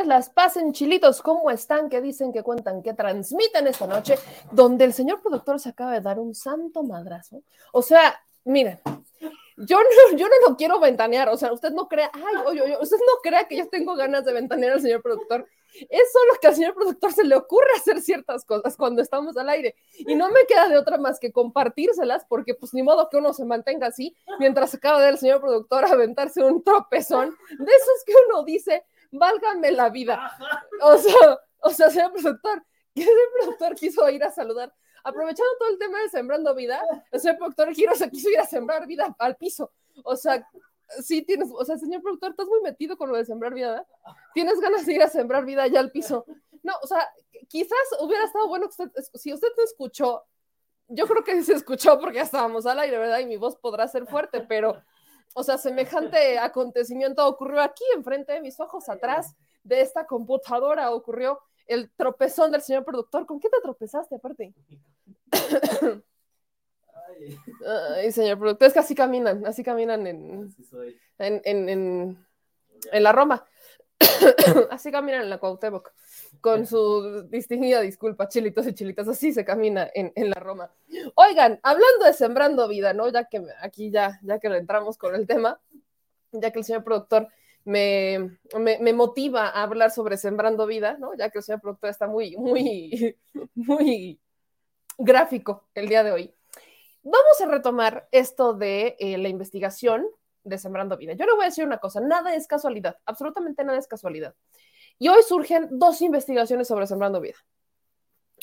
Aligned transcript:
buenas 0.00 0.26
las 0.26 0.30
pasen, 0.30 0.72
chilitos. 0.72 1.20
¿Cómo 1.20 1.50
están? 1.50 1.88
¿Qué 1.90 2.00
dicen? 2.00 2.32
¿Qué 2.32 2.42
cuentan? 2.42 2.82
¿Qué 2.82 2.94
transmiten 2.94 3.66
esta 3.66 3.86
noche? 3.86 4.16
Donde 4.50 4.84
el 4.84 4.92
señor 4.92 5.20
productor 5.20 5.60
se 5.60 5.68
acaba 5.68 5.92
de 5.92 6.00
dar 6.00 6.18
un 6.18 6.34
santo 6.34 6.82
madrazo. 6.82 7.42
O 7.72 7.82
sea, 7.82 8.18
miren, 8.44 8.80
yo 9.58 9.78
no, 9.78 10.16
yo 10.16 10.26
no 10.26 10.48
lo 10.48 10.56
quiero 10.56 10.80
ventanear. 10.80 11.28
O 11.28 11.36
sea, 11.36 11.52
usted 11.52 11.72
no 11.72 11.86
crea, 11.86 12.10
ay, 12.14 12.42
oye, 12.46 12.62
oye, 12.62 12.78
usted 12.80 12.96
no 12.96 13.20
crea 13.22 13.44
que 13.44 13.56
yo 13.56 13.68
tengo 13.68 13.94
ganas 13.94 14.24
de 14.24 14.32
ventanear 14.32 14.72
al 14.72 14.80
señor 14.80 15.02
productor. 15.02 15.46
Es 15.88 16.12
solo 16.12 16.32
que 16.40 16.48
al 16.48 16.54
señor 16.54 16.74
productor 16.74 17.12
se 17.12 17.24
le 17.24 17.36
ocurre 17.36 17.68
hacer 17.76 18.00
ciertas 18.00 18.44
cosas 18.44 18.76
cuando 18.76 19.02
estamos 19.02 19.36
al 19.36 19.50
aire. 19.50 19.76
Y 19.98 20.14
no 20.14 20.30
me 20.30 20.46
queda 20.46 20.68
de 20.68 20.78
otra 20.78 20.96
más 20.96 21.20
que 21.20 21.30
compartírselas, 21.30 22.24
porque 22.28 22.54
pues 22.54 22.72
ni 22.72 22.82
modo 22.82 23.08
que 23.10 23.18
uno 23.18 23.34
se 23.34 23.44
mantenga 23.44 23.88
así 23.88 24.16
mientras 24.38 24.74
acaba 24.74 25.00
de 25.00 25.10
el 25.10 25.18
señor 25.18 25.40
productor 25.40 25.84
aventarse 25.84 26.42
un 26.42 26.64
tropezón. 26.64 27.36
De 27.58 27.72
esos 27.72 28.04
que 28.06 28.14
uno 28.28 28.44
dice, 28.44 28.84
válgame 29.10 29.70
la 29.72 29.90
vida. 29.90 30.36
O 30.82 30.96
sea, 30.98 31.40
o 31.62 31.70
sea, 31.70 31.90
señor 31.90 32.12
productor, 32.12 32.64
¿qué 32.94 33.02
señor 33.02 33.28
productor 33.38 33.74
quiso 33.74 34.08
ir 34.10 34.24
a 34.24 34.30
saludar? 34.30 34.72
Aprovechando 35.02 35.50
todo 35.58 35.70
el 35.70 35.78
tema 35.78 36.00
de 36.00 36.08
sembrando 36.08 36.54
vida, 36.54 36.82
el 37.10 37.20
señor 37.20 37.38
productor 37.38 37.74
Giro 37.74 37.94
se 37.94 38.10
quiso 38.10 38.28
ir 38.30 38.38
a 38.38 38.46
sembrar 38.46 38.86
vida 38.86 39.14
al 39.18 39.36
piso. 39.36 39.72
O 40.04 40.16
sea, 40.16 40.46
sí 41.02 41.22
tienes, 41.22 41.48
o 41.52 41.64
sea, 41.64 41.78
señor 41.78 42.02
productor, 42.02 42.30
estás 42.30 42.46
muy 42.46 42.60
metido 42.60 42.96
con 42.96 43.10
lo 43.10 43.16
de 43.16 43.24
sembrar 43.24 43.54
vida, 43.54 43.70
¿verdad? 43.70 43.86
Tienes 44.34 44.60
ganas 44.60 44.84
de 44.86 44.94
ir 44.94 45.02
a 45.02 45.08
sembrar 45.08 45.44
vida 45.44 45.62
allá 45.62 45.80
al 45.80 45.90
piso. 45.90 46.24
No, 46.62 46.74
o 46.82 46.86
sea, 46.86 47.08
quizás 47.48 47.78
hubiera 48.00 48.24
estado 48.24 48.48
bueno 48.48 48.66
que 48.66 48.82
usted, 48.82 48.90
si 49.14 49.32
usted 49.32 49.48
no 49.56 49.64
escuchó, 49.64 50.24
yo 50.88 51.06
creo 51.06 51.24
que 51.24 51.42
se 51.42 51.54
escuchó 51.54 51.98
porque 52.00 52.16
ya 52.16 52.22
estábamos 52.22 52.66
al 52.66 52.78
aire, 52.80 52.98
¿verdad? 52.98 53.20
Y 53.20 53.26
mi 53.26 53.36
voz 53.36 53.56
podrá 53.56 53.86
ser 53.88 54.06
fuerte, 54.06 54.40
pero, 54.40 54.82
o 55.34 55.42
sea, 55.42 55.58
semejante 55.58 56.38
acontecimiento 56.38 57.26
ocurrió 57.26 57.60
aquí, 57.62 57.84
enfrente 57.94 58.32
de 58.32 58.40
mis 58.40 58.58
ojos, 58.60 58.88
atrás 58.88 59.34
de 59.62 59.80
esta 59.80 60.06
computadora, 60.06 60.92
ocurrió 60.92 61.40
el 61.66 61.90
tropezón 61.92 62.50
del 62.50 62.62
señor 62.62 62.84
productor. 62.84 63.26
¿Con 63.26 63.38
qué 63.38 63.48
te 63.48 63.60
tropezaste 63.60 64.16
aparte? 64.16 64.54
Ay, 67.96 68.10
señor 68.12 68.38
productor, 68.38 68.68
es 68.68 68.72
que 68.72 68.78
así 68.80 68.94
caminan, 68.94 69.46
así 69.46 69.62
caminan 69.62 70.06
en, 70.06 70.54
en, 71.18 71.42
en, 71.44 72.26
en, 72.92 73.02
la 73.02 73.12
Roma. 73.12 73.46
así 74.70 74.90
caminan 74.90 75.22
en 75.22 75.30
la 75.30 75.38
Cuauhtémoc, 75.38 75.92
con 76.40 76.66
su 76.66 77.28
distinguida 77.28 77.80
disculpa, 77.80 78.28
chilitos 78.28 78.66
y 78.66 78.74
chilitas, 78.74 79.08
así 79.08 79.32
se 79.32 79.44
camina 79.44 79.88
en, 79.94 80.12
en, 80.14 80.30
la 80.30 80.40
Roma. 80.40 80.72
Oigan, 81.14 81.60
hablando 81.62 82.04
de 82.04 82.12
sembrando 82.12 82.68
vida, 82.68 82.92
¿no? 82.92 83.08
Ya 83.08 83.24
que 83.24 83.42
aquí 83.60 83.90
ya, 83.90 84.18
ya 84.22 84.38
que 84.38 84.48
entramos 84.48 84.96
con 84.96 85.14
el 85.14 85.26
tema, 85.26 85.60
ya 86.32 86.50
que 86.50 86.58
el 86.58 86.64
señor 86.64 86.84
productor 86.84 87.28
me, 87.64 88.38
me, 88.58 88.78
me, 88.78 88.92
motiva 88.92 89.48
a 89.48 89.62
hablar 89.62 89.90
sobre 89.90 90.16
sembrando 90.16 90.66
vida, 90.66 90.96
¿no? 90.98 91.14
Ya 91.14 91.30
que 91.30 91.38
el 91.38 91.44
señor 91.44 91.60
productor 91.60 91.90
está 91.90 92.06
muy, 92.06 92.36
muy, 92.36 93.16
muy 93.54 94.20
gráfico 94.98 95.68
el 95.74 95.88
día 95.88 96.02
de 96.02 96.12
hoy. 96.12 96.34
Vamos 97.02 97.40
a 97.40 97.46
retomar 97.46 98.08
esto 98.12 98.54
de 98.54 98.96
eh, 98.98 99.18
la 99.18 99.28
investigación 99.28 100.06
de 100.44 100.58
Sembrando 100.58 100.96
Vida. 100.96 101.14
Yo 101.14 101.26
le 101.26 101.32
voy 101.32 101.42
a 101.42 101.46
decir 101.46 101.64
una 101.64 101.78
cosa, 101.78 102.00
nada 102.00 102.34
es 102.34 102.46
casualidad, 102.46 102.98
absolutamente 103.06 103.64
nada 103.64 103.78
es 103.78 103.86
casualidad. 103.86 104.34
Y 105.00 105.08
hoy 105.08 105.22
surgen 105.22 105.66
dos 105.70 106.02
investigaciones 106.02 106.68
sobre 106.68 106.86
Sembrando 106.86 107.22
Vida, 107.22 107.38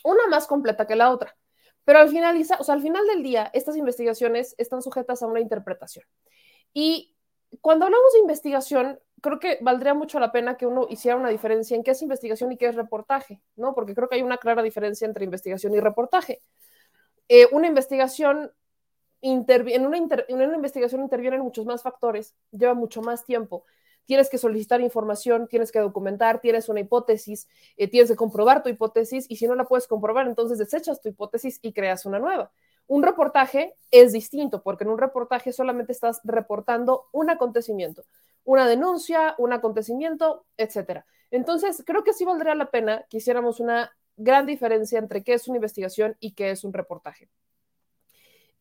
una 0.04 0.26
más 0.26 0.48
completa 0.48 0.88
que 0.88 0.96
la 0.96 1.12
otra, 1.12 1.38
pero 1.86 2.00
al, 2.00 2.10
finaliza, 2.10 2.58
o 2.60 2.64
sea, 2.64 2.74
al 2.74 2.82
final 2.82 3.06
del 3.06 3.22
día 3.22 3.52
estas 3.54 3.78
investigaciones 3.78 4.56
están 4.58 4.82
sujetas 4.82 5.22
a 5.22 5.28
una 5.28 5.40
interpretación. 5.40 6.04
Y 6.74 7.16
cuando 7.62 7.86
hablamos 7.86 8.12
de 8.14 8.20
investigación, 8.20 9.00
creo 9.22 9.38
que 9.38 9.60
valdría 9.62 9.94
mucho 9.94 10.20
la 10.20 10.32
pena 10.32 10.58
que 10.58 10.66
uno 10.66 10.88
hiciera 10.90 11.16
una 11.16 11.30
diferencia 11.30 11.78
en 11.78 11.84
qué 11.84 11.92
es 11.92 12.02
investigación 12.02 12.52
y 12.52 12.58
qué 12.58 12.66
es 12.70 12.76
reportaje, 12.76 13.40
¿no? 13.56 13.76
Porque 13.76 13.94
creo 13.94 14.10
que 14.10 14.16
hay 14.16 14.24
una 14.24 14.38
clara 14.38 14.64
diferencia 14.64 15.06
entre 15.06 15.26
investigación 15.26 15.76
y 15.76 15.80
reportaje. 15.80 16.42
Eh, 17.30 17.48
una 17.52 17.68
investigación 17.68 18.52
en 19.22 19.46
en 19.48 19.86
una 19.86 20.56
investigación 20.56 21.02
intervienen 21.02 21.42
muchos 21.42 21.68
más 21.68 21.84
factores, 21.84 22.36
lleva 22.52 22.74
mucho 22.74 23.04
más 23.04 23.26
tiempo. 23.26 23.64
Tienes 24.08 24.30
que 24.30 24.40
solicitar 24.40 24.82
información, 24.82 25.48
tienes 25.48 25.72
que 25.72 25.80
documentar, 25.80 26.42
tienes 26.42 26.70
una 26.70 26.80
hipótesis, 26.80 27.48
eh, 27.78 27.88
tienes 27.88 28.10
que 28.10 28.16
comprobar 28.16 28.64
tu 28.64 28.70
hipótesis 28.70 29.28
y 29.30 29.36
si 29.36 29.46
no 29.46 29.54
la 29.54 29.66
puedes 29.66 29.86
comprobar, 29.86 30.26
entonces 30.26 30.58
desechas 30.58 31.00
tu 31.00 31.10
hipótesis 31.10 31.60
y 31.62 31.74
creas 31.74 32.06
una 32.08 32.18
nueva. 32.18 32.52
Un 32.88 33.04
reportaje 33.04 33.76
es 33.92 34.14
distinto 34.14 34.64
porque 34.64 34.86
en 34.86 34.90
un 34.90 34.98
reportaje 34.98 35.52
solamente 35.52 35.92
estás 35.92 36.22
reportando 36.24 37.08
un 37.12 37.30
acontecimiento, 37.30 38.06
una 38.44 38.68
denuncia, 38.68 39.36
un 39.38 39.54
acontecimiento, 39.54 40.46
etcétera. 40.56 41.06
Entonces, 41.30 41.84
creo 41.86 42.04
que 42.04 42.14
sí 42.14 42.26
valdría 42.26 42.56
la 42.56 42.72
pena 42.72 43.06
que 43.10 43.18
hiciéramos 43.18 43.60
una 43.60 43.92
gran 44.16 44.46
diferencia 44.46 45.00
entre 45.00 45.24
qué 45.24 45.34
es 45.34 45.48
una 45.48 45.58
investigación 45.58 46.18
y 46.20 46.32
qué 46.32 46.52
es 46.52 46.64
un 46.64 46.74
reportaje. 46.74 47.30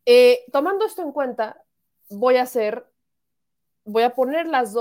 Eh, 0.04 0.44
tomando 0.52 0.84
esto 0.84 1.02
en 1.02 1.12
cuenta, 1.12 1.62
voy 2.08 2.36
a 2.36 2.42
hacer, 2.42 2.86
voy 3.86 4.02
a 4.02 4.14
poner 4.14 4.46
los 4.48 4.72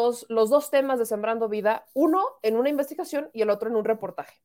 dos 0.49 0.69
temas 0.71 0.99
de 0.99 1.05
Sembrando 1.05 1.47
Vida, 1.47 1.85
uno 1.93 2.25
en 2.41 2.57
una 2.57 2.69
investigación 2.69 3.29
y 3.33 3.43
el 3.43 3.51
otro 3.51 3.69
en 3.69 3.75
un 3.75 3.85
reportaje. 3.85 4.41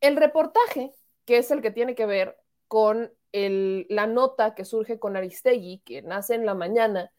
El 0.00 0.16
reportaje, 0.16 0.94
que 1.24 1.38
es 1.38 1.50
el 1.50 1.62
que 1.62 1.70
tiene 1.70 1.94
que 1.94 2.06
ver 2.06 2.38
con 2.68 3.12
la 3.32 4.06
nota 4.06 4.54
que 4.54 4.64
surge 4.64 4.98
con 4.98 5.16
Aristegui, 5.16 5.80
que 5.84 6.02
nace 6.02 6.34
en 6.34 6.44
la 6.46 6.54
mañana, 6.54 7.12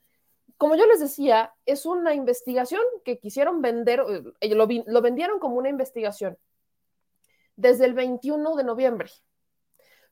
como 0.58 0.76
yo 0.76 0.86
les 0.86 1.00
decía, 1.00 1.54
es 1.66 1.86
una 1.86 2.14
investigación 2.14 2.82
que 3.04 3.20
quisieron 3.20 3.62
vender, 3.62 4.04
eh, 4.42 4.56
lo, 4.56 4.68
lo 4.68 5.02
vendieron 5.02 5.40
como 5.40 5.56
una 5.56 5.70
investigación 5.70 6.38
desde 7.56 7.86
el 7.86 7.94
21 7.94 8.56
de 8.56 8.64
noviembre. 8.64 9.10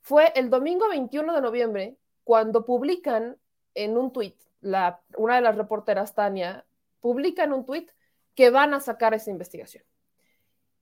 Fue 0.02 0.32
el 0.36 0.50
domingo 0.50 0.90
21 0.90 1.34
de 1.34 1.42
noviembre 1.42 1.98
cuando 2.24 2.66
publican 2.66 3.38
en 3.74 3.98
un 3.98 4.12
tuit, 4.12 4.36
una 4.62 5.36
de 5.36 5.42
las 5.42 5.56
reporteras, 5.56 6.16
Tania, 6.16 6.66
publica 7.00 7.44
en 7.44 7.54
un 7.54 7.66
tuit 7.66 7.92
que 8.36 8.50
van 8.50 8.74
a 8.74 8.80
sacar 8.80 9.14
esa 9.14 9.32
investigación. 9.32 9.84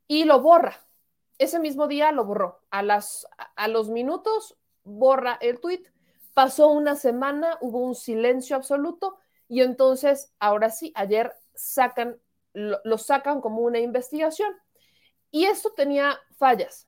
Y 0.07 0.25
lo 0.25 0.41
borra. 0.41 0.85
Ese 1.37 1.59
mismo 1.59 1.87
día 1.87 2.11
lo 2.11 2.25
borró. 2.25 2.61
A, 2.69 2.83
las, 2.83 3.27
a 3.55 3.67
los 3.67 3.89
minutos 3.89 4.57
borra 4.83 5.37
el 5.41 5.59
tuit. 5.59 5.87
Pasó 6.33 6.69
una 6.69 6.95
semana, 6.95 7.57
hubo 7.61 7.79
un 7.79 7.95
silencio 7.95 8.55
absoluto 8.55 9.17
y 9.47 9.61
entonces, 9.61 10.33
ahora 10.39 10.69
sí, 10.69 10.91
ayer 10.95 11.33
sacan, 11.53 12.19
lo, 12.53 12.79
lo 12.83 12.97
sacan 12.97 13.41
como 13.41 13.61
una 13.61 13.79
investigación. 13.79 14.53
Y 15.31 15.45
esto 15.45 15.73
tenía 15.73 16.19
fallas. 16.37 16.87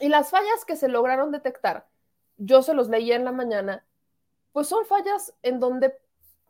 Y 0.00 0.08
las 0.08 0.30
fallas 0.30 0.64
que 0.66 0.76
se 0.76 0.88
lograron 0.88 1.32
detectar, 1.32 1.88
yo 2.36 2.62
se 2.62 2.74
los 2.74 2.88
leía 2.88 3.16
en 3.16 3.24
la 3.24 3.32
mañana, 3.32 3.85
pues 4.56 4.68
son 4.68 4.86
fallas 4.86 5.34
en 5.42 5.60
donde, 5.60 5.98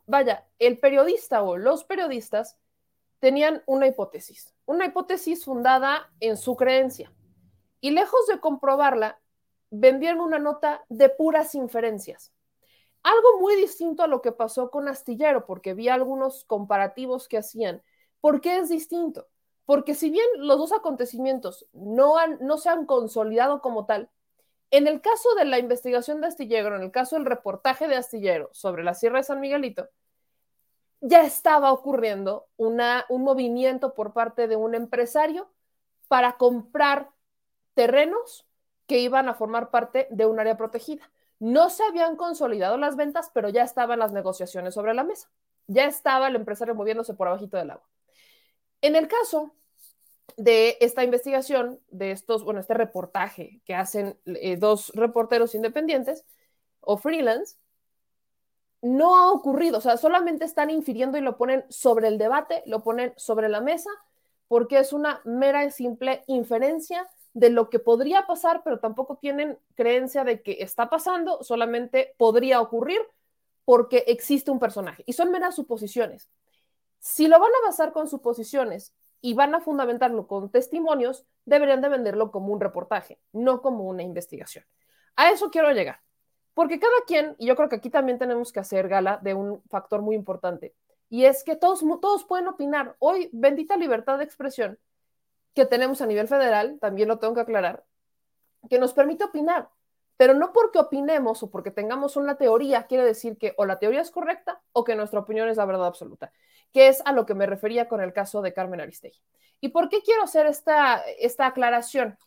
vaya, 0.05 0.47
el 0.59 0.79
periodista 0.79 1.43
o 1.43 1.57
los 1.57 1.83
periodistas 1.83 2.57
tenían 3.19 3.63
una 3.65 3.85
hipótesis, 3.85 4.55
una 4.65 4.85
hipótesis 4.85 5.43
fundada 5.43 6.09
en 6.21 6.37
su 6.37 6.55
creencia. 6.55 7.11
Y 7.81 7.91
lejos 7.91 8.25
de 8.27 8.39
comprobarla, 8.39 9.19
vendieron 9.71 10.21
una 10.21 10.39
nota 10.39 10.85
de 10.87 11.09
puras 11.09 11.53
inferencias. 11.53 12.31
Algo 13.03 13.41
muy 13.41 13.57
distinto 13.57 14.03
a 14.03 14.07
lo 14.07 14.21
que 14.21 14.31
pasó 14.31 14.71
con 14.71 14.87
Astillero, 14.87 15.45
porque 15.45 15.73
vi 15.73 15.89
algunos 15.89 16.45
comparativos 16.45 17.27
que 17.27 17.39
hacían. 17.39 17.83
¿Por 18.21 18.39
qué 18.39 18.59
es 18.59 18.69
distinto? 18.69 19.27
Porque 19.65 19.95
si 19.95 20.09
bien 20.11 20.27
los 20.37 20.57
dos 20.57 20.71
acontecimientos 20.71 21.67
no, 21.73 22.17
han, 22.17 22.37
no 22.39 22.57
se 22.57 22.69
han 22.69 22.85
consolidado 22.85 23.59
como 23.59 23.85
tal, 23.85 24.09
en 24.71 24.87
el 24.87 25.01
caso 25.01 25.33
de 25.35 25.45
la 25.45 25.59
investigación 25.59 26.21
de 26.21 26.27
Astillero, 26.27 26.75
en 26.75 26.81
el 26.81 26.91
caso 26.91 27.15
del 27.15 27.25
reportaje 27.25 27.87
de 27.87 27.95
Astillero 27.95 28.49
sobre 28.53 28.83
la 28.83 28.93
Sierra 28.93 29.19
de 29.19 29.23
San 29.23 29.39
Miguelito, 29.39 29.89
ya 30.99 31.23
estaba 31.23 31.71
ocurriendo 31.71 32.47
un 32.57 33.23
movimiento 33.23 33.93
por 33.93 34.13
parte 34.13 34.47
de 34.47 34.55
un 34.55 34.75
empresario 34.75 35.49
para 36.07 36.37
comprar 36.37 37.11
terrenos 37.75 38.47
que 38.87 38.99
iban 38.99 39.29
a 39.29 39.35
formar 39.35 39.69
parte 39.69 40.07
de 40.09 40.25
un 40.25 40.39
área 40.39 40.57
protegida. 40.57 41.11
No 41.39 41.69
se 41.69 41.83
habían 41.83 42.15
consolidado 42.15 42.77
las 42.77 42.95
ventas, 42.95 43.29
pero 43.33 43.49
ya 43.49 43.63
estaban 43.63 43.99
las 43.99 44.11
negociaciones 44.11 44.73
sobre 44.73 44.93
la 44.93 45.03
mesa. 45.03 45.29
Ya 45.67 45.85
estaba 45.85 46.27
el 46.27 46.35
empresario 46.35 46.73
moviéndose 46.73 47.13
por 47.13 47.27
abajito 47.27 47.57
del 47.57 47.71
agua. 47.71 47.87
En 48.81 48.95
el 48.95 49.07
caso 49.07 49.53
de 50.35 50.77
esta 50.81 51.03
investigación, 51.03 51.79
de 51.89 52.11
estos, 52.11 52.43
bueno, 52.43 52.59
este 52.59 52.73
reportaje 52.73 53.61
que 53.65 53.75
hacen 53.75 54.19
eh, 54.25 54.57
dos 54.57 54.91
reporteros 54.93 55.55
independientes 55.55 56.25
o 56.81 56.97
freelance, 56.97 57.57
no 58.81 59.17
ha 59.17 59.31
ocurrido, 59.31 59.79
o 59.79 59.81
sea, 59.81 59.97
solamente 59.97 60.45
están 60.45 60.69
infiriendo 60.69 61.17
y 61.17 61.21
lo 61.21 61.37
ponen 61.37 61.65
sobre 61.69 62.07
el 62.07 62.17
debate, 62.17 62.61
lo 62.65 62.83
ponen 62.83 63.13
sobre 63.17 63.49
la 63.49 63.61
mesa, 63.61 63.89
porque 64.47 64.79
es 64.79 64.93
una 64.93 65.21
mera 65.25 65.65
y 65.65 65.71
simple 65.71 66.23
inferencia 66.27 67.09
de 67.33 67.49
lo 67.49 67.69
que 67.69 67.79
podría 67.79 68.25
pasar, 68.25 68.61
pero 68.63 68.79
tampoco 68.79 69.17
tienen 69.17 69.59
creencia 69.75 70.23
de 70.23 70.41
que 70.41 70.57
está 70.59 70.89
pasando, 70.89 71.43
solamente 71.43 72.15
podría 72.17 72.61
ocurrir 72.61 73.01
porque 73.65 74.05
existe 74.07 74.49
un 74.49 74.59
personaje. 74.59 75.03
Y 75.05 75.13
son 75.13 75.31
meras 75.31 75.55
suposiciones. 75.55 76.29
Si 76.99 77.27
lo 77.27 77.39
van 77.39 77.51
a 77.51 77.67
basar 77.67 77.91
con 77.91 78.07
suposiciones 78.07 78.93
y 79.21 79.33
van 79.33 79.55
a 79.55 79.59
fundamentarlo 79.59 80.27
con 80.27 80.49
testimonios, 80.49 81.25
deberían 81.45 81.81
de 81.81 81.89
venderlo 81.89 82.31
como 82.31 82.53
un 82.53 82.61
reportaje, 82.61 83.19
no 83.33 83.61
como 83.61 83.85
una 83.85 84.03
investigación. 84.03 84.65
A 85.15 85.31
eso 85.31 85.49
quiero 85.49 85.71
llegar, 85.71 86.01
porque 86.53 86.79
cada 86.79 87.01
quien, 87.05 87.35
y 87.39 87.47
yo 87.47 87.55
creo 87.55 87.69
que 87.69 87.77
aquí 87.77 87.89
también 87.89 88.19
tenemos 88.19 88.51
que 88.51 88.59
hacer 88.59 88.87
gala 88.87 89.19
de 89.21 89.33
un 89.33 89.61
factor 89.69 90.01
muy 90.01 90.15
importante, 90.15 90.75
y 91.09 91.25
es 91.25 91.43
que 91.43 91.55
todos, 91.55 91.83
todos 92.01 92.25
pueden 92.25 92.47
opinar. 92.47 92.95
Hoy, 92.99 93.29
bendita 93.31 93.77
libertad 93.77 94.17
de 94.17 94.25
expresión 94.25 94.77
que 95.53 95.65
tenemos 95.65 96.01
a 96.01 96.05
nivel 96.05 96.27
federal, 96.27 96.77
también 96.79 97.07
lo 97.07 97.17
tengo 97.17 97.33
que 97.33 97.41
aclarar, 97.41 97.83
que 98.69 98.79
nos 98.79 98.93
permite 98.93 99.23
opinar. 99.23 99.69
Pero 100.17 100.33
no 100.33 100.51
porque 100.51 100.79
opinemos 100.79 101.43
o 101.43 101.49
porque 101.51 101.71
tengamos 101.71 102.15
una 102.15 102.37
teoría 102.37 102.87
quiere 102.87 103.05
decir 103.05 103.37
que 103.37 103.53
o 103.57 103.65
la 103.65 103.77
teoría 103.77 104.01
es 104.01 104.11
correcta 104.11 104.61
o 104.71 104.83
que 104.83 104.95
nuestra 104.95 105.19
opinión 105.19 105.47
es 105.47 105.57
la 105.57 105.65
verdad 105.65 105.85
absoluta, 105.85 106.33
que 106.73 106.87
es 106.87 107.01
a 107.05 107.11
lo 107.11 107.25
que 107.25 107.33
me 107.33 107.45
refería 107.45 107.87
con 107.87 108.01
el 108.01 108.13
caso 108.13 108.41
de 108.41 108.53
Carmen 108.53 108.81
Aristegui. 108.81 109.21
¿Y 109.59 109.69
por 109.69 109.89
qué 109.89 110.01
quiero 110.01 110.23
hacer 110.23 110.45
esta, 110.45 111.01
esta 111.19 111.47
aclaración? 111.47 112.17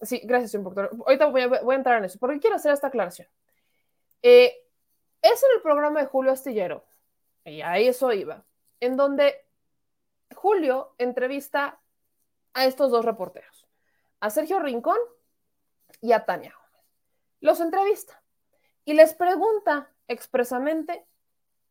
Sí, 0.00 0.20
gracias, 0.24 0.52
señor 0.52 0.90
Ahorita 1.06 1.26
voy 1.26 1.42
a, 1.42 1.76
entrar 1.76 1.98
en 1.98 2.04
eso. 2.04 2.18
¿Por 2.18 2.32
qué 2.32 2.40
quiero 2.40 2.56
hacer 2.56 2.72
esta 2.72 2.86
aclaración? 2.86 3.28
Eh, 4.22 4.54
es 5.20 5.42
en 5.42 5.56
el 5.56 5.62
programa 5.62 6.00
de 6.00 6.06
Julio 6.06 6.32
Astillero, 6.32 6.84
y 7.44 7.60
a 7.60 7.78
eso 7.78 8.12
iba, 8.12 8.44
en 8.80 8.96
donde 8.96 9.34
Julio 10.34 10.94
entrevista 10.98 11.80
a 12.54 12.64
estos 12.64 12.90
dos 12.90 13.04
reporteros, 13.04 13.68
a 14.20 14.30
Sergio 14.30 14.58
Rincón 14.60 14.98
y 16.00 16.12
a 16.12 16.24
Tania 16.24 16.54
Los 17.40 17.60
entrevista 17.60 18.22
y 18.84 18.94
les 18.94 19.14
pregunta 19.14 19.90
expresamente 20.08 21.06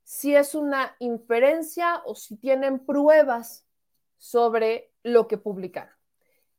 si 0.10 0.36
es 0.36 0.56
una 0.56 0.96
inferencia 0.98 2.02
o 2.04 2.16
si 2.16 2.36
tienen 2.36 2.84
pruebas 2.84 3.68
sobre 4.18 4.92
lo 5.04 5.28
que 5.28 5.38
publicaron. 5.38 5.94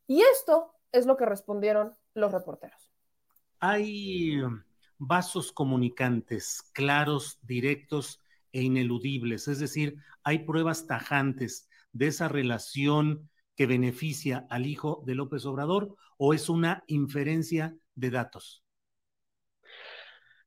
Y 0.06 0.22
esto 0.22 0.76
es 0.92 1.04
lo 1.04 1.16
que 1.16 1.26
respondieron 1.26 1.96
los 2.14 2.30
reporteros. 2.30 2.92
Hay 3.58 4.36
vasos 4.98 5.50
comunicantes 5.50 6.62
claros, 6.72 7.40
directos 7.42 8.20
e 8.52 8.62
ineludibles, 8.62 9.48
es 9.48 9.58
decir, 9.58 9.96
hay 10.22 10.44
pruebas 10.46 10.86
tajantes 10.86 11.68
de 11.90 12.06
esa 12.06 12.28
relación 12.28 13.28
que 13.56 13.66
beneficia 13.66 14.46
al 14.48 14.64
hijo 14.64 15.02
de 15.06 15.16
López 15.16 15.44
Obrador 15.44 15.96
o 16.18 16.34
es 16.34 16.48
una 16.48 16.84
inferencia 16.86 17.76
de 17.96 18.10
datos? 18.10 18.62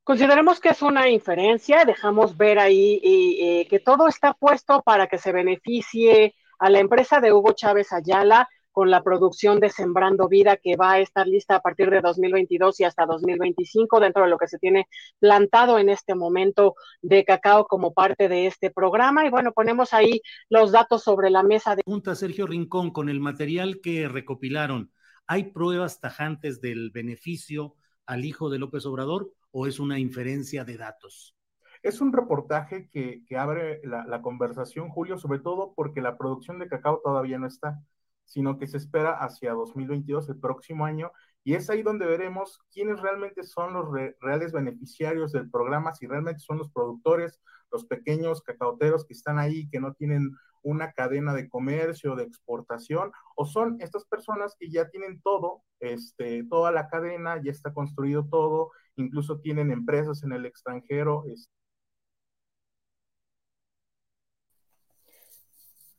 Consideremos 0.04 0.60
que 0.60 0.70
es 0.70 0.82
una 0.82 1.10
inferencia, 1.10 1.86
dejamos 1.86 2.36
ver 2.36 2.60
ahí 2.60 3.00
eh, 3.04 3.68
que 3.70 3.80
todo 3.80 4.10
está 4.10 4.34
puesto 4.34 4.82
para 4.82 5.08
que 5.08 5.18
se 5.18 5.32
beneficie 5.32 6.36
a 6.60 6.70
la 6.70 6.80
empresa 6.80 7.22
de 7.22 7.32
Hugo 7.32 7.54
Chávez 7.54 7.94
Ayala 7.94 8.50
con 8.74 8.92
la 8.92 9.02
producción 9.02 9.62
de 9.62 9.70
Sembrando 9.70 10.28
Vida 10.28 10.58
que 10.58 10.76
va 10.76 10.94
a 10.94 11.00
estar 11.00 11.26
lista 11.26 11.56
a 11.56 11.62
partir 11.62 11.90
de 11.90 12.02
2022 12.02 12.82
y 12.82 12.84
hasta 12.84 13.06
2025 13.06 14.02
dentro 14.02 14.24
de 14.24 14.30
lo 14.30 14.38
que 14.38 14.50
se 14.50 14.60
tiene 14.60 14.88
plantado 15.20 15.80
en 15.80 15.88
este 15.88 16.16
momento 16.16 16.76
de 17.02 17.24
cacao 17.24 17.66
como 17.66 17.94
parte 17.94 18.28
de 18.28 18.48
este 18.48 18.72
programa. 18.72 19.26
Y 19.26 19.30
bueno, 19.30 19.54
ponemos 19.54 19.94
ahí 19.94 20.22
los 20.50 20.74
datos 20.74 21.04
sobre 21.04 21.30
la 21.30 21.44
mesa. 21.44 21.78
De... 21.78 21.84
Pregunta 21.84 22.14
Sergio 22.16 22.46
Rincón, 22.46 22.92
con 22.92 23.08
el 23.08 23.22
material 23.22 23.80
que 23.82 24.10
recopilaron, 24.10 24.92
¿hay 25.28 25.46
pruebas 25.52 26.02
tajantes 26.02 26.60
del 26.60 26.92
beneficio 26.92 27.76
al 28.06 28.26
hijo 28.26 28.50
de 28.50 28.60
López 28.60 28.86
Obrador 28.86 29.32
o 29.54 29.68
es 29.68 29.80
una 29.80 30.00
inferencia 30.00 30.66
de 30.66 30.78
datos? 30.78 31.38
Es 31.82 32.02
un 32.02 32.12
reportaje 32.12 32.90
que, 32.90 33.24
abre 33.38 33.82
la, 33.84 34.22
conversación, 34.22 34.90
Julio, 34.90 35.18
sobre 35.18 35.40
todo 35.40 35.74
porque 35.76 36.02
la 36.02 36.18
producción 36.18 36.60
de 36.60 36.68
cacao 36.68 37.02
todavía 37.04 37.38
no 37.40 37.48
está 37.48 37.82
sino 38.26 38.58
que 38.58 38.68
se 38.68 38.78
espera 38.78 39.18
hacia 39.18 39.52
2022, 39.52 40.30
el 40.30 40.40
próximo 40.40 40.86
año, 40.86 41.12
y 41.44 41.56
es 41.56 41.70
ahí 41.70 41.84
donde 41.84 42.06
veremos 42.06 42.62
quiénes 42.72 43.02
realmente 43.02 43.44
son 43.44 43.74
los 43.74 43.90
reales 44.22 44.54
beneficiarios 44.54 45.32
del 45.34 45.50
programa, 45.50 45.94
si 45.94 46.08
realmente 46.08 46.40
son 46.40 46.58
los 46.58 46.72
productores, 46.72 47.42
los 47.72 47.86
pequeños 47.86 48.42
cacaoteros 48.42 49.06
que 49.06 49.14
están 49.14 49.40
ahí, 49.40 49.68
que 49.70 49.80
no 49.80 49.94
tienen 49.94 50.32
una 50.64 50.94
cadena 50.94 51.34
de 51.34 51.50
comercio, 51.50 52.16
de 52.16 52.24
exportación, 52.24 53.12
o 53.36 53.46
son 53.46 53.78
estas 53.80 54.06
personas 54.06 54.56
que 54.60 54.70
ya 54.70 54.90
tienen 54.90 55.22
todo, 55.22 55.64
este, 55.80 56.44
toda 56.46 56.72
la 56.72 56.88
cadena, 56.88 57.42
ya 57.44 57.52
está 57.52 57.74
construido 57.74 58.26
todo, 58.26 58.72
incluso 58.96 59.40
tienen 59.40 59.72
empresas 59.72 60.24
en 60.24 60.34
el 60.34 60.46
extranjero. 60.46 61.24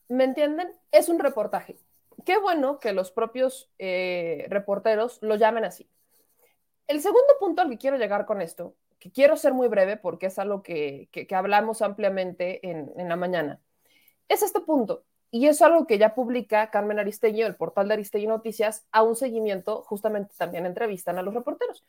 ¿Me 0.09 0.25
entienden? 0.25 0.73
Es 0.90 1.09
un 1.09 1.18
reportaje 1.18 1.78
qué 2.25 2.38
bueno 2.38 2.78
que 2.80 2.92
los 2.92 3.11
propios 3.11 3.71
eh, 3.78 4.47
reporteros 4.49 5.18
lo 5.23 5.37
llamen 5.37 5.64
así. 5.64 5.88
El 6.87 7.00
segundo 7.00 7.35
punto 7.38 7.62
al 7.62 7.71
que 7.71 7.78
quiero 7.78 7.97
llegar 7.97 8.26
con 8.26 8.42
esto, 8.42 8.75
que 8.99 9.11
quiero 9.11 9.37
ser 9.37 9.54
muy 9.54 9.68
breve 9.68 9.97
porque 9.97 10.26
es 10.26 10.38
algo 10.38 10.62
que, 10.62 11.09
hablamos 11.35 11.83
ampliamente 11.83 12.68
en, 12.68 13.09
la 13.09 13.16
mañana, 13.16 13.61
es 14.28 14.43
este 14.43 14.61
punto. 14.61 15.04
Y 15.31 15.49
es 15.49 15.62
algo 15.62 15.87
que 15.87 15.99
ya 15.99 16.14
publica 16.14 16.71
Carmen 16.71 16.99
Aristeño, 16.99 17.47
el 17.47 17.57
portal 17.57 17.88
de 17.88 17.95
Aristeño 17.95 18.28
Noticias, 18.28 18.87
a 18.93 19.02
un 19.02 19.16
seguimiento, 19.16 19.83
justamente 19.83 20.35
también 20.37 20.64
entrevistan 20.66 21.19
a 21.19 21.23
los 21.23 21.35
reporteros. 21.35 21.85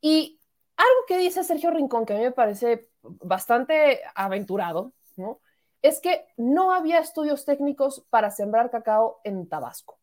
Y 0.00 0.40
algo 0.76 1.00
que 1.08 1.18
dice 1.18 1.42
Sergio 1.42 1.70
Rincón, 1.72 2.06
que 2.06 2.14
a 2.14 2.16
mí 2.16 2.22
me 2.22 2.32
parece 2.32 2.88
bastante 3.02 4.00
aventurado, 4.14 4.92
¿no? 5.16 5.40
es 5.82 6.00
que 6.00 6.26
no 6.36 6.72
había 6.72 6.98
estudios 6.98 7.44
técnicos 7.44 8.04
para 8.10 8.30
sembrar 8.30 8.70
cacao 8.70 9.20
en 9.24 9.48
Tabasco. 9.48 9.98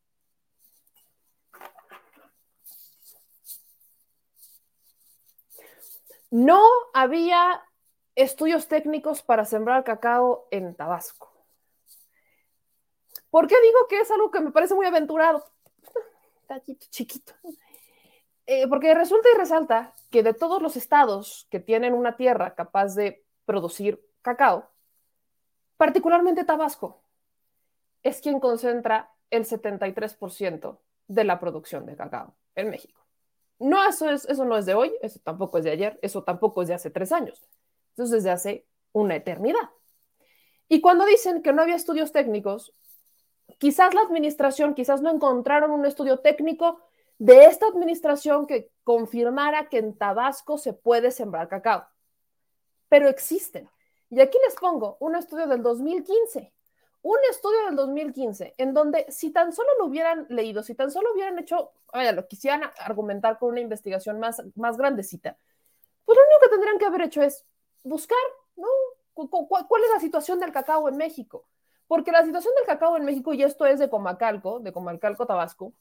No 6.31 6.61
había 6.93 7.63
estudios 8.15 8.67
técnicos 8.67 9.21
para 9.21 9.45
sembrar 9.45 9.83
cacao 9.83 10.47
en 10.51 10.75
Tabasco. 10.75 11.34
¿Por 13.35 13.47
qué 13.47 13.55
digo 13.61 13.79
que 13.89 13.99
es 13.99 14.09
algo 14.11 14.31
que 14.31 14.39
me 14.39 14.53
parece 14.53 14.75
muy 14.75 14.85
aventurado? 14.85 15.43
Tallito 16.47 16.85
chiquito. 16.89 17.33
Eh, 18.45 18.65
porque 18.69 18.93
resulta 18.93 19.27
y 19.29 19.37
resalta 19.37 19.93
que 20.09 20.23
de 20.23 20.33
todos 20.33 20.61
los 20.61 20.77
estados 20.77 21.45
que 21.49 21.59
tienen 21.59 21.93
una 21.93 22.15
tierra 22.15 22.55
capaz 22.55 22.95
de 22.95 23.25
producir 23.43 24.01
cacao, 24.21 24.71
particularmente 25.75 26.45
Tabasco, 26.45 27.01
es 28.03 28.21
quien 28.21 28.39
concentra 28.39 29.11
el 29.29 29.43
73% 29.43 30.79
de 31.09 31.23
la 31.25 31.37
producción 31.37 31.85
de 31.85 31.97
cacao 31.97 32.37
en 32.55 32.69
México. 32.69 33.05
No, 33.59 33.83
eso, 33.85 34.09
es, 34.09 34.23
eso 34.29 34.45
no 34.45 34.57
es 34.57 34.65
de 34.65 34.75
hoy, 34.75 34.93
eso 35.01 35.19
tampoco 35.21 35.57
es 35.57 35.65
de 35.65 35.71
ayer, 35.71 35.99
eso 36.01 36.23
tampoco 36.23 36.61
es 36.61 36.69
de 36.69 36.75
hace 36.75 36.89
tres 36.89 37.11
años, 37.11 37.45
eso 37.95 38.03
es 38.03 38.11
desde 38.11 38.31
hace 38.31 38.65
una 38.93 39.17
eternidad. 39.17 39.71
Y 40.69 40.79
cuando 40.79 41.05
dicen 41.05 41.41
que 41.41 41.51
no 41.51 41.63
había 41.63 41.75
estudios 41.75 42.13
técnicos, 42.13 42.73
quizás 43.57 43.93
la 43.93 44.01
administración, 44.01 44.73
quizás 44.73 45.01
no 45.01 45.11
encontraron 45.11 45.71
un 45.71 45.85
estudio 45.85 46.19
técnico 46.19 46.79
de 47.17 47.45
esta 47.45 47.67
administración 47.67 48.45
que 48.45 48.71
confirmara 48.83 49.69
que 49.69 49.77
en 49.77 49.97
Tabasco 49.97 50.57
se 50.57 50.73
puede 50.73 51.11
sembrar 51.11 51.47
cacao, 51.47 51.85
pero 52.89 53.07
existen. 53.07 53.69
Y 54.09 54.19
aquí 54.19 54.37
les 54.45 54.55
pongo 54.55 54.97
un 54.99 55.15
estudio 55.15 55.47
del 55.47 55.63
2015, 55.63 56.53
un 57.01 57.17
estudio 57.29 57.65
del 57.65 57.75
2015, 57.75 58.55
en 58.57 58.73
donde 58.73 59.05
si 59.09 59.31
tan 59.31 59.51
solo 59.51 59.69
lo 59.79 59.85
hubieran 59.85 60.25
leído, 60.29 60.63
si 60.63 60.75
tan 60.75 60.91
solo 60.91 61.13
hubieran 61.13 61.39
hecho, 61.39 61.71
vaya, 61.93 62.11
lo 62.11 62.27
quisieran 62.27 62.63
argumentar 62.79 63.39
con 63.39 63.49
una 63.49 63.61
investigación 63.61 64.19
más, 64.19 64.41
más 64.55 64.77
grandecita, 64.77 65.37
pues 66.03 66.17
lo 66.17 66.23
único 66.23 66.39
que 66.41 66.49
tendrían 66.49 66.77
que 66.77 66.85
haber 66.85 67.01
hecho 67.01 67.21
es 67.21 67.45
buscar, 67.83 68.17
¿no? 68.55 68.67
¿Cuál 69.13 69.83
es 69.83 69.89
la 69.93 69.99
situación 69.99 70.39
del 70.39 70.51
cacao 70.51 70.89
en 70.89 70.97
México? 70.97 71.45
Porque 71.87 72.11
la 72.11 72.23
situación 72.25 72.53
del 72.55 72.65
cacao 72.65 72.97
en 72.97 73.05
México, 73.05 73.33
y 73.33 73.43
esto 73.43 73.65
es 73.65 73.79
de 73.79 73.89
Comacalco, 73.89 74.59
de 74.59 74.71
Comacalco, 74.71 75.25
Tabasco, 75.25 75.73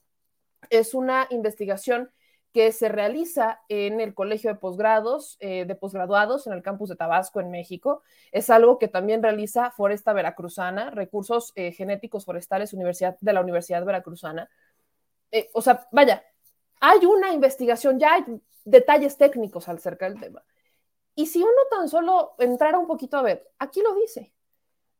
es 0.71 0.95
una 0.95 1.27
investigación 1.31 2.11
que 2.53 2.71
se 2.71 2.89
realiza 2.89 3.61
en 3.69 4.01
el 4.01 4.15
Colegio 4.15 4.49
de 4.49 4.61
Posgrados, 4.61 5.37
eh, 5.41 5.65
de 5.65 5.75
Posgraduados 5.75 6.47
en 6.47 6.53
el 6.53 6.63
campus 6.63 6.89
de 6.89 6.97
Tabasco, 6.97 7.41
en 7.41 7.51
México. 7.51 8.03
Es 8.31 8.49
algo 8.49 8.79
que 8.79 8.87
también 8.87 9.25
realiza 9.25 9.73
Foresta 9.73 10.13
Veracruzana, 10.13 10.91
Recursos 10.91 11.53
eh, 11.57 11.73
Genéticos 11.73 12.25
Forestales 12.25 12.73
Universidad, 12.73 13.17
de 13.21 13.33
la 13.33 13.41
Universidad 13.41 13.85
Veracruzana. 13.85 14.49
Eh, 15.33 15.51
o 15.53 15.63
sea, 15.63 15.89
vaya, 15.91 16.25
hay 16.81 17.05
una 17.07 17.33
investigación, 17.33 17.99
ya 17.99 18.15
hay 18.15 18.25
detalles 18.65 19.17
técnicos 19.17 19.69
acerca 19.69 20.09
del 20.09 20.21
tema. 20.21 20.45
Y 21.15 21.27
si 21.27 21.41
uno 21.41 21.63
tan 21.71 21.89
solo 21.89 22.35
entrara 22.39 22.79
un 22.79 22.87
poquito 22.87 23.17
a 23.17 23.23
ver, 23.23 23.51
aquí 23.59 23.81
lo 23.83 23.95
dice, 23.95 24.34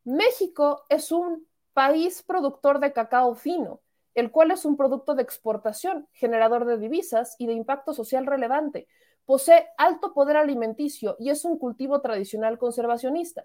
México 0.05 0.85
es 0.89 1.11
un 1.13 1.47
país 1.73 2.23
productor 2.23 2.79
de 2.79 2.93
cacao 2.93 3.35
fino 3.35 3.81
el 4.15 4.31
cual 4.31 4.53
es 4.53 4.65
un 4.65 4.77
producto 4.77 5.15
de 5.15 5.23
exportación, 5.23 6.09
generador 6.13 6.65
de 6.65 6.79
divisas 6.79 7.35
y 7.39 7.47
de 7.47 7.53
impacto 7.53 7.93
social 7.93 8.27
relevante. 8.27 8.87
Posee 9.27 9.67
alto 9.77 10.13
poder 10.15 10.37
alimenticio 10.37 11.17
y 11.19 11.31
es 11.31 11.45
un 11.45 11.59
cultivo 11.59 12.01
tradicional 12.01 12.59
conservacionista. 12.59 13.45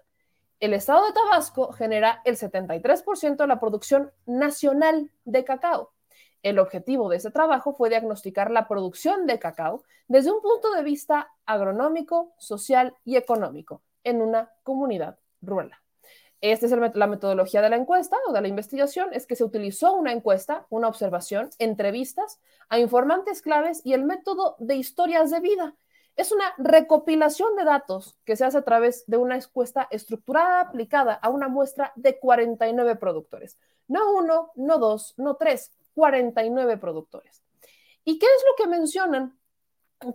el 0.60 0.74
estado 0.74 1.06
de 1.06 1.12
Tabasco 1.14 1.72
genera 1.72 2.20
el 2.26 2.36
73% 2.36 3.36
de 3.36 3.46
la 3.46 3.58
producción 3.58 4.12
nacional 4.26 5.10
de 5.24 5.42
cacao. 5.42 5.92
El 6.42 6.58
objetivo 6.58 7.08
de 7.08 7.16
ese 7.16 7.30
trabajo 7.30 7.72
fue 7.72 7.88
diagnosticar 7.88 8.50
la 8.50 8.68
producción 8.68 9.26
de 9.26 9.38
cacao 9.38 9.82
desde 10.06 10.30
un 10.30 10.42
punto 10.42 10.70
de 10.72 10.82
vista 10.82 11.30
agronómico, 11.46 12.34
social 12.36 12.94
y 13.04 13.16
económico 13.16 13.82
en 14.04 14.20
una 14.20 14.52
comunidad 14.62 15.18
rural. 15.40 15.79
Esta 16.40 16.64
es 16.64 16.72
la 16.94 17.06
metodología 17.06 17.60
de 17.60 17.68
la 17.68 17.76
encuesta 17.76 18.16
o 18.26 18.32
de 18.32 18.40
la 18.40 18.48
investigación, 18.48 19.10
es 19.12 19.26
que 19.26 19.36
se 19.36 19.44
utilizó 19.44 19.92
una 19.92 20.12
encuesta, 20.12 20.66
una 20.70 20.88
observación, 20.88 21.50
entrevistas 21.58 22.40
a 22.70 22.78
informantes 22.78 23.42
claves 23.42 23.82
y 23.84 23.92
el 23.92 24.04
método 24.04 24.56
de 24.58 24.76
historias 24.76 25.30
de 25.30 25.40
vida. 25.40 25.74
Es 26.16 26.32
una 26.32 26.54
recopilación 26.56 27.56
de 27.56 27.64
datos 27.64 28.16
que 28.24 28.36
se 28.36 28.46
hace 28.46 28.56
a 28.56 28.62
través 28.62 29.04
de 29.06 29.18
una 29.18 29.36
encuesta 29.36 29.86
estructurada 29.90 30.60
aplicada 30.60 31.12
a 31.12 31.28
una 31.28 31.48
muestra 31.48 31.92
de 31.94 32.18
49 32.18 32.96
productores. 32.96 33.58
No 33.86 34.14
uno, 34.14 34.50
no 34.54 34.78
dos, 34.78 35.12
no 35.18 35.36
tres, 35.36 35.72
49 35.94 36.78
productores. 36.78 37.42
¿Y 38.02 38.18
qué 38.18 38.26
es 38.26 38.44
lo 38.48 38.64
que 38.64 38.70
mencionan 38.70 39.38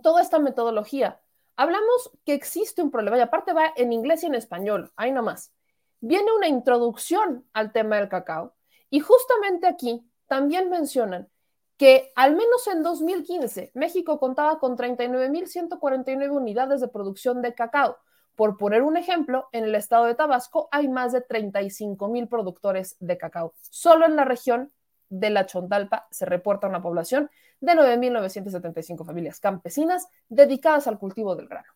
toda 0.02 0.22
esta 0.22 0.40
metodología? 0.40 1.20
Hablamos 1.54 2.10
que 2.24 2.34
existe 2.34 2.82
un 2.82 2.90
problema 2.90 3.16
y 3.16 3.20
aparte 3.20 3.52
va 3.52 3.72
en 3.76 3.92
inglés 3.92 4.24
y 4.24 4.26
en 4.26 4.34
español, 4.34 4.92
ahí 4.96 5.12
nomás 5.12 5.52
viene 6.00 6.32
una 6.36 6.48
introducción 6.48 7.44
al 7.52 7.72
tema 7.72 7.96
del 7.96 8.08
cacao 8.08 8.54
y 8.90 9.00
justamente 9.00 9.66
aquí 9.66 10.04
también 10.26 10.70
mencionan 10.70 11.28
que 11.76 12.12
al 12.14 12.34
menos 12.34 12.66
en 12.68 12.82
2015 12.82 13.72
México 13.74 14.18
contaba 14.18 14.58
con 14.58 14.76
39.149 14.76 16.30
unidades 16.30 16.80
de 16.80 16.88
producción 16.88 17.42
de 17.42 17.54
cacao. 17.54 17.98
Por 18.34 18.58
poner 18.58 18.82
un 18.82 18.96
ejemplo, 18.96 19.48
en 19.52 19.64
el 19.64 19.74
estado 19.74 20.04
de 20.04 20.14
Tabasco 20.14 20.68
hay 20.70 20.88
más 20.88 21.12
de 21.12 21.26
35.000 21.26 22.28
productores 22.28 22.96
de 23.00 23.16
cacao. 23.16 23.54
Solo 23.70 24.04
en 24.04 24.16
la 24.16 24.24
región 24.24 24.72
de 25.08 25.30
la 25.30 25.46
Chontalpa 25.46 26.06
se 26.10 26.26
reporta 26.26 26.66
una 26.66 26.82
población 26.82 27.30
de 27.60 27.72
9.975 27.72 29.06
familias 29.06 29.40
campesinas 29.40 30.08
dedicadas 30.28 30.86
al 30.86 30.98
cultivo 30.98 31.34
del 31.36 31.48
grano. 31.48 31.72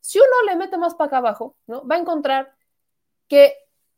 Si 0.00 0.18
uno 0.18 0.50
le 0.50 0.56
mete 0.56 0.78
más 0.78 0.94
para 0.94 1.08
acá 1.08 1.16
abajo, 1.18 1.56
¿no? 1.66 1.86
va 1.86 1.96
a 1.96 1.98
encontrar 1.98 2.54
que 3.26 3.54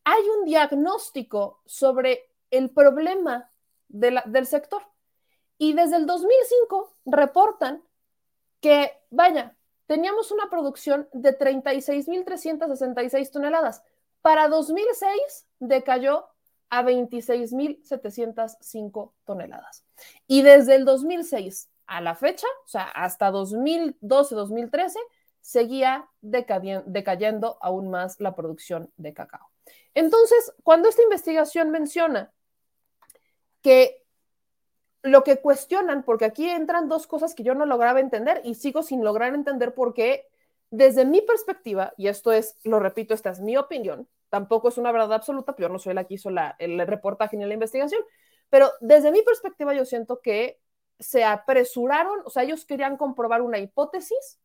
hay 0.07 0.23
un 0.39 0.45
diagnóstico 0.45 1.61
sobre 1.67 2.31
el 2.53 2.71
problema 2.71 3.51
del 3.89 4.47
sector. 4.47 4.83
Y 5.59 5.73
desde 5.73 5.97
el 5.97 6.07
2005 6.07 6.95
reportan 7.07 7.83
que, 8.61 8.93
vaya, 9.11 9.57
teníamos 9.87 10.31
una 10.31 10.49
producción 10.49 11.09
de 11.13 11.37
36.366 11.37 13.33
toneladas. 13.33 13.83
Para 14.23 14.47
2006 14.47 15.49
decayó 15.59 16.29
a 16.71 16.85
26.705 16.85 19.13
toneladas. 19.25 19.85
Y 20.29 20.43
desde 20.43 20.77
el 20.77 20.85
2006 20.85 21.69
a 21.89 22.01
la 22.01 22.15
fecha, 22.15 22.47
o 22.65 22.69
sea, 22.69 22.85
hasta 22.85 23.33
2012-2013, 23.33 24.99
seguía 25.41 26.09
decayendo 26.21 27.59
aún 27.61 27.91
más 27.91 28.21
la 28.21 28.37
producción 28.37 28.93
de 28.97 29.13
cacao. 29.13 29.51
Entonces, 29.95 30.53
cuando 30.63 30.89
esta 30.89 31.03
investigación 31.03 31.71
menciona 31.71 32.33
que 33.63 34.05
lo 35.03 35.23
que 35.25 35.39
cuestionan, 35.39 36.03
porque 36.03 36.25
aquí 36.25 36.49
entran 36.49 36.89
dos 36.89 37.07
cosas 37.07 37.35
que 37.35 37.45
yo 37.45 37.55
no 37.55 37.65
lograba 37.65 38.01
entender 38.01 38.41
y 38.45 38.55
sigo 38.57 38.83
sin 38.83 39.05
lograr 39.05 39.35
entender 39.35 39.75
por 39.75 39.95
qué, 39.95 40.27
desde 40.71 41.05
mi 41.05 41.23
perspectiva, 41.23 41.95
y 41.97 42.09
esto 42.09 42.33
es, 42.33 42.57
lo 42.65 42.81
repito, 42.81 43.15
esta 43.15 43.31
es 43.31 43.41
mi 43.41 43.57
opinión, 43.57 44.09
tampoco 44.31 44.69
es 44.69 44.79
una 44.79 44.93
verdad 44.93 45.13
absoluta, 45.13 45.55
pero 45.55 45.69
yo 45.69 45.73
no 45.73 45.79
soy 45.79 45.95
la 45.95 46.05
que 46.05 46.15
hizo 46.15 46.31
el 46.59 46.87
reportaje 46.87 47.37
ni 47.37 47.45
la 47.45 47.55
investigación, 47.55 48.03
pero 48.51 48.71
desde 48.81 49.13
mi 49.13 49.23
perspectiva 49.23 49.75
yo 49.75 49.85
siento 49.85 50.21
que 50.21 50.61
se 50.99 51.25
apresuraron, 51.25 52.21
o 52.25 52.31
sea, 52.31 52.43
ellos 52.43 52.65
querían 52.65 52.97
comprobar 52.97 53.43
una 53.43 53.59
hipótesis, 53.59 54.41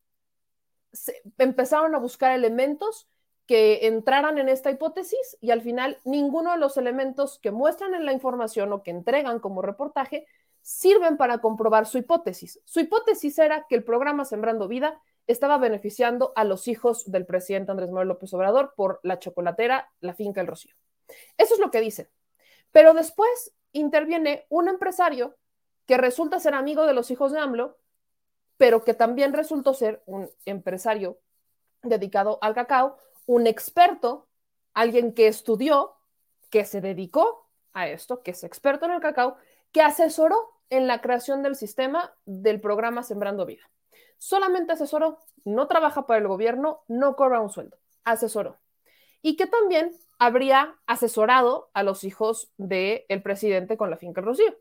empezaron 1.38 1.94
a 1.94 1.98
buscar 1.98 2.32
elementos 2.32 3.08
que 3.46 3.86
entraran 3.86 4.38
en 4.38 4.48
esta 4.48 4.70
hipótesis 4.70 5.36
y 5.40 5.50
al 5.50 5.62
final 5.62 5.98
ninguno 6.04 6.52
de 6.52 6.58
los 6.58 6.76
elementos 6.76 7.38
que 7.38 7.50
muestran 7.50 7.94
en 7.94 8.04
la 8.04 8.12
información 8.12 8.72
o 8.72 8.82
que 8.82 8.90
entregan 8.90 9.40
como 9.40 9.62
reportaje 9.62 10.26
sirven 10.62 11.16
para 11.16 11.38
comprobar 11.38 11.86
su 11.86 11.98
hipótesis. 11.98 12.60
Su 12.64 12.80
hipótesis 12.80 13.38
era 13.38 13.66
que 13.68 13.74
el 13.74 13.84
programa 13.84 14.24
Sembrando 14.24 14.68
Vida 14.68 15.00
estaba 15.26 15.58
beneficiando 15.58 16.32
a 16.36 16.44
los 16.44 16.68
hijos 16.68 17.10
del 17.10 17.26
presidente 17.26 17.70
Andrés 17.70 17.90
Manuel 17.90 18.08
López 18.08 18.32
Obrador 18.34 18.74
por 18.76 19.00
la 19.02 19.18
chocolatera, 19.18 19.90
la 20.00 20.14
finca 20.14 20.40
El 20.40 20.46
Rocío. 20.46 20.74
Eso 21.36 21.54
es 21.54 21.60
lo 21.60 21.70
que 21.70 21.80
dicen. 21.80 22.08
Pero 22.70 22.94
después 22.94 23.52
interviene 23.72 24.46
un 24.48 24.68
empresario 24.68 25.36
que 25.86 25.96
resulta 25.96 26.40
ser 26.40 26.54
amigo 26.54 26.86
de 26.86 26.94
los 26.94 27.10
hijos 27.10 27.32
de 27.32 27.40
AMLO, 27.40 27.76
pero 28.56 28.84
que 28.84 28.94
también 28.94 29.32
resultó 29.32 29.74
ser 29.74 30.02
un 30.06 30.30
empresario 30.44 31.18
dedicado 31.82 32.38
al 32.40 32.54
cacao, 32.54 32.96
un 33.26 33.46
experto, 33.46 34.28
alguien 34.74 35.14
que 35.14 35.26
estudió, 35.26 35.94
que 36.50 36.64
se 36.64 36.80
dedicó 36.80 37.48
a 37.72 37.88
esto, 37.88 38.22
que 38.22 38.32
es 38.32 38.44
experto 38.44 38.86
en 38.86 38.92
el 38.92 39.00
cacao, 39.00 39.36
que 39.72 39.82
asesoró 39.82 40.36
en 40.70 40.86
la 40.86 41.00
creación 41.00 41.42
del 41.42 41.56
sistema 41.56 42.14
del 42.24 42.60
programa 42.60 43.02
Sembrando 43.02 43.46
Vida. 43.46 43.62
Solamente 44.18 44.72
asesoró, 44.72 45.18
no 45.44 45.66
trabaja 45.66 46.06
para 46.06 46.20
el 46.20 46.28
gobierno, 46.28 46.82
no 46.88 47.16
cobra 47.16 47.40
un 47.40 47.50
sueldo, 47.50 47.78
asesoró. 48.04 48.58
Y 49.20 49.36
que 49.36 49.46
también 49.46 49.96
habría 50.18 50.76
asesorado 50.86 51.70
a 51.74 51.82
los 51.82 52.04
hijos 52.04 52.52
del 52.56 53.22
presidente 53.22 53.76
con 53.76 53.90
la 53.90 53.96
finca 53.96 54.20
Rocío. 54.20 54.56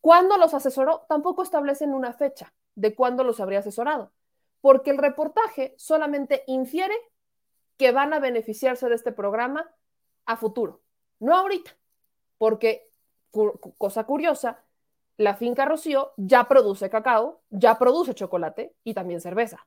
Cuando 0.00 0.36
los 0.36 0.54
asesoró, 0.54 1.06
tampoco 1.08 1.42
establecen 1.42 1.94
una 1.94 2.12
fecha 2.12 2.52
de 2.74 2.94
cuándo 2.94 3.24
los 3.24 3.40
habría 3.40 3.60
asesorado, 3.60 4.12
porque 4.60 4.90
el 4.90 4.98
reportaje 4.98 5.74
solamente 5.78 6.44
infiere 6.46 6.94
que 7.82 7.90
van 7.90 8.14
a 8.14 8.20
beneficiarse 8.20 8.88
de 8.88 8.94
este 8.94 9.10
programa 9.10 9.68
a 10.24 10.36
futuro, 10.36 10.82
no 11.18 11.34
ahorita, 11.34 11.76
porque, 12.38 12.88
cosa 13.76 14.04
curiosa, 14.04 14.62
la 15.16 15.34
finca 15.34 15.64
Rocío 15.64 16.12
ya 16.16 16.46
produce 16.46 16.88
cacao, 16.88 17.42
ya 17.50 17.80
produce 17.80 18.14
chocolate 18.14 18.76
y 18.84 18.94
también 18.94 19.20
cerveza. 19.20 19.66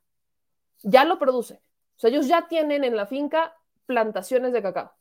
Ya 0.81 1.03
lo 1.03 1.19
produce. 1.19 1.55
O 1.97 1.99
sea, 1.99 2.09
ellos 2.09 2.29
ya 2.29 2.47
tienen 2.47 2.85
en 2.85 2.95
la 2.95 3.05
finca 3.05 3.53
plantaciones 3.85 4.53
de 4.53 4.61
cacao. 4.61 4.93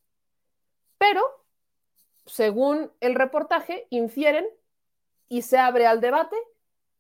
Pero, 0.98 1.22
según 2.26 2.90
el 2.98 3.14
reportaje, 3.14 3.86
infieren 3.90 4.44
y 5.28 5.42
se 5.42 5.58
abre 5.58 5.86
al 5.86 6.00
debate 6.00 6.36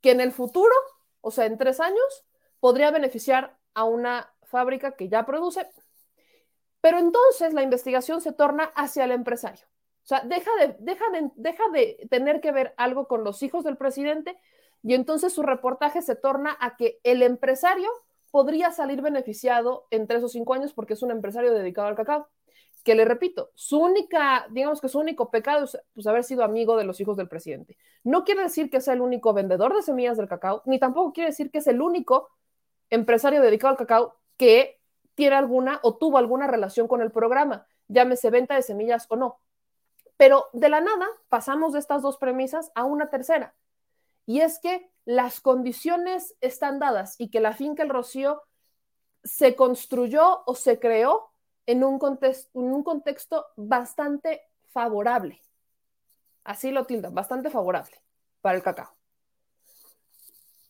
que 0.00 0.12
en 0.12 0.20
el 0.20 0.30
futuro, 0.30 0.74
o 1.22 1.32
sea, 1.32 1.46
en 1.46 1.58
tres 1.58 1.80
años, 1.80 2.24
podría 2.60 2.92
beneficiar 2.92 3.58
a 3.74 3.82
una 3.82 4.32
fábrica 4.44 4.92
que 4.92 5.08
ya 5.08 5.26
produce, 5.26 5.68
pero 6.84 6.98
entonces 6.98 7.54
la 7.54 7.62
investigación 7.62 8.20
se 8.20 8.34
torna 8.34 8.64
hacia 8.74 9.06
el 9.06 9.12
empresario. 9.12 9.64
O 10.02 10.06
sea, 10.06 10.20
deja 10.20 10.50
de, 11.72 12.06
tener 12.10 12.42
que 12.42 12.52
ver 12.52 12.74
algo 12.76 13.08
con 13.08 13.24
los 13.24 13.42
hijos 13.42 13.64
del 13.64 13.78
presidente 13.78 14.36
y 14.82 14.92
entonces 14.92 15.32
su 15.32 15.42
reportaje 15.42 16.02
se 16.02 16.14
torna 16.14 16.54
a 16.60 16.76
que 16.76 17.00
el 17.02 17.22
empresario 17.22 17.88
podría 18.30 18.70
salir 18.70 19.00
beneficiado 19.00 19.86
en 19.90 20.06
tres 20.06 20.22
o 20.24 20.28
cinco 20.28 20.52
años 20.52 20.74
porque 20.74 20.92
es 20.92 21.02
un 21.02 21.10
empresario 21.10 21.54
dedicado 21.54 21.88
al 21.88 21.94
cacao. 21.94 22.28
Que 22.84 22.94
le 22.94 23.06
repito, 23.06 23.50
su 23.54 23.80
única, 23.80 24.46
digamos 24.50 24.82
que 24.82 24.90
su 24.90 24.98
único 24.98 25.30
pecado 25.30 25.64
es 25.64 25.78
pues, 25.94 26.06
haber 26.06 26.22
sido 26.22 26.44
amigo 26.44 26.76
de 26.76 26.84
los 26.84 27.00
hijos 27.00 27.16
del 27.16 27.28
presidente. 27.28 27.78
No 28.02 28.24
quiere 28.24 28.42
decir 28.42 28.68
que 28.68 28.82
sea 28.82 28.92
el 28.92 29.00
único 29.00 29.32
vendedor 29.32 29.74
de 29.74 29.80
semillas 29.80 30.18
del 30.18 30.28
cacao, 30.28 30.60
ni 30.66 30.78
tampoco 30.78 31.14
quiere 31.14 31.30
decir 31.30 31.50
que 31.50 31.60
es 31.60 31.66
el 31.66 31.80
único 31.80 32.28
empresario 32.90 33.40
dedicado 33.40 33.70
al 33.70 33.78
cacao 33.78 34.16
que 34.36 34.83
tiene 35.14 35.36
alguna 35.36 35.80
o 35.82 35.96
tuvo 35.96 36.18
alguna 36.18 36.46
relación 36.46 36.88
con 36.88 37.00
el 37.00 37.10
programa, 37.10 37.66
llámese 37.88 38.30
venta 38.30 38.54
de 38.54 38.62
semillas 38.62 39.06
o 39.08 39.16
no. 39.16 39.40
Pero 40.16 40.46
de 40.52 40.68
la 40.68 40.80
nada 40.80 41.06
pasamos 41.28 41.72
de 41.72 41.78
estas 41.78 42.02
dos 42.02 42.18
premisas 42.18 42.70
a 42.74 42.84
una 42.84 43.10
tercera, 43.10 43.54
y 44.26 44.40
es 44.40 44.58
que 44.58 44.90
las 45.04 45.40
condiciones 45.40 46.34
están 46.40 46.78
dadas 46.78 47.16
y 47.18 47.28
que 47.28 47.40
la 47.40 47.52
finca 47.52 47.82
El 47.82 47.90
Rocío 47.90 48.42
se 49.22 49.54
construyó 49.54 50.42
o 50.46 50.54
se 50.54 50.78
creó 50.78 51.30
en 51.66 51.84
un, 51.84 51.98
contexto, 51.98 52.58
en 52.60 52.72
un 52.72 52.82
contexto 52.82 53.46
bastante 53.56 54.42
favorable. 54.72 55.40
Así 56.44 56.70
lo 56.70 56.84
tildan, 56.84 57.14
bastante 57.14 57.50
favorable 57.50 58.00
para 58.40 58.56
el 58.56 58.62
cacao. 58.62 58.94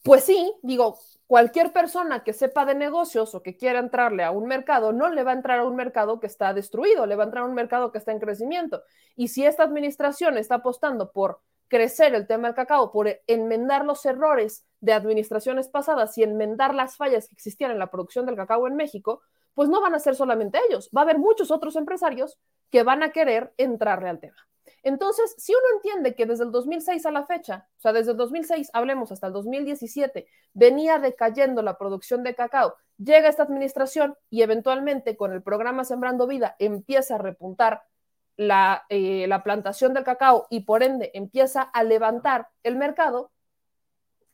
Pues 0.04 0.25
sí, 0.25 0.52
digo, 0.62 0.99
cualquier 1.26 1.73
persona 1.73 2.25
que 2.25 2.34
sepa 2.34 2.66
de 2.66 2.75
negocios 2.75 3.34
o 3.34 3.42
que 3.42 3.56
quiera 3.56 3.78
entrarle 3.78 4.23
a 4.23 4.32
un 4.32 4.46
mercado, 4.46 4.92
no 4.92 5.08
le 5.08 5.23
va 5.25 5.30
a 5.30 5.34
entrar 5.34 5.61
a 5.61 5.64
un 5.64 5.76
mercado 5.76 6.20
que 6.20 6.26
está 6.26 6.52
destruido, 6.52 7.06
le 7.06 7.16
va 7.16 7.23
a 7.23 7.26
entrar 7.26 7.42
a 7.44 7.46
un 7.46 7.54
mercado 7.54 7.90
que 7.90 7.96
está 7.96 8.12
en 8.12 8.20
crecimiento. 8.20 8.82
Y 9.16 9.28
si 9.28 9.46
esta 9.46 9.62
administración 9.62 10.37
está 10.37 10.56
apostando 10.56 11.11
por 11.11 11.40
crecer 11.68 12.14
el 12.14 12.26
tema 12.26 12.49
del 12.49 12.54
cacao, 12.54 12.92
por 12.92 13.08
enmendar 13.26 13.87
los 13.87 14.04
errores 14.04 14.66
de 14.80 14.92
administraciones 14.92 15.68
pasadas 15.68 16.18
y 16.18 16.23
enmendar 16.23 16.75
las 16.75 16.99
fallas 16.99 17.26
que 17.26 17.34
existían 17.34 17.70
en 17.70 17.78
la 17.78 17.90
producción 17.90 18.26
del 18.26 18.37
cacao 18.37 18.66
en 18.66 18.76
México, 18.76 19.23
pues 19.54 19.70
no 19.70 19.80
van 19.80 19.94
a 19.94 20.00
ser 20.00 20.16
solamente 20.16 20.58
ellos, 20.68 20.90
va 20.94 21.00
a 21.00 21.04
haber 21.04 21.18
muchos 21.18 21.50
otros 21.50 21.76
empresarios 21.76 22.38
que 22.68 22.82
van 22.82 23.02
a 23.02 23.11
querer 23.11 23.54
entrarle 23.56 24.11
al 24.11 24.20
tema. 24.20 24.37
Entonces, 24.84 25.34
si 25.38 25.52
uno 25.52 25.64
entiende 25.76 26.14
que 26.14 26.26
desde 26.26 26.44
el 26.44 26.52
2006 26.52 27.06
a 27.06 27.10
la 27.10 27.24
fecha, 27.24 27.66
o 27.78 27.80
sea, 27.80 27.94
desde 27.94 28.12
el 28.12 28.18
2006, 28.18 28.68
hablemos 28.74 29.10
hasta 29.10 29.28
el 29.28 29.32
2017, 29.32 30.26
venía 30.52 30.98
decayendo 30.98 31.62
la 31.62 31.78
producción 31.78 32.22
de 32.22 32.34
cacao, 32.34 32.76
llega 32.98 33.30
esta 33.30 33.44
administración 33.44 34.14
y 34.28 34.42
eventualmente 34.42 35.16
con 35.16 35.32
el 35.32 35.42
programa 35.42 35.84
Sembrando 35.84 36.26
Vida 36.26 36.54
empieza 36.58 37.14
a 37.14 37.18
repuntar 37.18 37.84
la, 38.36 38.84
eh, 38.90 39.26
la 39.26 39.42
plantación 39.42 39.94
del 39.94 40.04
cacao 40.04 40.46
y 40.50 40.60
por 40.60 40.82
ende 40.82 41.10
empieza 41.14 41.62
a 41.62 41.82
levantar 41.82 42.48
el 42.62 42.76
mercado, 42.76 43.32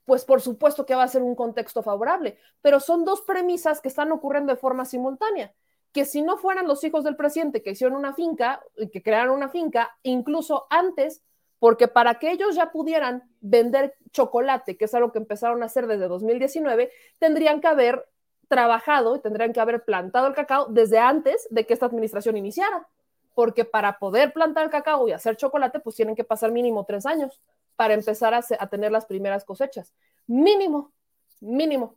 pues 0.04 0.25
por 0.25 0.40
supuesto 0.40 0.85
que 0.85 0.97
va 0.97 1.04
a 1.04 1.09
ser 1.09 1.23
un 1.23 1.37
contexto 1.37 1.85
favorable, 1.85 2.38
pero 2.61 2.80
son 2.80 3.04
dos 3.04 3.21
premisas 3.23 3.80
que 3.80 3.88
están 3.88 4.11
ocurriendo 4.11 4.52
de 4.52 4.59
forma 4.59 4.85
simultánea 4.85 5.54
que 5.92 6.04
si 6.04 6.23
no 6.23 6.37
fueran 6.37 6.68
los 6.68 6.85
hijos 6.85 7.04
del 7.04 7.16
presidente 7.16 7.62
que 7.62 7.70
hicieron 7.70 7.97
una 7.97 8.14
finca, 8.14 8.62
que 8.92 9.02
crearon 9.02 9.35
una 9.35 9.49
finca, 9.49 9.97
incluso 10.02 10.66
antes, 10.70 11.23
porque 11.59 11.88
para 11.88 12.18
que 12.18 12.30
ellos 12.30 12.54
ya 12.54 12.70
pudieran 12.70 13.30
vender 13.40 13.97
chocolate, 14.12 14.76
que 14.76 14.85
es 14.87 14.94
algo 14.94 15.12
que 15.12 15.18
empezaron 15.18 15.62
a 15.62 15.66
hacer 15.66 15.87
desde 15.87 16.09
2019, 16.09 16.90
tendrían 17.18 17.61
que 17.61 17.66
haber 17.66 18.09
trabajado 18.49 19.16
y 19.16 19.20
tendrían 19.20 19.52
que 19.52 19.61
haber 19.61 19.85
plantado 19.85 20.26
el 20.26 20.35
cacao 20.35 20.66
desde 20.68 20.99
antes 20.99 21.47
de 21.50 21.66
que 21.66 21.75
esta 21.75 21.87
administración 21.87 22.37
iniciara, 22.37 22.88
porque 23.35 23.64
para 23.64 23.99
poder 23.99 24.32
plantar 24.32 24.64
el 24.64 24.70
cacao 24.70 25.06
y 25.09 25.12
hacer 25.12 25.37
chocolate, 25.37 25.80
pues 25.80 25.97
tienen 25.97 26.16
que 26.16 26.25
pasar 26.25 26.50
mínimo 26.50 26.85
tres 26.85 27.04
años 27.06 27.40
para 27.76 27.94
empezar 27.94 28.35
a, 28.35 28.40
a 28.59 28.66
tener 28.68 28.90
las 28.90 29.06
primeras 29.06 29.44
cosechas. 29.44 29.92
Mínimo, 30.26 30.92
mínimo. 31.40 31.97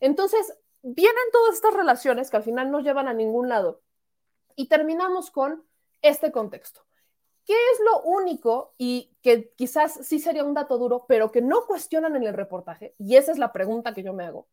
Entonces, 0.00 0.58
vienen 0.84 1.30
todas 1.32 1.54
estas 1.54 1.74
relaciones 1.74 2.30
que 2.30 2.36
al 2.36 2.42
final 2.42 2.70
no 2.70 2.80
llevan 2.80 3.08
a 3.08 3.14
ningún 3.14 3.48
lado. 3.48 3.80
Y 4.54 4.68
terminamos 4.68 5.30
con 5.30 5.64
este 6.02 6.30
contexto. 6.30 6.82
¿Qué 7.46 7.54
es 7.54 7.80
lo 7.84 8.02
único 8.02 8.74
y 8.78 9.16
que 9.22 9.52
quizás 9.56 9.98
sí 10.02 10.18
sería 10.18 10.44
un 10.44 10.54
dato 10.54 10.78
duro, 10.78 11.06
pero 11.08 11.32
que 11.32 11.40
no 11.40 11.66
cuestionan 11.66 12.16
en 12.16 12.24
el 12.24 12.34
reportaje? 12.34 12.94
Y 12.98 13.16
esa 13.16 13.32
es 13.32 13.38
la 13.38 13.52
pregunta 13.52 13.94
que 13.94 14.02
yo 14.02 14.12
me 14.12 14.24
hago. 14.24 14.46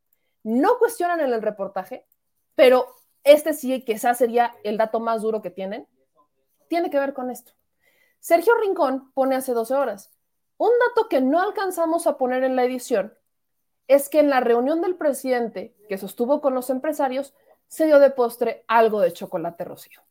No 0.43 0.77
cuestionan 0.79 1.19
en 1.19 1.33
el 1.33 1.41
reportaje, 1.41 2.07
pero 2.55 2.87
este 3.23 3.53
sí 3.53 3.83
quizás 3.83 4.17
sería 4.17 4.55
el 4.63 4.77
dato 4.77 4.99
más 4.99 5.21
duro 5.21 5.41
que 5.41 5.51
tienen. 5.51 5.87
Tiene 6.69 6.89
que 6.89 6.99
ver 6.99 7.13
con 7.13 7.29
esto. 7.29 7.51
Sergio 8.19 8.55
Rincón 8.55 9.11
pone 9.13 9.35
hace 9.35 9.53
12 9.53 9.73
horas. 9.73 10.11
Un 10.57 10.71
dato 10.87 11.09
que 11.09 11.21
no 11.21 11.41
alcanzamos 11.41 12.07
a 12.07 12.17
poner 12.17 12.43
en 12.43 12.55
la 12.55 12.63
edición 12.63 13.17
es 13.93 14.09
que 14.09 14.19
en 14.19 14.29
la 14.29 14.39
reunión 14.39 14.81
del 14.81 14.95
presidente 14.95 15.75
que 15.89 15.97
sostuvo 15.97 16.41
con 16.41 16.53
los 16.53 16.69
empresarios 16.69 17.33
se 17.67 17.85
dio 17.85 17.99
de 17.99 18.09
postre 18.09 18.63
algo 18.67 19.01
de 19.01 19.13
chocolate 19.13 19.65
rocío. 19.65 20.01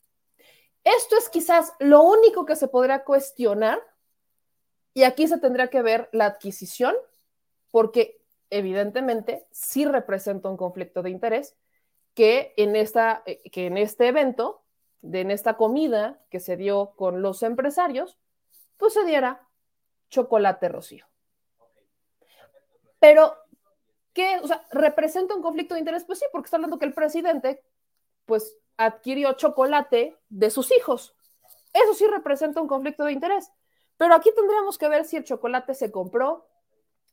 Esto 0.84 1.16
es 1.16 1.28
quizás 1.28 1.72
lo 1.78 2.02
único 2.02 2.44
que 2.44 2.56
se 2.56 2.68
podría 2.68 3.04
cuestionar 3.04 3.80
y 4.92 5.04
aquí 5.04 5.28
se 5.28 5.38
tendría 5.38 5.68
que 5.68 5.82
ver 5.82 6.08
la 6.12 6.26
adquisición 6.26 6.94
porque 7.70 8.20
evidentemente 8.50 9.46
sí 9.50 9.84
representa 9.84 10.48
un 10.48 10.56
conflicto 10.56 11.02
de 11.02 11.10
interés 11.10 11.56
que 12.14 12.52
en, 12.56 12.76
esta, 12.76 13.22
eh, 13.24 13.40
que 13.50 13.66
en 13.66 13.78
este 13.78 14.08
evento, 14.08 14.62
de, 15.00 15.20
en 15.20 15.30
esta 15.30 15.56
comida 15.56 16.20
que 16.28 16.40
se 16.40 16.56
dio 16.56 16.92
con 16.96 17.22
los 17.22 17.42
empresarios, 17.42 18.18
pues 18.76 18.92
se 18.92 19.04
diera 19.04 19.46
chocolate 20.10 20.68
rocío. 20.68 21.06
Pero 22.98 23.36
¿Qué? 24.12 24.38
O 24.42 24.46
sea, 24.46 24.66
¿representa 24.72 25.34
un 25.34 25.42
conflicto 25.42 25.74
de 25.74 25.80
interés? 25.80 26.04
Pues 26.04 26.18
sí, 26.18 26.24
porque 26.32 26.46
está 26.46 26.56
hablando 26.56 26.78
que 26.78 26.86
el 26.86 26.94
presidente, 26.94 27.62
pues, 28.26 28.56
adquirió 28.76 29.32
chocolate 29.34 30.16
de 30.28 30.50
sus 30.50 30.72
hijos. 30.72 31.14
Eso 31.72 31.94
sí 31.94 32.06
representa 32.06 32.60
un 32.60 32.68
conflicto 32.68 33.04
de 33.04 33.12
interés. 33.12 33.50
Pero 33.96 34.14
aquí 34.14 34.30
tendríamos 34.34 34.78
que 34.78 34.88
ver 34.88 35.04
si 35.04 35.16
el 35.16 35.24
chocolate 35.24 35.74
se 35.74 35.90
compró, 35.90 36.48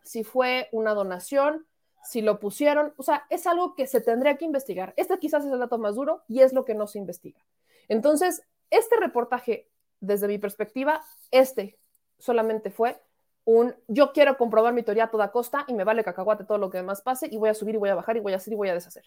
si 0.04 0.24
fue 0.24 0.70
una 0.72 0.94
donación, 0.94 1.68
si 2.04 2.22
lo 2.22 2.40
pusieron. 2.40 2.94
O 2.98 3.04
sea, 3.04 3.26
es 3.30 3.46
algo 3.46 3.76
que 3.76 3.88
se 3.88 4.02
tendría 4.02 4.38
que 4.38 4.46
investigar. 4.46 4.94
Este 4.96 5.20
quizás 5.20 5.46
es 5.46 5.52
el 5.52 5.60
dato 5.60 5.78
más 5.78 5.96
duro 5.96 6.24
y 6.28 6.42
es 6.42 6.54
lo 6.54 6.64
que 6.64 6.74
no 6.74 6.88
se 6.88 6.98
investiga. 6.98 7.42
Entonces, 7.90 8.44
este 8.70 8.96
reportaje, 8.96 9.70
desde 10.00 10.28
mi 10.28 10.38
perspectiva, 10.38 11.04
este 11.32 11.78
solamente 12.18 12.72
fue 12.72 13.00
un 13.48 13.74
yo 13.88 14.12
quiero 14.12 14.38
comprobar 14.38 14.74
mi 14.74 14.84
teoría 14.84 15.06
a 15.06 15.10
toda 15.10 15.32
costa 15.32 15.64
y 15.70 15.74
me 15.74 15.86
vale 15.86 16.04
cacahuate 16.04 16.44
todo 16.44 16.58
lo 16.58 16.70
que 16.70 16.80
demás 16.80 17.02
pase 17.02 17.30
y 17.32 17.38
voy 17.38 17.48
a 17.48 17.54
subir 17.54 17.76
y 17.76 17.78
voy 17.78 17.88
a 17.88 17.96
bajar 17.96 18.18
y 18.18 18.20
voy 18.20 18.34
a 18.34 18.36
hacer 18.36 18.52
y 18.52 18.58
voy 18.58 18.68
a 18.68 18.74
deshacer. 18.74 19.06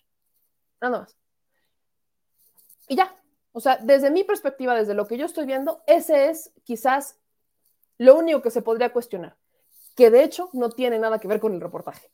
Nada 0.81 1.01
más. 1.01 1.17
Y 2.89 2.97
ya. 2.97 3.15
O 3.53 3.61
sea, 3.61 3.77
desde 3.77 4.11
mi 4.11 4.25
perspectiva, 4.25 4.75
desde 4.75 4.95
lo 4.95 5.07
que 5.07 5.19
yo 5.19 5.27
estoy 5.27 5.45
viendo, 5.45 5.83
ese 5.87 6.31
es 6.31 6.55
quizás 6.65 7.19
lo 7.99 8.17
único 8.17 8.41
que 8.41 8.51
se 8.51 8.63
podría 8.63 8.95
cuestionar, 8.95 9.37
que 9.95 10.11
de 10.11 10.23
hecho 10.23 10.49
no 10.55 10.71
tiene 10.71 10.99
nada 10.99 11.19
que 11.19 11.29
ver 11.29 11.39
con 11.39 11.53
el 11.53 11.61
reportaje. 11.61 12.11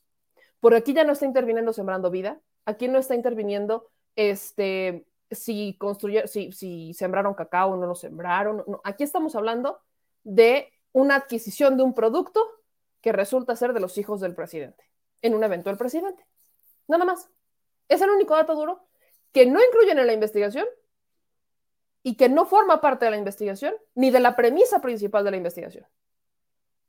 Porque 0.59 0.79
aquí 0.79 0.95
ya 0.95 1.05
no 1.05 1.13
está 1.13 1.27
interviniendo 1.27 1.73
Sembrando 1.73 2.11
Vida, 2.11 2.41
aquí 2.65 2.89
no 2.89 2.99
está 2.99 3.15
interviniendo 3.15 3.89
este, 4.17 5.07
si, 5.31 5.77
construyeron, 5.79 6.27
si, 6.27 6.51
si 6.51 6.93
sembraron 6.93 7.35
cacao 7.35 7.75
o 7.75 7.77
no 7.77 7.87
lo 7.87 7.95
sembraron. 7.95 8.65
Aquí 8.83 9.05
estamos 9.05 9.37
hablando 9.37 9.79
de 10.25 10.73
una 10.97 11.17
adquisición 11.17 11.77
de 11.77 11.83
un 11.83 11.93
producto 11.93 12.41
que 13.03 13.13
resulta 13.13 13.55
ser 13.55 13.75
de 13.75 13.81
los 13.81 13.99
hijos 13.99 14.19
del 14.23 14.35
presidente, 14.35 14.91
en 15.21 15.35
un 15.35 15.45
evento 15.45 15.69
del 15.69 15.77
presidente. 15.77 16.27
Nada 16.89 17.05
más. 17.05 17.29
Es 17.87 18.01
el 18.01 18.09
único 18.09 18.35
dato 18.35 18.55
duro 18.55 18.89
que 19.31 19.45
no 19.45 19.63
incluyen 19.63 19.99
en 19.99 20.07
la 20.07 20.15
investigación 20.15 20.67
y 22.03 22.17
que 22.17 22.31
no 22.31 22.47
forma 22.47 22.81
parte 22.81 23.05
de 23.05 23.11
la 23.11 23.19
investigación 23.19 23.75
ni 23.95 24.11
de 24.11 24.21
la 24.21 24.37
premisa 24.37 24.81
principal 24.81 25.23
de 25.23 25.33
la 25.33 25.37
investigación 25.37 25.87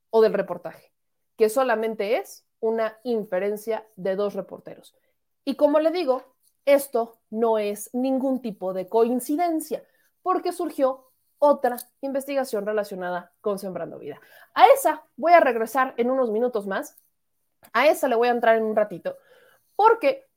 o 0.10 0.22
del 0.22 0.32
reportaje, 0.32 0.94
que 1.36 1.50
solamente 1.50 2.16
es 2.16 2.46
una 2.62 2.98
inferencia 3.04 3.86
de 3.98 4.16
dos 4.16 4.36
reporteros. 4.36 4.96
Y 5.44 5.56
como 5.56 5.82
le 5.82 5.92
digo, 5.92 6.24
esto 6.64 7.20
no 7.30 7.58
es 7.58 7.90
ningún 7.94 8.42
tipo 8.42 8.74
de 8.74 8.88
coincidencia, 8.88 9.86
porque 10.22 10.54
surgió 10.54 11.07
otra 11.40 11.78
investigación 12.02 12.66
relacionada 12.66 13.32
con 13.42 13.60
Sembrando 13.60 14.00
Vida. 14.00 14.20
A 14.54 14.66
esa 14.68 15.04
voy 15.16 15.34
a 15.34 15.40
regresar 15.40 15.94
en 15.98 16.10
unos 16.10 16.32
minutos 16.32 16.68
más. 16.68 16.98
A 17.74 17.88
esa 17.88 18.08
le 18.08 18.16
voy 18.16 18.28
a 18.28 18.32
entrar 18.32 18.56
en 18.56 18.64
un 18.64 18.76
ratito, 18.76 19.18
porque 19.76 20.28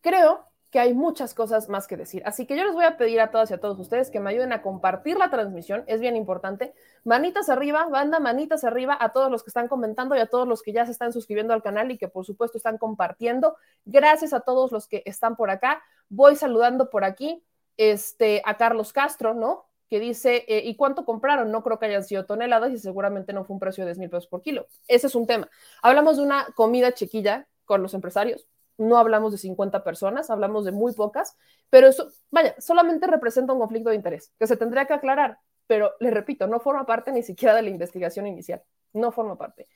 creo 0.00 0.52
que 0.72 0.80
hay 0.80 0.94
muchas 0.94 1.34
cosas 1.34 1.68
más 1.68 1.86
que 1.86 1.98
decir. 1.98 2.22
Así 2.24 2.46
que 2.46 2.56
yo 2.56 2.64
les 2.64 2.72
voy 2.72 2.86
a 2.86 2.96
pedir 2.96 3.20
a 3.20 3.30
todas 3.30 3.50
y 3.50 3.54
a 3.54 3.60
todos 3.60 3.78
ustedes 3.78 4.10
que 4.10 4.20
me 4.20 4.30
ayuden 4.30 4.54
a 4.54 4.62
compartir 4.62 5.18
la 5.18 5.28
transmisión, 5.28 5.84
es 5.86 6.00
bien 6.00 6.16
importante. 6.16 6.72
Manitas 7.04 7.50
arriba, 7.50 7.86
banda, 7.88 8.20
manitas 8.20 8.64
arriba 8.64 8.96
a 8.98 9.12
todos 9.12 9.30
los 9.30 9.42
que 9.42 9.50
están 9.50 9.68
comentando 9.68 10.16
y 10.16 10.20
a 10.20 10.26
todos 10.28 10.48
los 10.48 10.62
que 10.62 10.72
ya 10.72 10.86
se 10.86 10.92
están 10.92 11.12
suscribiendo 11.12 11.52
al 11.52 11.62
canal 11.62 11.90
y 11.90 11.98
que 11.98 12.08
por 12.08 12.24
supuesto 12.24 12.56
están 12.56 12.78
compartiendo. 12.78 13.54
Gracias 13.84 14.32
a 14.32 14.40
todos 14.40 14.72
los 14.72 14.88
que 14.88 15.02
están 15.04 15.36
por 15.36 15.50
acá. 15.50 15.82
Voy 16.08 16.36
saludando 16.36 16.88
por 16.88 17.04
aquí 17.04 17.44
este, 17.76 18.40
a 18.46 18.56
Carlos 18.56 18.94
Castro, 18.94 19.34
¿no? 19.34 19.66
Que 19.92 20.00
dice, 20.00 20.46
eh, 20.48 20.62
¿y 20.64 20.74
cuánto 20.74 21.04
compraron? 21.04 21.50
No 21.50 21.62
creo 21.62 21.78
que 21.78 21.84
hayan 21.84 22.02
sido 22.02 22.24
toneladas 22.24 22.72
y 22.72 22.78
seguramente 22.78 23.34
no 23.34 23.44
fue 23.44 23.52
un 23.52 23.60
precio 23.60 23.84
de 23.84 23.90
10 23.90 23.98
mil 23.98 24.08
pesos 24.08 24.26
por 24.26 24.40
kilo. 24.40 24.66
Ese 24.88 25.08
es 25.08 25.14
un 25.14 25.26
tema. 25.26 25.50
Hablamos 25.82 26.16
de 26.16 26.22
una 26.22 26.46
comida 26.56 26.92
chiquilla 26.92 27.46
con 27.66 27.82
los 27.82 27.92
empresarios, 27.92 28.48
no 28.78 28.96
hablamos 28.96 29.32
de 29.32 29.38
50 29.38 29.84
personas, 29.84 30.30
hablamos 30.30 30.64
de 30.64 30.72
muy 30.72 30.94
pocas, 30.94 31.36
pero 31.68 31.88
eso, 31.88 32.08
vaya, 32.30 32.54
solamente 32.58 33.06
representa 33.06 33.52
un 33.52 33.58
conflicto 33.58 33.90
de 33.90 33.96
interés 33.96 34.32
que 34.38 34.46
se 34.46 34.56
tendría 34.56 34.86
que 34.86 34.94
aclarar, 34.94 35.40
pero 35.66 35.92
le 36.00 36.10
repito, 36.10 36.46
no 36.46 36.58
forma 36.58 36.86
parte 36.86 37.12
ni 37.12 37.22
siquiera 37.22 37.54
de 37.54 37.60
la 37.60 37.68
investigación 37.68 38.26
inicial, 38.26 38.62
no 38.94 39.12
forma 39.12 39.36
parte. 39.36 39.68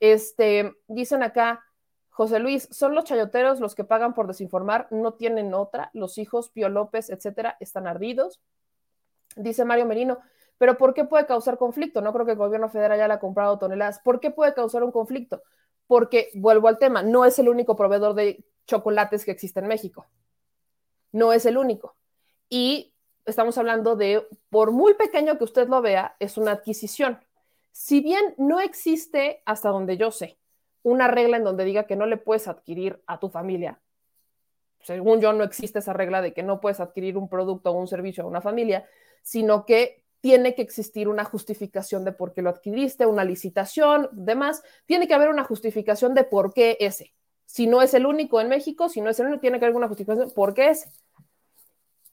Este, 0.00 0.70
dicen 0.86 1.22
acá, 1.22 1.64
José 2.10 2.40
Luis, 2.40 2.68
son 2.70 2.94
los 2.94 3.04
chayoteros 3.04 3.58
los 3.58 3.74
que 3.74 3.84
pagan 3.84 4.12
por 4.12 4.26
desinformar, 4.26 4.86
no 4.90 5.14
tienen 5.14 5.54
otra, 5.54 5.88
los 5.94 6.18
hijos, 6.18 6.50
Pío 6.50 6.68
López, 6.68 7.08
etcétera, 7.08 7.56
están 7.58 7.86
ardidos. 7.86 8.38
Dice 9.36 9.64
Mario 9.64 9.86
Merino, 9.86 10.18
pero 10.58 10.76
¿por 10.76 10.94
qué 10.94 11.04
puede 11.04 11.26
causar 11.26 11.58
conflicto? 11.58 12.00
No 12.00 12.12
creo 12.12 12.24
que 12.24 12.32
el 12.32 12.38
gobierno 12.38 12.68
federal 12.68 13.00
haya 13.00 13.18
comprado 13.18 13.58
toneladas. 13.58 13.98
¿Por 13.98 14.20
qué 14.20 14.30
puede 14.30 14.54
causar 14.54 14.84
un 14.84 14.92
conflicto? 14.92 15.42
Porque, 15.86 16.30
vuelvo 16.34 16.68
al 16.68 16.78
tema, 16.78 17.02
no 17.02 17.24
es 17.24 17.38
el 17.38 17.48
único 17.48 17.76
proveedor 17.76 18.14
de 18.14 18.44
chocolates 18.66 19.24
que 19.24 19.32
existe 19.32 19.60
en 19.60 19.66
México. 19.66 20.06
No 21.10 21.32
es 21.32 21.46
el 21.46 21.58
único. 21.58 21.96
Y 22.48 22.94
estamos 23.24 23.58
hablando 23.58 23.96
de, 23.96 24.26
por 24.50 24.70
muy 24.72 24.94
pequeño 24.94 25.38
que 25.38 25.44
usted 25.44 25.68
lo 25.68 25.82
vea, 25.82 26.16
es 26.18 26.36
una 26.36 26.52
adquisición. 26.52 27.18
Si 27.72 28.00
bien 28.00 28.34
no 28.38 28.60
existe, 28.60 29.42
hasta 29.46 29.70
donde 29.70 29.96
yo 29.96 30.10
sé, 30.10 30.38
una 30.82 31.08
regla 31.08 31.36
en 31.36 31.44
donde 31.44 31.64
diga 31.64 31.86
que 31.86 31.96
no 31.96 32.06
le 32.06 32.16
puedes 32.16 32.48
adquirir 32.48 33.02
a 33.06 33.18
tu 33.18 33.28
familia, 33.30 33.80
según 34.82 35.20
yo 35.20 35.32
no 35.32 35.44
existe 35.44 35.78
esa 35.78 35.92
regla 35.92 36.20
de 36.20 36.32
que 36.32 36.42
no 36.42 36.60
puedes 36.60 36.80
adquirir 36.80 37.16
un 37.16 37.28
producto 37.28 37.70
o 37.70 37.74
un 37.74 37.86
servicio 37.86 38.24
a 38.24 38.26
una 38.26 38.40
familia, 38.40 38.86
sino 39.22 39.66
que 39.66 40.02
tiene 40.20 40.54
que 40.54 40.62
existir 40.62 41.08
una 41.08 41.24
justificación 41.24 42.04
de 42.04 42.12
por 42.12 42.32
qué 42.32 42.42
lo 42.42 42.50
adquiriste, 42.50 43.06
una 43.06 43.24
licitación, 43.24 44.08
demás. 44.12 44.62
Tiene 44.86 45.08
que 45.08 45.14
haber 45.14 45.28
una 45.28 45.42
justificación 45.42 46.14
de 46.14 46.22
por 46.22 46.54
qué 46.54 46.76
ese. 46.80 47.12
Si 47.44 47.66
no 47.66 47.82
es 47.82 47.92
el 47.92 48.06
único 48.06 48.40
en 48.40 48.48
México, 48.48 48.88
si 48.88 49.00
no 49.00 49.10
es 49.10 49.18
el 49.18 49.26
único, 49.26 49.40
tiene 49.40 49.58
que 49.58 49.64
haber 49.64 49.70
alguna 49.70 49.88
justificación. 49.88 50.30
¿Por 50.30 50.54
qué 50.54 50.70
es? 50.70 50.86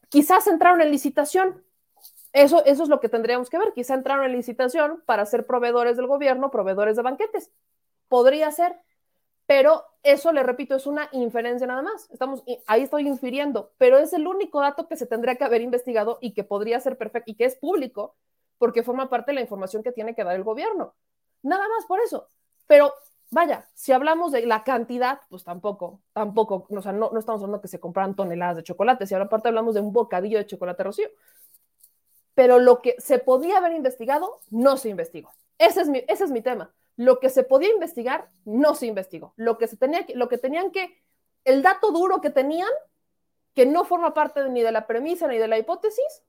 Quizás 0.10 0.48
entraron 0.48 0.82
en 0.82 0.90
licitación. 0.90 1.64
Eso, 2.34 2.66
eso 2.66 2.84
es 2.84 2.90
lo 2.90 3.00
que 3.00 3.10
tendríamos 3.10 3.50
que 3.50 3.60
ver. 3.60 3.74
Quizá 3.74 3.94
entraron 3.94 4.26
en 4.26 4.34
licitación 4.34 5.04
para 5.06 5.26
ser 5.26 5.46
proveedores 5.46 5.96
del 5.96 6.08
gobierno, 6.08 6.50
proveedores 6.50 6.96
de 6.96 7.04
banquetes. 7.04 7.52
Podría 8.08 8.52
ser, 8.52 8.76
pero 9.50 9.84
eso, 10.04 10.32
le 10.32 10.44
repito, 10.44 10.76
es 10.76 10.86
una 10.86 11.10
inferencia 11.12 11.66
nada 11.66 11.82
más. 11.82 12.08
Estamos, 12.12 12.44
ahí 12.68 12.84
estoy 12.84 13.08
infiriendo, 13.08 13.72
pero 13.80 13.98
es 13.98 14.14
el 14.14 14.28
único 14.28 14.62
dato 14.62 14.88
que 14.88 14.96
se 14.96 15.08
tendría 15.08 15.38
que 15.38 15.44
haber 15.44 15.64
investigado 15.64 16.20
y 16.22 16.36
que 16.36 16.44
podría 16.44 16.80
ser 16.80 17.00
perfecto 17.00 17.32
y 17.32 17.36
que 17.36 17.46
es 17.46 17.56
público 17.56 18.16
porque 18.60 18.84
forma 18.84 19.10
parte 19.10 19.32
de 19.32 19.36
la 19.36 19.42
información 19.42 19.82
que 19.82 19.92
tiene 19.92 20.14
que 20.14 20.24
dar 20.24 20.36
el 20.36 20.44
gobierno. 20.44 20.94
Nada 21.42 21.68
más 21.68 21.88
por 21.88 22.00
eso. 22.00 22.30
Pero 22.68 22.94
vaya, 23.32 23.68
si 23.74 23.92
hablamos 23.92 24.32
de 24.32 24.46
la 24.46 24.64
cantidad, 24.64 25.22
pues 25.32 25.44
tampoco, 25.44 26.04
tampoco, 26.14 26.68
o 26.70 26.82
sea, 26.84 26.92
no, 26.92 27.10
no 27.12 27.18
estamos 27.18 27.42
hablando 27.42 27.60
que 27.60 27.70
se 27.70 27.80
compran 27.80 28.16
toneladas 28.16 28.58
de 28.58 28.64
chocolate, 28.64 29.08
si 29.08 29.16
ahora 29.16 29.26
aparte 29.26 29.48
hablamos 29.48 29.74
de 29.74 29.82
un 29.82 29.92
bocadillo 29.92 30.38
de 30.38 30.46
chocolate 30.46 30.84
rocío. 30.84 31.10
Pero 32.36 32.60
lo 32.60 32.84
que 32.84 32.94
se 33.00 33.18
podía 33.18 33.58
haber 33.58 33.72
investigado, 33.72 34.42
no 34.52 34.78
se 34.78 34.90
investigó. 34.90 35.32
Ese 35.58 35.82
es 35.82 35.90
mi, 35.90 36.04
ese 36.08 36.26
es 36.26 36.30
mi 36.30 36.44
tema. 36.44 36.72
Lo 37.00 37.20
que 37.20 37.30
se 37.30 37.44
podía 37.44 37.70
investigar, 37.70 38.30
no 38.44 38.76
se 38.76 38.86
investigó. 38.86 39.34
Lo 39.38 39.58
que, 39.58 39.68
se 39.68 39.78
tenía 39.78 40.06
lo 40.16 40.28
que 40.28 40.38
tenían 40.38 40.72
que, 40.72 41.02
el 41.46 41.62
dato 41.62 41.92
duro 41.92 42.20
que 42.20 42.30
tenían, 42.30 42.70
que 43.56 43.66
no 43.66 43.86
forma 43.86 44.14
parte 44.14 44.48
ni 44.50 44.62
de 44.62 44.74
la 44.74 44.86
premisa 44.86 45.28
ni 45.28 45.38
de 45.38 45.48
la 45.48 45.58
hipótesis, 45.58 46.24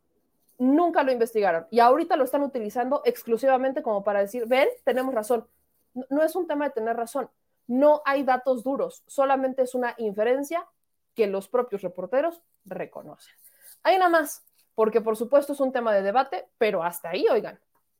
nunca 0.59 1.03
lo 1.03 1.11
investigaron. 1.11 1.67
Y 1.71 1.81
ahorita 1.81 2.17
lo 2.17 2.25
están 2.25 2.43
utilizando 2.43 3.03
exclusivamente 3.05 3.83
como 3.83 4.05
para 4.05 4.21
decir, 4.21 4.47
ven, 4.47 4.69
tenemos 4.85 5.13
razón 5.15 5.47
no 5.95 6.23
es 6.23 6.37
un 6.37 6.47
tema 6.47 6.67
de 6.67 6.73
tener 6.73 6.97
razón, 6.97 7.31
no 7.67 8.03
hay 8.05 8.23
datos 8.23 8.63
duros, 8.63 9.03
solamente 9.07 9.63
es 9.63 9.75
una 9.75 9.95
inferencia 9.99 10.67
que 11.15 11.27
los 11.27 11.49
propios 11.49 11.83
reporteros 11.83 12.43
reconocen. 12.65 13.35
Hay 13.83 13.99
nada 13.99 14.11
más, 14.11 14.45
porque 14.75 15.01
por 15.01 15.17
supuesto 15.17 15.53
es 15.53 15.61
un 15.61 15.73
tema 15.73 15.93
de 15.93 16.03
debate, 16.03 16.49
pero 16.59 16.83
hasta 16.83 17.11
ahí, 17.11 17.27
oigan, 17.31 17.59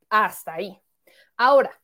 hasta 0.09 0.55
ahí. 0.55 0.81
Ahora, 1.37 1.80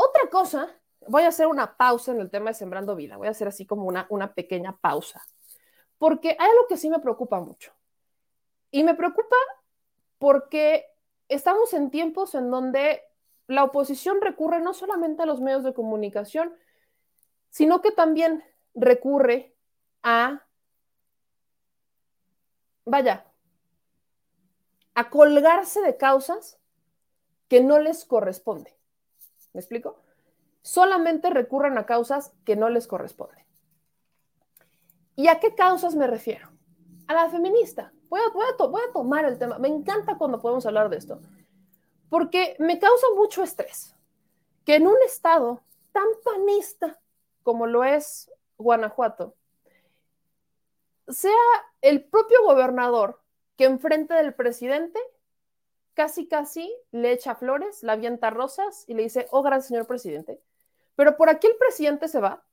otra 0.00 0.30
cosa, 0.30 0.68
voy 1.08 1.24
a 1.24 1.28
hacer 1.28 1.48
una 1.48 1.76
pausa 1.76 2.12
en 2.12 2.20
el 2.20 2.30
tema 2.30 2.50
de 2.50 2.54
Sembrando 2.54 2.94
Vida, 2.94 3.16
voy 3.16 3.26
a 3.26 3.32
hacer 3.32 3.48
así 3.48 3.66
como 3.66 3.82
una, 3.84 4.06
una 4.10 4.32
pequeña 4.32 4.76
pausa, 4.76 5.26
porque 5.98 6.36
hay 6.38 6.50
algo 6.50 6.68
que 6.68 6.76
sí 6.76 6.88
me 6.88 7.00
preocupa 7.00 7.40
mucho. 7.40 7.72
Y 8.70 8.84
me 8.84 8.94
preocupa 8.94 9.34
porque 10.18 10.86
estamos 11.28 11.74
en 11.74 11.90
tiempos 11.90 12.36
en 12.36 12.48
donde 12.48 13.02
la 13.48 13.64
oposición 13.64 14.20
recurre 14.20 14.60
no 14.60 14.72
solamente 14.72 15.24
a 15.24 15.26
los 15.26 15.40
medios 15.40 15.64
de 15.64 15.74
comunicación, 15.74 16.54
sino 17.50 17.80
que 17.80 17.90
también 17.90 18.44
recurre 18.74 19.56
a, 20.04 20.46
vaya, 22.84 23.26
a 24.94 25.10
colgarse 25.10 25.80
de 25.80 25.96
causas 25.96 26.60
que 27.48 27.64
no 27.64 27.80
les 27.80 28.04
corresponde. 28.04 28.77
¿Me 29.52 29.60
explico? 29.60 29.98
Solamente 30.62 31.30
recurren 31.30 31.78
a 31.78 31.86
causas 31.86 32.32
que 32.44 32.56
no 32.56 32.68
les 32.68 32.86
corresponden. 32.86 33.44
¿Y 35.16 35.28
a 35.28 35.40
qué 35.40 35.54
causas 35.54 35.94
me 35.94 36.06
refiero? 36.06 36.48
A 37.06 37.14
la 37.14 37.30
feminista. 37.30 37.92
Voy 38.08 38.20
a, 38.20 38.30
voy 38.30 38.82
a 38.88 38.92
tomar 38.92 39.24
el 39.24 39.38
tema. 39.38 39.58
Me 39.58 39.68
encanta 39.68 40.16
cuando 40.18 40.40
podemos 40.40 40.64
hablar 40.66 40.88
de 40.88 40.98
esto 40.98 41.20
porque 42.08 42.56
me 42.58 42.78
causa 42.78 43.06
mucho 43.16 43.42
estrés 43.42 43.94
que 44.64 44.76
en 44.76 44.86
un 44.86 44.96
estado 45.04 45.62
tan 45.92 46.06
panista 46.24 46.98
como 47.42 47.66
lo 47.66 47.84
es 47.84 48.30
Guanajuato, 48.58 49.34
sea 51.08 51.32
el 51.80 52.04
propio 52.04 52.42
gobernador 52.44 53.22
que 53.56 53.64
enfrente 53.64 54.14
del 54.14 54.34
presidente 54.34 55.00
casi 55.98 56.28
casi 56.28 56.72
le 56.92 57.10
echa 57.10 57.34
flores, 57.34 57.82
la 57.82 57.94
avienta 57.94 58.30
rosas 58.30 58.84
y 58.86 58.94
le 58.94 59.02
dice, 59.02 59.26
oh, 59.32 59.42
gran 59.42 59.62
señor 59.62 59.88
presidente. 59.88 60.40
Pero 60.94 61.16
por 61.16 61.28
aquí 61.28 61.48
el 61.48 61.56
presidente 61.56 62.06
se 62.06 62.20
va, 62.20 62.44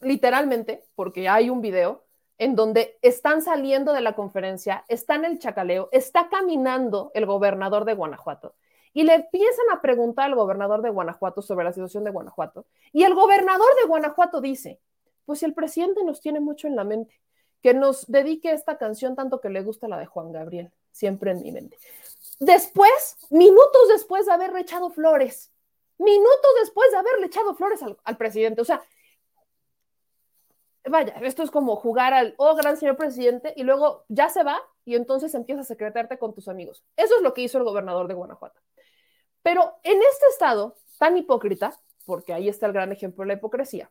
literalmente, 0.00 0.84
porque 0.96 1.28
hay 1.28 1.48
un 1.48 1.60
video 1.60 2.04
en 2.38 2.56
donde 2.56 2.98
están 3.00 3.40
saliendo 3.40 3.92
de 3.92 4.00
la 4.00 4.16
conferencia, 4.16 4.84
está 4.88 5.14
en 5.14 5.26
el 5.26 5.38
chacaleo, 5.38 5.90
está 5.92 6.28
caminando 6.28 7.12
el 7.14 7.24
gobernador 7.24 7.84
de 7.84 7.94
Guanajuato 7.94 8.56
y 8.92 9.04
le 9.04 9.14
empiezan 9.14 9.66
a 9.72 9.80
preguntar 9.80 10.26
al 10.26 10.34
gobernador 10.34 10.82
de 10.82 10.90
Guanajuato 10.90 11.40
sobre 11.40 11.64
la 11.64 11.72
situación 11.72 12.02
de 12.02 12.10
Guanajuato. 12.10 12.66
Y 12.92 13.04
el 13.04 13.14
gobernador 13.14 13.68
de 13.80 13.86
Guanajuato 13.86 14.40
dice, 14.40 14.80
pues 15.24 15.44
el 15.44 15.54
presidente 15.54 16.02
nos 16.02 16.20
tiene 16.20 16.40
mucho 16.40 16.66
en 16.66 16.74
la 16.74 16.82
mente, 16.82 17.14
que 17.62 17.74
nos 17.74 18.10
dedique 18.10 18.50
esta 18.50 18.76
canción 18.76 19.14
tanto 19.14 19.40
que 19.40 19.50
le 19.50 19.62
gusta 19.62 19.86
la 19.86 19.98
de 19.98 20.06
Juan 20.06 20.32
Gabriel, 20.32 20.72
siempre 20.90 21.30
en 21.30 21.42
mi 21.42 21.52
mente. 21.52 21.78
Después, 22.42 23.18
minutos 23.30 23.86
después 23.86 24.26
de 24.26 24.32
haberle 24.32 24.62
echado 24.62 24.90
flores, 24.90 25.52
minutos 25.96 26.50
después 26.60 26.90
de 26.90 26.96
haberle 26.96 27.26
echado 27.26 27.54
flores 27.54 27.80
al, 28.02 28.16
presidente, 28.16 28.60
o 28.60 28.64
sea, 28.64 28.82
vaya, 30.84 31.12
esto 31.22 31.44
es 31.44 31.52
como 31.52 31.76
jugar 31.76 32.12
al, 32.14 32.34
oh, 32.38 32.56
gran 32.56 32.76
señor 32.76 32.96
presidente, 32.96 33.54
y 33.56 33.62
luego 33.62 34.04
ya 34.08 34.28
se 34.28 34.42
va 34.42 34.60
y 34.84 34.96
entonces 34.96 35.32
empiezas 35.36 35.66
a 35.66 35.68
secretarte 35.68 36.18
con 36.18 36.34
tus 36.34 36.48
amigos. 36.48 36.82
Eso 36.96 37.14
es 37.14 37.22
lo 37.22 37.32
que 37.32 37.42
hizo 37.42 37.58
el 37.58 37.64
gobernador 37.64 38.08
de 38.08 38.14
Guanajuato. 38.14 38.60
Pero 39.44 39.76
en 39.84 40.02
este 40.02 40.26
estado 40.26 40.74
tan 40.98 41.16
hipócrita, 41.16 41.80
porque 42.06 42.32
ahí 42.32 42.48
está 42.48 42.66
el 42.66 42.72
gran 42.72 42.90
ejemplo 42.90 43.22
de 43.22 43.28
la 43.28 43.34
hipocresía, 43.34 43.88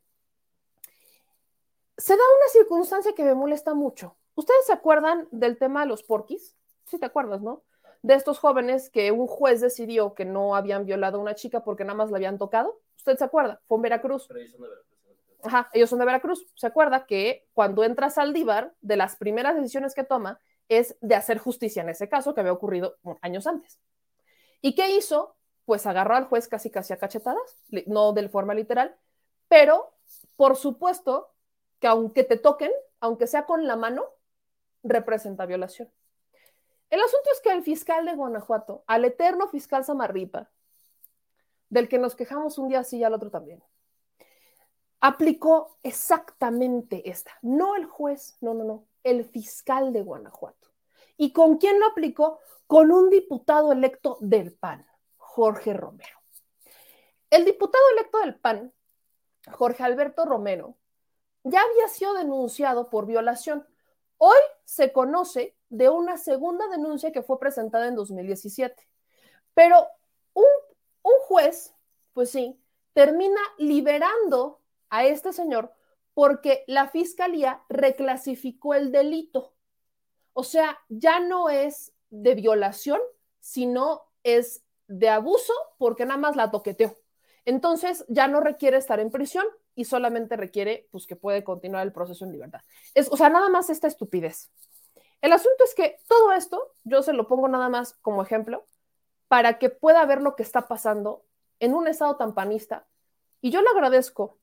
se 1.98 2.18
da 2.18 2.24
una 2.38 2.50
circunstancia 2.50 3.14
que 3.16 3.24
me 3.24 3.34
molesta 3.34 3.74
mucho. 3.74 4.18
¿Ustedes 4.36 4.66
se 4.66 4.74
acuerdan 4.74 5.30
del 5.32 5.58
tema 5.58 5.84
de 5.84 5.88
los 5.88 6.04
porquis? 6.04 6.54
Sí, 6.84 7.00
te 7.00 7.06
acuerdas, 7.06 7.42
¿no? 7.42 7.64
De 8.02 8.16
estos 8.16 8.40
jóvenes 8.40 8.90
que 8.90 9.12
un 9.12 9.28
juez 9.28 9.62
decidió 9.62 10.14
que 10.14 10.26
no 10.26 10.56
habían 10.56 10.86
violado 10.86 11.18
a 11.18 11.22
una 11.22 11.36
chica 11.36 11.64
porque 11.64 11.84
nada 11.84 11.96
más 11.96 12.10
la 12.10 12.18
habían 12.18 12.38
tocado. 12.38 12.80
¿Usted 12.98 13.18
se 13.18 13.24
acuerda? 13.24 13.62
Fue 13.68 13.78
en 13.78 13.84
Veracruz. 13.84 14.26
Pero 14.28 14.40
ellos 14.40 14.52
son 14.52 14.62
de 14.62 14.68
Veracruz. 14.68 14.88
Ajá, 15.44 15.70
ellos 15.74 15.90
son 15.90 16.00
de 16.00 16.06
Veracruz. 16.06 16.48
¿Se 16.56 16.68
acuerda 16.68 17.06
que 17.06 17.48
cuando 17.54 17.84
entra 17.84 18.10
Saldívar, 18.10 18.74
de 18.82 18.98
las 18.98 19.16
primeras 19.16 19.56
decisiones 19.56 19.94
que 19.94 20.04
toma 20.04 20.40
es 20.70 20.96
de 21.02 21.16
hacer 21.16 21.38
justicia 21.38 21.84
en 21.84 21.90
ese 21.90 22.10
caso 22.10 22.34
que 22.34 22.42
había 22.42 22.54
ocurrido 22.54 22.98
años 23.22 23.46
antes? 23.48 23.80
¿Y 24.62 24.76
qué 24.76 24.96
hizo? 24.96 25.36
pues 25.66 25.86
agarró 25.86 26.16
al 26.16 26.26
juez 26.26 26.48
casi 26.48 26.70
casi 26.70 26.94
a 26.94 26.98
cachetadas, 26.98 27.58
no 27.86 28.14
de 28.14 28.28
forma 28.30 28.54
literal, 28.54 28.96
pero 29.48 29.94
por 30.36 30.56
supuesto 30.56 31.34
que 31.80 31.88
aunque 31.88 32.24
te 32.24 32.38
toquen, 32.38 32.72
aunque 33.00 33.28
sea 33.28 33.46
con 33.46 33.66
la 33.68 33.76
mano, 33.76 34.04
representa 34.84 35.46
violación. 35.46 35.90
El 36.92 37.02
asunto 37.02 37.30
es 37.34 37.42
que 37.42 37.52
el 37.52 37.64
fiscal 37.64 38.06
de 38.06 38.14
Guanajuato, 38.14 38.84
al 38.86 39.06
eterno 39.06 39.48
fiscal 39.48 39.84
Samarripa, 39.84 40.52
del 41.70 41.88
que 41.88 41.98
nos 41.98 42.16
quejamos 42.16 42.60
un 42.60 42.68
día 42.68 42.82
así 42.82 42.98
y 42.98 43.04
al 43.04 43.14
otro 43.14 43.32
también, 43.32 43.64
aplicó 45.00 45.80
exactamente 45.82 47.10
esta. 47.10 47.32
No 47.42 47.76
el 47.76 47.86
juez, 47.86 48.38
no, 48.42 48.54
no, 48.54 48.64
no, 48.64 48.86
el 49.04 49.26
fiscal 49.26 49.94
de 49.94 50.04
Guanajuato. 50.04 50.68
¿Y 51.18 51.34
con 51.34 51.58
quién 51.58 51.80
lo 51.80 51.88
aplicó? 51.88 52.40
Con 52.68 52.92
un 52.92 53.10
diputado 53.10 53.72
electo 53.72 54.18
del 54.22 54.54
PAN. 54.54 54.86
Jorge 55.16 55.74
Romero. 55.74 56.20
El 57.30 57.46
diputado 57.46 57.84
electo 57.94 58.20
del 58.20 58.36
PAN, 58.36 58.74
Jorge 59.50 59.82
Alberto 59.84 60.26
Romero, 60.26 60.76
ya 61.46 61.62
había 61.62 61.88
sido 61.88 62.14
denunciado 62.16 62.90
por 62.90 63.06
violación. 63.06 63.66
Hoy 64.24 64.38
se 64.66 64.92
conoce 64.94 65.56
de 65.70 65.90
una 65.90 66.16
segunda 66.16 66.68
denuncia 66.68 67.12
que 67.12 67.24
fue 67.24 67.40
presentada 67.40 67.88
en 67.88 67.96
2017. 67.96 68.88
Pero 69.56 69.88
un, 70.36 70.46
un 71.02 71.14
juez, 71.22 71.74
pues 72.14 72.30
sí, 72.30 72.62
termina 72.94 73.42
liberando 73.58 74.62
a 74.92 75.06
este 75.06 75.34
señor 75.34 75.74
porque 76.14 76.64
la 76.68 76.88
fiscalía 76.88 77.64
reclasificó 77.68 78.76
el 78.76 78.92
delito. 78.92 79.56
O 80.34 80.44
sea, 80.44 80.78
ya 80.88 81.20
no 81.20 81.50
es 81.50 81.92
de 82.12 82.36
violación, 82.36 83.00
sino 83.40 84.04
es 84.22 84.64
de 84.86 85.10
abuso 85.10 85.54
porque 85.80 86.06
nada 86.06 86.20
más 86.20 86.36
la 86.36 86.52
toqueteó. 86.52 86.96
Entonces 87.44 88.06
ya 88.08 88.28
no 88.28 88.40
requiere 88.40 88.78
estar 88.78 89.00
en 89.00 89.10
prisión 89.10 89.48
y 89.76 89.86
solamente 89.86 90.36
requiere 90.36 90.88
pues 90.92 91.08
que 91.08 91.16
puede 91.16 91.44
continuar 91.44 91.86
el 91.86 91.94
proceso 91.94 92.26
en 92.26 92.32
libertad. 92.32 92.62
Es, 92.94 93.10
o 93.12 93.18
sea, 93.18 93.30
nada 93.30 93.50
más 93.50 93.70
esta 93.70 93.88
estupidez. 93.88 94.52
El 95.22 95.34
asunto 95.34 95.64
es 95.64 95.76
que 95.76 95.98
todo 96.08 96.32
esto, 96.34 96.74
yo 96.84 97.04
se 97.04 97.14
lo 97.14 97.28
pongo 97.28 97.48
nada 97.48 97.70
más 97.70 97.94
como 98.02 98.24
ejemplo, 98.24 98.66
para 99.28 99.60
que 99.60 99.70
pueda 99.70 100.06
ver 100.06 100.22
lo 100.22 100.36
que 100.36 100.44
está 100.44 100.68
pasando 100.68 101.24
en 101.60 101.74
un 101.74 101.88
estado 101.88 102.18
tan 102.18 102.34
panista. 102.34 102.88
Y 103.40 103.52
yo 103.52 103.62
le 103.62 103.70
agradezco 103.70 104.40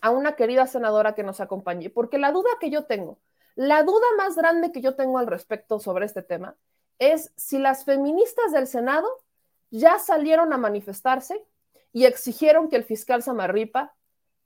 a 0.00 0.10
una 0.10 0.34
querida 0.34 0.66
senadora 0.66 1.14
que 1.14 1.22
nos 1.22 1.40
acompañe, 1.40 1.90
porque 1.90 2.18
la 2.18 2.32
duda 2.32 2.50
que 2.58 2.70
yo 2.70 2.84
tengo, 2.84 3.18
la 3.54 3.82
duda 3.82 4.06
más 4.16 4.36
grande 4.36 4.72
que 4.72 4.80
yo 4.80 4.96
tengo 4.96 5.18
al 5.18 5.26
respecto 5.26 5.78
sobre 5.78 6.06
este 6.06 6.22
tema, 6.22 6.56
es 6.98 7.32
si 7.36 7.58
las 7.58 7.84
feministas 7.84 8.52
del 8.52 8.66
Senado 8.66 9.08
ya 9.70 9.98
salieron 9.98 10.52
a 10.52 10.58
manifestarse 10.58 11.44
y 11.92 12.04
exigieron 12.04 12.68
que 12.68 12.76
el 12.76 12.84
fiscal 12.84 13.22
Samarripa 13.22 13.94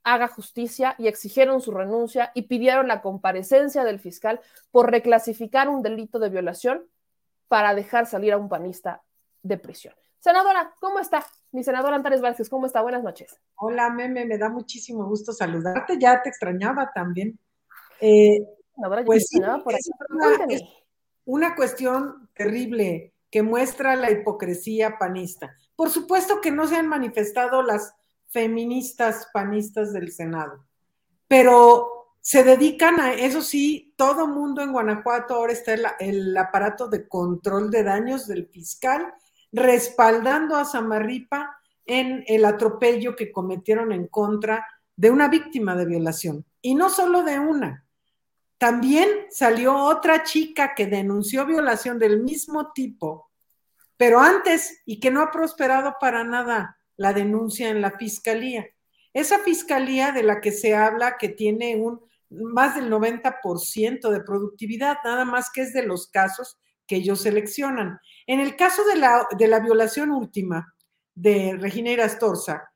haga 0.07 0.29
justicia 0.29 0.95
y 0.97 1.07
exigieron 1.07 1.59
su 1.59 1.71
renuncia 1.71 2.31
y 2.33 2.43
pidieron 2.43 2.87
la 2.87 3.01
comparecencia 3.01 3.83
del 3.83 3.99
fiscal 3.99 4.39
por 4.71 4.89
reclasificar 4.89 5.67
un 5.67 5.81
delito 5.81 6.17
de 6.17 6.29
violación 6.29 6.87
para 7.49 7.75
dejar 7.75 8.05
salir 8.05 8.31
a 8.31 8.37
un 8.37 8.47
panista 8.47 9.03
de 9.43 9.57
prisión. 9.57 9.93
Senadora, 10.19 10.73
¿cómo 10.79 10.99
está? 10.99 11.25
Mi 11.51 11.61
senadora 11.61 11.97
Antares 11.97 12.21
Vázquez, 12.21 12.49
¿cómo 12.49 12.67
está? 12.67 12.81
Buenas 12.81 13.03
noches. 13.03 13.37
Hola, 13.55 13.89
Meme, 13.89 14.25
me 14.25 14.37
da 14.37 14.49
muchísimo 14.49 15.05
gusto 15.05 15.33
saludarte. 15.33 15.97
Ya 15.99 16.21
te 16.21 16.29
extrañaba 16.29 16.89
también. 16.93 17.37
Eh, 17.99 18.39
pues 19.05 19.27
sí, 19.27 19.41
por 19.63 19.73
es, 19.73 19.89
una, 20.09 20.45
es 20.49 20.63
una 21.25 21.55
cuestión 21.55 22.29
terrible 22.33 23.13
que 23.29 23.43
muestra 23.43 23.97
la 23.97 24.09
hipocresía 24.09 24.97
panista. 24.97 25.53
Por 25.75 25.89
supuesto 25.89 26.39
que 26.39 26.51
no 26.51 26.65
se 26.65 26.77
han 26.77 26.87
manifestado 26.87 27.61
las 27.61 27.93
feministas 28.29 29.29
panistas 29.33 29.93
del 29.93 30.11
Senado, 30.11 30.65
pero 31.27 31.97
se 32.27 32.43
dedican 32.43 32.99
a, 32.99 33.13
eso 33.13 33.41
sí, 33.41 33.93
todo 33.95 34.27
mundo 34.27 34.61
en 34.61 34.73
Guanajuato 34.73 35.35
ahora 35.35 35.53
está 35.53 35.75
el, 35.99 36.35
aparato 36.35 36.89
de 36.89 37.07
control 37.07 37.71
de 37.71 37.83
daños 37.83 38.27
del 38.27 38.47
fiscal 38.47 39.13
respaldando 39.53 40.57
a 40.57 40.65
Samarripa 40.65 41.57
en 41.85 42.25
el 42.27 42.43
atropello 42.43 43.15
que 43.15 43.31
cometieron 43.31 43.93
en 43.93 44.07
contra 44.07 44.67
de 44.93 45.09
una 45.09 45.29
víctima 45.29 45.73
de 45.75 45.85
violación. 45.85 46.45
Y 46.61 46.75
no 46.75 46.89
solo 46.89 47.23
de 47.23 47.39
una. 47.39 47.85
También 48.57 49.07
salió 49.29 49.75
otra 49.77 50.23
chica 50.23 50.75
que 50.75 50.87
denunció 50.87 51.45
violación 51.45 51.97
del 51.97 52.23
mismo 52.23 52.73
tipo, 52.73 53.31
pero 53.95 54.19
antes 54.19 54.81
y 54.85 54.99
que 54.99 55.11
no 55.11 55.21
ha 55.21 55.31
prosperado 55.31 55.95
para 55.97 56.25
nada 56.25 56.76
la 56.97 57.13
denuncia 57.13 57.69
en 57.69 57.81
la 57.81 57.91
fiscalía. 57.91 58.67
Esa 59.13 59.39
fiscalía 59.39 60.11
de 60.11 60.23
la 60.23 60.41
que 60.41 60.51
se 60.51 60.75
habla 60.75 61.17
que 61.17 61.29
tiene 61.29 61.75
un 61.75 62.01
más 62.29 62.75
del 62.75 62.91
90% 62.91 64.09
de 64.09 64.21
productividad, 64.21 64.97
nada 65.03 65.25
más 65.25 65.49
que 65.49 65.61
es 65.61 65.73
de 65.73 65.83
los 65.83 66.07
casos 66.07 66.59
que 66.85 66.97
ellos 66.97 67.21
seleccionan. 67.21 67.99
En 68.25 68.39
el 68.39 68.55
caso 68.55 68.83
de 68.85 68.95
la, 68.95 69.27
de 69.37 69.47
la 69.47 69.59
violación 69.59 70.11
última 70.11 70.73
de 71.15 71.57
Regina 71.59 71.91
Irastorza, 71.91 72.69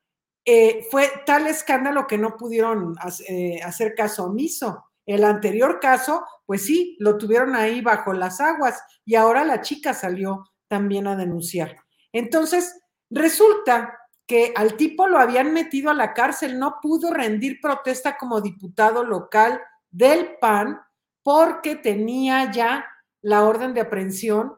eh, 0.44 0.86
fue 0.90 1.10
tal 1.24 1.46
escándalo 1.46 2.06
que 2.06 2.18
no 2.18 2.36
pudieron 2.36 2.94
eh, 3.28 3.60
hacer 3.62 3.94
caso 3.94 4.24
omiso. 4.24 4.86
El 5.06 5.24
anterior 5.24 5.80
caso, 5.80 6.24
pues 6.46 6.64
sí, 6.64 6.96
lo 6.98 7.18
tuvieron 7.18 7.54
ahí 7.54 7.80
bajo 7.80 8.12
las 8.12 8.40
aguas 8.40 8.82
y 9.04 9.14
ahora 9.14 9.44
la 9.44 9.60
chica 9.60 9.94
salió 9.94 10.44
también 10.68 11.06
a 11.06 11.16
denunciar. 11.16 11.76
Entonces, 12.12 12.80
resulta 13.10 13.98
que 14.32 14.54
al 14.56 14.78
tipo 14.78 15.06
lo 15.08 15.18
habían 15.18 15.52
metido 15.52 15.90
a 15.90 15.94
la 15.94 16.14
cárcel, 16.14 16.58
no 16.58 16.76
pudo 16.80 17.12
rendir 17.12 17.60
protesta 17.60 18.16
como 18.16 18.40
diputado 18.40 19.04
local 19.04 19.60
del 19.90 20.38
PAN 20.40 20.80
porque 21.22 21.76
tenía 21.76 22.50
ya 22.50 22.86
la 23.20 23.44
orden 23.44 23.74
de 23.74 23.82
aprehensión 23.82 24.54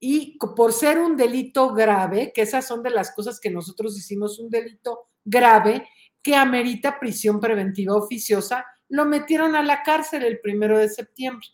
y 0.00 0.38
por 0.38 0.72
ser 0.72 0.98
un 0.98 1.14
delito 1.14 1.74
grave, 1.74 2.32
que 2.34 2.40
esas 2.40 2.66
son 2.66 2.82
de 2.82 2.88
las 2.88 3.14
cosas 3.14 3.38
que 3.38 3.50
nosotros 3.50 3.98
hicimos, 3.98 4.38
un 4.38 4.48
delito 4.48 5.10
grave 5.22 5.86
que 6.22 6.34
amerita 6.34 6.98
prisión 6.98 7.38
preventiva 7.38 7.96
oficiosa, 7.96 8.64
lo 8.88 9.04
metieron 9.04 9.54
a 9.56 9.62
la 9.62 9.82
cárcel 9.82 10.24
el 10.24 10.40
primero 10.40 10.78
de 10.78 10.88
septiembre. 10.88 11.48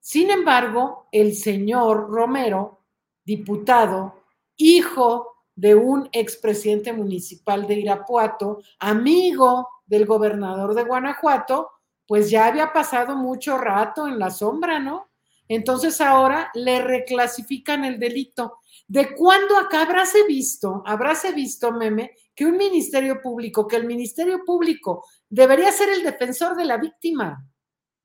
Sin 0.00 0.30
embargo, 0.30 1.08
el 1.12 1.34
señor 1.34 2.10
Romero, 2.10 2.84
diputado, 3.24 4.22
hijo 4.58 5.35
de 5.56 5.74
un 5.74 6.08
expresidente 6.12 6.92
municipal 6.92 7.66
de 7.66 7.74
Irapuato, 7.80 8.62
amigo 8.78 9.68
del 9.86 10.04
gobernador 10.04 10.74
de 10.74 10.84
Guanajuato, 10.84 11.70
pues 12.06 12.30
ya 12.30 12.46
había 12.46 12.72
pasado 12.72 13.16
mucho 13.16 13.58
rato 13.58 14.06
en 14.06 14.18
la 14.18 14.30
sombra, 14.30 14.78
¿no? 14.78 15.08
Entonces 15.48 16.00
ahora 16.00 16.50
le 16.54 16.82
reclasifican 16.82 17.84
el 17.84 17.98
delito. 17.98 18.58
¿De 18.86 19.14
cuándo 19.14 19.56
acá 19.56 19.82
habráse 19.82 20.24
visto, 20.24 20.82
habráse 20.86 21.32
visto, 21.32 21.72
meme, 21.72 22.12
que 22.34 22.44
un 22.44 22.56
ministerio 22.56 23.20
público, 23.22 23.66
que 23.66 23.76
el 23.76 23.86
ministerio 23.86 24.44
público 24.44 25.04
debería 25.28 25.72
ser 25.72 25.88
el 25.88 26.02
defensor 26.02 26.56
de 26.56 26.64
la 26.64 26.76
víctima? 26.76 27.44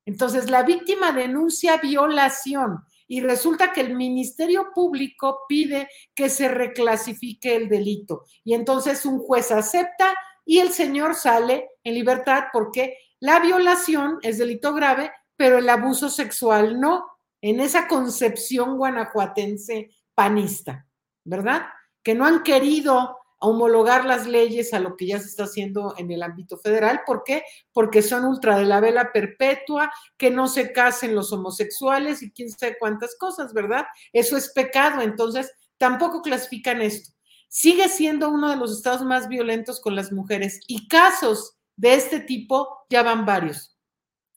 Entonces 0.04 0.50
la 0.50 0.62
víctima 0.62 1.12
denuncia 1.12 1.76
violación 1.76 2.84
y 3.12 3.20
resulta 3.20 3.74
que 3.74 3.82
el 3.82 3.94
ministerio 3.94 4.70
público 4.74 5.40
pide 5.46 5.86
que 6.14 6.30
se 6.30 6.48
reclasifique 6.48 7.54
el 7.54 7.68
delito. 7.68 8.24
Y 8.42 8.54
entonces 8.54 9.04
un 9.04 9.18
juez 9.18 9.52
acepta 9.52 10.14
y 10.46 10.60
el 10.60 10.70
señor 10.70 11.14
sale 11.14 11.72
en 11.84 11.92
libertad 11.92 12.44
porque 12.54 12.96
la 13.20 13.38
violación 13.38 14.18
es 14.22 14.38
delito 14.38 14.72
grave, 14.72 15.12
pero 15.36 15.58
el 15.58 15.68
abuso 15.68 16.08
sexual 16.08 16.80
no 16.80 17.04
en 17.42 17.60
esa 17.60 17.86
concepción 17.86 18.78
guanajuatense 18.78 19.90
panista, 20.14 20.86
¿verdad? 21.22 21.66
Que 22.02 22.14
no 22.14 22.24
han 22.24 22.42
querido 22.42 23.18
homologar 23.42 24.04
las 24.04 24.26
leyes 24.26 24.72
a 24.72 24.78
lo 24.78 24.96
que 24.96 25.06
ya 25.06 25.18
se 25.18 25.26
está 25.26 25.44
haciendo 25.44 25.94
en 25.98 26.10
el 26.10 26.22
ámbito 26.22 26.56
federal. 26.56 27.02
¿Por 27.06 27.24
qué? 27.24 27.44
Porque 27.72 28.00
son 28.00 28.24
ultra 28.24 28.56
de 28.58 28.64
la 28.64 28.80
vela 28.80 29.12
perpetua, 29.12 29.92
que 30.16 30.30
no 30.30 30.48
se 30.48 30.72
casen 30.72 31.14
los 31.14 31.32
homosexuales 31.32 32.22
y 32.22 32.30
quién 32.30 32.50
sabe 32.50 32.76
cuántas 32.78 33.16
cosas, 33.16 33.52
¿verdad? 33.52 33.84
Eso 34.12 34.36
es 34.36 34.52
pecado, 34.52 35.02
entonces 35.02 35.52
tampoco 35.76 36.22
clasifican 36.22 36.80
esto. 36.80 37.12
Sigue 37.48 37.88
siendo 37.88 38.30
uno 38.30 38.48
de 38.48 38.56
los 38.56 38.72
estados 38.72 39.02
más 39.02 39.28
violentos 39.28 39.80
con 39.80 39.94
las 39.94 40.12
mujeres 40.12 40.60
y 40.66 40.88
casos 40.88 41.58
de 41.76 41.94
este 41.94 42.20
tipo 42.20 42.86
ya 42.88 43.02
van 43.02 43.26
varios. 43.26 43.76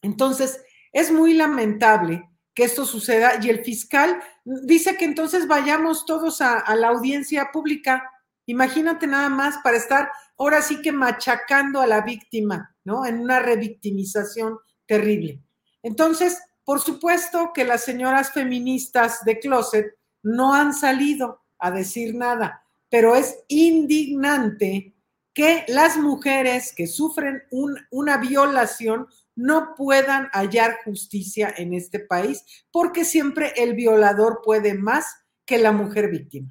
Entonces, 0.02 0.62
es 0.92 1.12
muy 1.12 1.34
lamentable 1.34 2.30
que 2.54 2.64
esto 2.64 2.86
suceda 2.86 3.40
y 3.42 3.50
el 3.50 3.64
fiscal 3.64 4.20
dice 4.46 4.96
que 4.98 5.06
entonces 5.06 5.48
vayamos 5.48 6.06
todos 6.06 6.42
a, 6.42 6.64
la 6.76 6.88
audiencia 6.88 7.50
pública. 7.52 8.10
Imagínate 8.46 9.08
nada 9.08 9.30
más 9.30 9.58
para 9.64 9.78
estar 9.78 10.12
ahora 10.38 10.62
sí 10.62 10.82
que 10.82 10.92
machacando 10.92 11.82
a 11.82 11.88
la 11.88 12.02
víctima, 12.02 12.76
¿no? 12.84 13.06
En 13.06 13.20
una 13.20 13.40
revictimización 13.40 14.60
terrible. 14.86 15.42
Entonces, 15.82 16.40
por 16.64 16.80
supuesto 16.80 17.52
que 17.54 17.64
las 17.64 17.84
señoras 17.84 18.32
feministas 18.32 19.24
de 19.24 19.40
closet 19.40 19.96
no 20.24 20.54
han 20.54 20.74
salido 20.74 21.44
a 21.60 21.72
decir 21.72 22.16
nada, 22.16 22.64
pero 22.90 23.16
es 23.16 23.38
indignante 23.48 24.96
que 25.34 25.66
las 25.68 25.98
mujeres 25.98 26.74
que 26.74 26.88
sufren 26.88 27.44
una 27.92 28.18
violación 28.18 29.08
no 29.36 29.76
puedan 29.76 30.30
hallar 30.32 30.78
justicia 30.86 31.54
en 31.58 31.74
este 31.74 32.00
país, 32.00 32.44
porque 32.72 33.04
siempre 33.04 33.54
el 33.58 33.76
violador 33.76 34.42
puede 34.44 34.76
más 34.76 35.06
que 35.46 35.58
la 35.58 35.72
mujer 35.72 36.10
víctima. 36.10 36.50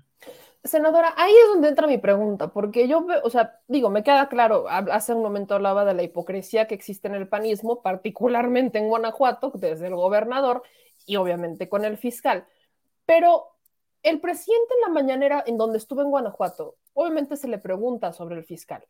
Senadora, 0.64 1.12
ahí 1.18 1.32
es 1.32 1.48
donde 1.48 1.68
entra 1.68 1.86
mi 1.86 1.98
pregunta, 1.98 2.48
porque 2.48 2.88
yo, 2.88 3.06
o 3.22 3.28
sea, 3.30 3.60
digo, 3.68 3.90
me 3.90 4.02
queda 4.02 4.30
claro, 4.30 4.66
hace 4.68 5.12
un 5.12 5.22
momento 5.22 5.54
hablaba 5.54 5.84
de 5.84 5.92
la 5.92 6.02
hipocresía 6.02 6.66
que 6.66 6.74
existe 6.74 7.06
en 7.06 7.14
el 7.14 7.28
panismo, 7.28 7.82
particularmente 7.82 8.78
en 8.78 8.88
Guanajuato, 8.88 9.52
desde 9.54 9.88
el 9.88 9.94
gobernador 9.94 10.62
y 11.04 11.16
obviamente 11.16 11.68
con 11.68 11.84
el 11.84 11.98
fiscal, 11.98 12.46
pero 13.04 13.50
el 14.02 14.20
presidente 14.20 14.74
en 14.74 14.80
la 14.82 14.88
mañanera 14.88 15.44
en 15.46 15.58
donde 15.58 15.76
estuvo 15.76 16.00
en 16.00 16.10
Guanajuato, 16.10 16.76
obviamente 16.94 17.36
se 17.36 17.48
le 17.48 17.58
pregunta 17.58 18.14
sobre 18.14 18.36
el 18.36 18.44
fiscal 18.44 18.86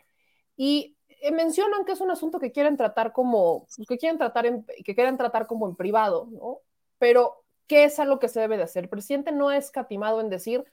y 0.56 0.96
eh, 1.08 1.32
mencionan 1.32 1.84
que 1.84 1.92
es 1.92 2.00
un 2.00 2.10
asunto 2.12 2.38
que 2.38 2.52
quieren 2.52 2.76
tratar 2.76 3.12
como, 3.12 3.66
pues, 3.76 3.88
que 3.88 3.98
quieren 3.98 4.18
tratar 4.18 4.46
en, 4.46 4.64
que 4.84 4.94
quieren 4.94 5.16
tratar 5.16 5.46
como 5.48 5.68
en 5.68 5.74
privado, 5.74 6.28
¿no? 6.30 6.60
Pero, 6.98 7.44
¿qué 7.66 7.84
es 7.84 7.98
algo 7.98 8.18
que 8.20 8.28
se 8.28 8.40
debe 8.40 8.56
de 8.56 8.62
hacer? 8.64 8.84
El 8.84 8.90
presidente 8.90 9.32
no 9.32 9.48
ha 9.48 9.56
escatimado 9.56 10.20
en 10.20 10.30
decir 10.30 10.64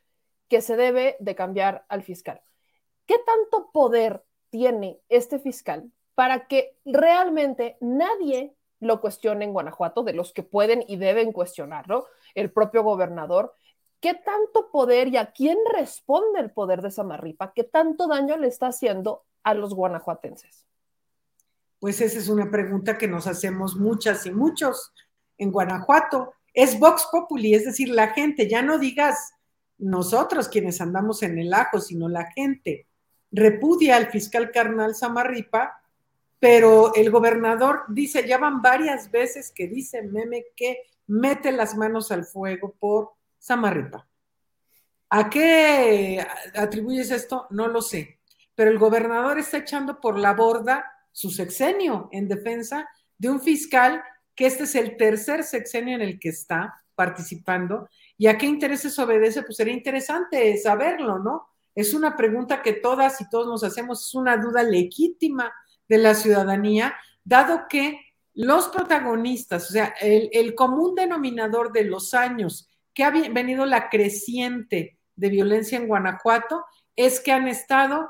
que 0.52 0.62
se 0.62 0.76
debe 0.76 1.16
de 1.22 1.34
cambiar 1.34 1.86
al 1.88 2.04
fiscal. 2.04 2.42
¿Qué 3.06 3.16
tanto 3.26 3.72
poder 3.72 4.22
tiene 4.50 5.00
este 5.08 5.40
fiscal 5.40 5.90
para 6.14 6.46
que 6.48 6.76
realmente 6.84 7.78
nadie 7.80 8.54
lo 8.82 9.00
cuestione 9.00 9.46
en 9.46 9.54
Guanajuato, 9.54 10.04
de 10.04 10.12
los 10.12 10.34
que 10.34 10.44
pueden 10.44 10.84
y 10.86 10.98
deben 10.98 11.32
cuestionarlo, 11.32 12.06
el 12.36 12.52
propio 12.52 12.84
gobernador? 12.84 13.56
¿Qué 14.02 14.14
tanto 14.14 14.70
poder 14.74 15.08
y 15.08 15.16
a 15.16 15.32
quién 15.32 15.58
responde 15.74 16.42
el 16.42 16.52
poder 16.52 16.82
de 16.82 16.92
Samarripa? 16.92 17.54
¿Qué 17.54 17.64
tanto 17.64 18.10
daño 18.10 18.36
le 18.36 18.48
está 18.48 18.68
haciendo 18.68 19.24
a 19.44 19.54
los 19.54 19.74
guanajuatenses? 19.74 20.66
Pues 21.80 22.02
esa 22.02 22.20
es 22.20 22.28
una 22.28 22.52
pregunta 22.52 22.98
que 22.98 23.08
nos 23.08 23.26
hacemos 23.26 23.78
muchas 23.78 24.26
y 24.26 24.32
muchos 24.32 24.92
en 25.38 25.50
Guanajuato. 25.50 26.34
Es 26.54 26.78
Vox 26.78 27.08
Populi, 27.10 27.56
es 27.56 27.64
decir, 27.64 27.88
la 27.88 28.10
gente, 28.10 28.50
ya 28.50 28.62
no 28.62 28.80
digas 28.80 29.32
nosotros 29.82 30.48
quienes 30.48 30.80
andamos 30.82 31.24
en 31.24 31.38
el 31.38 31.54
ajo, 31.54 31.82
sino 31.82 32.08
la 32.08 32.32
gente 32.32 32.88
repudia 33.32 33.98
al 33.98 34.08
fiscal 34.08 34.52
carnal 34.52 34.96
Samarripa, 34.96 35.82
pero 36.40 36.94
el 36.96 37.12
gobernador 37.12 37.84
dice, 37.90 38.28
ya 38.28 38.38
van 38.38 38.62
varias 38.62 39.12
veces 39.12 39.52
que 39.52 39.68
dice 39.68 40.02
Meme 40.02 40.46
que 40.56 40.78
mete 41.08 41.52
las 41.52 41.76
manos 41.76 42.12
al 42.12 42.26
fuego 42.26 42.76
por 42.80 43.12
Samarripa. 43.38 44.08
¿A 45.10 45.30
qué 45.30 46.26
atribuyes 46.56 47.12
esto? 47.12 47.48
No 47.50 47.68
lo 47.68 47.82
sé 47.82 48.22
pero 48.62 48.70
el 48.70 48.78
gobernador 48.78 49.40
está 49.40 49.58
echando 49.58 50.00
por 50.00 50.20
la 50.20 50.34
borda 50.34 50.86
su 51.12 51.32
sexenio 51.32 52.10
en 52.12 52.28
defensa 52.28 52.88
de 53.18 53.30
un 53.30 53.42
fiscal 53.42 54.04
que 54.36 54.46
este 54.46 54.66
es 54.66 54.76
el 54.76 54.98
tercer 54.98 55.44
sexenio 55.44 55.96
en 55.96 56.02
el 56.02 56.20
que 56.20 56.30
está 56.30 56.76
participando. 56.96 57.90
¿Y 58.22 58.28
a 58.28 58.38
qué 58.38 58.46
intereses 58.46 59.00
obedece? 59.00 59.42
Pues 59.42 59.58
sería 59.58 59.74
interesante 59.74 60.56
saberlo, 60.58 61.18
¿no? 61.18 61.48
Es 61.74 61.96
una 61.96 62.16
pregunta 62.16 62.62
que 62.62 62.74
todas 62.74 63.20
y 63.20 63.28
todos 63.28 63.48
nos 63.48 63.64
hacemos, 63.64 64.06
es 64.06 64.14
una 64.14 64.38
duda 64.38 64.62
legítima 64.62 65.52
de 65.90 65.98
la 65.98 66.14
ciudadanía, 66.14 66.94
dado 67.24 67.64
que 67.68 68.00
los 68.36 68.68
protagonistas, 68.68 69.72
o 69.72 69.74
sea, 69.74 69.96
el, 70.00 70.54
común 70.54 70.94
denominador 70.94 71.72
de 71.72 71.86
los 71.86 72.14
años 72.14 72.70
que 72.94 73.04
ha 73.04 73.10
venido 73.10 73.66
la 73.66 73.90
creciente 73.90 75.00
de 75.16 75.30
violencia 75.30 75.80
en 75.80 75.88
Guanajuato 75.88 76.64
es 76.96 77.22
que 77.22 77.32
han 77.32 77.48
estado 77.48 78.08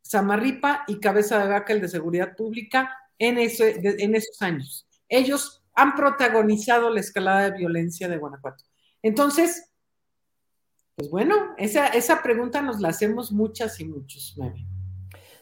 Samarripa 0.00 0.82
y 0.88 0.98
Cabeza 0.98 1.38
de 1.38 1.48
Vaca, 1.48 1.72
el 1.72 1.80
de 1.80 1.88
Seguridad 1.88 2.34
Pública, 2.34 2.90
en, 3.16 3.38
en 3.38 4.14
esos 4.16 4.42
años. 4.42 4.88
Ellos 5.08 5.62
han 5.72 5.94
protagonizado 5.94 6.90
la 6.90 6.98
escalada 6.98 7.48
de 7.48 7.58
violencia 7.58 8.08
de 8.08 8.18
Guanajuato. 8.18 8.64
Entonces, 9.02 9.70
pues 10.94 11.10
bueno, 11.10 11.34
esa, 11.56 11.88
esa 11.88 12.22
pregunta 12.22 12.62
nos 12.62 12.80
la 12.80 12.88
hacemos 12.88 13.32
muchas 13.32 13.80
y 13.80 13.84
muchos. 13.84 14.36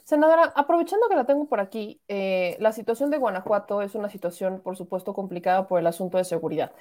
Senadora, 0.05 0.53
aprovechando 0.57 1.09
que 1.09 1.15
la 1.15 1.25
tengo 1.25 1.47
por 1.47 1.61
aquí, 1.61 2.01
eh, 2.09 2.57
la 2.59 2.73
situación 2.73 3.11
de 3.11 3.19
Guanajuato 3.19 3.83
es 3.83 3.95
una 3.95 4.09
situación, 4.09 4.61
por 4.61 4.77
supuesto, 4.77 5.15
complicada 5.15 5.69
por 5.69 5.79
el 5.79 5.87
asunto 5.87 6.19
de 6.19 6.25
seguridad, 6.25 6.73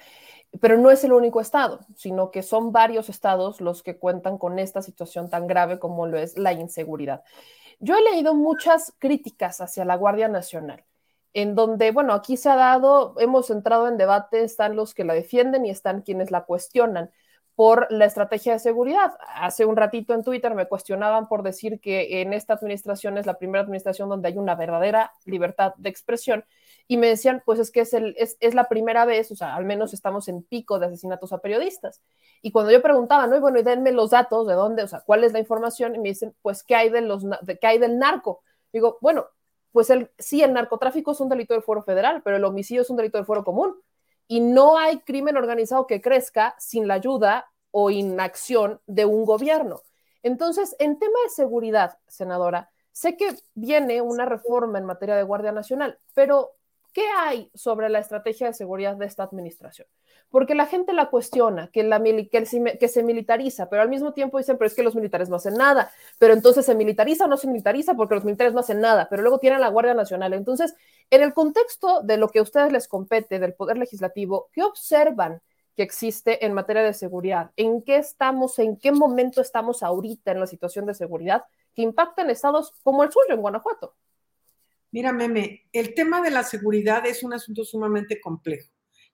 pero 0.62 0.78
no 0.78 0.90
es 0.90 1.04
el 1.04 1.14
único 1.14 1.42
estado, 1.42 1.82
sino 1.96 2.32
que 2.32 2.42
son 2.42 2.72
varios 2.72 3.10
estados 3.10 3.62
los 3.62 3.84
que 3.84 3.98
cuentan 3.98 4.38
con 4.38 4.58
esta 4.58 4.82
situación 4.82 5.30
tan 5.30 5.46
grave 5.46 5.78
como 5.78 6.08
lo 6.08 6.18
es 6.18 6.38
la 6.38 6.54
inseguridad. 6.54 7.24
Yo 7.80 7.96
he 7.96 8.02
leído 8.02 8.34
muchas 8.34 8.94
críticas 8.98 9.62
hacia 9.62 9.86
la 9.86 9.96
Guardia 9.96 10.28
Nacional, 10.28 10.84
en 11.34 11.56
donde, 11.56 11.92
bueno, 11.92 12.14
aquí 12.14 12.38
se 12.38 12.50
ha 12.50 12.56
dado, 12.56 13.16
hemos 13.20 13.50
entrado 13.50 13.88
en 13.88 13.98
debate, 13.98 14.44
están 14.44 14.76
los 14.76 14.94
que 14.94 15.04
la 15.04 15.14
defienden 15.14 15.66
y 15.66 15.70
están 15.70 16.02
quienes 16.02 16.32
la 16.32 16.46
cuestionan 16.46 17.12
por 17.60 17.88
la 17.92 18.06
estrategia 18.06 18.54
de 18.54 18.60
seguridad. 18.60 19.18
Hace 19.36 19.66
un 19.66 19.76
ratito 19.76 20.14
en 20.14 20.24
Twitter 20.24 20.56
me 20.56 20.68
cuestionaban 20.68 21.28
por 21.28 21.44
decir 21.44 21.82
que 21.82 22.22
en 22.22 22.32
esta 22.32 22.54
administración 22.54 23.18
es 23.18 23.26
la 23.26 23.38
primera 23.38 23.64
administración 23.64 24.08
donde 24.08 24.30
hay 24.30 24.38
una 24.38 24.56
verdadera 24.56 25.12
libertad 25.26 25.74
de 25.76 25.90
expresión 25.90 26.46
y 26.88 26.96
me 26.96 27.08
decían, 27.08 27.44
pues 27.46 27.60
es 27.60 27.70
que 27.70 27.82
es, 27.82 27.94
el, 27.94 28.16
es, 28.18 28.38
es, 28.40 28.56
la 28.56 28.70
primera 28.70 29.04
vez, 29.04 29.30
o 29.32 29.36
sea, 29.36 29.56
al 29.56 29.66
menos 29.66 29.94
estamos 29.94 30.30
en 30.30 30.42
pico 30.42 30.80
de 30.80 30.86
asesinatos 30.86 31.34
a 31.34 31.40
periodistas. 31.40 32.02
Y 32.42 32.52
cuando 32.52 32.72
yo 32.72 32.82
preguntaba, 32.82 33.28
no, 33.28 33.36
y 33.36 33.40
bueno, 33.42 33.62
denme 33.62 33.92
los 33.92 34.12
datos, 34.12 34.48
de 34.48 34.54
dónde, 34.54 34.84
o 34.84 34.88
sea, 34.88 35.02
cuál 35.02 35.26
es 35.26 35.34
la 35.34 35.40
información, 35.40 35.96
y 35.96 36.00
me 36.00 36.10
dicen, 36.10 36.34
pues, 36.42 36.64
¿qué 36.64 36.76
hay, 36.76 36.90
de 36.90 37.02
los, 37.02 37.26
de, 37.42 37.60
¿qué 37.60 37.68
hay 37.68 37.78
del 37.78 38.00
narco? 38.00 38.42
Digo, 38.72 38.98
bueno, 39.02 39.28
pues 39.72 39.90
el, 39.90 40.12
sí, 40.18 40.42
el 40.42 40.54
narcotráfico 40.54 41.12
es 41.12 41.20
un 41.20 41.30
delito 41.30 41.54
del 41.54 41.64
fuero 41.64 41.82
federal, 41.82 42.22
pero 42.24 42.38
el 42.38 42.46
homicidio 42.46 42.82
es 42.82 42.90
un 42.90 42.98
delito 42.98 43.18
del 43.18 43.26
fuero 43.26 43.44
común 43.44 43.76
y 44.28 44.42
no 44.42 44.78
hay 44.78 45.00
crimen 45.00 45.38
organizado 45.38 45.88
que 45.88 46.02
crezca 46.02 46.56
sin 46.60 46.88
la 46.88 46.96
ayuda 46.96 47.52
o 47.72 47.90
inacción 47.90 48.82
de 48.88 49.06
un 49.06 49.26
gobierno. 49.26 49.82
Entonces, 50.24 50.76
en 50.80 51.00
tema 51.00 51.18
de 51.24 51.30
seguridad, 51.30 51.98
senadora, 52.08 52.72
sé 52.92 53.16
que 53.16 53.36
viene 53.54 54.02
una 54.02 54.26
reforma 54.26 54.78
en 54.78 54.86
materia 54.86 55.16
de 55.16 55.24
Guardia 55.24 55.52
Nacional, 55.52 56.00
pero 56.14 56.56
¿qué 57.00 57.08
hay 57.18 57.50
sobre 57.54 57.88
la 57.90 58.00
estrategia 58.00 58.48
de 58.48 58.54
seguridad 58.54 58.98
de 58.98 59.06
esta 59.06 59.24
administración? 59.24 59.88
porque 60.32 60.56
la 60.56 60.66
gente 60.66 60.94
la 60.94 61.10
cuestiona, 61.10 61.70
que, 61.72 62.88
se 62.88 63.04
militariza, 63.04 63.70
pero 63.70 63.82
al 63.82 63.90
mismo 63.90 64.14
tiempo 64.14 64.38
dicen, 64.38 64.58
pero 64.58 64.68
es 64.68 64.76
que 64.76 64.84
los 64.84 64.96
militares 64.96 65.30
no 65.30 65.38
hacen 65.38 65.56
nada, 65.56 65.92
pero 66.20 66.34
entonces 66.34 66.66
se 66.66 66.76
militariza 66.76 67.26
o 67.26 67.28
no 67.28 67.38
se 67.38 67.48
militariza 67.48 67.96
porque 67.96 68.16
los 68.16 68.24
militares 68.24 68.54
no 68.54 68.60
hacen 68.60 68.80
nada, 68.80 69.08
pero 69.10 69.24
luego 69.24 69.40
tienen 69.40 69.62
la 69.62 69.70
Guardia 69.70 69.94
Nacional. 69.94 70.34
Entonces, 70.34 70.76
en 71.10 71.24
el 71.24 71.34
contexto 71.34 72.02
de 72.04 72.18
lo 72.18 72.30
que 72.30 72.40
a 72.40 72.44
ustedes 72.44 72.72
les 72.72 72.88
compete, 72.88 73.40
del 73.40 73.54
Poder 73.54 73.78
Legislativo, 73.78 74.50
¿qué 74.54 74.64
observan 74.64 75.42
que 75.76 75.84
existe 75.84 76.46
en 76.46 76.54
materia 76.54 76.84
de 76.84 76.94
seguridad? 76.94 77.52
¿En 77.56 77.82
qué 77.82 77.98
estamos, 77.98 78.60
en 78.60 78.78
qué 78.78 78.92
momento 78.92 79.42
estamos 79.42 79.82
ahorita 79.82 80.32
en 80.32 80.42
la 80.42 80.48
situación 80.48 80.86
de 80.86 80.94
seguridad 80.94 81.46
que 81.74 81.82
impacta 81.82 82.22
en 82.22 82.30
estados 82.30 82.74
como 82.84 83.04
el 83.04 83.12
suyo, 83.12 83.34
en 83.34 83.42
Guanajuato? 83.42 83.96
Mira, 84.92 85.14
Meme, 85.14 85.68
el 85.72 85.94
tema 85.94 86.22
de 86.22 86.32
la 86.32 86.44
seguridad 86.44 87.06
es 87.06 87.24
un 87.24 87.34
asunto 87.34 87.64
sumamente 87.64 88.20
complejo 88.20 88.70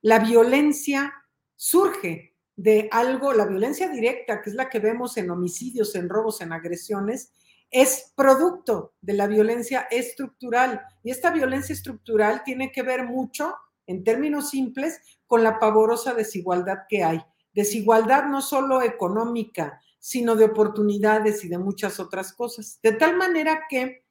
la 0.05 0.19
violencia 0.19 1.15
surge 1.55 2.35
de 2.55 2.87
algo, 2.91 3.33
la 3.33 3.47
violencia 3.47 3.89
directa, 3.89 4.39
que 4.39 4.51
es 4.51 4.55
la 4.55 4.69
que 4.69 4.77
vemos 4.77 5.17
en 5.17 5.31
homicidios, 5.31 5.95
en 5.95 6.09
robos, 6.09 6.41
en 6.41 6.53
agresiones, 6.53 7.33
es 7.71 8.13
producto 8.15 8.93
de 9.01 9.13
la 9.13 9.25
violencia 9.25 9.87
estructural. 9.89 10.79
Y 11.01 11.09
esta 11.09 11.31
violencia 11.31 11.73
estructural 11.73 12.43
tiene 12.43 12.71
que 12.71 12.83
ver 12.83 13.05
mucho, 13.05 13.55
en 13.87 14.03
términos 14.03 14.51
simples, 14.51 15.01
con 15.25 15.43
la 15.43 15.57
pavorosa 15.57 16.13
desigualdad 16.13 16.81
que 16.87 17.03
hay. 17.03 17.19
Desigualdad 17.55 18.25
no 18.25 18.43
solo 18.43 18.83
económica, 18.83 19.81
sino 19.97 20.35
de 20.35 20.45
oportunidades 20.45 21.43
y 21.43 21.47
de 21.47 21.57
muchas 21.57 21.99
otras 21.99 22.31
cosas. 22.31 22.79
De 22.83 22.91
tal 22.91 23.17
manera 23.17 23.63
que, 23.67 24.04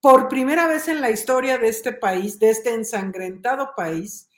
por 0.00 0.28
primera 0.28 0.68
vez 0.68 0.88
en 0.88 1.00
la 1.00 1.10
historia 1.10 1.58
de 1.58 1.68
este 1.68 1.92
país, 1.92 2.38
de 2.38 2.50
este 2.50 2.72
ensangrentado 2.72 3.70
país, 3.76 4.28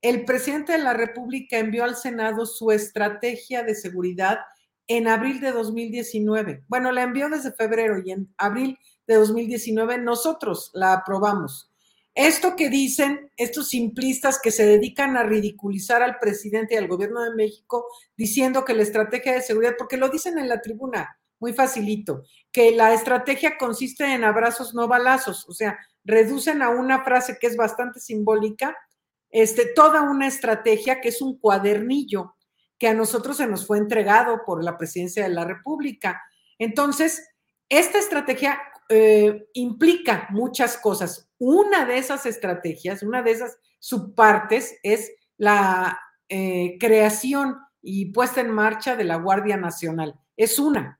el 0.00 0.24
presidente 0.24 0.72
de 0.72 0.78
la 0.78 0.94
República 0.94 1.58
envió 1.58 1.82
al 1.84 1.96
Senado 1.96 2.46
su 2.46 2.70
estrategia 2.70 3.64
de 3.64 3.74
seguridad 3.74 4.38
en 4.86 5.08
abril 5.08 5.40
de 5.40 5.50
2019. 5.50 6.64
Bueno, 6.68 6.92
la 6.92 7.02
envió 7.02 7.28
desde 7.28 7.52
febrero 7.52 8.00
y 8.04 8.12
en 8.12 8.32
abril 8.38 8.78
de 9.06 9.16
2019 9.16 9.98
nosotros 9.98 10.70
la 10.72 10.92
aprobamos. 10.92 11.72
Esto 12.14 12.56
que 12.56 12.68
dicen 12.68 13.30
estos 13.36 13.68
simplistas 13.68 14.40
que 14.40 14.50
se 14.50 14.66
dedican 14.66 15.16
a 15.16 15.24
ridiculizar 15.24 16.02
al 16.02 16.18
presidente 16.18 16.74
y 16.74 16.78
al 16.78 16.88
gobierno 16.88 17.22
de 17.22 17.34
México 17.34 17.86
diciendo 18.16 18.64
que 18.64 18.74
la 18.74 18.82
estrategia 18.82 19.32
de 19.32 19.42
seguridad, 19.42 19.74
porque 19.78 19.96
lo 19.96 20.08
dicen 20.08 20.38
en 20.38 20.48
la 20.48 20.60
tribuna, 20.60 21.18
muy 21.40 21.52
facilito, 21.52 22.24
que 22.52 22.72
la 22.72 22.92
estrategia 22.94 23.56
consiste 23.58 24.04
en 24.04 24.24
abrazos 24.24 24.74
no 24.74 24.88
balazos, 24.88 25.48
o 25.48 25.52
sea, 25.52 25.78
reducen 26.04 26.62
a 26.62 26.70
una 26.70 27.04
frase 27.04 27.38
que 27.40 27.46
es 27.46 27.56
bastante 27.56 28.00
simbólica 28.00 28.76
este, 29.30 29.66
toda 29.66 30.02
una 30.02 30.26
estrategia 30.26 31.00
que 31.00 31.08
es 31.08 31.20
un 31.20 31.38
cuadernillo 31.38 32.34
que 32.78 32.88
a 32.88 32.94
nosotros 32.94 33.36
se 33.36 33.46
nos 33.46 33.66
fue 33.66 33.78
entregado 33.78 34.42
por 34.46 34.62
la 34.62 34.78
presidencia 34.78 35.24
de 35.24 35.34
la 35.34 35.44
República. 35.44 36.22
Entonces, 36.58 37.28
esta 37.68 37.98
estrategia 37.98 38.60
eh, 38.88 39.48
implica 39.54 40.28
muchas 40.30 40.78
cosas. 40.78 41.28
Una 41.38 41.84
de 41.84 41.98
esas 41.98 42.24
estrategias, 42.24 43.02
una 43.02 43.22
de 43.22 43.32
esas 43.32 43.58
subpartes 43.80 44.78
es 44.82 45.12
la 45.36 45.98
eh, 46.28 46.76
creación 46.78 47.58
y 47.82 48.06
puesta 48.12 48.40
en 48.40 48.50
marcha 48.50 48.96
de 48.96 49.04
la 49.04 49.16
Guardia 49.16 49.56
Nacional. 49.56 50.14
Es 50.36 50.58
una, 50.58 50.97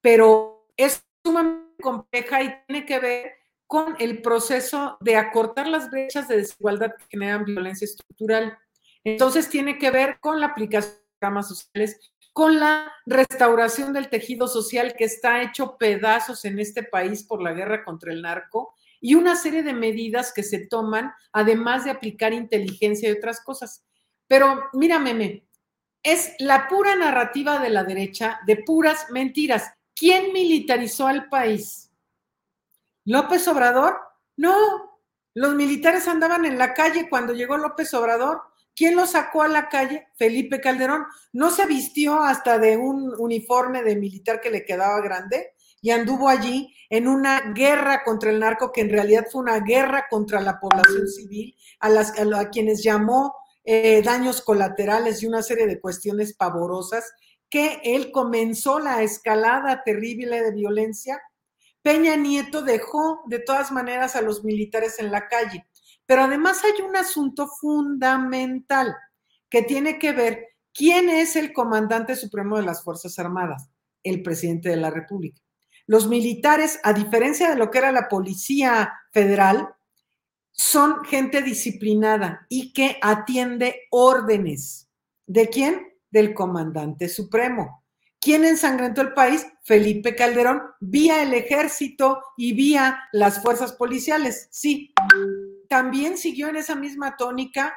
pero 0.00 0.66
es 0.76 1.04
sumamente 1.24 1.82
compleja 1.82 2.42
y 2.42 2.54
tiene 2.66 2.86
que 2.86 2.98
ver 2.98 3.32
con 3.66 3.96
el 3.98 4.22
proceso 4.22 4.96
de 5.00 5.16
acortar 5.16 5.68
las 5.68 5.90
brechas 5.90 6.26
de 6.26 6.38
desigualdad 6.38 6.94
que 6.96 7.04
generan 7.10 7.44
violencia 7.44 7.84
estructural. 7.84 8.56
Entonces 9.04 9.48
tiene 9.48 9.78
que 9.78 9.90
ver 9.90 10.18
con 10.20 10.40
la 10.40 10.46
aplicación 10.46 10.94
de 10.94 11.18
programas 11.18 11.48
sociales, 11.48 12.12
con 12.32 12.58
la 12.58 12.90
restauración 13.04 13.92
del 13.92 14.08
tejido 14.08 14.48
social 14.48 14.94
que 14.96 15.04
está 15.04 15.42
hecho 15.42 15.76
pedazos 15.76 16.44
en 16.44 16.58
este 16.58 16.82
país 16.82 17.24
por 17.24 17.42
la 17.42 17.52
guerra 17.52 17.84
contra 17.84 18.12
el 18.12 18.22
narco 18.22 18.74
y 19.00 19.14
una 19.14 19.36
serie 19.36 19.62
de 19.62 19.74
medidas 19.74 20.32
que 20.32 20.42
se 20.42 20.66
toman, 20.66 21.12
además 21.32 21.84
de 21.84 21.90
aplicar 21.90 22.32
inteligencia 22.32 23.08
y 23.08 23.12
otras 23.12 23.42
cosas. 23.42 23.84
Pero 24.26 24.64
mira, 24.72 24.98
meme, 24.98 25.46
es 26.02 26.32
la 26.38 26.68
pura 26.68 26.96
narrativa 26.96 27.58
de 27.58 27.70
la 27.70 27.84
derecha 27.84 28.40
de 28.46 28.56
puras 28.56 29.06
mentiras. 29.10 29.72
¿Quién 29.98 30.32
militarizó 30.32 31.08
al 31.08 31.28
país? 31.28 31.90
López 33.04 33.48
Obrador, 33.48 33.96
no, 34.36 34.54
los 35.34 35.54
militares 35.56 36.06
andaban 36.06 36.44
en 36.44 36.56
la 36.56 36.72
calle 36.72 37.08
cuando 37.08 37.32
llegó 37.32 37.56
López 37.56 37.92
Obrador. 37.94 38.42
¿Quién 38.76 38.94
lo 38.94 39.06
sacó 39.06 39.42
a 39.42 39.48
la 39.48 39.68
calle? 39.68 40.06
Felipe 40.16 40.60
Calderón. 40.60 41.04
No 41.32 41.50
se 41.50 41.66
vistió 41.66 42.22
hasta 42.22 42.58
de 42.58 42.76
un 42.76 43.12
uniforme 43.18 43.82
de 43.82 43.96
militar 43.96 44.40
que 44.40 44.50
le 44.50 44.64
quedaba 44.64 45.00
grande 45.00 45.54
y 45.80 45.90
anduvo 45.90 46.28
allí 46.28 46.72
en 46.90 47.08
una 47.08 47.52
guerra 47.52 48.04
contra 48.04 48.30
el 48.30 48.38
narco 48.38 48.70
que 48.70 48.82
en 48.82 48.90
realidad 48.90 49.26
fue 49.30 49.42
una 49.42 49.58
guerra 49.60 50.06
contra 50.08 50.40
la 50.40 50.60
población 50.60 51.08
civil, 51.08 51.56
a, 51.80 51.88
las, 51.88 52.12
a, 52.18 52.50
quienes 52.50 52.82
llamó 52.84 53.34
eh, 53.64 54.00
daños 54.02 54.42
colaterales 54.42 55.22
y 55.22 55.26
una 55.26 55.42
serie 55.42 55.66
de 55.66 55.80
cuestiones 55.80 56.34
pavorosas, 56.34 57.12
que 57.50 57.80
él 57.82 58.10
comenzó 58.10 58.78
la 58.78 59.02
escalada 59.02 59.82
terrible 59.84 60.42
de 60.42 60.52
violencia 60.52 61.20
Peña 61.82 62.16
Nieto 62.16 62.60
dejó 62.62 63.22
de 63.26 63.38
todas 63.38 63.72
maneras 63.72 64.16
a 64.16 64.20
los 64.20 64.44
militares 64.44 64.98
en 64.98 65.10
la 65.10 65.26
calle. 65.26 65.66
Pero 66.04 66.24
además 66.24 66.62
hay 66.64 66.82
un 66.82 66.96
asunto 66.96 67.48
fundamental 67.48 68.94
que 69.48 69.62
tiene 69.62 69.98
que 69.98 70.12
ver 70.12 70.48
quién 70.74 71.08
es 71.08 71.36
el 71.36 71.52
comandante 71.52 72.16
supremo 72.16 72.58
de 72.58 72.64
las 72.64 72.82
Fuerzas 72.84 73.18
Armadas, 73.18 73.70
el 74.02 74.22
presidente 74.22 74.68
de 74.68 74.76
la 74.76 74.90
República. 74.90 75.40
Los 75.86 76.08
militares, 76.08 76.78
a 76.82 76.92
diferencia 76.92 77.48
de 77.48 77.56
lo 77.56 77.70
que 77.70 77.78
era 77.78 77.90
la 77.90 78.08
Policía 78.08 78.92
Federal, 79.10 79.74
son 80.52 81.04
gente 81.04 81.40
disciplinada 81.40 82.46
y 82.50 82.74
que 82.74 82.98
atiende 83.00 83.82
órdenes. 83.90 84.90
¿De 85.26 85.48
quién? 85.48 85.87
Del 86.10 86.34
comandante 86.34 87.08
supremo. 87.08 87.84
¿Quién 88.20 88.44
ensangrentó 88.44 89.00
el 89.00 89.14
país? 89.14 89.46
Felipe 89.62 90.16
Calderón, 90.16 90.62
vía 90.80 91.22
el 91.22 91.34
ejército 91.34 92.22
y 92.36 92.52
vía 92.52 93.00
las 93.12 93.42
fuerzas 93.42 93.72
policiales. 93.74 94.48
Sí. 94.50 94.92
También 95.68 96.18
siguió 96.18 96.48
en 96.48 96.56
esa 96.56 96.74
misma 96.74 97.16
tónica 97.16 97.74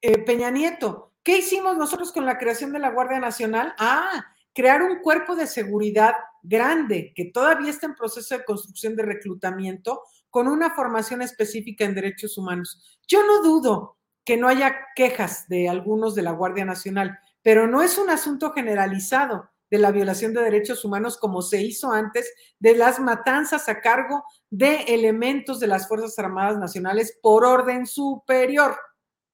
eh, 0.00 0.18
Peña 0.18 0.50
Nieto. 0.50 1.14
¿Qué 1.22 1.38
hicimos 1.38 1.76
nosotros 1.76 2.12
con 2.12 2.24
la 2.24 2.38
creación 2.38 2.72
de 2.72 2.78
la 2.78 2.90
Guardia 2.90 3.18
Nacional? 3.18 3.74
Ah, 3.78 4.26
crear 4.54 4.82
un 4.82 5.00
cuerpo 5.00 5.34
de 5.34 5.46
seguridad 5.46 6.14
grande 6.42 7.12
que 7.14 7.26
todavía 7.26 7.70
está 7.70 7.86
en 7.86 7.94
proceso 7.94 8.36
de 8.36 8.44
construcción 8.44 8.96
de 8.96 9.02
reclutamiento 9.02 10.02
con 10.30 10.46
una 10.46 10.70
formación 10.70 11.22
específica 11.22 11.84
en 11.84 11.94
derechos 11.94 12.38
humanos. 12.38 12.98
Yo 13.06 13.26
no 13.26 13.42
dudo 13.42 13.98
que 14.24 14.36
no 14.36 14.48
haya 14.48 14.76
quejas 14.94 15.48
de 15.48 15.68
algunos 15.68 16.14
de 16.14 16.22
la 16.22 16.32
Guardia 16.32 16.64
Nacional, 16.64 17.18
pero 17.48 17.66
no 17.66 17.82
es 17.82 17.96
un 17.96 18.10
asunto 18.10 18.52
generalizado 18.52 19.48
de 19.70 19.78
la 19.78 19.90
violación 19.90 20.34
de 20.34 20.42
derechos 20.42 20.84
humanos 20.84 21.16
como 21.16 21.40
se 21.40 21.62
hizo 21.62 21.90
antes 21.90 22.30
de 22.58 22.76
las 22.76 23.00
matanzas 23.00 23.70
a 23.70 23.80
cargo 23.80 24.22
de 24.50 24.82
elementos 24.88 25.58
de 25.58 25.66
las 25.66 25.88
Fuerzas 25.88 26.18
Armadas 26.18 26.58
Nacionales 26.58 27.18
por 27.22 27.46
orden 27.46 27.86
superior, 27.86 28.76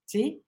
¿sí? 0.05 0.45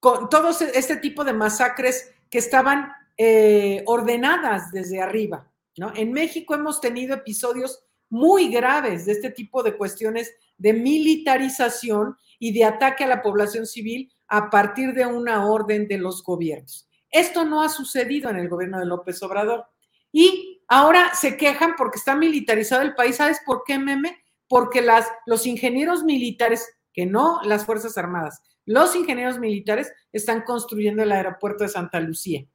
Con 0.00 0.28
todos 0.28 0.60
este 0.60 0.96
tipo 0.96 1.24
de 1.24 1.32
masacres 1.32 2.12
que 2.28 2.36
estaban 2.36 2.92
eh, 3.16 3.82
ordenadas 3.86 4.70
desde 4.70 5.00
arriba, 5.00 5.50
¿no? 5.78 5.94
En 5.96 6.12
México 6.12 6.54
hemos 6.54 6.82
tenido 6.82 7.14
episodios 7.14 7.86
muy 8.10 8.50
graves 8.50 9.06
de 9.06 9.12
este 9.12 9.30
tipo 9.30 9.62
de 9.62 9.78
cuestiones 9.78 10.30
de 10.58 10.74
militarización 10.74 12.18
y 12.38 12.52
de 12.52 12.66
ataque 12.66 13.04
a 13.04 13.08
la 13.08 13.22
población 13.22 13.64
civil 13.64 14.12
a 14.32 14.48
partir 14.48 14.94
de 14.94 15.04
una 15.04 15.46
orden 15.46 15.86
de 15.86 15.98
los 15.98 16.24
gobiernos. 16.24 16.88
Esto 17.10 17.44
no 17.44 17.62
ha 17.62 17.68
sucedido 17.68 18.30
en 18.30 18.36
el 18.36 18.48
gobierno 18.48 18.78
de 18.78 18.86
López 18.86 19.22
Obrador. 19.22 19.66
Y 20.10 20.62
ahora 20.68 21.14
se 21.14 21.36
quejan 21.36 21.74
porque 21.76 21.98
está 21.98 22.16
militarizado 22.16 22.80
el 22.80 22.94
país. 22.94 23.16
¿Sabes 23.16 23.42
por 23.44 23.62
qué, 23.66 23.78
meme? 23.78 24.24
Porque 24.48 24.80
las, 24.80 25.06
los 25.26 25.46
ingenieros 25.46 26.02
militares, 26.02 26.66
que 26.94 27.04
no 27.04 27.42
las 27.44 27.66
Fuerzas 27.66 27.98
Armadas, 27.98 28.40
los 28.64 28.96
ingenieros 28.96 29.38
militares 29.38 29.92
están 30.14 30.40
construyendo 30.40 31.02
el 31.02 31.12
aeropuerto 31.12 31.64
de 31.64 31.68
Santa 31.68 32.00
Lucía. 32.00 32.46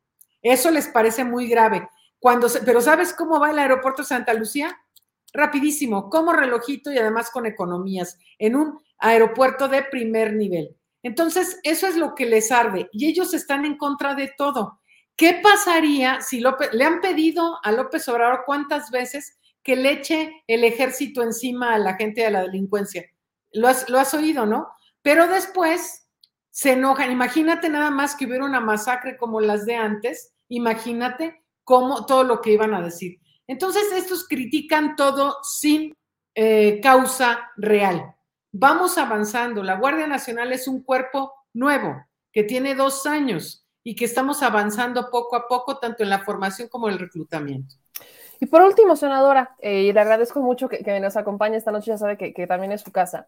Eso 0.41 0.71
les 0.71 0.87
parece 0.87 1.25
muy 1.25 1.47
grave. 1.47 1.87
Cuando 2.17 2.47
pero 2.65 2.81
¿sabes 2.81 3.13
cómo 3.13 3.39
va 3.39 3.51
el 3.51 3.59
aeropuerto 3.59 4.01
de 4.01 4.07
Santa 4.07 4.33
Lucía? 4.33 4.75
rapidísimo, 5.33 6.09
como 6.09 6.33
relojito 6.33 6.91
y 6.91 6.97
además 6.97 7.29
con 7.29 7.45
economías, 7.45 8.17
en 8.39 8.55
un 8.55 8.79
aeropuerto 8.97 9.67
de 9.67 9.83
primer 9.83 10.33
nivel. 10.33 10.76
Entonces, 11.03 11.59
eso 11.63 11.87
es 11.87 11.95
lo 11.95 12.15
que 12.15 12.25
les 12.25 12.51
arde 12.51 12.89
y 12.91 13.07
ellos 13.07 13.33
están 13.33 13.65
en 13.65 13.77
contra 13.77 14.15
de 14.15 14.31
todo. 14.37 14.79
¿Qué 15.15 15.39
pasaría 15.41 16.21
si 16.21 16.39
López, 16.39 16.69
le 16.73 16.83
han 16.83 17.01
pedido 17.01 17.57
a 17.63 17.71
López 17.71 18.07
Obrador 18.07 18.43
cuántas 18.45 18.91
veces 18.91 19.37
que 19.63 19.75
le 19.75 19.91
eche 19.91 20.43
el 20.47 20.63
ejército 20.63 21.23
encima 21.23 21.73
a 21.73 21.79
la 21.79 21.95
gente 21.95 22.21
de 22.21 22.31
la 22.31 22.41
delincuencia? 22.41 23.05
Lo 23.51 23.67
has, 23.67 23.89
lo 23.89 23.99
has 23.99 24.13
oído, 24.13 24.45
¿no? 24.45 24.67
Pero 25.01 25.27
después 25.27 26.07
se 26.51 26.73
enojan. 26.73 27.11
Imagínate 27.11 27.69
nada 27.69 27.89
más 27.89 28.15
que 28.15 28.25
hubiera 28.25 28.45
una 28.45 28.59
masacre 28.59 29.17
como 29.17 29.41
las 29.41 29.65
de 29.65 29.75
antes. 29.75 30.33
Imagínate 30.49 31.43
cómo 31.63 32.05
todo 32.05 32.23
lo 32.23 32.41
que 32.41 32.53
iban 32.53 32.73
a 32.73 32.81
decir. 32.81 33.19
Entonces, 33.47 33.91
estos 33.93 34.27
critican 34.27 34.95
todo 34.95 35.37
sin 35.43 35.95
eh, 36.35 36.79
causa 36.81 37.51
real. 37.57 38.16
Vamos 38.59 38.97
avanzando. 38.97 39.61
La 39.61 39.75
Guardia 39.75 40.07
Nacional 40.07 40.51
es 40.51 40.67
un 40.67 40.81
cuerpo 40.81 41.33
nuevo 41.53 42.03
que 42.31 42.43
tiene 42.43 42.73
dos 42.73 43.05
años 43.05 43.65
y 43.83 43.95
que 43.95 44.05
estamos 44.05 44.41
avanzando 44.41 45.11
poco 45.11 45.35
a 45.35 45.47
poco, 45.47 45.77
tanto 45.77 46.01
en 46.01 46.09
la 46.09 46.19
formación 46.19 46.67
como 46.67 46.87
en 46.87 46.93
el 46.93 46.99
reclutamiento. 46.99 47.75
Y 48.39 48.47
por 48.47 48.61
último, 48.63 48.95
senadora, 48.95 49.55
eh, 49.59 49.83
y 49.83 49.93
le 49.93 49.99
agradezco 49.99 50.41
mucho 50.41 50.67
que, 50.69 50.99
nos 50.99 51.17
acompañe 51.17 51.57
esta 51.57 51.71
noche, 51.71 51.91
ya 51.91 51.97
sabe 51.97 52.17
que, 52.17 52.33
que 52.33 52.47
también 52.47 52.71
es 52.71 52.81
su 52.81 52.91
casa. 52.91 53.27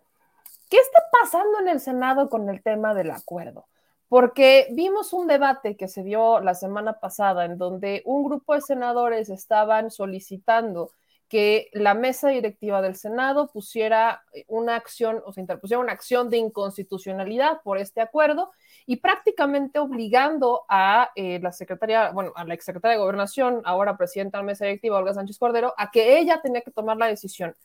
¿Qué 0.67 0.77
está 0.77 0.99
pasando 1.21 1.59
en 1.59 1.69
el 1.69 1.79
Senado 1.79 2.29
con 2.29 2.49
el 2.49 2.61
tema 2.63 2.93
del 2.95 3.11
acuerdo? 3.11 3.67
porque 4.09 4.67
vimos 4.71 5.13
un 5.13 5.27
debate 5.27 5.77
que 5.77 5.87
se 5.87 6.03
dio 6.03 6.39
la 6.39 6.55
semana 6.55 6.99
pasada 6.99 7.45
en 7.45 7.59
donde 7.59 8.01
un 8.05 8.23
grupo 8.23 8.55
de 8.55 8.61
senadores 8.61 9.29
estaban 9.29 9.91
solicitando 9.91 10.91
que 11.29 11.69
la 11.73 11.93
mesa 11.93 12.29
directiva 12.29 12.81
del 12.81 12.95
Senado 12.95 13.47
pusiera 13.51 14.23
una 14.47 14.75
acción, 14.75 15.21
o 15.25 15.31
sea, 15.31 15.41
interpusiera 15.41 15.79
una 15.79 15.93
acción 15.93 16.29
de 16.29 16.37
inconstitucionalidad 16.37 17.61
por 17.61 17.77
este 17.77 18.01
acuerdo 18.01 18.51
y 18.87 18.97
prácticamente 18.97 19.77
obligando 19.77 20.63
a 20.67 21.11
eh, 21.15 21.39
la 21.41 21.51
secretaria, 21.51 22.11
bueno, 22.11 22.33
a 22.35 22.43
la 22.45 22.55
exsecretaria 22.55 22.97
de 22.97 23.01
Gobernación, 23.03 23.61
ahora 23.63 23.95
presidenta 23.95 24.39
de 24.39 24.43
la 24.43 24.47
mesa 24.47 24.65
directiva, 24.65 24.97
Olga 24.97 25.13
Sánchez 25.13 25.37
Cordero, 25.37 25.75
a 25.77 25.91
que 25.91 26.17
ella 26.17 26.41
tenía 26.41 26.61
que 26.61 26.71
tomar 26.71 26.97
la 26.97 27.05
decisión 27.05 27.55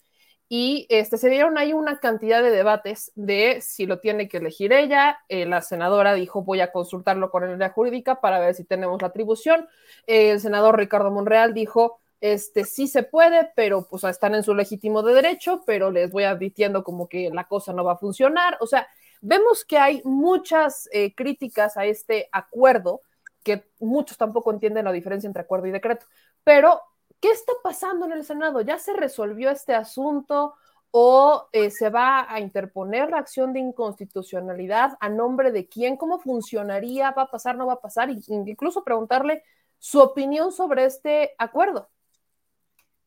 y 0.48 0.86
este, 0.90 1.16
se 1.16 1.30
dieron 1.30 1.56
ahí 1.56 1.72
una 1.72 1.98
cantidad 2.00 2.42
de 2.42 2.50
debates 2.50 3.12
de 3.14 3.60
si 3.62 3.86
lo 3.86 4.00
tiene 4.00 4.28
que 4.28 4.36
elegir 4.36 4.72
ella. 4.72 5.18
Eh, 5.28 5.46
la 5.46 5.62
senadora 5.62 6.14
dijo 6.14 6.42
voy 6.42 6.60
a 6.60 6.70
consultarlo 6.70 7.30
con 7.30 7.44
área 7.44 7.70
jurídica 7.70 8.20
para 8.20 8.38
ver 8.40 8.54
si 8.54 8.64
tenemos 8.64 9.00
la 9.00 9.08
atribución. 9.08 9.66
el 10.06 10.40
senador 10.40 10.76
Ricardo 10.76 11.10
Monreal 11.10 11.54
dijo 11.54 12.00
este 12.20 12.64
sí 12.64 12.88
se 12.88 13.02
puede, 13.02 13.50
pero 13.56 13.86
pues 13.88 14.04
están 14.04 14.34
en 14.34 14.42
su 14.42 14.54
legítimo 14.54 15.02
de 15.02 15.14
derecho, 15.14 15.62
pero 15.66 15.90
les 15.90 16.10
voy 16.10 16.24
advirtiendo 16.24 16.84
como 16.84 17.08
que 17.08 17.30
la 17.30 17.46
cosa 17.48 17.72
no 17.72 17.84
va 17.84 17.92
a 17.92 17.98
funcionar. 17.98 18.56
O 18.60 18.66
sea, 18.66 18.86
vemos 19.20 19.64
que 19.64 19.78
hay 19.78 20.02
muchas 20.04 20.88
eh, 20.92 21.14
críticas 21.14 21.76
a 21.76 21.84
este 21.84 22.28
acuerdo, 22.32 23.02
que 23.42 23.64
muchos 23.78 24.16
tampoco 24.16 24.52
entienden 24.52 24.86
la 24.86 24.92
diferencia 24.92 25.26
entre 25.26 25.42
acuerdo 25.42 25.66
y 25.66 25.70
decreto, 25.70 26.06
pero 26.44 26.80
¿Qué 27.24 27.30
está 27.30 27.54
pasando 27.62 28.04
en 28.04 28.12
el 28.12 28.22
Senado? 28.22 28.60
¿Ya 28.60 28.78
se 28.78 28.92
resolvió 28.92 29.48
este 29.50 29.74
asunto 29.74 30.56
o 30.90 31.48
eh, 31.52 31.70
se 31.70 31.88
va 31.88 32.30
a 32.30 32.38
interponer 32.38 33.08
la 33.08 33.16
acción 33.16 33.54
de 33.54 33.60
inconstitucionalidad 33.60 34.98
a 35.00 35.08
nombre 35.08 35.50
de 35.50 35.66
quién? 35.66 35.96
¿Cómo 35.96 36.18
funcionaría? 36.18 37.12
¿Va 37.12 37.22
a 37.22 37.30
pasar? 37.30 37.56
¿No 37.56 37.66
va 37.66 37.72
a 37.74 37.80
pasar? 37.80 38.10
incluso 38.10 38.84
preguntarle 38.84 39.42
su 39.78 40.00
opinión 40.00 40.52
sobre 40.52 40.84
este 40.84 41.34
acuerdo. 41.38 41.88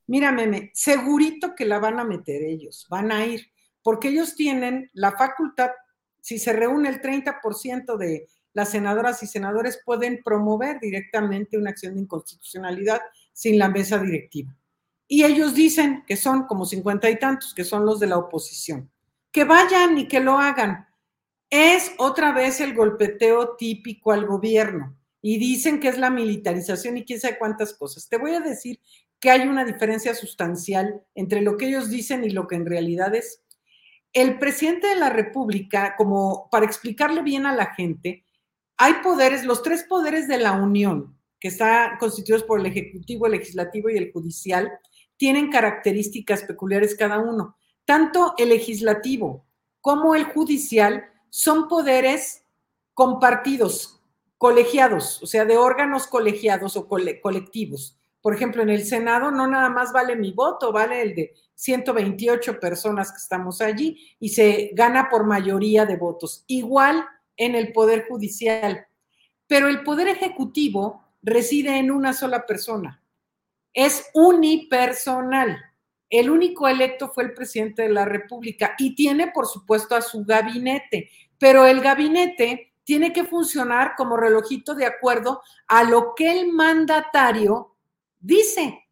Mira, 0.07 0.31
meme, 0.31 0.71
segurito 0.73 1.53
que 1.53 1.65
la 1.65 1.79
van 1.79 1.99
a 1.99 2.05
meter 2.05 2.41
ellos, 2.41 2.87
van 2.89 3.11
a 3.11 3.25
ir, 3.25 3.51
porque 3.83 4.07
ellos 4.07 4.35
tienen 4.35 4.89
la 4.93 5.11
facultad, 5.11 5.71
si 6.21 6.39
se 6.39 6.53
reúne 6.53 6.89
el 6.89 7.01
30% 7.01 7.97
de 7.97 8.27
las 8.53 8.71
senadoras 8.71 9.21
y 9.21 9.27
senadores, 9.27 9.79
pueden 9.85 10.23
promover 10.23 10.79
directamente 10.79 11.57
una 11.57 11.69
acción 11.69 11.93
de 11.93 12.01
inconstitucionalidad 12.01 13.01
sin 13.31 13.59
la 13.59 13.69
mesa 13.69 13.99
directiva. 13.99 14.55
Y 15.07 15.23
ellos 15.23 15.53
dicen 15.53 16.03
que 16.07 16.17
son 16.17 16.47
como 16.47 16.65
cincuenta 16.65 17.09
y 17.09 17.19
tantos, 17.19 17.53
que 17.53 17.63
son 17.63 17.85
los 17.85 17.99
de 17.99 18.07
la 18.07 18.17
oposición. 18.17 18.89
Que 19.31 19.43
vayan 19.43 19.97
y 19.97 20.07
que 20.07 20.19
lo 20.19 20.37
hagan. 20.37 20.87
Es 21.49 21.91
otra 21.97 22.33
vez 22.33 22.59
el 22.59 22.73
golpeteo 22.73 23.55
típico 23.55 24.11
al 24.11 24.25
gobierno. 24.25 24.97
Y 25.21 25.37
dicen 25.37 25.79
que 25.79 25.89
es 25.89 25.97
la 25.97 26.09
militarización 26.09 26.97
y 26.97 27.05
quién 27.05 27.19
sabe 27.19 27.37
cuántas 27.37 27.73
cosas. 27.73 28.09
Te 28.09 28.17
voy 28.17 28.31
a 28.31 28.39
decir 28.39 28.79
que 29.19 29.31
hay 29.31 29.47
una 29.47 29.65
diferencia 29.65 30.13
sustancial 30.13 31.01
entre 31.15 31.41
lo 31.41 31.57
que 31.57 31.67
ellos 31.67 31.89
dicen 31.89 32.23
y 32.23 32.29
lo 32.29 32.47
que 32.47 32.55
en 32.55 32.65
realidad 32.65 33.15
es. 33.15 33.43
El 34.13 34.39
presidente 34.39 34.87
de 34.87 34.95
la 34.95 35.09
República, 35.09 35.95
como 35.97 36.49
para 36.51 36.65
explicarle 36.65 37.21
bien 37.21 37.45
a 37.45 37.55
la 37.55 37.73
gente, 37.73 38.25
hay 38.77 38.93
poderes, 39.03 39.43
los 39.43 39.63
tres 39.63 39.83
poderes 39.83 40.27
de 40.27 40.37
la 40.37 40.53
Unión, 40.53 41.17
que 41.39 41.49
están 41.49 41.97
constituidos 41.97 42.43
por 42.43 42.59
el 42.59 42.67
Ejecutivo, 42.67 43.25
el 43.25 43.33
Legislativo 43.33 43.89
y 43.89 43.97
el 43.97 44.11
Judicial, 44.11 44.71
tienen 45.17 45.49
características 45.49 46.43
peculiares 46.43 46.95
cada 46.95 47.19
uno. 47.19 47.57
Tanto 47.85 48.33
el 48.37 48.49
legislativo 48.49 49.45
como 49.81 50.15
el 50.15 50.25
judicial 50.25 51.05
son 51.29 51.67
poderes 51.67 52.43
compartidos, 52.93 54.01
colegiados, 54.37 55.21
o 55.23 55.27
sea, 55.27 55.45
de 55.45 55.57
órganos 55.57 56.07
colegiados 56.07 56.75
o 56.77 56.87
colectivos. 56.87 57.96
Por 58.27 58.35
ejemplo, 58.35 58.61
en 58.61 58.69
el 58.69 58.83
Senado 58.83 59.31
no 59.31 59.47
nada 59.47 59.69
más 59.69 59.93
vale 59.93 60.17
mi 60.17 60.33
voto, 60.33 60.73
vale 60.73 61.01
el 61.01 61.15
de 61.15 61.33
128 61.55 62.59
personas 62.59 63.09
que 63.09 63.19
estamos 63.19 63.61
allí 63.61 64.17
y 64.19 64.27
se 64.27 64.71
gana 64.73 65.07
por 65.09 65.23
mayoría 65.23 65.85
de 65.85 65.95
votos. 65.95 66.43
Igual 66.47 67.05
en 67.37 67.55
el 67.55 67.71
Poder 67.71 68.05
Judicial. 68.09 68.85
Pero 69.47 69.69
el 69.69 69.81
Poder 69.81 70.09
Ejecutivo 70.09 71.05
reside 71.21 71.77
en 71.77 71.89
una 71.89 72.11
sola 72.11 72.45
persona. 72.45 73.01
Es 73.71 74.09
unipersonal. 74.13 75.57
El 76.09 76.29
único 76.29 76.67
electo 76.67 77.07
fue 77.07 77.23
el 77.23 77.33
presidente 77.33 77.83
de 77.83 77.93
la 77.93 78.03
República 78.03 78.75
y 78.77 78.93
tiene, 78.93 79.31
por 79.31 79.47
supuesto, 79.47 79.95
a 79.95 80.01
su 80.01 80.25
gabinete, 80.25 81.09
pero 81.37 81.65
el 81.65 81.79
gabinete 81.79 82.73
tiene 82.83 83.13
que 83.13 83.23
funcionar 83.23 83.93
como 83.95 84.17
relojito 84.17 84.75
de 84.75 84.85
acuerdo 84.85 85.41
a 85.69 85.85
lo 85.85 86.13
que 86.13 86.29
el 86.29 86.51
mandatario 86.51 87.76
dice, 88.27 88.89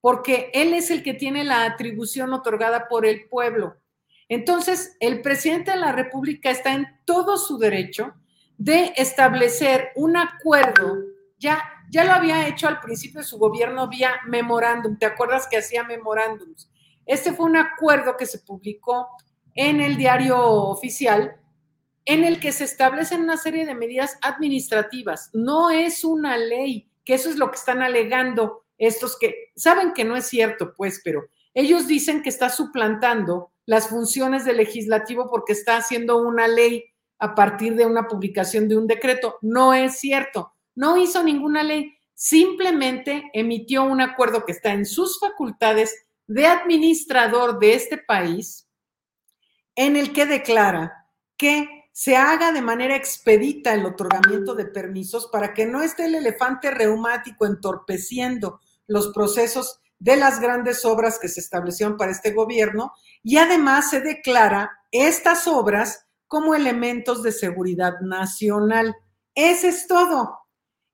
porque 0.00 0.50
él 0.54 0.72
es 0.72 0.90
el 0.90 1.02
que 1.02 1.12
tiene 1.12 1.42
la 1.42 1.64
atribución 1.64 2.32
otorgada 2.32 2.86
por 2.88 3.04
el 3.04 3.28
pueblo. 3.28 3.76
Entonces, 4.28 4.96
el 5.00 5.22
presidente 5.22 5.72
de 5.72 5.78
la 5.78 5.92
República 5.92 6.50
está 6.50 6.72
en 6.72 6.86
todo 7.04 7.36
su 7.36 7.58
derecho 7.58 8.14
de 8.56 8.92
establecer 8.96 9.90
un 9.96 10.16
acuerdo, 10.16 10.96
ya, 11.38 11.62
ya 11.90 12.04
lo 12.04 12.12
había 12.12 12.46
hecho 12.46 12.68
al 12.68 12.80
principio 12.80 13.20
de 13.20 13.26
su 13.26 13.38
gobierno 13.38 13.88
vía 13.88 14.12
memorándum, 14.26 14.96
¿te 14.96 15.06
acuerdas 15.06 15.48
que 15.48 15.58
hacía 15.58 15.82
memorándums? 15.82 16.70
Este 17.04 17.32
fue 17.32 17.46
un 17.46 17.56
acuerdo 17.56 18.16
que 18.16 18.26
se 18.26 18.38
publicó 18.38 19.08
en 19.54 19.80
el 19.80 19.96
diario 19.96 20.40
oficial 20.40 21.36
en 22.04 22.22
el 22.22 22.38
que 22.38 22.52
se 22.52 22.64
establecen 22.64 23.22
una 23.22 23.36
serie 23.36 23.66
de 23.66 23.74
medidas 23.74 24.16
administrativas. 24.22 25.30
No 25.32 25.70
es 25.70 26.04
una 26.04 26.38
ley, 26.38 26.88
que 27.04 27.14
eso 27.14 27.28
es 27.28 27.36
lo 27.36 27.50
que 27.50 27.56
están 27.56 27.82
alegando 27.82 28.65
estos 28.78 29.18
que 29.18 29.52
saben 29.56 29.92
que 29.92 30.04
no 30.04 30.16
es 30.16 30.26
cierto, 30.26 30.74
pues, 30.76 31.00
pero 31.04 31.26
ellos 31.54 31.86
dicen 31.86 32.22
que 32.22 32.28
está 32.28 32.50
suplantando 32.50 33.52
las 33.64 33.88
funciones 33.88 34.44
del 34.44 34.58
legislativo 34.58 35.28
porque 35.30 35.52
está 35.52 35.76
haciendo 35.76 36.18
una 36.18 36.46
ley 36.48 36.84
a 37.18 37.34
partir 37.34 37.74
de 37.74 37.86
una 37.86 38.06
publicación 38.06 38.68
de 38.68 38.76
un 38.76 38.86
decreto. 38.86 39.38
No 39.42 39.74
es 39.74 39.98
cierto, 39.98 40.52
no 40.74 40.96
hizo 40.96 41.22
ninguna 41.22 41.62
ley, 41.62 41.96
simplemente 42.14 43.30
emitió 43.32 43.84
un 43.84 44.00
acuerdo 44.00 44.44
que 44.44 44.52
está 44.52 44.72
en 44.72 44.86
sus 44.86 45.18
facultades 45.18 45.94
de 46.26 46.46
administrador 46.46 47.58
de 47.58 47.74
este 47.74 47.98
país, 47.98 48.68
en 49.74 49.96
el 49.96 50.12
que 50.12 50.26
declara 50.26 51.06
que 51.36 51.76
se 51.92 52.16
haga 52.16 52.52
de 52.52 52.60
manera 52.60 52.96
expedita 52.96 53.72
el 53.72 53.86
otorgamiento 53.86 54.54
de 54.54 54.66
permisos 54.66 55.28
para 55.28 55.54
que 55.54 55.64
no 55.64 55.82
esté 55.82 56.04
el 56.04 56.16
elefante 56.16 56.70
reumático 56.70 57.46
entorpeciendo 57.46 58.60
los 58.86 59.08
procesos 59.08 59.80
de 59.98 60.16
las 60.16 60.40
grandes 60.40 60.84
obras 60.84 61.18
que 61.18 61.28
se 61.28 61.40
establecieron 61.40 61.96
para 61.96 62.12
este 62.12 62.32
gobierno 62.32 62.92
y 63.22 63.38
además 63.38 63.90
se 63.90 64.00
declara 64.00 64.70
estas 64.90 65.46
obras 65.48 66.06
como 66.26 66.54
elementos 66.54 67.22
de 67.22 67.32
seguridad 67.32 68.00
nacional. 68.00 68.94
Ese 69.34 69.68
es 69.68 69.86
todo. 69.86 70.38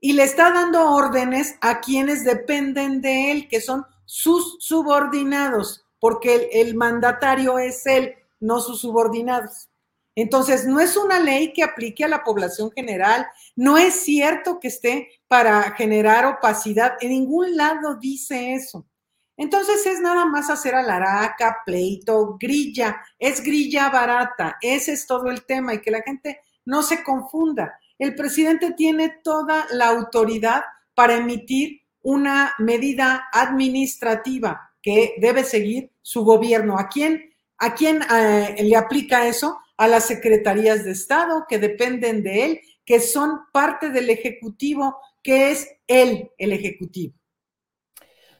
Y 0.00 0.14
le 0.14 0.24
está 0.24 0.52
dando 0.52 0.90
órdenes 0.90 1.56
a 1.60 1.80
quienes 1.80 2.24
dependen 2.24 3.00
de 3.00 3.30
él, 3.30 3.48
que 3.48 3.60
son 3.60 3.84
sus 4.04 4.56
subordinados, 4.60 5.84
porque 6.00 6.34
el, 6.34 6.68
el 6.68 6.74
mandatario 6.74 7.58
es 7.58 7.86
él, 7.86 8.14
no 8.40 8.60
sus 8.60 8.80
subordinados. 8.80 9.68
Entonces, 10.14 10.66
no 10.66 10.80
es 10.80 10.96
una 10.96 11.20
ley 11.20 11.52
que 11.52 11.62
aplique 11.62 12.04
a 12.04 12.08
la 12.08 12.24
población 12.24 12.70
general, 12.72 13.26
no 13.56 13.78
es 13.78 13.94
cierto 13.94 14.58
que 14.60 14.68
esté 14.68 15.08
para 15.32 15.70
generar 15.70 16.26
opacidad, 16.26 16.98
en 17.00 17.08
ningún 17.08 17.56
lado 17.56 17.94
dice 17.94 18.52
eso. 18.52 18.86
Entonces 19.34 19.86
es 19.86 19.98
nada 19.98 20.26
más 20.26 20.50
hacer 20.50 20.74
alaraca, 20.74 21.62
pleito, 21.64 22.36
grilla, 22.38 23.00
es 23.18 23.42
grilla 23.42 23.88
barata, 23.88 24.58
ese 24.60 24.92
es 24.92 25.06
todo 25.06 25.30
el 25.30 25.46
tema 25.46 25.72
y 25.72 25.80
que 25.80 25.90
la 25.90 26.02
gente 26.02 26.40
no 26.66 26.82
se 26.82 27.02
confunda. 27.02 27.78
El 27.98 28.14
presidente 28.14 28.72
tiene 28.72 29.20
toda 29.24 29.66
la 29.70 29.88
autoridad 29.88 30.64
para 30.94 31.16
emitir 31.16 31.80
una 32.02 32.52
medida 32.58 33.30
administrativa 33.32 34.74
que 34.82 35.14
debe 35.16 35.44
seguir 35.44 35.92
su 36.02 36.26
gobierno. 36.26 36.78
¿A 36.78 36.90
quién, 36.90 37.32
a 37.56 37.72
quién 37.72 38.02
eh, 38.02 38.56
le 38.62 38.76
aplica 38.76 39.26
eso? 39.26 39.62
a 39.82 39.88
las 39.88 40.06
secretarías 40.06 40.84
de 40.84 40.92
Estado 40.92 41.44
que 41.48 41.58
dependen 41.58 42.22
de 42.22 42.44
él, 42.44 42.60
que 42.84 43.00
son 43.00 43.40
parte 43.52 43.90
del 43.90 44.10
Ejecutivo, 44.10 44.96
que 45.22 45.50
es 45.50 45.78
él 45.86 46.30
el 46.38 46.52
Ejecutivo. 46.52 47.14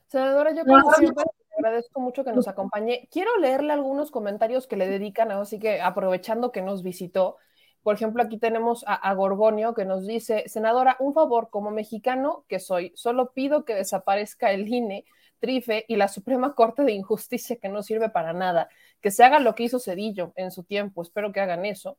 Senadora, 0.07 0.53
yo 0.55 0.65
como 0.65 0.93
siempre 0.95 1.25
agradezco 1.57 2.01
mucho 2.01 2.25
que 2.25 2.33
nos 2.33 2.49
acompañe. 2.49 3.09
Quiero 3.11 3.39
leerle 3.39 3.73
algunos 3.73 4.11
comentarios 4.11 4.67
que 4.67 4.77
le 4.77 4.89
dedican, 4.89 5.31
así 5.31 5.59
que 5.59 5.81
aprovechando 5.81 6.53
que 6.53 6.63
nos 6.63 6.83
visitó, 6.83 7.39
por 7.83 7.95
ejemplo, 7.95 8.23
aquí 8.23 8.39
tenemos 8.39 8.85
a, 8.87 8.95
a, 8.95 9.15
Gorgonio 9.15 9.75
que 9.75 9.85
nos 9.85 10.07
dice, 10.07 10.49
senadora, 10.49 10.97
un 11.01 11.15
favor, 11.15 11.51
como 11.51 11.71
mexicano 11.71 12.45
que 12.49 12.61
soy, 12.61 12.93
solo 12.95 13.33
pido 13.33 13.65
que 13.65 13.75
desaparezca 13.75 14.53
el 14.53 14.69
INE, 14.69 15.05
Trife 15.41 15.85
y 15.89 15.97
la 15.97 16.07
Suprema 16.07 16.55
Corte 16.55 16.85
de 16.85 16.93
Injusticia 16.93 17.57
que 17.57 17.69
no 17.69 17.83
sirve 17.83 18.09
para 18.09 18.33
nada 18.33 18.69
que 19.03 19.11
se 19.11 19.25
haga 19.25 19.41
lo 19.41 19.55
que 19.55 19.65
hizo 19.65 19.81
Cedillo 19.81 20.33
en 20.37 20.51
su 20.53 20.63
tiempo, 20.63 21.03
espero 21.03 21.33
que 21.33 21.41
hagan 21.41 21.67
eso. 21.67 21.99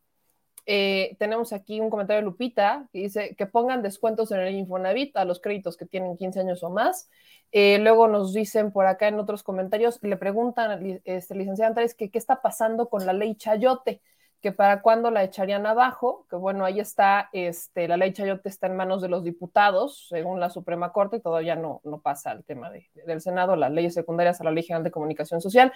Eh, 0.65 1.15
tenemos 1.19 1.51
aquí 1.51 1.81
un 1.81 1.89
comentario 1.89 2.21
de 2.21 2.25
Lupita 2.25 2.87
que 2.93 2.99
dice 2.99 3.35
que 3.35 3.45
pongan 3.45 3.81
descuentos 3.81 4.31
en 4.31 4.39
el 4.39 4.55
Infonavit 4.55 5.15
a 5.17 5.25
los 5.25 5.41
créditos 5.41 5.75
que 5.75 5.85
tienen 5.85 6.17
15 6.17 6.39
años 6.39 6.63
o 6.63 6.69
más. 6.69 7.09
Eh, 7.51 7.79
luego 7.79 8.07
nos 8.07 8.33
dicen 8.33 8.71
por 8.71 8.85
acá 8.85 9.07
en 9.07 9.19
otros 9.19 9.43
comentarios, 9.43 9.99
le 10.01 10.17
preguntan, 10.17 11.01
este, 11.03 11.35
licenciada 11.35 11.69
Antares, 11.69 11.93
que 11.93 12.09
qué 12.09 12.17
está 12.17 12.41
pasando 12.41 12.89
con 12.89 13.05
la 13.05 13.13
ley 13.13 13.35
Chayote, 13.35 14.01
que 14.41 14.51
para 14.51 14.81
cuándo 14.81 15.11
la 15.11 15.23
echarían 15.23 15.65
abajo, 15.65 16.25
que 16.29 16.35
bueno, 16.35 16.65
ahí 16.65 16.79
está, 16.79 17.29
este, 17.31 17.87
la 17.87 17.95
ley 17.95 18.11
Chayote 18.11 18.49
está 18.49 18.67
en 18.67 18.75
manos 18.75 19.01
de 19.01 19.07
los 19.07 19.23
diputados, 19.23 20.07
según 20.09 20.39
la 20.39 20.49
Suprema 20.49 20.91
Corte, 20.91 21.19
todavía 21.19 21.55
no, 21.55 21.79
no 21.83 21.99
pasa 22.01 22.31
el 22.31 22.43
tema 22.43 22.71
del 22.71 23.21
Senado, 23.21 23.55
las 23.55 23.71
leyes 23.71 23.93
secundarias 23.93 24.41
a 24.41 24.45
la 24.45 24.51
Ley 24.51 24.63
General 24.63 24.83
de 24.83 24.91
Comunicación 24.91 25.39
Social. 25.39 25.71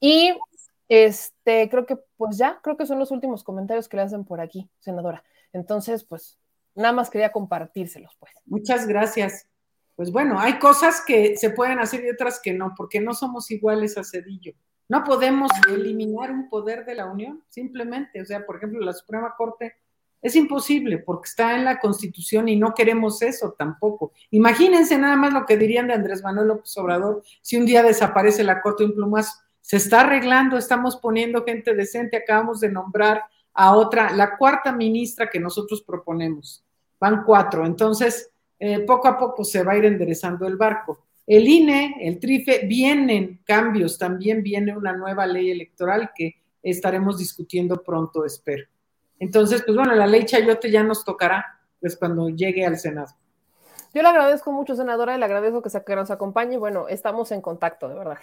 Y 0.00 0.32
este, 0.90 1.70
creo 1.70 1.86
que 1.86 1.96
pues 2.16 2.36
ya, 2.36 2.58
creo 2.62 2.76
que 2.76 2.84
son 2.84 2.98
los 2.98 3.12
últimos 3.12 3.44
comentarios 3.44 3.88
que 3.88 3.96
le 3.96 4.02
hacen 4.02 4.24
por 4.24 4.40
aquí, 4.40 4.68
senadora. 4.80 5.22
Entonces, 5.52 6.02
pues 6.02 6.36
nada 6.74 6.92
más 6.92 7.08
quería 7.10 7.30
compartírselos, 7.30 8.16
pues. 8.18 8.32
Muchas 8.44 8.88
gracias. 8.88 9.46
Pues 9.94 10.10
bueno, 10.10 10.40
hay 10.40 10.58
cosas 10.58 11.00
que 11.06 11.36
se 11.36 11.50
pueden 11.50 11.78
hacer 11.78 12.04
y 12.04 12.10
otras 12.10 12.40
que 12.42 12.52
no, 12.52 12.74
porque 12.76 13.00
no 13.00 13.14
somos 13.14 13.52
iguales 13.52 13.96
a 13.98 14.02
Cedillo. 14.02 14.52
No 14.88 15.04
podemos 15.04 15.52
eliminar 15.68 16.32
un 16.32 16.48
poder 16.48 16.84
de 16.84 16.96
la 16.96 17.06
Unión, 17.06 17.44
simplemente. 17.48 18.20
O 18.20 18.24
sea, 18.24 18.44
por 18.44 18.56
ejemplo, 18.56 18.80
la 18.80 18.92
Suprema 18.92 19.36
Corte 19.38 19.76
es 20.20 20.34
imposible 20.34 20.98
porque 20.98 21.28
está 21.28 21.54
en 21.54 21.64
la 21.66 21.78
Constitución 21.78 22.48
y 22.48 22.56
no 22.56 22.74
queremos 22.74 23.22
eso 23.22 23.54
tampoco. 23.56 24.12
Imagínense 24.30 24.98
nada 24.98 25.14
más 25.14 25.32
lo 25.32 25.46
que 25.46 25.56
dirían 25.56 25.86
de 25.86 25.94
Andrés 25.94 26.24
Manuel 26.24 26.48
López 26.48 26.76
Obrador 26.78 27.22
si 27.42 27.56
un 27.58 27.64
día 27.64 27.84
desaparece 27.84 28.42
la 28.42 28.60
Corte 28.60 28.82
de 28.82 28.88
un 28.90 28.96
plumazo 28.96 29.34
se 29.60 29.76
está 29.76 30.00
arreglando, 30.00 30.56
estamos 30.56 30.96
poniendo 30.96 31.44
gente 31.44 31.74
decente, 31.74 32.16
acabamos 32.16 32.60
de 32.60 32.70
nombrar 32.70 33.22
a 33.52 33.74
otra, 33.76 34.12
la 34.12 34.36
cuarta 34.36 34.72
ministra 34.72 35.28
que 35.28 35.40
nosotros 35.40 35.82
proponemos. 35.82 36.64
Van 36.98 37.24
cuatro, 37.24 37.64
entonces 37.64 38.30
eh, 38.58 38.80
poco 38.80 39.08
a 39.08 39.18
poco 39.18 39.44
se 39.44 39.62
va 39.62 39.72
a 39.72 39.76
ir 39.76 39.84
enderezando 39.84 40.46
el 40.46 40.56
barco. 40.56 41.06
El 41.26 41.46
INE, 41.46 41.96
el 42.00 42.18
TRIFE, 42.18 42.66
vienen 42.66 43.40
cambios, 43.44 43.98
también 43.98 44.42
viene 44.42 44.76
una 44.76 44.92
nueva 44.92 45.26
ley 45.26 45.50
electoral 45.50 46.10
que 46.14 46.34
estaremos 46.62 47.18
discutiendo 47.18 47.82
pronto, 47.82 48.24
espero. 48.24 48.66
Entonces, 49.18 49.62
pues 49.64 49.76
bueno, 49.76 49.94
la 49.94 50.06
ley 50.06 50.24
Chayote 50.24 50.70
ya 50.70 50.82
nos 50.82 51.04
tocará, 51.04 51.60
pues 51.78 51.96
cuando 51.96 52.28
llegue 52.30 52.66
al 52.66 52.78
Senado. 52.78 53.14
Yo 53.92 54.02
le 54.02 54.08
agradezco 54.08 54.52
mucho, 54.52 54.74
senadora, 54.74 55.14
y 55.14 55.18
le 55.18 55.24
agradezco 55.24 55.62
que, 55.62 55.70
que 55.84 55.96
nos 55.96 56.10
acompañe. 56.10 56.58
Bueno, 56.58 56.88
estamos 56.88 57.32
en 57.32 57.40
contacto, 57.40 57.88
de 57.88 57.94
verdad. 57.94 58.18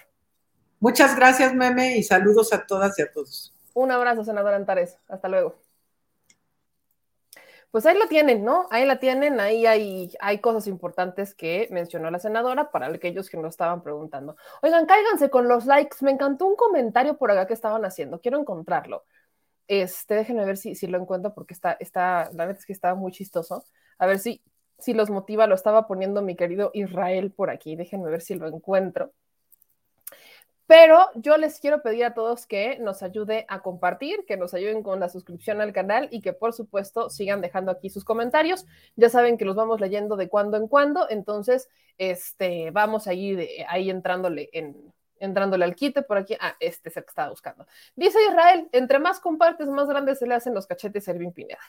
Muchas 0.79 1.15
gracias, 1.15 1.53
Meme, 1.53 1.97
y 1.97 2.03
saludos 2.03 2.53
a 2.53 2.65
todas 2.65 2.97
y 2.99 3.01
a 3.01 3.11
todos. 3.11 3.53
Un 3.73 3.91
abrazo, 3.91 4.23
senadora 4.23 4.55
Antares. 4.55 4.97
Hasta 5.07 5.27
luego. 5.27 5.55
Pues 7.71 7.85
ahí 7.85 7.97
la 7.97 8.07
tienen, 8.07 8.43
¿no? 8.45 8.67
Ahí 8.71 8.85
la 8.85 8.97
tienen, 8.99 9.39
ahí 9.39 9.65
hay, 9.65 10.11
hay 10.19 10.39
cosas 10.39 10.67
importantes 10.67 11.35
que 11.35 11.67
mencionó 11.69 12.09
la 12.09 12.19
senadora 12.19 12.71
para 12.71 12.87
aquellos 12.87 13.29
que 13.29 13.37
nos 13.37 13.49
estaban 13.49 13.83
preguntando. 13.83 14.37
Oigan, 14.61 14.85
cáiganse 14.85 15.29
con 15.29 15.47
los 15.47 15.65
likes. 15.65 15.97
Me 16.01 16.11
encantó 16.11 16.45
un 16.45 16.55
comentario 16.55 17.17
por 17.17 17.29
acá 17.29 17.45
que 17.45 17.53
estaban 17.53 17.83
haciendo. 17.83 18.21
Quiero 18.21 18.39
encontrarlo. 18.39 19.03
Este, 19.67 20.15
déjenme 20.15 20.45
ver 20.45 20.57
si, 20.57 20.75
si 20.75 20.87
lo 20.87 20.97
encuentro 20.97 21.33
porque 21.33 21.53
está, 21.53 21.73
está, 21.79 22.29
la 22.33 22.45
verdad 22.45 22.59
es 22.59 22.65
que 22.65 22.73
estaba 22.73 22.95
muy 22.95 23.11
chistoso. 23.11 23.65
A 23.97 24.05
ver 24.07 24.19
si, 24.19 24.41
si 24.79 24.93
los 24.93 25.09
motiva. 25.09 25.45
Lo 25.45 25.55
estaba 25.55 25.87
poniendo 25.87 26.21
mi 26.21 26.35
querido 26.35 26.71
Israel 26.73 27.31
por 27.31 27.49
aquí. 27.49 27.75
Déjenme 27.75 28.09
ver 28.09 28.21
si 28.21 28.35
lo 28.35 28.47
encuentro. 28.47 29.13
Pero 30.67 31.09
yo 31.15 31.37
les 31.37 31.59
quiero 31.61 31.81
pedir 31.81 32.03
a 32.03 32.13
todos 32.13 32.45
que 32.45 32.77
nos 32.79 33.01
ayude 33.01 33.45
a 33.47 33.61
compartir, 33.61 34.25
que 34.27 34.35
nos 34.35 34.53
ayuden 34.53 34.83
con 34.83 34.99
la 34.99 35.07
suscripción 35.07 35.61
al 35.61 35.71
canal 35.71 36.09
y 36.11 36.21
que 36.21 36.33
por 36.33 36.53
supuesto 36.53 37.09
sigan 37.09 37.39
dejando 37.39 37.71
aquí 37.71 37.89
sus 37.89 38.03
comentarios. 38.03 38.65
Ya 38.97 39.09
saben 39.09 39.37
que 39.37 39.45
los 39.45 39.55
vamos 39.55 39.79
leyendo 39.79 40.17
de 40.17 40.27
cuando 40.27 40.57
en 40.57 40.67
cuando, 40.67 41.09
entonces 41.09 41.69
este, 41.97 42.71
vamos 42.71 43.07
a 43.07 43.13
ir 43.13 43.47
ahí 43.69 43.89
entrándole 43.89 44.49
en, 44.51 44.93
entrándole 45.19 45.63
al 45.63 45.75
quite 45.75 46.01
por 46.01 46.17
aquí. 46.17 46.35
Ah, 46.39 46.55
este 46.59 46.89
es 46.89 46.97
el 46.97 47.03
que 47.03 47.09
estaba 47.09 47.29
buscando. 47.29 47.65
Dice 47.95 48.19
Israel, 48.29 48.67
entre 48.73 48.99
más 48.99 49.19
compartes, 49.19 49.67
más 49.69 49.87
grandes 49.87 50.19
se 50.19 50.27
le 50.27 50.35
hacen 50.35 50.53
los 50.53 50.67
cachetes 50.67 51.07
a 51.07 51.13
Pineda. 51.13 51.59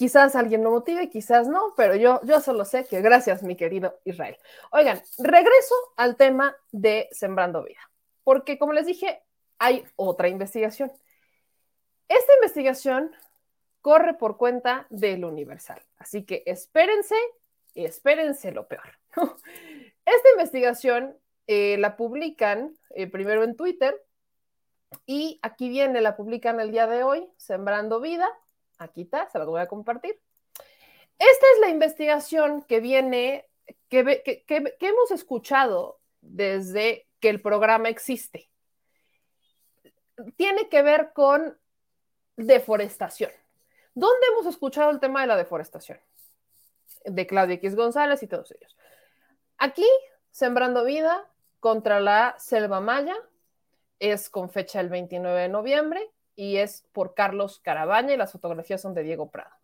Quizás 0.00 0.34
alguien 0.34 0.64
lo 0.64 0.70
motive, 0.70 1.10
quizás 1.10 1.46
no, 1.46 1.74
pero 1.76 1.94
yo, 1.94 2.22
yo 2.24 2.40
solo 2.40 2.64
sé 2.64 2.86
que 2.86 3.02
gracias, 3.02 3.42
mi 3.42 3.54
querido 3.54 4.00
Israel. 4.06 4.38
Oigan, 4.72 5.02
regreso 5.18 5.74
al 5.94 6.16
tema 6.16 6.56
de 6.72 7.10
Sembrando 7.12 7.62
Vida, 7.62 7.80
porque 8.24 8.58
como 8.58 8.72
les 8.72 8.86
dije, 8.86 9.22
hay 9.58 9.84
otra 9.96 10.28
investigación. 10.28 10.90
Esta 12.08 12.32
investigación 12.32 13.14
corre 13.82 14.14
por 14.14 14.38
cuenta 14.38 14.86
del 14.88 15.22
Universal, 15.22 15.82
así 15.98 16.24
que 16.24 16.44
espérense 16.46 17.16
y 17.74 17.84
espérense 17.84 18.52
lo 18.52 18.68
peor. 18.68 18.98
Esta 20.06 20.30
investigación 20.32 21.14
eh, 21.46 21.76
la 21.76 21.98
publican 21.98 22.74
eh, 22.94 23.06
primero 23.06 23.44
en 23.44 23.54
Twitter 23.54 24.02
y 25.04 25.38
aquí 25.42 25.68
viene, 25.68 26.00
la 26.00 26.16
publican 26.16 26.58
el 26.58 26.70
día 26.70 26.86
de 26.86 27.02
hoy, 27.02 27.28
Sembrando 27.36 28.00
Vida. 28.00 28.30
Aquí 28.80 29.02
está, 29.02 29.28
se 29.28 29.38
la 29.38 29.44
voy 29.44 29.60
a 29.60 29.68
compartir. 29.68 30.18
Esta 31.18 31.46
es 31.54 31.60
la 31.60 31.68
investigación 31.68 32.62
que 32.62 32.80
viene, 32.80 33.46
que, 33.90 34.22
que 34.46 34.74
hemos 34.80 35.10
escuchado 35.10 36.00
desde 36.22 37.06
que 37.20 37.28
el 37.28 37.42
programa 37.42 37.90
existe. 37.90 38.50
Tiene 40.36 40.70
que 40.70 40.80
ver 40.80 41.12
con 41.12 41.58
deforestación. 42.36 43.30
¿Dónde 43.94 44.26
hemos 44.32 44.46
escuchado 44.46 44.90
el 44.90 44.98
tema 44.98 45.20
de 45.20 45.26
la 45.26 45.36
deforestación? 45.36 46.00
De 47.04 47.26
Claudia 47.26 47.56
X 47.56 47.76
González 47.76 48.22
y 48.22 48.28
todos 48.28 48.50
ellos. 48.52 48.78
Aquí, 49.58 49.86
Sembrando 50.30 50.84
Vida 50.84 51.30
contra 51.58 52.00
la 52.00 52.34
Selva 52.38 52.80
Maya, 52.80 53.16
es 53.98 54.30
con 54.30 54.48
fecha 54.48 54.80
el 54.80 54.88
29 54.88 55.38
de 55.38 55.48
noviembre 55.50 56.10
y 56.36 56.56
es 56.56 56.84
por 56.92 57.14
Carlos 57.14 57.60
Carabaña 57.60 58.14
y 58.14 58.16
las 58.16 58.32
fotografías 58.32 58.80
son 58.80 58.94
de 58.94 59.02
Diego 59.02 59.30
Prado. 59.30 59.60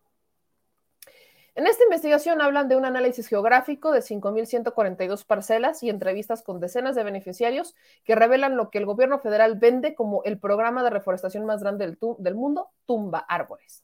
En 1.57 1.65
esta 1.65 1.83
investigación 1.83 2.39
hablan 2.39 2.69
de 2.69 2.75
un 2.75 2.85
análisis 2.85 3.27
geográfico 3.27 3.91
de 3.91 4.01
5.142 4.01 5.25
parcelas 5.25 5.81
y 5.81 5.89
entrevistas 5.89 6.43
con 6.43 6.59
decenas 6.59 6.95
de 6.95 7.03
beneficiarios 7.03 7.73
que 8.03 8.13
revelan 8.13 8.55
lo 8.55 8.69
que 8.69 8.77
el 8.77 8.85
gobierno 8.85 9.17
federal 9.17 9.55
vende 9.57 9.95
como 9.95 10.21
el 10.23 10.37
programa 10.39 10.83
de 10.83 10.91
reforestación 10.91 11.45
más 11.47 11.63
grande 11.63 11.97
del, 12.19 12.35
mundo, 12.35 12.69
Tumba 12.85 13.25
Árboles. 13.27 13.83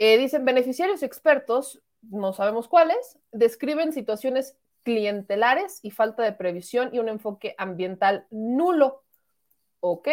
Eh, 0.00 0.18
dicen 0.18 0.44
beneficiarios 0.44 1.04
expertos, 1.04 1.80
no 2.02 2.32
sabemos 2.32 2.66
cuáles, 2.66 3.20
describen 3.30 3.92
situaciones 3.92 4.56
clientelares 4.82 5.78
y 5.84 5.92
falta 5.92 6.24
de 6.24 6.32
previsión 6.32 6.90
y 6.92 6.98
un 6.98 7.08
enfoque 7.08 7.54
ambiental 7.56 8.26
nulo. 8.30 9.04
¿Ok? 9.78 10.08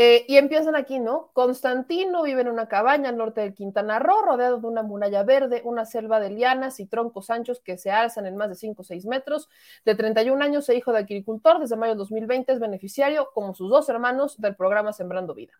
Eh, 0.00 0.24
y 0.28 0.36
empiezan 0.36 0.76
aquí, 0.76 1.00
¿no? 1.00 1.32
Constantino 1.32 2.22
vive 2.22 2.42
en 2.42 2.48
una 2.48 2.68
cabaña 2.68 3.08
al 3.08 3.16
norte 3.16 3.40
del 3.40 3.52
Quintana 3.52 3.98
Roo, 3.98 4.22
rodeado 4.22 4.60
de 4.60 4.66
una 4.68 4.84
muralla 4.84 5.24
verde, 5.24 5.60
una 5.64 5.86
selva 5.86 6.20
de 6.20 6.30
lianas 6.30 6.78
y 6.78 6.86
troncos 6.86 7.30
anchos 7.30 7.60
que 7.60 7.76
se 7.78 7.90
alzan 7.90 8.24
en 8.24 8.36
más 8.36 8.48
de 8.48 8.54
5 8.54 8.82
o 8.82 8.84
6 8.84 9.06
metros. 9.06 9.48
De 9.84 9.96
31 9.96 10.40
años 10.40 10.68
e 10.68 10.76
hijo 10.76 10.92
de 10.92 10.98
agricultor, 10.98 11.58
desde 11.58 11.74
mayo 11.74 11.94
de 11.94 11.98
2020 11.98 12.52
es 12.52 12.60
beneficiario, 12.60 13.30
como 13.34 13.56
sus 13.56 13.70
dos 13.70 13.88
hermanos, 13.88 14.40
del 14.40 14.54
programa 14.54 14.92
Sembrando 14.92 15.34
Vida. 15.34 15.54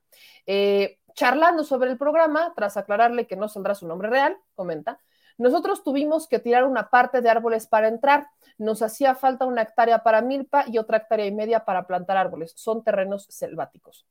Eh, 0.47 1.01
charlando 1.15 1.65
sobre 1.65 1.91
el 1.91 1.99
programa, 1.99 2.53
tras 2.55 2.77
aclararle 2.77 3.27
que 3.27 3.35
no 3.35 3.49
saldrá 3.49 3.75
su 3.75 3.89
nombre 3.89 4.09
real, 4.09 4.37
comenta, 4.55 5.01
nosotros 5.37 5.83
tuvimos 5.83 6.29
que 6.29 6.39
tirar 6.39 6.63
una 6.63 6.91
parte 6.91 7.23
de 7.23 7.29
árboles 7.29 7.67
para 7.67 7.89
entrar. 7.89 8.29
Nos 8.57 8.83
hacía 8.83 9.17
falta 9.17 9.47
una 9.47 9.63
hectárea 9.63 10.05
para 10.05 10.23
milpa 10.23 10.63
y 10.69 10.79
otra 10.79 10.99
hectárea 10.99 11.27
y 11.27 11.33
media 11.33 11.65
para 11.65 11.89
plantar 11.89 12.17
árboles. 12.17 12.53
Son 12.55 12.85
terrenos 12.85 13.27
selváticos. 13.31 14.07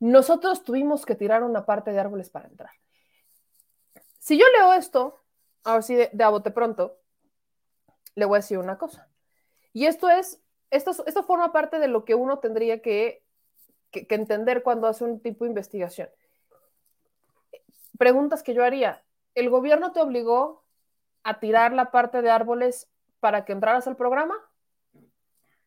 Nosotros 0.00 0.64
tuvimos 0.64 1.04
que 1.04 1.14
tirar 1.14 1.42
una 1.42 1.66
parte 1.66 1.92
de 1.92 2.00
árboles 2.00 2.30
para 2.30 2.48
entrar. 2.48 2.70
Si 4.18 4.38
yo 4.38 4.46
leo 4.56 4.72
esto, 4.72 5.22
ahora 5.62 5.82
sí 5.82 5.94
de, 5.94 6.10
a 6.22 6.30
bote 6.30 6.50
pronto, 6.50 6.98
le 8.14 8.24
voy 8.24 8.36
a 8.36 8.40
decir 8.40 8.58
una 8.58 8.78
cosa. 8.78 9.08
Y 9.72 9.86
esto 9.86 10.08
es, 10.08 10.40
esto, 10.70 10.92
esto 11.06 11.22
forma 11.22 11.52
parte 11.52 11.78
de 11.78 11.88
lo 11.88 12.04
que 12.04 12.14
uno 12.14 12.38
tendría 12.38 12.80
que, 12.80 13.22
que 13.92 14.06
entender 14.14 14.62
cuando 14.62 14.88
hace 14.88 15.04
un 15.04 15.20
tipo 15.20 15.44
de 15.44 15.50
investigación. 15.50 16.08
Preguntas 17.98 18.42
que 18.42 18.54
yo 18.54 18.64
haría. 18.64 19.04
¿El 19.34 19.50
gobierno 19.50 19.92
te 19.92 20.00
obligó 20.00 20.64
a 21.22 21.38
tirar 21.40 21.72
la 21.72 21.90
parte 21.90 22.22
de 22.22 22.30
árboles 22.30 22.88
para 23.20 23.44
que 23.44 23.52
entraras 23.52 23.86
al 23.86 23.96
programa? 23.96 24.34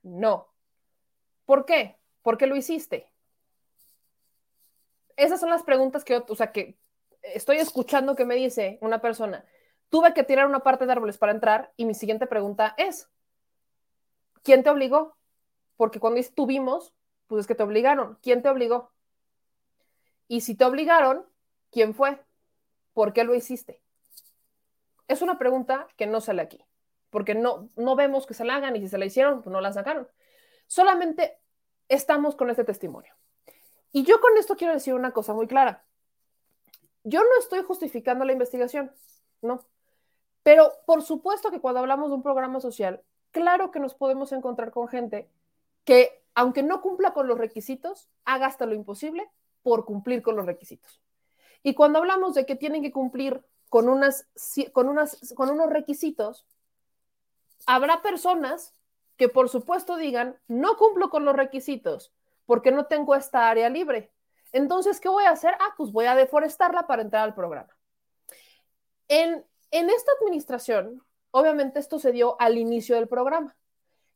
No. 0.01 0.47
¿Por 1.45 1.65
qué? 1.65 1.99
¿Por 2.23 2.39
qué 2.39 2.47
lo 2.47 2.55
hiciste? 2.55 3.12
Esas 5.23 5.39
son 5.39 5.49
las 5.49 5.63
preguntas 5.63 6.03
que, 6.03 6.23
o 6.27 6.35
sea, 6.35 6.51
que 6.51 6.77
estoy 7.21 7.57
escuchando 7.57 8.15
que 8.15 8.25
me 8.25 8.35
dice 8.35 8.77
una 8.81 9.01
persona. 9.01 9.45
Tuve 9.89 10.13
que 10.13 10.23
tirar 10.23 10.47
una 10.47 10.61
parte 10.61 10.85
de 10.85 10.91
árboles 10.91 11.17
para 11.17 11.31
entrar 11.31 11.71
y 11.77 11.85
mi 11.85 11.93
siguiente 11.93 12.27
pregunta 12.27 12.73
es, 12.77 13.09
¿quién 14.43 14.63
te 14.63 14.69
obligó? 14.69 15.15
Porque 15.77 15.99
cuando 15.99 16.19
estuvimos, 16.19 16.93
pues 17.27 17.41
es 17.41 17.47
que 17.47 17.55
te 17.55 17.63
obligaron. 17.63 18.17
¿Quién 18.21 18.41
te 18.41 18.49
obligó? 18.49 18.91
Y 20.27 20.41
si 20.41 20.55
te 20.55 20.65
obligaron, 20.65 21.25
¿quién 21.71 21.93
fue? 21.93 22.19
¿por 22.93 23.13
qué 23.13 23.23
lo 23.23 23.35
hiciste? 23.35 23.81
Es 25.07 25.21
una 25.21 25.37
pregunta 25.37 25.87
que 25.97 26.07
no 26.07 26.21
sale 26.21 26.41
aquí, 26.41 26.63
porque 27.09 27.35
no, 27.35 27.69
no 27.75 27.95
vemos 27.95 28.25
que 28.25 28.33
se 28.33 28.45
la 28.45 28.55
hagan 28.55 28.75
y 28.75 28.81
si 28.81 28.87
se 28.87 28.97
la 28.97 29.05
hicieron, 29.05 29.41
pues 29.41 29.51
no 29.51 29.61
la 29.61 29.73
sacaron. 29.73 30.07
Solamente 30.67 31.39
estamos 31.89 32.35
con 32.35 32.49
este 32.49 32.63
testimonio. 32.63 33.13
Y 33.93 34.03
yo 34.03 34.19
con 34.19 34.35
esto 34.37 34.57
quiero 34.57 34.73
decir 34.73 34.95
una 34.95 35.11
cosa 35.11 35.33
muy 35.33 35.47
clara. 35.47 35.85
Yo 37.03 37.21
no 37.21 37.39
estoy 37.39 37.61
justificando 37.61 38.25
la 38.25 38.33
investigación, 38.33 38.91
no. 39.41 39.63
Pero 40.41 40.73
por 40.85 41.03
supuesto 41.03 41.51
que 41.51 41.61
cuando 41.61 41.79
hablamos 41.79 42.09
de 42.09 42.15
un 42.15 42.23
programa 42.23 42.59
social, 42.59 43.03
claro 43.31 43.71
que 43.71 43.79
nos 43.79 43.93
podemos 43.93 44.31
encontrar 44.31 44.71
con 44.71 44.87
gente 44.87 45.29
que, 45.85 46.23
aunque 46.33 46.63
no 46.63 46.81
cumpla 46.81 47.13
con 47.13 47.27
los 47.27 47.37
requisitos, 47.37 48.09
haga 48.25 48.47
hasta 48.47 48.65
lo 48.65 48.73
imposible 48.73 49.29
por 49.61 49.85
cumplir 49.85 50.23
con 50.23 50.35
los 50.35 50.47
requisitos. 50.47 50.99
Y 51.61 51.75
cuando 51.75 51.99
hablamos 51.99 52.33
de 52.33 52.47
que 52.47 52.55
tienen 52.55 52.81
que 52.81 52.91
cumplir 52.91 53.45
con, 53.69 53.89
unas, 53.89 54.27
con, 54.73 54.89
unas, 54.89 55.33
con 55.35 55.51
unos 55.51 55.69
requisitos, 55.69 56.47
habrá 57.67 58.01
personas 58.01 58.73
que 59.17 59.29
por 59.29 59.49
supuesto 59.49 59.97
digan, 59.97 60.39
no 60.47 60.77
cumplo 60.77 61.11
con 61.11 61.25
los 61.25 61.35
requisitos 61.35 62.11
porque 62.45 62.71
no 62.71 62.85
tengo 62.85 63.15
esta 63.15 63.49
área 63.49 63.69
libre. 63.69 64.11
Entonces, 64.51 64.99
¿qué 64.99 65.09
voy 65.09 65.25
a 65.25 65.31
hacer? 65.31 65.55
Ah, 65.59 65.73
pues 65.77 65.91
voy 65.91 66.05
a 66.05 66.15
deforestarla 66.15 66.87
para 66.87 67.01
entrar 67.01 67.23
al 67.23 67.33
programa. 67.33 67.75
En, 69.07 69.45
en 69.71 69.89
esta 69.89 70.11
administración, 70.21 71.03
obviamente 71.31 71.79
esto 71.79 71.99
se 71.99 72.11
dio 72.11 72.39
al 72.39 72.57
inicio 72.57 72.95
del 72.95 73.07
programa. 73.07 73.55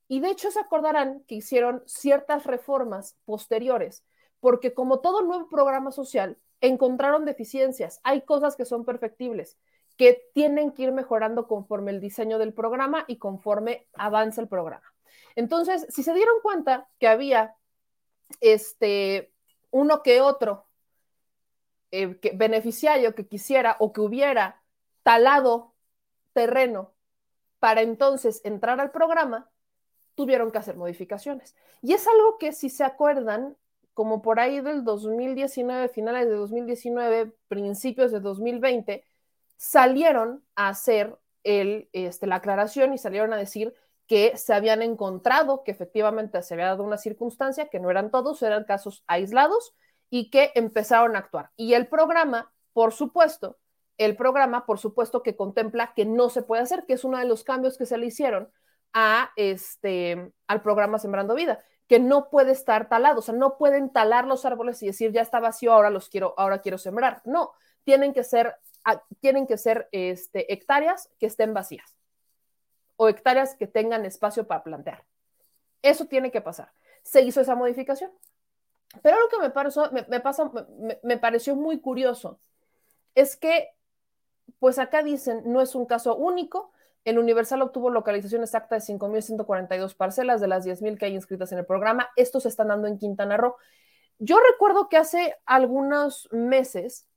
Y 0.07 0.21
de 0.21 0.29
hecho 0.29 0.51
se 0.51 0.59
acordarán 0.59 1.23
que 1.27 1.35
hicieron 1.35 1.83
ciertas 1.85 2.45
reformas 2.45 3.17
posteriores, 3.25 4.05
porque 4.39 4.73
como 4.73 5.01
todo 5.01 5.21
nuevo 5.23 5.49
programa 5.49 5.91
social, 5.91 6.37
encontraron 6.61 7.25
deficiencias, 7.25 7.99
hay 8.03 8.21
cosas 8.21 8.55
que 8.55 8.65
son 8.65 8.85
perfectibles, 8.85 9.57
que 9.97 10.29
tienen 10.33 10.71
que 10.71 10.83
ir 10.83 10.91
mejorando 10.91 11.47
conforme 11.47 11.91
el 11.91 11.99
diseño 11.99 12.37
del 12.37 12.53
programa 12.53 13.03
y 13.07 13.17
conforme 13.17 13.87
avanza 13.93 14.41
el 14.41 14.47
programa. 14.47 14.85
Entonces, 15.35 15.85
si 15.89 16.03
se 16.03 16.13
dieron 16.13 16.35
cuenta 16.41 16.87
que 16.99 17.07
había 17.07 17.56
este 18.41 19.33
uno 19.71 20.03
que 20.03 20.21
otro 20.21 20.67
eh, 21.91 22.19
beneficiario 22.33 23.15
que 23.15 23.27
quisiera 23.27 23.77
o 23.79 23.93
que 23.93 24.01
hubiera 24.01 24.61
talado 25.03 25.73
terreno 26.33 26.93
para 27.59 27.81
entonces 27.81 28.41
entrar 28.43 28.79
al 28.79 28.91
programa, 28.91 29.49
tuvieron 30.15 30.51
que 30.51 30.57
hacer 30.57 30.75
modificaciones. 30.75 31.55
Y 31.81 31.93
es 31.93 32.07
algo 32.07 32.37
que, 32.37 32.51
si 32.51 32.69
se 32.69 32.83
acuerdan, 32.83 33.55
como 33.93 34.21
por 34.21 34.39
ahí 34.39 34.61
del 34.61 34.83
2019, 34.83 35.89
finales 35.89 36.27
de 36.27 36.35
2019, 36.35 37.33
principios 37.47 38.11
de 38.11 38.19
2020, 38.19 39.05
salieron 39.57 40.43
a 40.55 40.69
hacer 40.69 41.17
el, 41.43 41.89
este, 41.93 42.27
la 42.27 42.35
aclaración 42.35 42.93
y 42.93 42.97
salieron 42.97 43.33
a 43.33 43.37
decir 43.37 43.73
que 44.07 44.37
se 44.37 44.53
habían 44.53 44.81
encontrado, 44.81 45.63
que 45.63 45.71
efectivamente 45.71 46.41
se 46.41 46.53
había 46.53 46.67
dado 46.67 46.83
una 46.83 46.97
circunstancia, 46.97 47.67
que 47.67 47.79
no 47.79 47.91
eran 47.91 48.09
todos, 48.09 48.41
eran 48.41 48.63
casos 48.63 49.03
aislados 49.07 49.75
y 50.09 50.29
que 50.29 50.51
empezaron 50.55 51.15
a 51.15 51.19
actuar. 51.19 51.51
Y 51.57 51.73
el 51.73 51.87
programa, 51.87 52.51
por 52.73 52.93
supuesto, 52.93 53.57
el 53.97 54.15
programa, 54.15 54.65
por 54.65 54.79
supuesto, 54.79 55.23
que 55.23 55.35
contempla 55.35 55.93
que 55.95 56.05
no 56.05 56.29
se 56.29 56.43
puede 56.43 56.61
hacer, 56.61 56.85
que 56.85 56.93
es 56.93 57.03
uno 57.03 57.17
de 57.17 57.25
los 57.25 57.43
cambios 57.43 57.77
que 57.77 57.85
se 57.85 57.97
le 57.97 58.05
hicieron 58.05 58.49
a 58.93 59.31
este, 59.35 60.31
al 60.47 60.61
programa 60.61 60.99
Sembrando 60.99 61.35
Vida 61.35 61.63
que 61.87 61.99
no 61.99 62.29
puede 62.29 62.51
estar 62.51 62.89
talado, 62.89 63.19
o 63.19 63.21
sea, 63.21 63.33
no 63.33 63.57
pueden 63.57 63.91
talar 63.91 64.27
los 64.27 64.45
árboles 64.45 64.83
y 64.83 64.87
decir, 64.87 65.11
ya 65.11 65.21
está 65.21 65.39
vacío, 65.39 65.71
ahora 65.71 65.89
los 65.89 66.09
quiero, 66.09 66.33
ahora 66.37 66.59
quiero 66.59 66.77
sembrar. 66.77 67.21
No, 67.23 67.53
tienen 67.85 68.13
que 68.13 68.23
ser, 68.23 68.55
ah, 68.83 69.01
tienen 69.21 69.47
que 69.47 69.57
ser 69.57 69.87
este, 69.93 70.51
hectáreas 70.53 71.09
que 71.17 71.27
estén 71.27 71.53
vacías 71.53 71.96
o 72.97 73.07
hectáreas 73.07 73.55
que 73.55 73.67
tengan 73.67 74.05
espacio 74.05 74.45
para 74.45 74.63
plantear. 74.63 75.03
Eso 75.81 76.05
tiene 76.05 76.31
que 76.31 76.41
pasar. 76.41 76.71
Se 77.03 77.21
hizo 77.21 77.39
esa 77.39 77.55
modificación. 77.55 78.11
Pero 79.01 79.19
lo 79.19 79.29
que 79.29 79.39
me, 79.39 79.49
pareció, 79.49 79.91
me, 79.91 80.05
me 81.03 81.17
pareció 81.17 81.55
muy 81.55 81.79
curioso 81.79 82.39
es 83.15 83.35
que, 83.35 83.69
pues 84.59 84.79
acá 84.79 85.03
dicen, 85.03 85.41
no 85.45 85.61
es 85.61 85.75
un 85.75 85.85
caso 85.85 86.15
único, 86.15 86.71
el 87.07 87.19
Universal 87.19 87.61
obtuvo 87.61 87.89
localización 87.89 88.41
exacta 88.43 88.75
de 88.75 88.81
5.142 88.81 89.95
parcelas 89.95 90.41
de 90.41 90.47
las 90.47 90.65
10.000 90.65 90.97
que 90.97 91.05
hay 91.05 91.15
inscritas 91.15 91.53
en 91.53 91.59
el 91.59 91.65
programa. 91.65 92.09
Estos 92.17 92.43
se 92.43 92.49
están 92.49 92.67
dando 92.67 92.87
en 92.87 92.97
Quintana 92.97 93.37
Roo. 93.37 93.55
Yo 94.19 94.37
recuerdo 94.51 94.89
que 94.89 94.97
hace 94.97 95.37
algunos 95.45 96.27
meses 96.33 97.07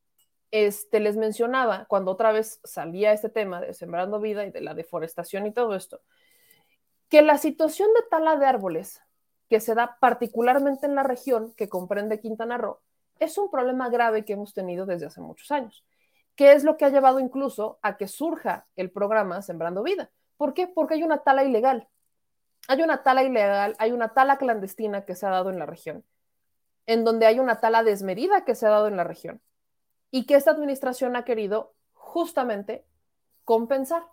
este, 0.51 1.01
les 1.01 1.17
mencionaba, 1.17 1.87
cuando 1.87 2.11
otra 2.11 2.33
vez 2.33 2.61
salía 2.65 3.13
este 3.13 3.29
tema 3.29 3.61
de 3.61 3.75
Sembrando 3.75 4.21
Vida 4.21 4.45
y 4.45 4.51
de 4.51 4.61
la 4.61 4.75
deforestación 4.75 5.47
y 5.47 5.53
todo 5.53 5.75
esto, 5.75 6.01
que 7.09 7.23
la 7.23 7.39
situación 7.39 7.89
de 7.95 8.03
tala 8.09 8.37
de 8.37 8.47
árboles 8.47 9.01
que 9.49 9.61
se 9.61 9.75
da 9.75 9.99
particularmente 10.01 10.87
en 10.87 10.95
la 10.95 11.03
región 11.03 11.53
que 11.55 11.69
comprende 11.69 12.21
Quintana 12.21 12.57
Roo 12.57 12.81
es 13.19 13.37
un 13.37 13.51
problema 13.51 13.89
grave 13.89 14.25
que 14.25 14.33
hemos 14.33 14.55
tenido 14.55 14.87
desde 14.87 15.07
hace 15.07 15.21
muchos 15.21 15.51
años, 15.51 15.85
que 16.37 16.53
es 16.53 16.65
lo 16.65 16.77
que 16.77 16.85
ha 16.85 16.91
llevado 16.91 17.21
incluso 17.21 17.79
a 17.83 17.97
que 17.97 18.09
surja 18.09 18.67
el 18.77 18.91
programa 18.91 19.43
Sembrando 19.43 19.83
Vida. 19.83 20.11
¿Por 20.37 20.55
qué? 20.55 20.67
Porque 20.67 20.95
hay 20.95 21.03
una 21.03 21.19
tala 21.19 21.45
ilegal. 21.45 21.89
Hay 22.69 22.83
una 22.83 23.03
tala 23.03 23.25
ilegal, 23.25 23.75
hay 23.79 23.93
una 23.93 24.15
tala 24.15 24.39
clandestina 24.39 25.05
que 25.05 25.17
se 25.17 25.27
ha 25.27 25.31
dado 25.31 25.51
en 25.51 25.59
la 25.59 25.67
región, 25.67 26.05
en 26.87 27.05
donde 27.05 27.27
hay 27.27 27.41
una 27.41 27.61
tala 27.61 27.83
desmedida 27.83 28.45
que 28.45 28.55
se 28.55 28.67
ha 28.67 28.71
dado 28.71 28.87
en 28.87 28.97
la 28.97 29.05
región 29.05 29.41
y 30.11 30.27
que 30.27 30.35
esta 30.35 30.51
administración 30.51 31.17
ha 31.17 31.25
querido 31.25 31.75
justamente 31.93 32.85
compensar. 33.45 34.05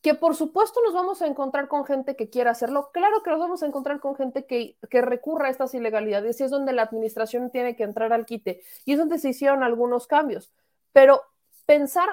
Que 0.00 0.14
por 0.14 0.36
supuesto 0.36 0.80
nos 0.82 0.94
vamos 0.94 1.22
a 1.22 1.26
encontrar 1.26 1.66
con 1.66 1.84
gente 1.84 2.14
que 2.14 2.30
quiera 2.30 2.52
hacerlo. 2.52 2.90
Claro 2.92 3.22
que 3.22 3.30
nos 3.30 3.40
vamos 3.40 3.62
a 3.62 3.66
encontrar 3.66 4.00
con 4.00 4.14
gente 4.14 4.46
que, 4.46 4.76
que 4.90 5.02
recurra 5.02 5.48
a 5.48 5.50
estas 5.50 5.74
ilegalidades 5.74 6.40
y 6.40 6.44
es 6.44 6.50
donde 6.50 6.72
la 6.72 6.82
administración 6.82 7.50
tiene 7.50 7.74
que 7.74 7.82
entrar 7.82 8.12
al 8.12 8.26
quite 8.26 8.62
y 8.84 8.92
es 8.92 8.98
donde 8.98 9.18
se 9.18 9.30
hicieron 9.30 9.62
algunos 9.62 10.06
cambios. 10.06 10.52
Pero 10.92 11.22
pensar 11.66 12.08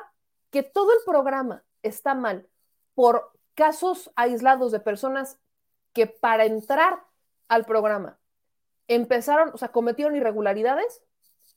que 0.50 0.64
todo 0.64 0.92
el 0.94 1.00
programa 1.06 1.64
está 1.84 2.16
mal 2.16 2.48
por 2.96 3.32
casos 3.54 4.12
aislados 4.16 4.72
de 4.72 4.80
personas 4.80 5.38
que 5.94 6.08
para 6.08 6.46
entrar 6.46 7.04
al 7.48 7.66
programa 7.66 8.20
empezaron, 8.88 9.52
o 9.54 9.58
sea, 9.58 9.70
cometieron 9.70 10.16
irregularidades, 10.16 11.02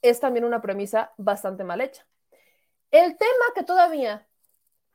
es 0.02 0.20
también 0.20 0.44
una 0.44 0.60
premisa 0.60 1.12
bastante 1.16 1.64
mal 1.64 1.80
hecha. 1.80 2.06
El 2.90 3.16
tema 3.16 3.44
que 3.54 3.62
todavía 3.62 4.26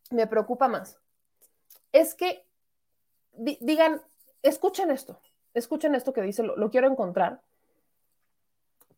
me 0.09 0.27
preocupa 0.27 0.67
más 0.67 0.99
es 1.91 2.15
que 2.15 2.45
digan, 3.33 4.01
escuchen 4.41 4.91
esto, 4.91 5.19
escuchen 5.53 5.95
esto 5.95 6.13
que 6.13 6.21
dice, 6.21 6.43
lo, 6.43 6.69
quiero 6.69 6.87
encontrar, 6.87 7.41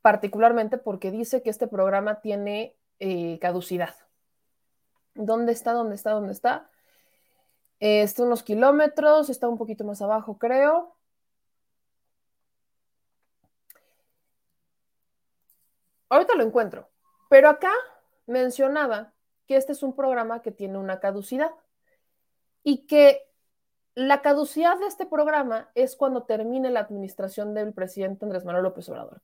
particularmente 0.02 0.78
porque 0.78 1.12
dice 1.12 1.42
que 1.42 1.50
este 1.50 1.68
programa 1.68 2.22
tiene 2.22 2.76
eh, 3.00 3.38
caducidad. 3.40 3.96
¿Dónde 5.14 5.54
está? 5.54 5.74
¿Dónde 5.74 5.96
está? 5.96 6.12
¿Dónde 6.12 6.34
está? 6.34 6.70
Está 7.80 8.24
unos 8.24 8.44
kilómetros, 8.44 9.30
está 9.30 9.48
un 9.48 9.58
poquito 9.58 9.84
más 9.84 10.02
abajo, 10.02 10.38
creo. 10.38 10.95
Ahorita 16.16 16.34
lo 16.36 16.44
encuentro, 16.44 16.88
pero 17.28 17.50
acá 17.50 17.74
mencionaba 18.26 19.12
que 19.48 19.58
este 19.58 19.74
es 19.74 19.84
un 19.84 19.98
programa 19.98 20.42
que 20.42 20.50
tiene 20.50 20.78
una 20.78 21.02
caducidad 21.02 21.52
y 22.64 22.88
que 22.88 23.30
la 23.96 24.22
caducidad 24.22 24.80
de 24.80 24.88
este 24.88 25.06
programa 25.06 25.70
es 25.76 25.98
cuando 25.98 26.24
termine 26.24 26.70
la 26.70 26.80
administración 26.80 27.54
del 27.54 27.74
presidente 27.74 28.24
Andrés 28.24 28.46
Manuel 28.46 28.64
López 28.64 28.88
Obrador. 28.88 29.22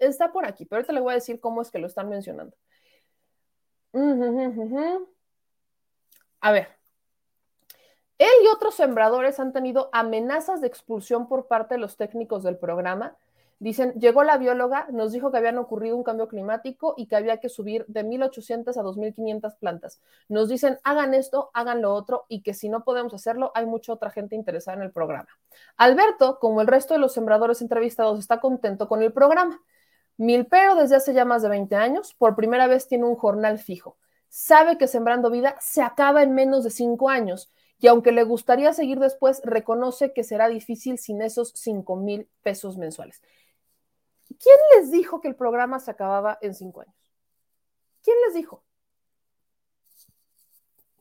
Está 0.00 0.32
por 0.32 0.44
aquí, 0.44 0.64
pero 0.64 0.78
ahorita 0.78 0.92
le 0.92 1.00
voy 1.00 1.12
a 1.12 1.14
decir 1.14 1.38
cómo 1.38 1.62
es 1.62 1.70
que 1.70 1.78
lo 1.78 1.86
están 1.86 2.08
mencionando. 2.08 2.56
A 6.40 6.50
ver, 6.50 6.66
él 8.18 8.32
y 8.42 8.48
otros 8.48 8.74
sembradores 8.74 9.38
han 9.38 9.52
tenido 9.52 9.88
amenazas 9.92 10.60
de 10.60 10.66
expulsión 10.66 11.28
por 11.28 11.46
parte 11.46 11.74
de 11.74 11.80
los 11.80 11.96
técnicos 11.96 12.42
del 12.42 12.58
programa 12.58 13.16
Dicen, 13.64 13.94
llegó 13.94 14.24
la 14.24 14.36
bióloga, 14.36 14.86
nos 14.92 15.12
dijo 15.12 15.32
que 15.32 15.38
habían 15.38 15.56
ocurrido 15.56 15.96
un 15.96 16.02
cambio 16.02 16.28
climático 16.28 16.92
y 16.98 17.06
que 17.06 17.16
había 17.16 17.38
que 17.38 17.48
subir 17.48 17.86
de 17.88 18.04
1.800 18.04 18.76
a 18.76 18.82
2.500 18.82 19.56
plantas. 19.56 20.02
Nos 20.28 20.50
dicen, 20.50 20.78
hagan 20.84 21.14
esto, 21.14 21.50
hagan 21.54 21.80
lo 21.80 21.94
otro 21.94 22.26
y 22.28 22.42
que 22.42 22.52
si 22.52 22.68
no 22.68 22.84
podemos 22.84 23.14
hacerlo, 23.14 23.52
hay 23.54 23.64
mucha 23.64 23.94
otra 23.94 24.10
gente 24.10 24.36
interesada 24.36 24.76
en 24.76 24.82
el 24.82 24.92
programa. 24.92 25.30
Alberto, 25.78 26.38
como 26.40 26.60
el 26.60 26.66
resto 26.66 26.92
de 26.92 27.00
los 27.00 27.14
sembradores 27.14 27.62
entrevistados, 27.62 28.18
está 28.18 28.38
contento 28.38 28.86
con 28.86 29.02
el 29.02 29.14
programa. 29.14 29.58
Milpero 30.18 30.74
desde 30.74 30.96
hace 30.96 31.14
ya 31.14 31.24
más 31.24 31.40
de 31.40 31.48
20 31.48 31.74
años, 31.74 32.12
por 32.12 32.36
primera 32.36 32.66
vez 32.66 32.86
tiene 32.86 33.06
un 33.06 33.16
jornal 33.16 33.58
fijo. 33.58 33.96
Sabe 34.28 34.76
que 34.76 34.88
Sembrando 34.88 35.30
Vida 35.30 35.56
se 35.58 35.80
acaba 35.80 36.22
en 36.22 36.34
menos 36.34 36.64
de 36.64 36.70
5 36.70 37.08
años 37.08 37.50
y 37.78 37.86
aunque 37.86 38.12
le 38.12 38.24
gustaría 38.24 38.74
seguir 38.74 38.98
después, 38.98 39.40
reconoce 39.42 40.12
que 40.12 40.22
será 40.22 40.48
difícil 40.48 40.98
sin 40.98 41.22
esos 41.22 41.52
5 41.54 41.96
mil 41.96 42.28
pesos 42.42 42.76
mensuales. 42.76 43.22
¿Quién 44.38 44.56
les 44.76 44.90
dijo 44.90 45.20
que 45.20 45.28
el 45.28 45.36
programa 45.36 45.80
se 45.80 45.90
acababa 45.90 46.38
en 46.40 46.54
cinco 46.54 46.80
años? 46.80 46.94
¿Quién 48.02 48.16
les 48.26 48.34
dijo? 48.34 48.62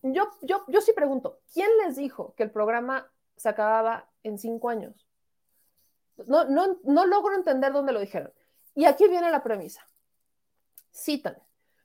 Yo, 0.01 0.29
yo, 0.41 0.65
yo 0.67 0.81
sí 0.81 0.91
pregunto, 0.93 1.39
¿quién 1.53 1.69
les 1.84 1.95
dijo 1.95 2.34
que 2.36 2.43
el 2.43 2.51
programa 2.51 3.09
se 3.38 3.49
acababa 3.49 4.09
en 4.23 4.38
cinco 4.38 4.69
años? 4.69 5.07
No, 6.27 6.45
no, 6.45 6.77
no 6.84 7.05
logro 7.05 7.36
entender 7.36 7.71
dónde 7.71 7.93
lo 7.93 7.99
dijeron. 7.99 8.34
Y 8.75 8.86
aquí 8.86 9.07
viene 9.07 9.31
la 9.31 9.43
premisa. 9.43 9.88
Citan. 10.91 11.38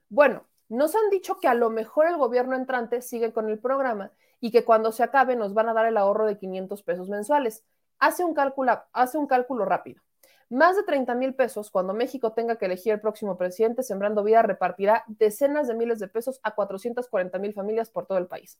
Bueno, 0.08 0.46
nos 0.68 0.94
han 0.94 1.10
dicho 1.10 1.38
que 1.38 1.48
a 1.48 1.54
lo 1.54 1.70
mejor 1.70 2.06
el 2.06 2.16
gobierno 2.16 2.56
entrante 2.56 3.02
sigue 3.02 3.32
con 3.32 3.48
el 3.48 3.58
programa 3.58 4.12
y 4.40 4.50
que 4.50 4.64
cuando 4.64 4.92
se 4.92 5.02
acabe 5.02 5.36
nos 5.36 5.54
van 5.54 5.68
a 5.68 5.74
dar 5.74 5.86
el 5.86 5.96
ahorro 5.96 6.26
de 6.26 6.38
500 6.38 6.82
pesos 6.82 7.08
mensuales. 7.08 7.64
Hace 7.98 8.24
un 8.24 8.34
cálculo, 8.34 8.82
hace 8.92 9.18
un 9.18 9.26
cálculo 9.26 9.64
rápido. 9.64 10.02
Más 10.50 10.76
de 10.76 10.82
30 10.82 11.14
mil 11.14 11.34
pesos 11.34 11.70
cuando 11.70 11.92
México 11.92 12.32
tenga 12.32 12.56
que 12.56 12.64
elegir 12.64 12.94
el 12.94 13.00
próximo 13.00 13.36
presidente, 13.36 13.82
Sembrando 13.82 14.24
Vida 14.24 14.40
repartirá 14.40 15.04
decenas 15.06 15.68
de 15.68 15.74
miles 15.74 15.98
de 15.98 16.08
pesos 16.08 16.40
a 16.42 16.54
440 16.54 17.38
mil 17.38 17.52
familias 17.52 17.90
por 17.90 18.06
todo 18.06 18.16
el 18.16 18.26
país. 18.26 18.58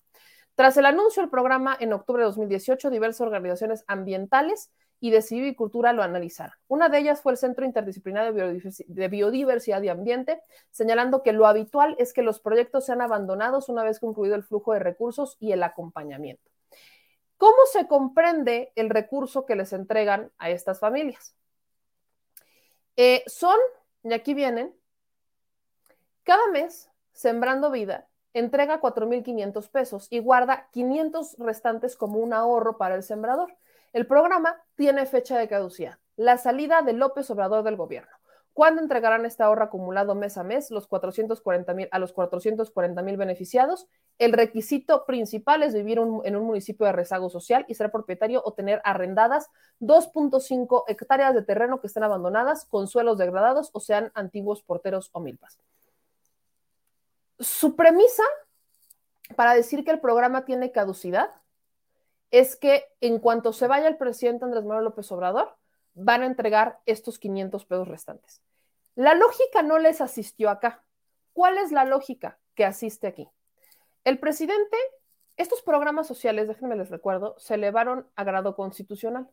Tras 0.55 0.77
el 0.77 0.85
anuncio 0.85 1.23
del 1.23 1.31
programa 1.31 1.75
en 1.81 1.95
octubre 1.95 2.21
de 2.21 2.27
2018, 2.27 2.91
diversas 2.91 3.23
organizaciones 3.23 3.85
ambientales 3.87 4.71
y 5.01 5.13
de 5.13 5.23
civicultura 5.23 5.95
lo 5.95 6.03
analizaron. 6.03 6.55
Una 6.67 6.91
de 6.91 6.99
ellas 6.99 7.23
fue 7.23 7.33
el 7.33 7.39
Centro 7.39 7.65
Interdisciplinario 7.65 8.33
de 8.35 9.09
Biodiversidad 9.09 9.81
y 9.81 9.89
Ambiente, 9.89 10.43
señalando 10.71 11.23
que 11.23 11.33
lo 11.33 11.47
habitual 11.47 11.97
es 11.99 12.13
que 12.13 12.23
los 12.23 12.39
proyectos 12.41 12.85
sean 12.85 13.01
abandonados 13.01 13.71
una 13.71 13.83
vez 13.83 13.99
concluido 13.99 14.35
el 14.35 14.43
flujo 14.43 14.75
de 14.75 14.81
recursos 14.81 15.39
y 15.41 15.53
el 15.53 15.63
acompañamiento. 15.63 16.51
¿Cómo 17.39 17.57
se 17.73 17.87
comprende 17.87 18.73
el 18.75 18.91
recurso 18.91 19.47
que 19.47 19.55
les 19.55 19.73
entregan 19.73 20.33
a 20.39 20.51
estas 20.51 20.81
familias? 20.81 21.38
Eh, 23.01 23.23
son, 23.29 23.57
y 24.03 24.13
aquí 24.13 24.35
vienen, 24.35 24.75
cada 26.25 26.49
mes, 26.49 26.91
Sembrando 27.13 27.71
Vida 27.71 28.09
entrega 28.35 28.81
4.500 28.81 29.71
pesos 29.71 30.09
y 30.11 30.19
guarda 30.19 30.69
500 30.73 31.37
restantes 31.39 31.97
como 31.97 32.19
un 32.19 32.33
ahorro 32.33 32.77
para 32.77 32.97
el 32.97 33.05
sembrador. 33.05 33.57
El 33.93 34.07
programa 34.07 34.61
tiene 34.75 35.07
fecha 35.07 35.39
de 35.39 35.47
caducidad, 35.47 35.99
la 36.17 36.39
salida 36.39 36.83
de 36.83 36.93
López 36.93 37.31
Obrador 37.31 37.63
del 37.63 37.77
gobierno. 37.77 38.18
¿Cuándo 38.59 38.83
entregarán 38.83 39.25
este 39.25 39.45
ahorro 39.45 39.63
acumulado 39.63 40.17
mes 40.17 40.37
a 40.37 40.43
mes 40.43 40.73
los 40.73 40.89
440 40.89 41.77
a 41.93 41.99
los 42.01 42.13
440 42.13 43.03
mil 43.03 43.17
beneficiados? 43.17 43.87
El 44.19 44.33
requisito 44.33 45.07
principal 45.07 45.63
es 45.63 45.75
vivir 45.75 45.99
en 45.99 46.35
un 46.35 46.43
municipio 46.45 46.85
de 46.85 46.91
rezago 46.91 47.31
social 47.31 47.65
y 47.69 47.77
ser 47.77 47.93
propietario 47.93 48.43
o 48.45 48.55
tener 48.55 48.83
arrendadas 48.83 49.49
2.5 49.79 50.83
hectáreas 50.89 51.37
de 51.37 51.43
terreno 51.43 51.81
que 51.81 51.87
estén 51.87 52.03
abandonadas 52.03 52.65
con 52.65 52.89
suelos 52.89 53.17
degradados 53.17 53.71
o 53.75 53.79
sean 53.79 54.11
antiguos 54.15 54.61
porteros 54.65 55.11
o 55.13 55.21
milpas. 55.21 55.61
Su 57.39 57.77
premisa 57.77 58.25
para 59.37 59.55
decir 59.55 59.85
que 59.85 59.93
el 59.93 60.01
programa 60.01 60.45
tiene 60.45 60.73
caducidad 60.73 61.31
es 62.33 62.57
que 62.57 62.87
en 63.01 63.21
cuanto 63.21 63.53
se 63.53 63.69
vaya 63.69 63.87
el 63.87 63.99
presidente 63.99 64.47
Andrés 64.47 64.65
Manuel 64.65 64.87
López 64.87 65.13
Obrador, 65.13 65.55
van 65.95 66.23
a 66.23 66.27
entregar 66.27 66.81
estos 66.87 67.21
500 67.21 67.65
pesos 67.65 67.87
restantes. 67.87 68.43
La 68.99 69.15
lógica 69.15 69.63
no 69.63 69.79
les 69.79 70.01
asistió 70.01 70.51
acá. 70.51 70.85
¿Cuál 71.33 71.57
es 71.59 71.71
la 71.71 71.85
lógica 71.85 72.41
que 72.57 72.65
asiste 72.65 73.07
aquí? 73.07 73.29
El 74.03 74.19
presidente, 74.19 74.77
estos 75.37 75.63
programas 75.63 76.09
sociales, 76.09 76.49
déjenme 76.49 76.75
les 76.75 76.91
recuerdo, 76.91 77.37
se 77.39 77.55
elevaron 77.55 78.11
a 78.17 78.25
grado 78.25 78.57
constitucional. 78.57 79.31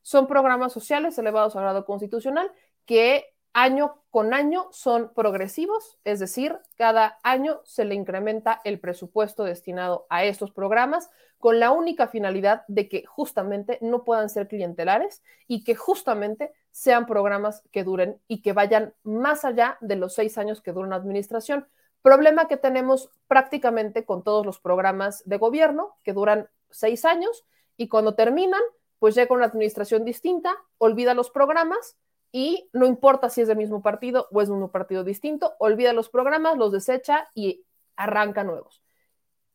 Son 0.00 0.26
programas 0.26 0.72
sociales 0.72 1.18
elevados 1.18 1.54
a 1.56 1.60
grado 1.60 1.84
constitucional 1.84 2.50
que 2.86 3.36
año 3.52 4.02
con 4.10 4.34
año 4.34 4.68
son 4.72 5.12
progresivos, 5.14 5.98
es 6.04 6.20
decir, 6.20 6.58
cada 6.76 7.18
año 7.22 7.60
se 7.64 7.84
le 7.84 7.94
incrementa 7.94 8.60
el 8.64 8.78
presupuesto 8.78 9.44
destinado 9.44 10.06
a 10.10 10.24
estos 10.24 10.50
programas 10.50 11.10
con 11.38 11.58
la 11.58 11.72
única 11.72 12.06
finalidad 12.06 12.64
de 12.68 12.88
que 12.88 13.04
justamente 13.04 13.78
no 13.80 14.04
puedan 14.04 14.28
ser 14.28 14.48
clientelares 14.48 15.22
y 15.48 15.64
que 15.64 15.74
justamente 15.74 16.52
sean 16.70 17.06
programas 17.06 17.62
que 17.72 17.84
duren 17.84 18.20
y 18.28 18.42
que 18.42 18.52
vayan 18.52 18.94
más 19.02 19.44
allá 19.44 19.76
de 19.80 19.96
los 19.96 20.14
seis 20.14 20.38
años 20.38 20.60
que 20.62 20.72
dura 20.72 20.86
una 20.86 20.96
administración. 20.96 21.66
Problema 22.00 22.48
que 22.48 22.56
tenemos 22.56 23.10
prácticamente 23.28 24.04
con 24.04 24.22
todos 24.22 24.46
los 24.46 24.60
programas 24.60 25.22
de 25.24 25.38
gobierno 25.38 25.96
que 26.04 26.12
duran 26.12 26.48
seis 26.70 27.04
años 27.04 27.44
y 27.76 27.88
cuando 27.88 28.14
terminan, 28.14 28.62
pues 28.98 29.14
llega 29.14 29.34
una 29.34 29.46
administración 29.46 30.04
distinta, 30.04 30.54
olvida 30.78 31.14
los 31.14 31.30
programas 31.30 31.96
y 32.32 32.70
no 32.72 32.86
importa 32.86 33.28
si 33.28 33.42
es 33.42 33.48
del 33.48 33.58
mismo 33.58 33.82
partido 33.82 34.26
o 34.32 34.40
es 34.40 34.48
de 34.48 34.54
un 34.54 34.68
partido 34.70 35.04
distinto, 35.04 35.54
olvida 35.58 35.92
los 35.92 36.08
programas, 36.08 36.56
los 36.56 36.72
desecha 36.72 37.28
y 37.34 37.64
arranca 37.94 38.42
nuevos. 38.42 38.82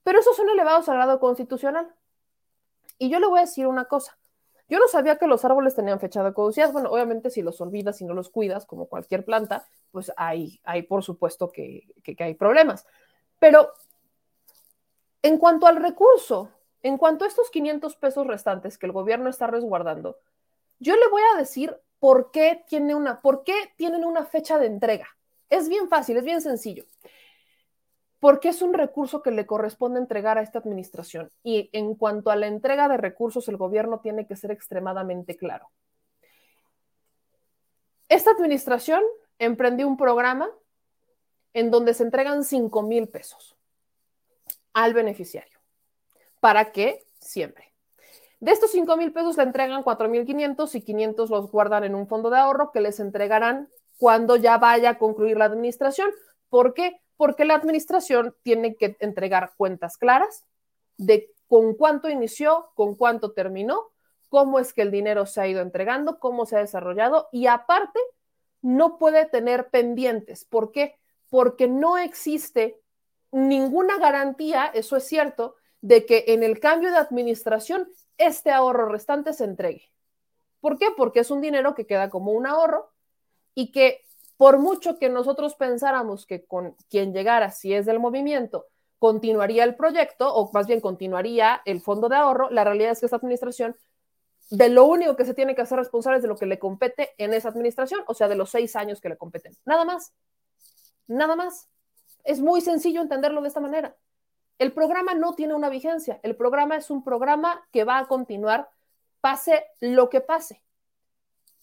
Pero 0.03 0.19
esos 0.19 0.37
son 0.37 0.47
elevados 0.49 0.87
al 0.87 0.95
grado 0.95 1.19
constitucional. 1.19 1.91
Y 2.99 3.09
yo 3.09 3.19
le 3.19 3.27
voy 3.27 3.39
a 3.39 3.41
decir 3.41 3.65
una 3.65 3.85
cosa. 3.85 4.17
Yo 4.69 4.79
no 4.79 4.87
sabía 4.87 5.17
que 5.17 5.27
los 5.27 5.43
árboles 5.43 5.75
tenían 5.75 5.99
fecha 5.99 6.23
de 6.23 6.33
caducidad. 6.33 6.71
Bueno, 6.71 6.91
obviamente 6.91 7.31
si 7.31 7.41
los 7.41 7.59
olvidas 7.61 7.99
y 8.01 8.05
no 8.05 8.13
los 8.13 8.29
cuidas, 8.29 8.65
como 8.67 8.85
cualquier 8.85 9.25
planta, 9.25 9.67
pues 9.91 10.11
hay, 10.15 10.61
hay 10.63 10.83
por 10.83 11.03
supuesto 11.03 11.51
que, 11.51 11.87
que 12.03 12.23
hay 12.23 12.35
problemas. 12.35 12.85
Pero 13.39 13.71
en 15.23 15.37
cuanto 15.37 15.65
al 15.65 15.77
recurso, 15.77 16.51
en 16.83 16.97
cuanto 16.97 17.25
a 17.25 17.27
estos 17.27 17.49
500 17.49 17.95
pesos 17.95 18.27
restantes 18.27 18.77
que 18.77 18.85
el 18.85 18.91
gobierno 18.91 19.29
está 19.29 19.47
resguardando, 19.47 20.19
yo 20.79 20.95
le 20.95 21.07
voy 21.09 21.23
a 21.33 21.37
decir 21.37 21.75
por 21.99 22.31
qué, 22.31 22.63
tiene 22.67 22.95
una, 22.95 23.21
por 23.21 23.43
qué 23.43 23.55
tienen 23.75 24.05
una 24.05 24.25
fecha 24.25 24.57
de 24.57 24.67
entrega. 24.67 25.07
Es 25.49 25.69
bien 25.69 25.89
fácil, 25.89 26.17
es 26.17 26.23
bien 26.23 26.41
sencillo. 26.41 26.85
Porque 28.19 28.49
es 28.49 28.61
un 28.61 28.73
recurso 28.73 29.21
que 29.21 29.31
le 29.31 29.45
corresponde 29.45 29.99
entregar 29.99 30.37
a 30.37 30.41
esta 30.41 30.59
administración. 30.59 31.31
Y 31.43 31.69
en 31.73 31.95
cuanto 31.95 32.31
a 32.31 32.35
la 32.35 32.47
entrega 32.47 32.87
de 32.87 32.97
recursos, 32.97 33.47
el 33.47 33.57
gobierno 33.57 33.99
tiene 33.99 34.25
que 34.25 34.35
ser 34.35 34.51
extremadamente 34.51 35.37
claro. 35.37 35.69
Esta 38.09 38.31
administración 38.31 39.03
emprendió 39.37 39.87
un 39.87 39.97
programa 39.97 40.49
en 41.53 41.71
donde 41.71 41.93
se 41.93 42.03
entregan 42.03 42.43
5 42.43 42.81
mil 42.83 43.07
pesos 43.07 43.55
al 44.73 44.93
beneficiario. 44.93 45.59
¿Para 46.39 46.71
qué? 46.71 47.07
Siempre. 47.19 47.73
De 48.39 48.51
estos 48.51 48.71
5 48.71 48.97
mil 48.97 49.11
pesos 49.11 49.37
le 49.37 49.43
entregan 49.43 49.81
4 49.83 50.09
mil 50.09 50.25
500 50.25 50.75
y 50.75 50.81
500 50.81 51.29
los 51.29 51.51
guardan 51.51 51.83
en 51.83 51.95
un 51.95 52.07
fondo 52.07 52.29
de 52.29 52.37
ahorro 52.37 52.71
que 52.71 52.81
les 52.81 52.99
entregarán 52.99 53.69
cuando 53.97 54.35
ya 54.35 54.57
vaya 54.57 54.91
a 54.91 54.97
concluir 54.99 55.37
la 55.37 55.45
administración. 55.45 56.09
¿Por 56.49 56.73
qué? 56.73 57.01
Porque 57.15 57.45
la 57.45 57.55
administración 57.55 58.35
tiene 58.43 58.75
que 58.75 58.95
entregar 58.99 59.53
cuentas 59.57 59.97
claras 59.97 60.45
de 60.97 61.31
con 61.47 61.73
cuánto 61.73 62.09
inició, 62.09 62.69
con 62.75 62.95
cuánto 62.95 63.31
terminó, 63.31 63.91
cómo 64.29 64.59
es 64.59 64.73
que 64.73 64.83
el 64.83 64.91
dinero 64.91 65.25
se 65.25 65.41
ha 65.41 65.47
ido 65.47 65.61
entregando, 65.61 66.19
cómo 66.19 66.45
se 66.45 66.57
ha 66.57 66.59
desarrollado 66.59 67.29
y 67.31 67.47
aparte 67.47 67.99
no 68.61 68.97
puede 68.97 69.25
tener 69.25 69.69
pendientes. 69.69 70.45
¿Por 70.45 70.71
qué? 70.71 70.99
Porque 71.29 71.67
no 71.67 71.97
existe 71.97 72.79
ninguna 73.31 73.97
garantía, 73.97 74.65
eso 74.65 74.95
es 74.95 75.05
cierto, 75.05 75.55
de 75.81 76.05
que 76.05 76.25
en 76.27 76.43
el 76.43 76.59
cambio 76.59 76.91
de 76.91 76.97
administración 76.97 77.87
este 78.17 78.51
ahorro 78.51 78.89
restante 78.89 79.33
se 79.33 79.43
entregue. 79.43 79.91
¿Por 80.59 80.77
qué? 80.77 80.87
Porque 80.95 81.19
es 81.19 81.31
un 81.31 81.41
dinero 81.41 81.75
que 81.75 81.85
queda 81.85 82.09
como 82.09 82.31
un 82.31 82.47
ahorro 82.47 82.91
y 83.53 83.71
que 83.71 84.05
por 84.37 84.59
mucho 84.59 84.99
que 84.99 85.09
nosotros 85.09 85.55
pensáramos 85.55 86.25
que 86.25 86.45
con 86.45 86.75
quien 86.89 87.13
llegara, 87.13 87.51
si 87.51 87.73
es 87.73 87.85
del 87.85 87.99
movimiento, 87.99 88.67
continuaría 88.99 89.63
el 89.63 89.75
proyecto 89.75 90.33
o 90.33 90.51
más 90.53 90.67
bien 90.67 90.81
continuaría 90.81 91.61
el 91.65 91.81
fondo 91.81 92.09
de 92.09 92.15
ahorro, 92.15 92.49
la 92.49 92.63
realidad 92.63 92.91
es 92.91 92.99
que 92.99 93.05
esta 93.05 93.17
administración 93.17 93.75
de 94.49 94.69
lo 94.69 94.85
único 94.85 95.15
que 95.15 95.25
se 95.25 95.33
tiene 95.33 95.55
que 95.55 95.61
hacer 95.61 95.77
responsable 95.77 96.17
es 96.17 96.23
de 96.23 96.29
lo 96.29 96.37
que 96.37 96.45
le 96.45 96.59
compete 96.59 97.11
en 97.17 97.33
esa 97.33 97.49
administración, 97.49 98.01
o 98.07 98.13
sea, 98.13 98.27
de 98.27 98.35
los 98.35 98.49
seis 98.49 98.75
años 98.75 99.01
que 99.01 99.09
le 99.09 99.17
competen. 99.17 99.57
Nada 99.65 99.83
más. 99.83 100.13
Nada 101.07 101.35
más. 101.35 101.67
Es 102.23 102.39
muy 102.39 102.61
sencillo 102.61 103.01
entenderlo 103.01 103.41
de 103.41 103.47
esta 103.49 103.59
manera. 103.59 103.95
El 104.59 104.73
programa 104.73 105.13
no 105.13 105.35
tiene 105.35 105.53
una 105.53 105.69
vigencia. 105.69 106.19
El 106.23 106.35
programa 106.35 106.77
es 106.77 106.89
un 106.89 107.03
programa 107.03 107.67
que 107.71 107.83
va 107.83 107.99
a 107.99 108.07
continuar 108.07 108.69
pase 109.21 109.65
lo 109.79 110.09
que 110.09 110.21
pase. 110.21 110.63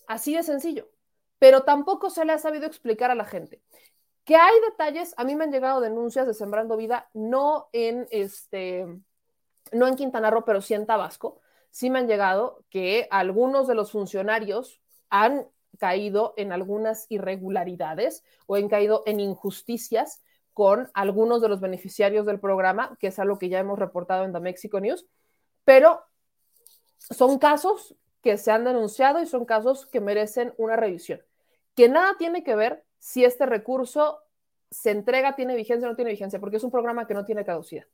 Así 0.07 0.34
de 0.34 0.42
sencillo. 0.42 0.90
Pero 1.38 1.62
tampoco 1.62 2.11
se 2.11 2.24
le 2.24 2.32
ha 2.32 2.38
sabido 2.38 2.66
explicar 2.66 3.11
a 3.11 3.14
la 3.14 3.24
gente 3.24 3.62
que 4.24 4.36
hay 4.36 4.55
detalles. 4.70 5.14
A 5.16 5.24
mí 5.24 5.36
me 5.36 5.45
han 5.45 5.53
llegado 5.53 5.80
denuncias 5.80 6.26
de 6.26 6.34
Sembrando 6.34 6.76
Vida, 6.76 7.09
no 7.12 7.68
en 7.72 8.09
este, 8.11 8.86
no 9.72 9.86
en 9.86 9.97
Quintana 9.97 10.30
Roo, 10.30 10.45
pero 10.45 10.61
sí 10.61 10.74
en 10.74 10.86
Tabasco. 10.86 11.40
Sí 11.70 11.90
me 11.90 11.99
han 11.99 12.09
llegado 12.09 12.64
que 12.70 13.07
algunos 13.11 13.66
de 13.66 13.74
los 13.74 13.92
funcionarios 13.92 14.80
han 15.11 15.47
caído 15.78 16.34
en 16.36 16.53
algunas 16.53 17.07
irregularidades 17.09 18.24
o 18.47 18.55
han 18.55 18.68
caído 18.68 19.03
en 19.07 19.20
injusticias 19.20 20.22
con 20.55 20.88
algunos 20.94 21.42
de 21.42 21.48
los 21.48 21.61
beneficiarios 21.61 22.24
del 22.24 22.40
programa, 22.40 22.96
que 23.00 23.09
es 23.09 23.18
algo 23.18 23.38
que 23.38 23.48
ya 23.48 23.59
hemos 23.59 23.78
reportado 23.78 24.24
en 24.24 24.32
The 24.32 24.40
Mexico 24.40 24.80
News, 24.80 25.07
pero 25.64 26.02
son 26.98 27.38
casos 27.38 27.94
que 28.22 28.38
se 28.38 28.50
han 28.50 28.64
denunciado 28.64 29.20
y 29.20 29.26
son 29.26 29.44
casos 29.44 29.86
que 29.86 30.00
merecen 30.00 30.55
una 30.57 30.76
revisión, 30.76 31.20
que 31.74 31.88
nada 31.88 32.14
tiene 32.18 32.42
que 32.42 32.55
ver 32.55 32.84
si 32.98 33.24
este 33.24 33.44
recurso 33.44 34.20
se 34.70 34.90
entrega, 34.90 35.36
tiene 35.36 35.57
vigencia 35.57 35.86
o 35.86 35.90
no 35.90 35.96
tiene 35.96 36.12
vigencia, 36.12 36.40
porque 36.40 36.57
es 36.57 36.64
un 36.64 36.70
programa 36.70 37.07
que 37.07 37.14
no 37.14 37.24
tiene 37.24 37.44
caducidad. 37.44 37.84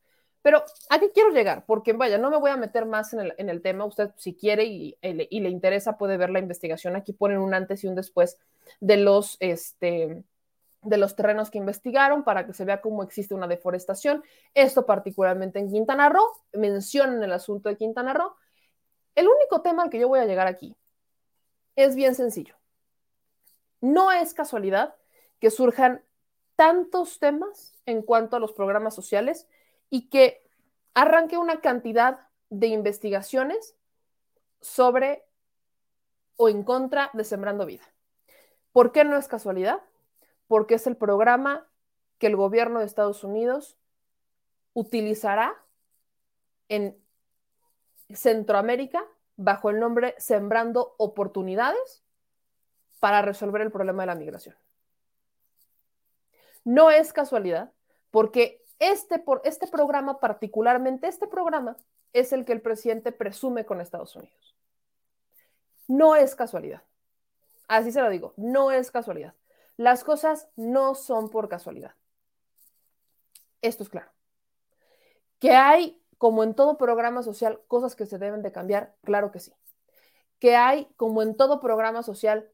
Pero 0.42 0.64
¿a 0.88 0.98
qué 0.98 1.11
quiero 1.11 1.30
llegar? 1.30 1.64
Porque 1.66 1.92
vaya, 1.92 2.16
no 2.16 2.30
me 2.30 2.38
voy 2.38 2.50
a 2.50 2.56
meter 2.56 2.86
más 2.86 3.12
en 3.12 3.50
el, 3.50 3.62
tema. 3.62 3.84
Usted, 3.84 4.11
si 4.16 4.34
quiere 4.34 4.64
y, 4.64 4.96
y, 5.02 5.40
le 5.40 5.50
interesa, 5.50 5.98
puede 5.98 6.16
ver 6.16 6.30
la 6.30 6.38
investigación. 6.38 6.96
Aquí 6.96 7.12
ponen 7.12 7.38
un 7.38 7.52
antes 7.52 7.84
y 7.84 7.88
un 7.88 7.94
después 7.94 8.38
de 8.80 8.96
los, 8.96 9.36
este, 9.40 10.24
de 10.83 10.97
los 10.97 11.14
terrenos 11.14 11.51
que 11.51 11.59
investigaron 11.59 12.24
para 12.24 12.47
que 12.47 12.53
se 12.53 12.64
vea 12.64 12.81
cómo 12.81 13.03
existe 13.03 13.35
una 13.35 13.47
deforestación. 13.47 14.24
Esto 14.55 14.87
particularmente 14.87 15.59
en 15.59 15.70
Quintana 15.70 16.09
Roo, 16.09 16.26
mencionan 16.53 17.22
el 17.22 17.33
asunto 17.33 17.68
de 17.68 17.76
Quintana 17.76 18.14
Roo. 18.14 18.35
El 19.14 19.28
único 19.28 19.61
tema 19.62 19.83
al 19.83 19.91
que 19.91 19.99
yo 19.99 20.09
voy 20.09 20.20
a 20.20 20.26
llegar 20.26 20.47
aquí 20.47 20.74
es 21.76 21.95
bien 21.95 22.14
sencillo. 22.14 22.55
No 23.81 24.12
es 24.12 24.35
casualidad 24.35 24.95
que 25.39 25.51
surjan 25.51 26.03
tantos 26.57 27.18
temas 27.18 27.74
en 27.87 28.03
cuanto 28.03 28.37
a 28.37 28.41
los 28.41 28.53
programas 28.53 28.95
sociales 28.95 29.49
y 29.89 30.09
que 30.09 30.47
arranque 30.95 31.39
una 31.39 31.61
cantidad 31.61 32.20
de 32.51 32.66
investigaciones 32.66 33.74
sobre 34.61 35.24
o 36.37 36.49
en 36.49 36.62
contra 36.62 37.11
de 37.14 37.24
Sembrando 37.24 37.64
Vida. 37.64 37.85
¿Por 38.72 38.93
qué 38.93 39.05
no 39.05 39.16
es 39.16 39.28
casualidad? 39.28 39.81
Porque 40.51 40.74
es 40.74 40.88
el 40.88 40.96
programa 40.96 41.70
que 42.18 42.26
el 42.26 42.34
gobierno 42.34 42.80
de 42.80 42.84
Estados 42.84 43.22
Unidos 43.22 43.78
utilizará 44.72 45.55
en 46.68 47.01
Centroamérica 48.12 49.07
bajo 49.36 49.70
el 49.70 49.78
nombre 49.78 50.16
Sembrando 50.18 50.96
Oportunidades 50.98 52.03
para 52.98 53.22
resolver 53.22 53.62
el 53.62 53.70
problema 53.70 54.03
de 54.03 54.09
la 54.09 54.16
migración. 54.16 54.57
No 56.64 56.90
es 56.90 57.12
casualidad, 57.12 57.70
porque 58.11 58.64
este, 58.80 59.20
por, 59.20 59.42
este 59.44 59.68
programa, 59.68 60.18
particularmente 60.18 61.07
este 61.07 61.28
programa, 61.28 61.76
es 62.12 62.32
el 62.32 62.44
que 62.44 62.55
el 62.55 62.61
presidente 62.61 63.12
presume 63.12 63.64
con 63.64 63.80
Estados 63.80 64.16
Unidos. 64.16 64.57
No 65.86 66.16
es 66.16 66.34
casualidad. 66.34 66.82
Así 67.68 67.92
se 67.92 68.01
lo 68.01 68.11
digo, 68.11 68.34
no 68.36 68.72
es 68.72 68.90
casualidad. 68.90 69.34
Las 69.77 70.05
cosas 70.05 70.49
no 70.57 70.95
son 70.95 71.29
por 71.31 71.49
casualidad. 71.49 71.95
Esto 73.62 73.83
es 73.83 73.89
claro. 73.89 74.11
Que 75.39 75.53
hay, 75.53 76.03
como 76.18 76.43
en 76.43 76.55
todo 76.55 76.77
programa 76.77 77.23
social, 77.23 77.61
cosas 77.66 77.95
que 77.95 78.07
se 78.07 78.18
deben 78.18 78.43
de 78.43 78.53
cambiar, 78.53 78.95
claro 79.05 79.31
que 79.31 79.41
sí. 79.41 79.53
Que 80.39 80.57
hay, 80.57 80.87
como 80.97 81.23
en 81.23 81.37
todo 81.37 81.61
programa 81.61 82.03
social, 82.03 82.51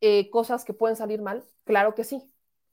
eh, 0.00 0.30
cosas 0.30 0.64
que 0.64 0.74
pueden 0.74 0.96
salir 0.96 1.22
mal, 1.22 1.44
claro 1.64 1.94
que 1.94 2.04
sí. 2.04 2.32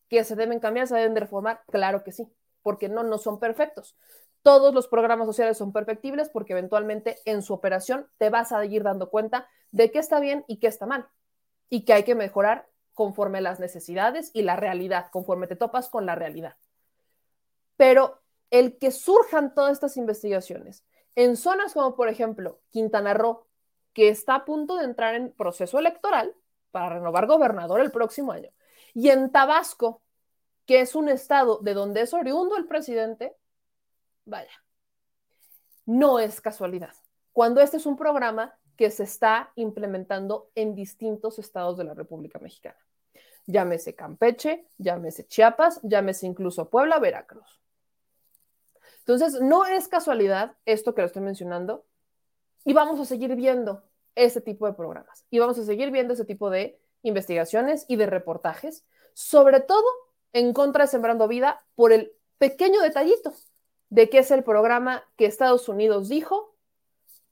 Que 0.10 0.24
se 0.24 0.36
deben 0.36 0.60
cambiar, 0.60 0.88
se 0.88 0.96
deben 0.96 1.14
de 1.14 1.22
reformar, 1.22 1.64
claro 1.72 2.04
que 2.04 2.12
sí. 2.12 2.28
Porque 2.62 2.90
no, 2.90 3.04
no 3.04 3.18
son 3.18 3.40
perfectos. 3.40 3.96
Todos 4.42 4.76
los 4.76 4.88
programas 4.88 5.26
sociales 5.26 5.58
son 5.58 5.74
perfectibles 5.74 6.30
porque 6.30 6.54
eventualmente 6.54 7.18
en 7.26 7.42
su 7.42 7.54
operación 7.54 8.08
te 8.18 8.30
vas 8.30 8.52
a 8.52 8.64
ir 8.66 8.84
dando 8.84 9.10
cuenta 9.10 9.48
de 9.72 9.92
qué 9.92 9.98
está 9.98 10.20
bien 10.20 10.46
y 10.48 10.60
qué 10.60 10.68
está 10.68 10.86
mal 10.86 11.08
y 11.70 11.84
que 11.84 11.94
hay 11.94 12.04
que 12.04 12.14
mejorar 12.14 12.70
conforme 12.96 13.42
las 13.42 13.60
necesidades 13.60 14.32
y 14.34 14.42
la 14.42 14.56
realidad, 14.56 15.12
conforme 15.12 15.46
te 15.46 15.56
topas 15.56 15.90
con 15.90 16.08
la 16.08 16.16
realidad. 16.16 16.56
Pero 17.78 18.22
el 18.50 18.78
que 18.80 18.92
surjan 18.92 19.54
todas 19.54 19.74
estas 19.74 19.98
investigaciones 19.98 20.84
en 21.14 21.38
zonas 21.38 21.74
como, 21.74 21.96
por 21.96 22.10
ejemplo, 22.10 22.62
Quintana 22.72 23.14
Roo, 23.14 23.46
que 23.94 24.10
está 24.10 24.36
a 24.36 24.46
punto 24.46 24.78
de 24.78 24.86
entrar 24.86 25.16
en 25.16 25.32
proceso 25.32 25.78
electoral 25.78 26.34
para 26.72 26.90
renovar 26.90 27.28
gobernador 27.28 27.82
el 27.82 27.92
próximo 27.92 28.32
año, 28.32 28.50
y 28.94 29.10
en 29.10 29.32
Tabasco, 29.32 30.02
que 30.66 30.82
es 30.82 30.96
un 30.96 31.10
estado 31.10 31.60
de 31.60 31.74
donde 31.74 32.02
es 32.02 32.14
oriundo 32.14 32.58
el 32.58 32.66
presidente, 32.66 33.36
vaya, 34.26 34.52
no 35.86 36.20
es 36.20 36.42
casualidad. 36.42 36.94
Cuando 37.32 37.62
este 37.62 37.78
es 37.78 37.86
un 37.86 37.98
programa 37.98 38.58
que 38.76 38.92
se 38.92 39.04
está 39.04 39.52
implementando 39.56 40.50
en 40.56 40.76
distintos 40.76 41.40
estados 41.40 41.78
de 41.78 41.86
la 41.86 41.94
República 41.94 42.40
Mexicana. 42.40 42.85
Llámese 43.48 43.96
Campeche, 43.96 44.68
llámese 44.78 45.28
Chiapas, 45.28 45.80
llámese 45.84 46.26
incluso 46.26 46.70
Puebla, 46.70 47.00
Veracruz. 47.00 47.62
Entonces, 49.00 49.40
no 49.42 49.66
es 49.66 49.88
casualidad 49.88 50.58
esto 50.66 50.96
que 50.96 51.02
lo 51.02 51.08
estoy 51.08 51.22
mencionando 51.22 51.86
y 52.64 52.74
vamos 52.74 53.00
a 53.00 53.06
seguir 53.06 53.36
viendo 53.36 53.84
ese 54.16 54.42
tipo 54.42 54.66
de 54.66 54.74
programas 54.74 55.26
y 55.30 55.40
vamos 55.40 55.60
a 55.60 55.66
seguir 55.66 55.92
viendo 55.92 56.14
ese 56.14 56.26
tipo 56.26 56.50
de 56.50 56.80
investigaciones 57.04 57.86
y 57.88 57.98
de 57.98 58.08
reportajes, 58.08 58.84
sobre 59.14 59.60
todo 59.60 59.86
en 60.34 60.54
contra 60.54 60.86
de 60.86 60.88
Sembrando 60.90 61.28
Vida 61.28 61.64
por 61.76 61.92
el 61.92 62.14
pequeño 62.40 62.82
detallito 62.82 63.34
de 63.90 64.10
que 64.10 64.20
es 64.20 64.32
el 64.32 64.44
programa 64.44 65.04
que 65.16 65.26
Estados 65.26 65.70
Unidos 65.70 66.10
dijo 66.10 66.56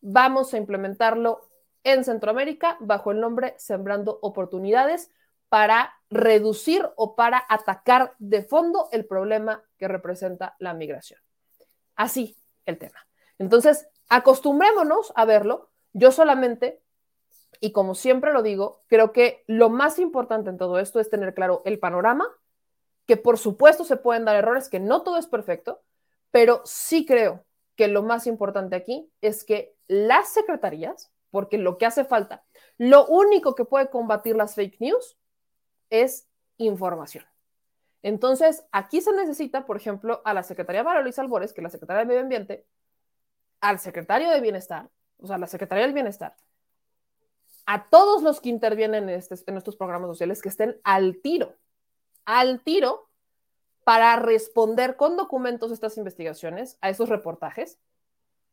vamos 0.01 0.53
a 0.53 0.57
implementarlo 0.57 1.49
en 1.83 2.03
Centroamérica 2.03 2.77
bajo 2.79 3.11
el 3.11 3.19
nombre 3.19 3.55
Sembrando 3.57 4.19
Oportunidades 4.21 5.09
para 5.53 5.93
reducir 6.09 6.83
o 6.95 7.15
para 7.15 7.45
atacar 7.47 8.15
de 8.17 8.41
fondo 8.41 8.89
el 8.91 9.05
problema 9.05 9.63
que 9.77 9.87
representa 9.87 10.55
la 10.57 10.73
migración. 10.73 11.19
Así 11.95 12.35
el 12.65 12.79
tema. 12.79 12.97
Entonces, 13.37 13.87
acostumbrémonos 14.09 15.13
a 15.15 15.25
verlo. 15.25 15.69
Yo 15.93 16.11
solamente, 16.11 16.81
y 17.59 17.71
como 17.71 17.93
siempre 17.93 18.33
lo 18.33 18.41
digo, 18.41 18.81
creo 18.87 19.11
que 19.11 19.43
lo 19.45 19.69
más 19.69 19.99
importante 19.99 20.49
en 20.49 20.57
todo 20.57 20.79
esto 20.79 20.99
es 20.99 21.11
tener 21.11 21.35
claro 21.35 21.61
el 21.65 21.77
panorama, 21.77 22.25
que 23.05 23.15
por 23.15 23.37
supuesto 23.37 23.83
se 23.83 23.97
pueden 23.97 24.25
dar 24.25 24.35
errores, 24.35 24.69
que 24.69 24.79
no 24.79 25.03
todo 25.03 25.17
es 25.17 25.27
perfecto, 25.27 25.83
pero 26.31 26.63
sí 26.65 27.05
creo 27.05 27.45
que 27.75 27.87
lo 27.87 28.01
más 28.01 28.25
importante 28.25 28.75
aquí 28.75 29.07
es 29.21 29.43
que 29.43 29.75
las 29.85 30.29
secretarías, 30.29 31.11
porque 31.29 31.59
lo 31.59 31.77
que 31.77 31.85
hace 31.85 32.05
falta, 32.05 32.43
lo 32.79 33.05
único 33.05 33.53
que 33.53 33.65
puede 33.65 33.91
combatir 33.91 34.35
las 34.35 34.55
fake 34.55 34.81
news 34.81 35.15
es 35.93 36.27
información. 36.57 37.23
Entonces, 38.01 38.65
aquí 38.71 38.99
se 38.99 39.13
necesita, 39.13 39.65
por 39.65 39.77
ejemplo, 39.77 40.21
a 40.25 40.33
la 40.33 40.41
Secretaría 40.41 40.83
María 40.83 41.01
Luisa 41.01 41.21
Albores, 41.21 41.53
que 41.53 41.61
es 41.61 41.63
la 41.63 41.69
Secretaría 41.69 41.99
de 41.99 42.05
Medio 42.07 42.21
Ambiente, 42.21 42.65
al 43.61 43.79
Secretario 43.79 44.31
de 44.31 44.41
Bienestar, 44.41 44.89
o 45.19 45.27
sea, 45.27 45.37
la 45.37 45.47
Secretaría 45.47 45.85
del 45.85 45.93
Bienestar, 45.93 46.35
a 47.67 47.89
todos 47.89 48.23
los 48.23 48.41
que 48.41 48.49
intervienen 48.49 49.07
en, 49.07 49.15
este, 49.15 49.35
en 49.47 49.55
estos 49.55 49.77
programas 49.77 50.09
sociales 50.09 50.41
que 50.41 50.49
estén 50.49 50.81
al 50.83 51.21
tiro, 51.21 51.55
al 52.25 52.61
tiro 52.61 53.07
para 53.83 54.15
responder 54.15 54.97
con 54.97 55.15
documentos 55.15 55.71
estas 55.71 55.97
investigaciones, 55.97 56.77
a 56.81 56.89
esos 56.89 57.07
reportajes, 57.07 57.77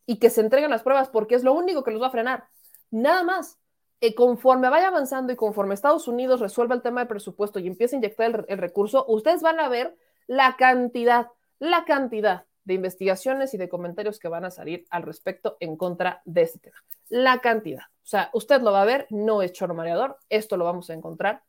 y 0.05 0.19
que 0.19 0.29
se 0.29 0.43
entreguen 0.43 0.71
las 0.71 0.83
pruebas, 0.83 1.09
porque 1.09 1.37
es 1.37 1.43
lo 1.43 1.55
único 1.55 1.85
que 1.85 1.91
los 1.91 2.03
va 2.03 2.09
a 2.09 2.13
frenar. 2.13 2.49
Nada 2.91 3.23
más. 3.23 3.60
Eh, 4.03 4.15
conforme 4.15 4.71
vaya 4.71 4.89
avanzando 4.89 5.33
y 5.33 5.37
conforme 5.37 5.75
Estados 5.75 6.09
Unidos 6.09 6.41
resuelva 6.41 6.75
el 6.75 6.81
tema 6.81 7.03
de 7.03 7.07
presupuesto 7.07 7.59
y 7.59 7.67
empiece 7.67 7.97
a 7.97 7.99
inyectar 7.99 8.47
el, 8.49 8.59
recurso, 8.59 9.05
ustedes 9.09 9.43
van 9.43 9.61
a 9.61 9.69
ver 9.69 9.95
la 10.27 10.57
cantidad, 10.57 11.29
la 11.59 11.85
cantidad 11.85 12.47
de 12.65 12.75
investigaciones 12.75 13.53
y 13.53 13.59
de 13.59 13.69
comentarios 13.69 14.19
que 14.19 14.29
van 14.29 14.47
a 14.47 14.51
salir 14.51 14.87
al 14.89 15.03
respecto 15.03 15.59
en 15.61 15.77
contra 15.77 16.23
de 16.25 16.43
este 16.43 16.59
tema. 16.61 16.83
La 17.11 17.41
cantidad. 17.41 17.83
O 18.03 18.07
sea, 18.11 18.31
usted 18.33 18.63
lo 18.63 18.73
va 18.73 18.83
a 18.83 18.87
ver, 18.87 19.07
no 19.11 19.43
es 19.43 19.53
choro 19.53 19.75
mareador, 19.75 20.17
esto 20.31 20.57
lo 20.57 20.65
vamos 20.65 20.89
a 20.89 20.95
encontrar 20.95 21.43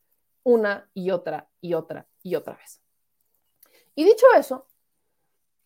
una 0.44 0.90
y 0.94 1.12
otra 1.12 1.48
y 1.62 1.74
otra 1.74 2.08
y 2.22 2.36
otra 2.36 2.56
vez. 2.56 2.82
Y 3.96 4.04
dicho 4.04 4.26
eso, 4.38 4.68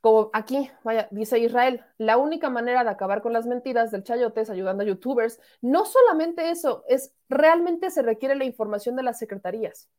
como 0.06 0.30
aquí, 0.34 0.70
vaya, 0.84 1.08
dice 1.10 1.40
Israel, 1.40 1.84
la 1.98 2.18
única 2.18 2.52
manera 2.52 2.84
de 2.84 2.92
acabar 2.92 3.24
con 3.24 3.34
las 3.34 3.48
mentiras 3.48 3.90
del 3.90 4.04
chayote 4.04 4.42
es 4.42 4.52
ayudando 4.52 4.84
a 4.84 4.86
youtubers. 4.86 5.40
No 5.64 5.84
solamente 5.84 6.52
eso, 6.52 6.84
es 6.88 7.12
realmente 7.28 7.90
se 7.90 8.04
requiere 8.04 8.36
la 8.36 8.46
información 8.46 8.96
de 8.96 9.02
las 9.02 9.18
secretarías. 9.18 9.90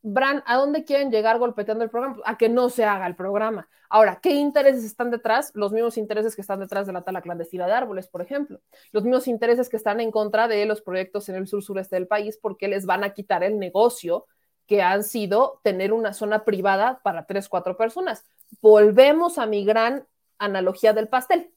Bran, 0.00 0.42
¿a 0.46 0.56
dónde 0.56 0.84
quieren 0.84 1.10
llegar 1.10 1.38
golpeteando 1.38 1.84
el 1.84 1.90
programa? 1.90 2.16
A 2.24 2.38
que 2.38 2.48
no 2.48 2.70
se 2.70 2.86
haga 2.86 3.06
el 3.06 3.14
programa. 3.14 3.68
Ahora, 3.90 4.20
¿qué 4.22 4.30
intereses 4.30 4.84
están 4.84 5.10
detrás? 5.10 5.50
Los 5.52 5.70
mismos 5.70 5.98
intereses 5.98 6.34
que 6.34 6.40
están 6.40 6.60
detrás 6.60 6.86
de 6.86 6.94
la 6.94 7.02
tala 7.02 7.20
clandestina 7.20 7.66
de 7.66 7.74
árboles, 7.74 8.08
por 8.08 8.22
ejemplo. 8.22 8.62
Los 8.90 9.04
mismos 9.04 9.28
intereses 9.28 9.68
que 9.68 9.76
están 9.76 10.00
en 10.00 10.12
contra 10.12 10.48
de 10.48 10.64
los 10.64 10.80
proyectos 10.80 11.28
en 11.28 11.34
el 11.34 11.46
sur 11.46 11.62
sureste 11.62 11.94
del 11.96 12.06
país 12.06 12.38
porque 12.40 12.68
les 12.68 12.86
van 12.86 13.04
a 13.04 13.10
quitar 13.12 13.44
el 13.44 13.58
negocio 13.58 14.24
que 14.70 14.82
han 14.82 15.02
sido 15.02 15.58
tener 15.64 15.92
una 15.92 16.14
zona 16.14 16.44
privada 16.44 17.00
para 17.02 17.26
tres, 17.26 17.48
cuatro 17.48 17.76
personas. 17.76 18.24
Volvemos 18.60 19.36
a 19.38 19.46
mi 19.46 19.64
gran 19.64 20.06
analogía 20.38 20.92
del 20.92 21.08
pastel. 21.08 21.52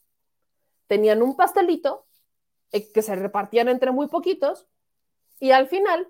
Tenían 0.87 1.21
un 1.21 1.35
pastelito 1.35 2.07
eh, 2.71 2.91
que 2.91 3.03
se 3.03 3.15
repartían 3.15 3.69
entre 3.69 3.91
muy 3.91 4.07
poquitos 4.07 4.65
y 5.39 5.51
al 5.51 5.67
final 5.67 6.07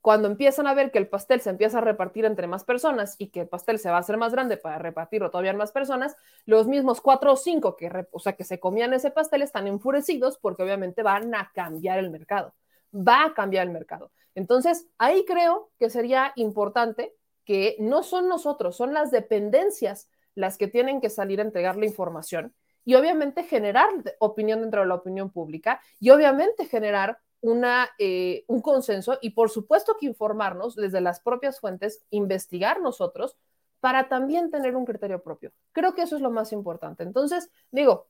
cuando 0.00 0.26
empiezan 0.26 0.66
a 0.66 0.74
ver 0.74 0.90
que 0.90 0.98
el 0.98 1.06
pastel 1.06 1.40
se 1.40 1.50
empieza 1.50 1.78
a 1.78 1.82
repartir 1.82 2.24
entre 2.24 2.48
más 2.48 2.64
personas 2.64 3.14
y 3.18 3.28
que 3.28 3.42
el 3.42 3.48
pastel 3.48 3.78
se 3.78 3.90
va 3.90 3.98
a 3.98 4.00
hacer 4.00 4.16
más 4.16 4.32
grande 4.32 4.56
para 4.56 4.80
repartirlo 4.80 5.30
todavía 5.30 5.52
en 5.52 5.58
más 5.58 5.70
personas, 5.70 6.16
los 6.44 6.66
mismos 6.66 7.00
cuatro 7.00 7.34
o 7.34 7.36
cinco 7.36 7.76
que, 7.76 7.88
o 8.10 8.18
sea, 8.18 8.32
que 8.32 8.42
se 8.42 8.58
comían 8.58 8.94
ese 8.94 9.12
pastel 9.12 9.42
están 9.42 9.68
enfurecidos 9.68 10.38
porque 10.38 10.64
obviamente 10.64 11.04
van 11.04 11.36
a 11.36 11.52
cambiar 11.54 12.00
el 12.00 12.10
mercado. 12.10 12.52
Va 12.94 13.24
a 13.24 13.34
cambiar 13.34 13.66
el 13.66 13.72
mercado. 13.72 14.10
Entonces, 14.34 14.86
ahí 14.98 15.24
creo 15.24 15.70
que 15.78 15.90
sería 15.90 16.32
importante 16.36 17.14
que 17.44 17.76
no 17.78 18.02
son 18.02 18.28
nosotros, 18.28 18.76
son 18.76 18.94
las 18.94 19.10
dependencias 19.10 20.08
las 20.34 20.56
que 20.56 20.68
tienen 20.68 21.00
que 21.00 21.10
salir 21.10 21.40
a 21.40 21.44
entregar 21.44 21.76
la 21.76 21.86
información 21.86 22.54
y 22.84 22.94
obviamente 22.94 23.44
generar 23.44 23.88
opinión 24.18 24.60
dentro 24.60 24.80
de 24.80 24.86
la 24.86 24.94
opinión 24.94 25.30
pública 25.30 25.80
y 26.00 26.10
obviamente 26.10 26.66
generar 26.66 27.18
una, 27.40 27.90
eh, 27.98 28.44
un 28.46 28.62
consenso 28.62 29.18
y 29.20 29.30
por 29.30 29.50
supuesto 29.50 29.96
que 29.98 30.06
informarnos 30.06 30.76
desde 30.76 31.00
las 31.00 31.20
propias 31.20 31.60
fuentes, 31.60 32.02
investigar 32.10 32.80
nosotros 32.80 33.36
para 33.80 34.08
también 34.08 34.50
tener 34.50 34.76
un 34.76 34.86
criterio 34.86 35.22
propio. 35.22 35.52
Creo 35.72 35.94
que 35.94 36.02
eso 36.02 36.16
es 36.16 36.22
lo 36.22 36.30
más 36.30 36.52
importante. 36.52 37.02
Entonces, 37.02 37.50
digo, 37.72 38.06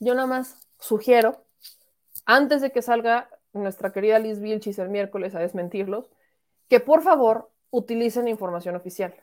yo 0.00 0.14
nada 0.14 0.26
más 0.26 0.60
sugiero, 0.78 1.46
antes 2.28 2.60
de 2.60 2.70
que 2.70 2.82
salga 2.82 3.30
nuestra 3.54 3.90
querida 3.90 4.18
Liz 4.18 4.38
Vilchis 4.38 4.78
el 4.78 4.90
miércoles 4.90 5.34
a 5.34 5.38
desmentirlos, 5.40 6.10
que 6.68 6.78
por 6.78 7.02
favor 7.02 7.50
utilicen 7.70 8.28
información 8.28 8.76
oficial, 8.76 9.14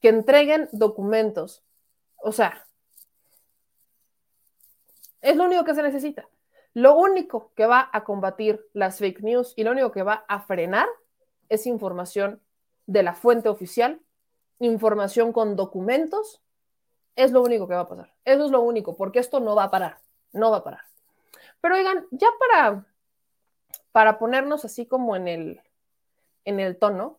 que 0.00 0.08
entreguen 0.08 0.68
documentos. 0.72 1.62
O 2.16 2.32
sea, 2.32 2.66
es 5.20 5.36
lo 5.36 5.44
único 5.44 5.62
que 5.62 5.76
se 5.76 5.82
necesita. 5.82 6.28
Lo 6.74 6.96
único 6.96 7.52
que 7.54 7.66
va 7.66 7.88
a 7.92 8.02
combatir 8.02 8.66
las 8.72 8.98
fake 8.98 9.20
news 9.20 9.52
y 9.54 9.62
lo 9.62 9.70
único 9.70 9.92
que 9.92 10.02
va 10.02 10.24
a 10.26 10.40
frenar 10.40 10.88
es 11.48 11.66
información 11.68 12.42
de 12.86 13.04
la 13.04 13.14
fuente 13.14 13.48
oficial, 13.48 14.00
información 14.58 15.32
con 15.32 15.54
documentos. 15.54 16.42
Es 17.14 17.30
lo 17.30 17.42
único 17.42 17.68
que 17.68 17.74
va 17.74 17.82
a 17.82 17.88
pasar. 17.88 18.12
Eso 18.24 18.44
es 18.44 18.50
lo 18.50 18.60
único, 18.60 18.96
porque 18.96 19.20
esto 19.20 19.38
no 19.38 19.54
va 19.54 19.64
a 19.64 19.70
parar. 19.70 19.98
No 20.32 20.50
va 20.50 20.58
a 20.58 20.64
parar. 20.64 20.88
Pero 21.60 21.74
oigan, 21.74 22.06
ya 22.10 22.28
para, 22.38 22.86
para 23.92 24.18
ponernos 24.18 24.64
así 24.64 24.86
como 24.86 25.16
en 25.16 25.28
el, 25.28 25.60
en 26.44 26.60
el 26.60 26.78
tono, 26.78 27.18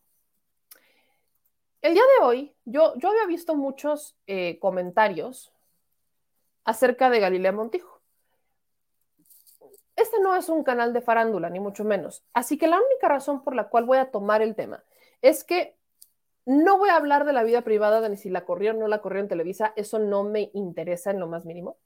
el 1.82 1.94
día 1.94 2.04
de 2.20 2.26
hoy 2.26 2.56
yo, 2.66 2.94
yo 2.98 3.10
había 3.10 3.26
visto 3.26 3.56
muchos 3.56 4.18
eh, 4.28 4.60
comentarios 4.60 5.54
acerca 6.66 7.10
de 7.10 7.20
Galilea 7.20 7.52
Montijo. 7.52 8.02
Este 9.96 10.20
no 10.22 10.36
es 10.36 10.48
un 10.50 10.64
canal 10.64 10.94
de 10.94 11.02
farándula, 11.02 11.50
ni 11.50 11.60
mucho 11.60 11.84
menos. 11.84 12.24
Así 12.34 12.58
que 12.58 12.68
la 12.68 12.78
única 12.78 13.08
razón 13.08 13.44
por 13.44 13.56
la 13.56 13.70
cual 13.70 13.86
voy 13.86 13.98
a 13.98 14.12
tomar 14.12 14.42
el 14.42 14.56
tema 14.56 14.84
es 15.22 15.44
que 15.44 15.76
no 16.46 16.78
voy 16.78 16.90
a 16.90 16.96
hablar 16.96 17.26
de 17.26 17.34
la 17.34 17.44
vida 17.44 17.62
privada 17.62 18.02
de 18.02 18.10
ni 18.10 18.18
si 18.18 18.30
la 18.30 18.46
corrió 18.46 18.72
o 18.72 18.74
no 18.74 18.88
la 18.88 19.02
corrió 19.02 19.22
en 19.22 19.28
Televisa, 19.28 19.74
eso 19.76 20.00
no 20.00 20.24
me 20.24 20.52
interesa 20.54 21.12
en 21.12 21.20
lo 21.20 21.28
más 21.28 21.46
mínimo. 21.46 21.78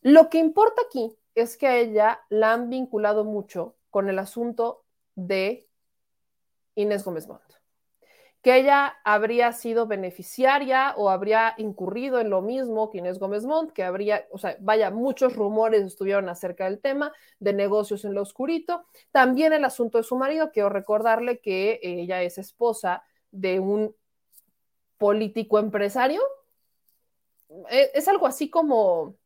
Lo 0.00 0.30
que 0.30 0.38
importa 0.38 0.82
aquí 0.86 1.16
es 1.40 1.56
que 1.56 1.66
a 1.66 1.76
ella 1.76 2.20
la 2.28 2.52
han 2.52 2.70
vinculado 2.70 3.24
mucho 3.24 3.76
con 3.90 4.08
el 4.08 4.18
asunto 4.18 4.84
de 5.14 5.68
Inés 6.74 7.04
Gómez 7.04 7.26
Montt 7.28 7.58
que 8.42 8.56
ella 8.56 8.96
habría 9.04 9.52
sido 9.52 9.86
beneficiaria 9.86 10.94
o 10.96 11.10
habría 11.10 11.54
incurrido 11.58 12.20
en 12.20 12.30
lo 12.30 12.40
mismo 12.40 12.88
que 12.88 12.98
Inés 12.98 13.18
Gómez 13.18 13.44
Montt, 13.44 13.72
que 13.72 13.82
habría, 13.82 14.26
o 14.30 14.38
sea, 14.38 14.56
vaya, 14.60 14.90
muchos 14.90 15.34
rumores 15.34 15.84
estuvieron 15.84 16.28
acerca 16.28 16.64
del 16.66 16.80
tema 16.80 17.12
de 17.40 17.52
negocios 17.52 18.04
en 18.04 18.14
lo 18.14 18.22
oscurito. 18.22 18.86
También 19.10 19.52
el 19.52 19.64
asunto 19.64 19.98
de 19.98 20.04
su 20.04 20.16
marido, 20.16 20.52
quiero 20.52 20.68
recordarle 20.68 21.40
que 21.40 21.80
ella 21.82 22.22
es 22.22 22.38
esposa 22.38 23.02
de 23.32 23.58
un 23.58 23.94
político 24.98 25.58
empresario. 25.58 26.22
E, 27.70 27.90
es, 27.94 28.06
algo 28.06 28.26
así 28.26 28.50
como, 28.50 29.16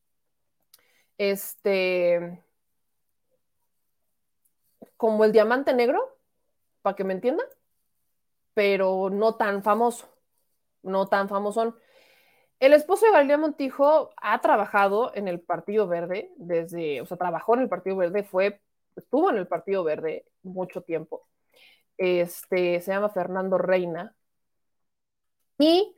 este, 1.31 2.43
como 4.97 5.25
el 5.25 5.33
diamante 5.33 5.75
negro, 5.75 6.19
para 6.83 6.97
que 6.97 7.05
me 7.05 7.15
entiendan 7.15 7.47
pero 8.55 9.11
no 9.11 9.37
tan 9.37 9.63
famoso, 9.63 10.09
no 10.83 11.09
tan 11.09 11.29
famosón. 11.29 11.77
El 12.61 12.75
esposo 12.75 13.07
de 13.07 13.13
Galilea 13.13 13.39
Montijo 13.39 14.11
ha 14.17 14.41
trabajado 14.41 15.13
en 15.15 15.29
el 15.29 15.41
Partido 15.41 15.89
Verde 15.89 16.31
desde, 16.37 17.01
o 17.01 17.07
sea, 17.07 17.17
trabajó 17.17 17.55
en 17.55 17.63
el 17.63 17.69
Partido 17.69 17.97
Verde, 17.97 18.25
fue, 18.25 18.61
estuvo 18.97 19.31
en 19.31 19.39
el 19.39 19.49
Partido 19.49 19.85
Verde 19.85 20.27
mucho 20.43 20.83
tiempo. 20.83 21.27
Este, 21.99 22.81
se 22.81 22.93
llama 22.93 23.11
Fernando 23.11 23.59
Reina. 23.59 24.15
Y 25.59 25.97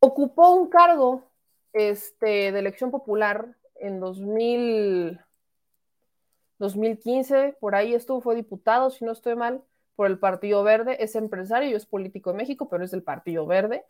ocupó 0.00 0.50
un 0.50 0.68
cargo 0.68 1.24
este, 1.72 2.52
de 2.52 2.58
elección 2.58 2.90
popular 2.90 3.56
en 3.76 4.00
2000, 4.00 5.20
2015, 6.58 7.56
por 7.60 7.74
ahí 7.74 7.94
estuvo, 7.94 8.20
fue 8.20 8.34
diputado, 8.34 8.90
si 8.90 9.04
no 9.04 9.12
estoy 9.12 9.36
mal 9.36 9.62
por 9.96 10.06
el 10.06 10.18
Partido 10.18 10.62
Verde, 10.62 11.02
es 11.02 11.14
empresario 11.14 11.70
y 11.70 11.74
es 11.74 11.86
político 11.86 12.30
de 12.30 12.38
México, 12.38 12.68
pero 12.68 12.84
es 12.84 12.90
del 12.90 13.02
Partido 13.02 13.46
Verde. 13.46 13.84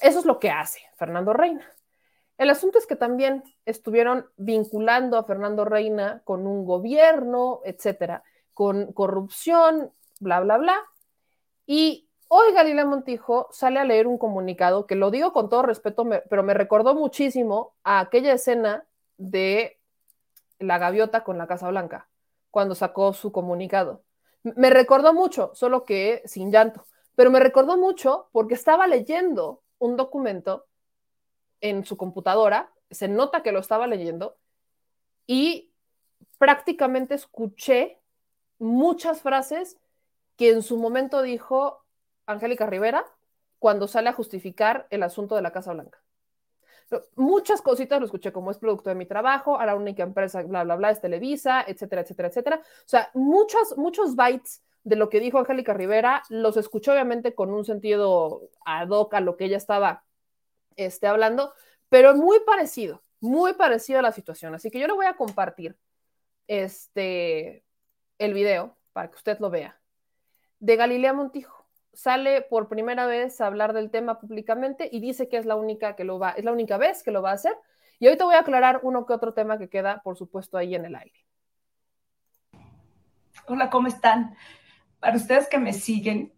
Eso 0.00 0.18
es 0.18 0.24
lo 0.24 0.38
que 0.38 0.50
hace 0.50 0.80
Fernando 0.96 1.32
Reina. 1.32 1.64
El 2.38 2.50
asunto 2.50 2.78
es 2.78 2.86
que 2.86 2.96
también 2.96 3.42
estuvieron 3.64 4.26
vinculando 4.36 5.16
a 5.16 5.24
Fernando 5.24 5.64
Reina 5.64 6.20
con 6.24 6.46
un 6.46 6.64
gobierno, 6.66 7.60
etcétera, 7.64 8.22
con 8.52 8.92
corrupción, 8.92 9.92
bla, 10.20 10.40
bla, 10.40 10.58
bla. 10.58 10.76
Y 11.66 12.05
hoy 12.28 12.52
Galilea 12.52 12.84
Montijo 12.84 13.48
sale 13.50 13.78
a 13.80 13.84
leer 13.84 14.06
un 14.06 14.18
comunicado 14.18 14.86
que 14.86 14.94
lo 14.94 15.10
digo 15.10 15.32
con 15.32 15.48
todo 15.48 15.62
respeto, 15.62 16.06
pero 16.28 16.42
me 16.42 16.54
recordó 16.54 16.94
muchísimo 16.94 17.74
a 17.84 18.00
aquella 18.00 18.32
escena 18.32 18.86
de 19.16 19.78
la 20.58 20.78
gaviota 20.78 21.24
con 21.24 21.38
la 21.38 21.46
Casa 21.46 21.68
Blanca, 21.68 22.08
cuando 22.50 22.74
sacó 22.74 23.12
su 23.12 23.32
comunicado. 23.32 24.02
Me 24.42 24.70
recordó 24.70 25.12
mucho, 25.12 25.50
solo 25.54 25.84
que 25.84 26.22
sin 26.24 26.50
llanto, 26.50 26.86
pero 27.14 27.30
me 27.30 27.40
recordó 27.40 27.76
mucho 27.76 28.28
porque 28.32 28.54
estaba 28.54 28.86
leyendo 28.86 29.62
un 29.78 29.96
documento 29.96 30.66
en 31.60 31.84
su 31.84 31.96
computadora, 31.96 32.72
se 32.90 33.08
nota 33.08 33.42
que 33.42 33.52
lo 33.52 33.58
estaba 33.58 33.86
leyendo 33.86 34.36
y 35.26 35.72
prácticamente 36.38 37.14
escuché 37.14 37.98
muchas 38.58 39.22
frases 39.22 39.78
que 40.36 40.50
en 40.50 40.62
su 40.62 40.76
momento 40.76 41.22
dijo 41.22 41.85
Angélica 42.26 42.66
Rivera 42.66 43.04
cuando 43.58 43.88
sale 43.88 44.08
a 44.10 44.12
justificar 44.12 44.86
el 44.90 45.02
asunto 45.02 45.34
de 45.34 45.42
la 45.42 45.52
Casa 45.52 45.72
Blanca. 45.72 46.02
Muchas 47.16 47.62
cositas 47.62 47.98
lo 47.98 48.06
escuché 48.06 48.32
como 48.32 48.50
es 48.50 48.58
producto 48.58 48.90
de 48.90 48.94
mi 48.94 49.06
trabajo, 49.06 49.58
a 49.58 49.66
la 49.66 49.74
única 49.74 50.04
empresa, 50.04 50.42
bla, 50.42 50.62
bla, 50.62 50.76
bla, 50.76 50.90
es 50.90 51.00
Televisa, 51.00 51.64
etcétera, 51.66 52.02
etcétera, 52.02 52.28
etcétera. 52.28 52.60
O 52.62 52.88
sea, 52.88 53.10
muchos, 53.14 53.76
muchos 53.76 54.14
bytes 54.14 54.62
de 54.84 54.94
lo 54.94 55.08
que 55.08 55.18
dijo 55.18 55.38
Angélica 55.38 55.74
Rivera 55.74 56.22
los 56.28 56.56
escuché 56.56 56.92
obviamente 56.92 57.34
con 57.34 57.50
un 57.50 57.64
sentido 57.64 58.50
ad 58.64 58.88
hoc 58.90 59.14
a 59.14 59.20
lo 59.20 59.36
que 59.36 59.46
ella 59.46 59.56
estaba 59.56 60.04
este, 60.76 61.08
hablando, 61.08 61.52
pero 61.88 62.14
muy 62.14 62.38
parecido, 62.40 63.02
muy 63.18 63.54
parecido 63.54 63.98
a 63.98 64.02
la 64.02 64.12
situación. 64.12 64.54
Así 64.54 64.70
que 64.70 64.78
yo 64.78 64.86
le 64.86 64.92
voy 64.92 65.06
a 65.06 65.16
compartir 65.16 65.76
este, 66.46 67.64
el 68.18 68.32
video 68.32 68.76
para 68.92 69.10
que 69.10 69.16
usted 69.16 69.38
lo 69.40 69.50
vea 69.50 69.80
de 70.60 70.76
Galilea 70.76 71.12
Montijo 71.12 71.55
sale 71.96 72.42
por 72.42 72.68
primera 72.68 73.06
vez 73.06 73.40
a 73.40 73.46
hablar 73.46 73.72
del 73.72 73.90
tema 73.90 74.20
públicamente 74.20 74.88
y 74.92 75.00
dice 75.00 75.28
que 75.28 75.38
es 75.38 75.46
la 75.46 75.56
única 75.56 75.96
que 75.96 76.04
lo 76.04 76.18
va, 76.18 76.30
es 76.30 76.44
la 76.44 76.52
única 76.52 76.76
vez 76.76 77.02
que 77.02 77.10
lo 77.10 77.22
va 77.22 77.30
a 77.30 77.34
hacer. 77.34 77.54
Y 77.98 78.06
hoy 78.06 78.16
voy 78.16 78.34
a 78.34 78.40
aclarar 78.40 78.80
uno 78.82 79.06
que 79.06 79.14
otro 79.14 79.32
tema 79.32 79.58
que 79.58 79.70
queda, 79.70 80.02
por 80.04 80.16
supuesto, 80.16 80.58
ahí 80.58 80.74
en 80.74 80.84
el 80.84 80.94
aire. 80.94 81.24
Hola, 83.48 83.70
¿cómo 83.70 83.88
están? 83.88 84.36
Para 85.00 85.16
ustedes 85.16 85.48
que 85.48 85.58
me 85.58 85.72
siguen, 85.72 86.32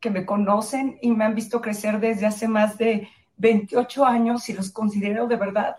que 0.00 0.10
me 0.10 0.24
conocen 0.24 0.98
y 1.02 1.10
me 1.10 1.24
han 1.24 1.34
visto 1.34 1.60
crecer 1.60 2.00
desde 2.00 2.24
hace 2.24 2.48
más 2.48 2.78
de 2.78 3.08
28 3.36 4.06
años 4.06 4.48
y 4.48 4.54
los 4.54 4.70
considero 4.72 5.26
de 5.26 5.36
verdad 5.36 5.76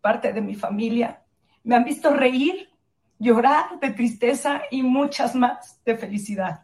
parte 0.00 0.32
de 0.32 0.40
mi 0.40 0.54
familia, 0.54 1.22
me 1.64 1.76
han 1.76 1.84
visto 1.84 2.10
reír, 2.10 2.70
llorar 3.18 3.78
de 3.80 3.90
tristeza 3.90 4.62
y 4.70 4.82
muchas 4.82 5.34
más 5.34 5.82
de 5.84 5.96
felicidad 5.96 6.63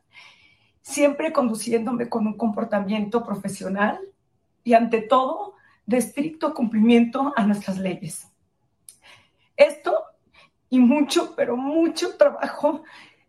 siempre 0.91 1.33
conduciéndome 1.33 2.09
con 2.09 2.27
un 2.27 2.37
comportamiento 2.37 3.25
profesional 3.25 3.99
y 4.65 4.75
ante 4.75 5.03
todo 5.03 5.55
de 5.87 5.99
estricto 5.99 6.53
cumplimiento 6.55 7.33
a 7.37 7.47
nuestras 7.47 7.79
leyes. 7.79 8.29
Esto 9.57 10.05
y 10.69 10.79
mucho, 10.79 11.35
pero 11.35 11.57
mucho 11.57 12.17
trabajo 12.17 12.85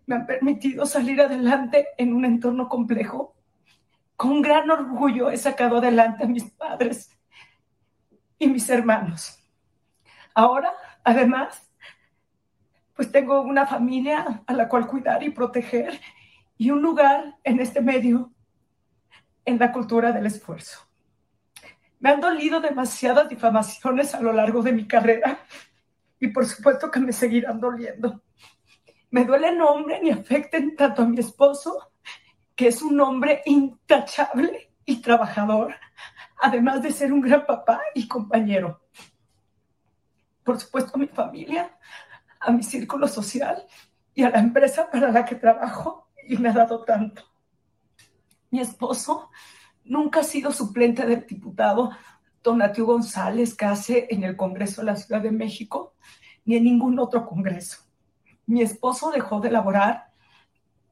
me 0.05 0.15
han 0.15 0.25
permitido 0.25 0.85
salir 0.85 1.21
adelante 1.21 1.87
en 1.97 2.13
un 2.13 2.25
entorno 2.25 2.67
complejo. 2.67 3.35
Con 4.15 4.41
gran 4.41 4.69
orgullo 4.69 5.29
he 5.29 5.37
sacado 5.37 5.77
adelante 5.77 6.23
a 6.23 6.27
mis 6.27 6.43
padres 6.43 7.17
y 8.37 8.47
mis 8.47 8.69
hermanos. 8.69 9.39
Ahora, 10.33 10.73
además, 11.03 11.71
pues 12.95 13.11
tengo 13.11 13.41
una 13.41 13.65
familia 13.65 14.43
a 14.45 14.53
la 14.53 14.69
cual 14.69 14.87
cuidar 14.87 15.23
y 15.23 15.31
proteger 15.31 15.99
y 16.61 16.69
un 16.69 16.83
lugar 16.83 17.39
en 17.43 17.59
este 17.59 17.81
medio 17.81 18.31
en 19.45 19.57
la 19.57 19.71
cultura 19.71 20.11
del 20.11 20.27
esfuerzo. 20.27 20.79
Me 21.99 22.11
han 22.11 22.21
dolido 22.21 22.61
demasiadas 22.61 23.27
difamaciones 23.27 24.13
a 24.13 24.21
lo 24.21 24.31
largo 24.31 24.61
de 24.61 24.71
mi 24.71 24.87
carrera 24.87 25.39
y 26.19 26.27
por 26.27 26.45
supuesto 26.45 26.91
que 26.91 26.99
me 26.99 27.13
seguirán 27.13 27.59
doliendo. 27.59 28.21
Me 29.09 29.25
duele 29.25 29.55
nombre 29.55 29.99
ni 30.03 30.11
afecten 30.11 30.75
tanto 30.75 31.01
a 31.01 31.07
mi 31.07 31.17
esposo, 31.17 31.93
que 32.55 32.67
es 32.67 32.83
un 32.83 33.01
hombre 33.01 33.41
intachable 33.47 34.71
y 34.85 35.01
trabajador, 35.01 35.73
además 36.43 36.83
de 36.83 36.91
ser 36.91 37.11
un 37.11 37.21
gran 37.21 37.43
papá 37.43 37.81
y 37.95 38.07
compañero. 38.07 38.83
Por 40.43 40.59
supuesto 40.59 40.91
a 40.93 40.99
mi 40.99 41.07
familia, 41.07 41.75
a 42.39 42.51
mi 42.51 42.61
círculo 42.61 43.07
social 43.07 43.65
y 44.13 44.21
a 44.21 44.29
la 44.29 44.37
empresa 44.37 44.91
para 44.91 45.11
la 45.11 45.25
que 45.25 45.33
trabajo 45.33 46.00
y 46.27 46.37
me 46.37 46.49
ha 46.49 46.53
dado 46.53 46.83
tanto. 46.83 47.23
Mi 48.49 48.59
esposo 48.59 49.29
nunca 49.83 50.21
ha 50.21 50.23
sido 50.23 50.51
suplente 50.51 51.05
del 51.05 51.25
diputado 51.25 51.91
Donatio 52.43 52.85
González 52.85 53.55
que 53.55 53.65
hace 53.65 54.07
en 54.09 54.23
el 54.23 54.35
Congreso 54.35 54.81
de 54.81 54.87
la 54.87 54.95
Ciudad 54.95 55.21
de 55.21 55.31
México, 55.31 55.95
ni 56.45 56.55
en 56.55 56.63
ningún 56.63 56.99
otro 56.99 57.25
Congreso. 57.25 57.77
Mi 58.45 58.61
esposo 58.61 59.11
dejó 59.11 59.39
de 59.39 59.51
laborar 59.51 60.11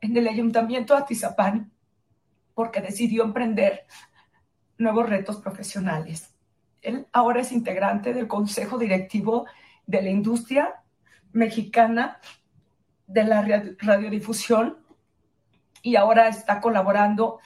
en 0.01 0.15
el 0.15 0.27
Ayuntamiento 0.27 0.95
de 0.95 1.01
Atizapán 1.01 1.71
porque 2.53 2.81
decidió 2.81 3.23
emprender 3.23 3.85
nuevos 4.77 5.09
retos 5.09 5.37
profesionales. 5.37 6.35
Él 6.81 7.07
ahora 7.11 7.41
es 7.41 7.51
integrante 7.51 8.13
del 8.13 8.27
Consejo 8.27 8.77
Directivo 8.77 9.45
de 9.85 10.01
la 10.01 10.09
Industria 10.09 10.83
Mexicana 11.31 12.19
de 13.07 13.23
la 13.23 13.41
Radiodifusión 13.79 14.78
y 15.81 15.95
ahora 15.95 16.27
está 16.27 16.61
colaborando 16.61 17.39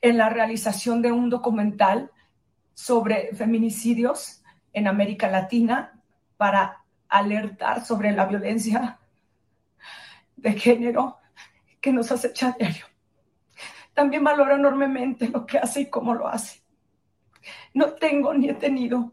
en 0.00 0.18
la 0.18 0.28
realización 0.28 1.02
de 1.02 1.12
un 1.12 1.30
documental 1.30 2.10
sobre 2.74 3.34
feminicidios 3.34 4.42
en 4.72 4.86
América 4.86 5.28
Latina 5.28 6.00
para 6.36 6.84
alertar 7.08 7.84
sobre 7.84 8.12
la 8.12 8.26
violencia 8.26 8.98
de 10.36 10.52
género 10.52 11.18
que 11.80 11.92
nos 11.92 12.12
acecha 12.12 12.48
a 12.48 12.52
diario. 12.52 12.86
También 13.94 14.24
valoro 14.24 14.54
enormemente 14.54 15.28
lo 15.28 15.46
que 15.46 15.58
hace 15.58 15.82
y 15.82 15.86
cómo 15.86 16.14
lo 16.14 16.28
hace. 16.28 16.60
No 17.72 17.94
tengo 17.94 18.34
ni 18.34 18.50
he 18.50 18.54
tenido 18.54 19.12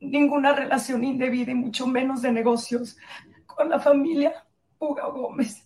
ninguna 0.00 0.52
relación 0.52 1.04
indebida 1.04 1.52
y 1.52 1.54
mucho 1.54 1.86
menos 1.86 2.22
de 2.22 2.32
negocios 2.32 2.96
con 3.46 3.70
la 3.70 3.78
familia 3.78 4.44
Hugo 4.78 5.12
Gómez. 5.12 5.65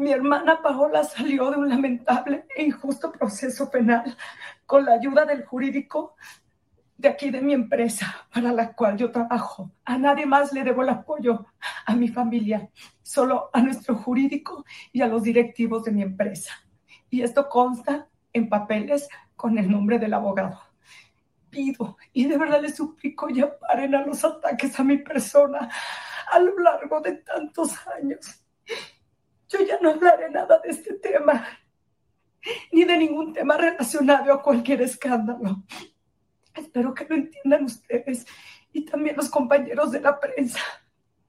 Mi 0.00 0.12
hermana 0.12 0.62
Paola 0.62 1.04
salió 1.04 1.50
de 1.50 1.58
un 1.58 1.68
lamentable 1.68 2.46
e 2.56 2.62
injusto 2.62 3.12
proceso 3.12 3.70
penal 3.70 4.16
con 4.64 4.86
la 4.86 4.94
ayuda 4.94 5.26
del 5.26 5.44
jurídico 5.44 6.16
de 6.96 7.08
aquí 7.08 7.30
de 7.30 7.42
mi 7.42 7.52
empresa 7.52 8.26
para 8.32 8.50
la 8.50 8.72
cual 8.72 8.96
yo 8.96 9.12
trabajo. 9.12 9.70
A 9.84 9.98
nadie 9.98 10.24
más 10.24 10.54
le 10.54 10.64
debo 10.64 10.80
el 10.80 10.88
apoyo, 10.88 11.44
a 11.84 11.94
mi 11.94 12.08
familia, 12.08 12.70
solo 13.02 13.50
a 13.52 13.60
nuestro 13.60 13.94
jurídico 13.94 14.64
y 14.90 15.02
a 15.02 15.06
los 15.06 15.22
directivos 15.22 15.84
de 15.84 15.92
mi 15.92 16.00
empresa. 16.00 16.54
Y 17.10 17.20
esto 17.20 17.50
consta 17.50 18.08
en 18.32 18.48
papeles 18.48 19.06
con 19.36 19.58
el 19.58 19.70
nombre 19.70 19.98
del 19.98 20.14
abogado. 20.14 20.62
Pido 21.50 21.98
y 22.14 22.24
de 22.24 22.38
verdad 22.38 22.62
les 22.62 22.74
suplico 22.74 23.28
ya 23.28 23.54
paren 23.58 23.94
a 23.94 24.06
los 24.06 24.24
ataques 24.24 24.80
a 24.80 24.82
mi 24.82 24.96
persona 24.96 25.68
a 26.32 26.38
lo 26.38 26.58
largo 26.58 27.02
de 27.02 27.16
tantos 27.16 27.74
años 27.88 28.39
yo 29.50 29.64
ya 29.64 29.78
no 29.80 29.90
hablaré 29.90 30.30
nada 30.30 30.60
de 30.60 30.70
este 30.70 30.94
tema, 30.94 31.46
ni 32.72 32.84
de 32.84 32.96
ningún 32.96 33.32
tema 33.32 33.56
relacionado 33.56 34.32
a 34.32 34.42
cualquier 34.42 34.82
escándalo. 34.82 35.64
Espero 36.54 36.94
que 36.94 37.06
lo 37.08 37.16
entiendan 37.16 37.64
ustedes 37.64 38.26
y 38.72 38.84
también 38.84 39.16
los 39.16 39.28
compañeros 39.28 39.90
de 39.90 40.00
la 40.00 40.18
prensa 40.18 40.60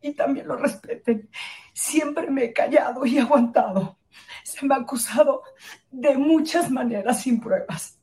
y 0.02 0.14
también 0.14 0.48
lo 0.48 0.56
respeten. 0.56 1.30
Siempre 1.74 2.30
me 2.30 2.46
he 2.46 2.54
callado 2.54 3.06
y 3.06 3.18
aguantado. 3.18 3.98
Se 4.44 4.66
me 4.66 4.76
ha 4.76 4.80
acusado 4.80 5.44
de 5.90 6.18
muchas 6.18 6.70
maneras 6.70 7.22
sin 7.22 7.40
pruebas. 7.40 8.00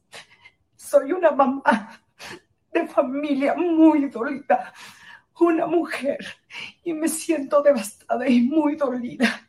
Soy 0.74 1.12
una 1.12 1.30
mamá 1.30 2.02
de 2.72 2.86
familia 2.88 3.54
muy 3.54 4.08
dolida, 4.08 4.72
una 5.38 5.66
mujer 5.66 6.18
y 6.82 6.92
me 6.92 7.08
siento 7.08 7.62
devastada 7.62 8.28
y 8.28 8.42
muy 8.42 8.76
dolida 8.76 9.47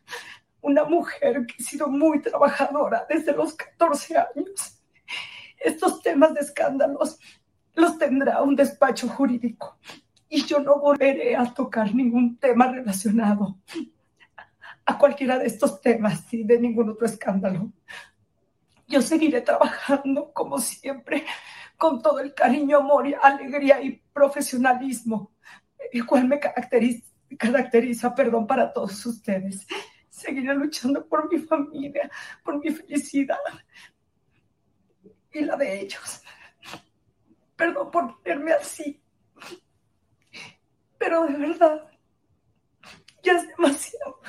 una 0.62 0.84
mujer 0.84 1.46
que 1.46 1.56
ha 1.60 1.66
sido 1.66 1.88
muy 1.88 2.22
trabajadora 2.22 3.06
desde 3.10 3.34
los 3.34 3.54
14 3.54 4.18
años. 4.18 4.82
Estos 5.58 6.02
temas 6.02 6.34
de 6.34 6.42
escándalos 6.42 7.20
los 7.76 7.98
tendrá 7.98 8.42
un 8.42 8.56
despacho 8.56 9.08
jurídico 9.08 9.78
y 10.28 10.46
yo 10.46 10.60
no 10.60 10.80
volveré 10.80 11.36
a 11.36 11.46
tocar 11.54 11.94
ningún 11.94 12.38
tema 12.38 12.72
relacionado 12.72 13.58
a 14.86 14.98
cualquiera 14.98 15.38
de 15.38 15.48
estos 15.48 15.82
temas 15.82 16.34
y 16.34 16.44
de 16.44 16.60
ningún 16.60 16.90
otro 16.90 17.06
escándalo. 17.06 17.72
Yo 18.88 19.02
seguiré 19.02 19.42
trabajando 19.42 20.32
como 20.34 20.60
siempre 20.60 21.26
con 21.78 22.02
todo 22.02 22.20
el 22.20 22.34
cariño, 22.34 22.78
amor, 22.78 23.08
alegría 23.22 23.82
y 23.82 24.02
profesionalismo, 24.12 25.32
el 25.92 26.06
cual 26.06 26.28
me 26.28 26.40
caracteriza, 26.40 27.06
caracteriza, 27.38 28.14
perdón, 28.14 28.46
para 28.48 28.74
todos 28.74 29.06
ustedes. 29.06 29.66
Seguiré 30.20 30.54
luchando 30.54 31.08
por 31.08 31.32
mi 31.32 31.40
familia, 31.40 32.12
por 32.44 32.60
mi 32.60 32.70
felicidad 32.72 33.38
y 35.32 35.46
la 35.46 35.56
de 35.56 35.80
ellos. 35.80 36.22
Perdón 37.56 37.90
por 37.90 38.22
ponerme 38.22 38.52
así, 38.52 39.02
pero 40.98 41.26
de 41.26 41.38
verdad, 41.38 41.90
ya 43.24 43.34
es 43.34 43.48
demasiado. 43.48 44.20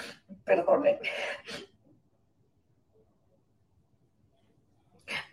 Perdónenme. 0.44 1.10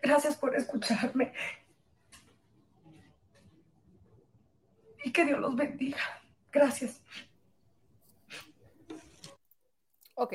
Gracias 0.01 0.35
por 0.37 0.55
escucharme. 0.55 1.33
Y 5.03 5.11
que 5.11 5.23
Dios 5.23 5.39
los 5.39 5.55
bendiga. 5.55 6.01
Gracias. 6.51 7.03
Ok. 10.19 10.33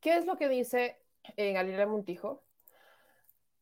¿Qué 0.00 0.16
es 0.16 0.26
lo 0.26 0.36
que 0.36 0.48
dice 0.48 1.00
en 1.36 1.54
Galilea 1.54 1.86
Montijo? 1.86 2.42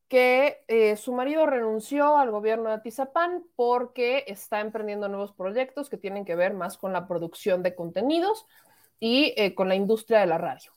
Que 0.07 0.63
eh, 0.67 0.95
su 0.95 1.13
marido 1.13 1.45
renunció 1.45 2.17
al 2.17 2.31
gobierno 2.31 2.69
de 2.69 2.75
Atizapán 2.75 3.45
porque 3.55 4.23
está 4.25 4.61
emprendiendo 4.61 5.07
nuevos 5.07 5.31
proyectos 5.31 5.91
que 5.91 5.97
tienen 5.97 6.25
que 6.25 6.35
ver 6.35 6.55
más 6.55 6.79
con 6.79 6.91
la 6.91 7.07
producción 7.07 7.61
de 7.61 7.75
contenidos 7.75 8.47
y 8.99 9.35
eh, 9.37 9.53
con 9.53 9.69
la 9.69 9.75
industria 9.75 10.21
de 10.21 10.25
la 10.25 10.39
radio. 10.39 10.71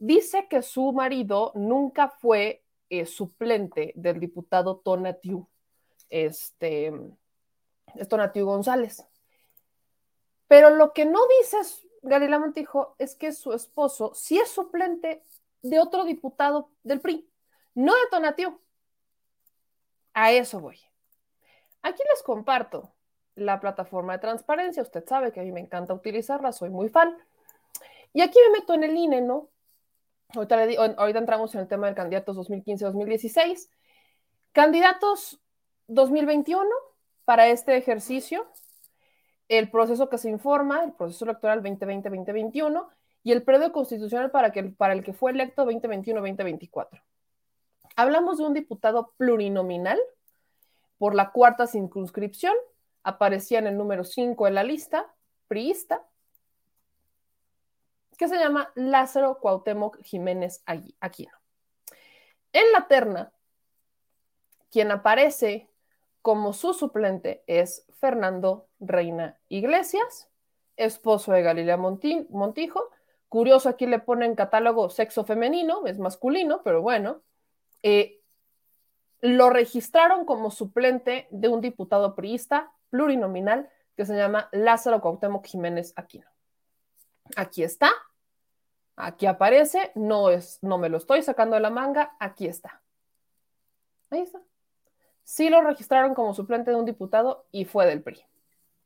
Dice 0.00 0.48
que 0.50 0.62
su 0.62 0.92
marido 0.92 1.52
nunca 1.54 2.08
fue 2.08 2.64
eh, 2.90 3.06
suplente 3.06 3.92
del 3.94 4.18
diputado 4.18 4.78
Tonatiu, 4.78 5.48
este, 6.10 6.92
es 7.94 8.08
Tonatiu 8.08 8.44
González. 8.44 9.06
Pero 10.48 10.70
lo 10.70 10.92
que 10.92 11.04
no 11.04 11.20
dice 11.40 11.58
Galila 12.02 12.38
Montijo 12.38 12.94
es 12.98 13.14
que 13.14 13.32
su 13.32 13.52
esposo 13.52 14.12
sí 14.14 14.38
es 14.38 14.50
suplente 14.50 15.24
de 15.62 15.78
otro 15.78 16.04
diputado 16.04 16.70
del 16.82 17.00
PRI, 17.00 17.28
no 17.74 17.94
de 17.94 18.00
Tonatiu. 18.10 18.60
A 20.14 20.32
eso 20.32 20.60
voy. 20.60 20.78
Aquí 21.82 22.02
les 22.10 22.22
comparto 22.22 22.92
la 23.34 23.60
plataforma 23.60 24.14
de 24.14 24.18
transparencia. 24.18 24.82
Usted 24.82 25.04
sabe 25.06 25.32
que 25.32 25.40
a 25.40 25.42
mí 25.42 25.52
me 25.52 25.60
encanta 25.60 25.94
utilizarla, 25.94 26.52
soy 26.52 26.70
muy 26.70 26.88
fan. 26.88 27.16
Y 28.12 28.20
aquí 28.20 28.38
me 28.46 28.58
meto 28.58 28.74
en 28.74 28.84
el 28.84 28.96
INE, 28.96 29.22
¿no? 29.22 29.48
Ahorita, 30.34 31.18
entramos 31.18 31.54
en 31.54 31.62
el 31.62 31.68
tema 31.68 31.88
de 31.88 31.94
candidatos 31.94 32.36
2015-2016. 32.36 33.68
Candidatos 34.52 35.40
2021 35.88 36.68
para 37.24 37.48
este 37.48 37.76
ejercicio, 37.76 38.46
el 39.58 39.70
proceso 39.70 40.08
que 40.08 40.18
se 40.18 40.30
informa, 40.30 40.82
el 40.82 40.92
proceso 40.92 41.24
electoral 41.26 41.62
2020-2021 41.62 42.88
y 43.22 43.32
el 43.32 43.42
periodo 43.42 43.72
constitucional 43.72 44.30
para, 44.30 44.50
que, 44.50 44.64
para 44.64 44.94
el 44.94 45.04
que 45.04 45.12
fue 45.12 45.32
electo 45.32 45.66
2021-2024. 45.66 47.02
Hablamos 47.96 48.38
de 48.38 48.44
un 48.44 48.54
diputado 48.54 49.12
plurinominal 49.18 50.00
por 50.96 51.14
la 51.14 51.32
cuarta 51.32 51.66
circunscripción, 51.66 52.54
aparecía 53.02 53.58
en 53.58 53.66
el 53.66 53.76
número 53.76 54.04
5 54.04 54.46
en 54.46 54.54
la 54.54 54.64
lista, 54.64 55.12
priista, 55.48 56.02
que 58.16 58.28
se 58.28 58.38
llama 58.38 58.72
Lázaro 58.74 59.38
Cuauhtémoc 59.38 60.00
Jiménez 60.02 60.62
Aquino. 61.00 61.32
En 62.52 62.72
la 62.72 62.86
terna, 62.86 63.32
quien 64.70 64.90
aparece 64.90 65.68
como 66.22 66.52
su 66.52 66.72
suplente 66.72 67.42
es 67.46 67.84
Fernando 67.98 68.68
Reina 68.80 69.38
Iglesias, 69.48 70.30
esposo 70.76 71.32
de 71.32 71.42
Galilea 71.42 71.76
Montijo. 71.76 72.90
Curioso, 73.28 73.68
aquí 73.68 73.86
le 73.86 73.98
ponen 73.98 74.34
catálogo 74.34 74.88
sexo 74.88 75.24
femenino, 75.24 75.86
es 75.86 75.98
masculino, 75.98 76.62
pero 76.62 76.82
bueno. 76.82 77.22
Eh, 77.82 78.20
lo 79.20 79.50
registraron 79.50 80.24
como 80.24 80.50
suplente 80.50 81.28
de 81.30 81.48
un 81.48 81.60
diputado 81.60 82.14
priista 82.14 82.72
plurinominal 82.90 83.68
que 83.96 84.04
se 84.04 84.16
llama 84.16 84.48
Lázaro 84.52 85.00
Cuauhtémoc 85.00 85.46
Jiménez 85.46 85.92
Aquino. 85.96 86.26
Aquí 87.36 87.62
está, 87.62 87.92
Aquí 88.96 89.26
aparece, 89.26 89.90
no 89.94 90.30
es, 90.30 90.58
no 90.62 90.78
me 90.78 90.88
lo 90.88 90.98
estoy 90.98 91.22
sacando 91.22 91.54
de 91.54 91.62
la 91.62 91.70
manga, 91.70 92.14
aquí 92.20 92.46
está. 92.46 92.82
Ahí 94.10 94.20
está. 94.20 94.40
Sí 95.24 95.50
lo 95.50 95.60
registraron 95.62 96.14
como 96.14 96.34
suplente 96.34 96.70
de 96.70 96.76
un 96.76 96.84
diputado 96.84 97.46
y 97.50 97.64
fue 97.64 97.86
del 97.86 98.02
PRI. 98.02 98.24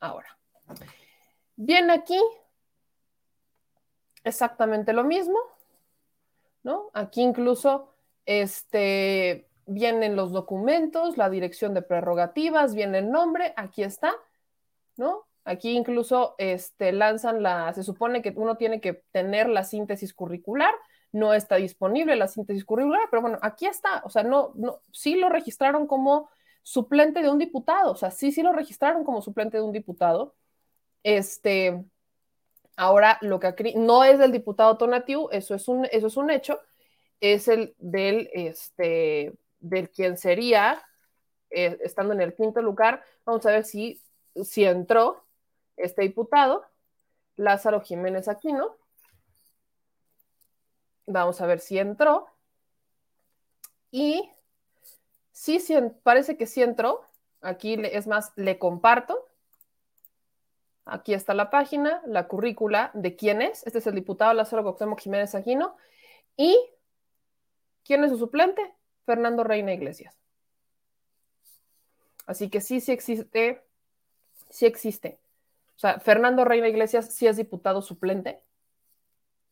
Ahora, 0.01 0.39
viene 1.57 1.93
aquí 1.93 2.21
exactamente 4.25 4.93
lo 4.93 5.05
mismo, 5.05 5.39
¿no? 6.63 6.91
Aquí 6.93 7.23
incluso 7.23 7.95
este, 8.27 9.49
vienen 9.67 10.17
los 10.17 10.33
documentos, 10.33 11.17
la 11.17 11.31
dirección 11.31 11.75
de 11.75 11.83
prerrogativas, 11.83 12.75
viene 12.75 12.99
el 12.99 13.11
nombre, 13.11 13.55
aquí 13.57 13.83
está, 13.83 14.13
¿no? 14.97 15.27
Aquí 15.45 15.77
incluso 15.77 16.35
este, 16.39 16.93
lanzan 16.93 17.43
la, 17.43 17.73
se 17.73 17.85
supone 17.85 18.21
que 18.21 18.33
uno 18.37 18.57
tiene 18.57 18.81
que 18.81 19.05
tener 19.13 19.49
la 19.49 19.63
síntesis 19.63 20.13
curricular, 20.13 20.75
no 21.13 21.35
está 21.35 21.57
disponible 21.57 22.17
la 22.17 22.29
síntesis 22.29 22.65
curricular, 22.65 23.09
pero 23.11 23.23
bueno, 23.23 23.39
aquí 23.43 23.67
está, 23.67 24.03
o 24.05 24.11
sea, 24.11 24.23
no, 24.23 24.53
no, 24.55 24.81
sí 24.93 25.17
lo 25.17 25.29
registraron 25.29 25.87
como 25.87 26.31
suplente 26.63 27.23
de 27.23 27.31
un 27.31 27.39
diputado, 27.39 27.93
o 27.93 27.97
sea, 27.97 28.11
sí, 28.11 28.33
sí 28.33 28.43
lo 28.43 28.53
registraron 28.53 29.05
como 29.05 29.23
suplente 29.23 29.57
de 29.57 29.63
un 29.63 29.73
diputado. 29.73 30.35
Este, 31.03 31.85
ahora 32.77 33.19
lo 33.23 33.39
que 33.41 33.75
no 33.77 34.05
es 34.05 34.19
del 34.19 34.33
diputado 34.33 34.77
Tonatiu, 34.77 35.29
eso 35.31 35.55
es 35.55 35.69
un, 35.69 35.87
eso 35.93 36.09
es 36.09 36.17
un 36.17 36.31
hecho, 36.31 36.61
es 37.21 37.49
el 37.49 37.75
del, 37.79 38.29
este, 38.33 39.33
del 39.61 39.91
quien 39.91 40.19
sería, 40.19 40.83
eh, 41.51 41.79
estando 41.83 42.13
en 42.15 42.21
el 42.21 42.35
quinto 42.35 42.61
lugar, 42.61 43.03
vamos 43.25 43.47
a 43.47 43.53
ver 43.53 43.65
si, 43.65 44.01
si 44.45 44.65
entró, 44.65 45.25
este 45.77 46.03
diputado, 46.03 46.65
Lázaro 47.37 47.81
Jiménez 47.81 48.29
Aquino. 48.29 48.77
Vamos 51.07 51.41
a 51.41 51.47
ver 51.47 51.61
si 51.61 51.79
entró. 51.79 52.27
Y 53.91 54.31
sí, 55.33 55.59
parece 56.03 56.37
que 56.37 56.47
sí 56.47 56.63
entró. 56.63 57.03
Aquí 57.41 57.79
es 57.81 58.07
más, 58.07 58.33
le 58.37 58.59
comparto. 58.59 59.29
Aquí 60.85 61.15
está 61.15 61.35
la 61.35 61.51
página, 61.51 62.03
la 62.07 62.29
currícula 62.29 62.91
de 62.95 63.17
quién 63.17 63.43
es. 63.43 63.67
Este 63.67 63.79
es 63.79 63.87
el 63.87 63.95
diputado 63.95 64.33
Lázaro 64.35 64.63
Cuauhtémoc 64.63 65.01
Jiménez 65.01 65.35
Aquino. 65.35 65.77
¿Y 66.37 66.57
quién 67.85 68.05
es 68.05 68.11
su 68.11 68.19
suplente? 68.19 68.75
Fernando 69.05 69.45
Reina 69.45 69.73
Iglesias. 69.73 70.17
Así 72.27 72.51
que 72.51 72.61
sí, 72.61 72.81
sí 72.81 72.93
existe, 72.93 73.63
sí 74.51 74.67
existe. 74.67 75.19
O 75.77 75.79
sea, 75.79 76.01
Fernando 76.01 76.45
Reina 76.45 76.69
Iglesias 76.69 77.15
sí 77.15 77.27
es 77.27 77.37
diputado 77.37 77.83
suplente 77.83 78.43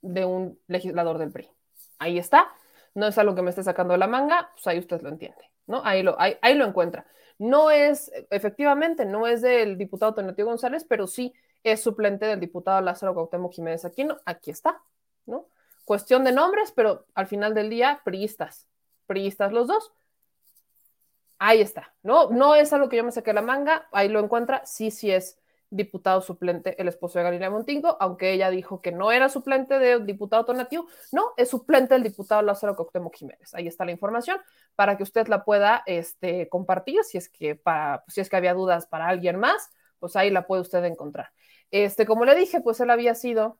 de 0.04 0.24
un 0.24 0.60
legislador 0.66 1.18
del 1.18 1.32
PRI. 1.32 1.50
Ahí 1.98 2.18
está. 2.18 2.52
No 2.94 3.06
es 3.06 3.18
algo 3.18 3.34
que 3.34 3.42
me 3.42 3.50
esté 3.50 3.62
sacando 3.62 3.92
de 3.92 3.98
la 3.98 4.06
manga, 4.06 4.50
pues 4.54 4.66
ahí 4.66 4.78
usted 4.78 5.00
lo 5.02 5.08
entiende, 5.08 5.50
¿no? 5.66 5.82
Ahí 5.84 6.02
lo, 6.02 6.16
ahí, 6.20 6.54
lo 6.54 6.64
encuentra. 6.64 7.06
No 7.38 7.70
es, 7.70 8.12
efectivamente, 8.30 9.04
no 9.04 9.26
es 9.26 9.42
del 9.42 9.76
diputado 9.76 10.14
Tonatio 10.14 10.44
González, 10.44 10.84
pero 10.88 11.06
sí 11.08 11.34
es 11.64 11.82
suplente 11.82 12.26
del 12.26 12.38
diputado 12.38 12.80
Lázaro 12.80 13.14
Cuauhtémoc 13.14 13.52
Jiménez 13.52 13.84
Aquino. 13.84 14.18
Aquí 14.24 14.52
está, 14.52 14.80
¿no? 15.26 15.48
Cuestión 15.84 16.22
de 16.22 16.32
nombres, 16.32 16.70
pero 16.70 17.06
al 17.14 17.26
final 17.26 17.54
del 17.54 17.68
día, 17.68 18.00
priistas. 18.04 18.68
Priistas 19.06 19.52
los 19.52 19.66
dos. 19.66 19.92
Ahí 21.38 21.60
está, 21.60 21.94
¿no? 22.02 22.30
No 22.30 22.54
es 22.54 22.72
algo 22.72 22.88
que 22.88 22.96
yo 22.96 23.04
me 23.04 23.10
saqué 23.10 23.30
de 23.30 23.34
la 23.34 23.42
manga, 23.42 23.88
ahí 23.90 24.08
lo 24.08 24.20
encuentra, 24.20 24.64
sí, 24.64 24.92
sí 24.92 25.10
es 25.10 25.38
diputado 25.74 26.20
suplente, 26.20 26.80
el 26.80 26.88
esposo 26.88 27.18
de 27.18 27.24
Galilea 27.24 27.50
Montingo, 27.50 27.96
aunque 28.00 28.32
ella 28.32 28.48
dijo 28.50 28.80
que 28.80 28.92
no 28.92 29.10
era 29.10 29.28
suplente 29.28 29.78
del 29.78 30.06
diputado 30.06 30.44
Tonatiu, 30.44 30.86
no, 31.12 31.32
es 31.36 31.50
suplente 31.50 31.94
del 31.94 32.04
diputado 32.04 32.42
Lázaro 32.42 32.76
Coctemoc 32.76 33.16
Jiménez. 33.16 33.54
Ahí 33.54 33.66
está 33.66 33.84
la 33.84 33.90
información 33.90 34.38
para 34.76 34.96
que 34.96 35.02
usted 35.02 35.26
la 35.26 35.44
pueda 35.44 35.82
este, 35.86 36.48
compartir, 36.48 37.02
si 37.02 37.18
es, 37.18 37.28
que 37.28 37.56
para, 37.56 38.04
si 38.08 38.20
es 38.20 38.28
que 38.28 38.36
había 38.36 38.54
dudas 38.54 38.86
para 38.86 39.08
alguien 39.08 39.36
más, 39.38 39.70
pues 39.98 40.16
ahí 40.16 40.30
la 40.30 40.46
puede 40.46 40.62
usted 40.62 40.84
encontrar. 40.84 41.30
Este, 41.70 42.06
como 42.06 42.24
le 42.24 42.34
dije, 42.34 42.60
pues 42.60 42.78
él 42.80 42.90
había 42.90 43.14
sido, 43.14 43.58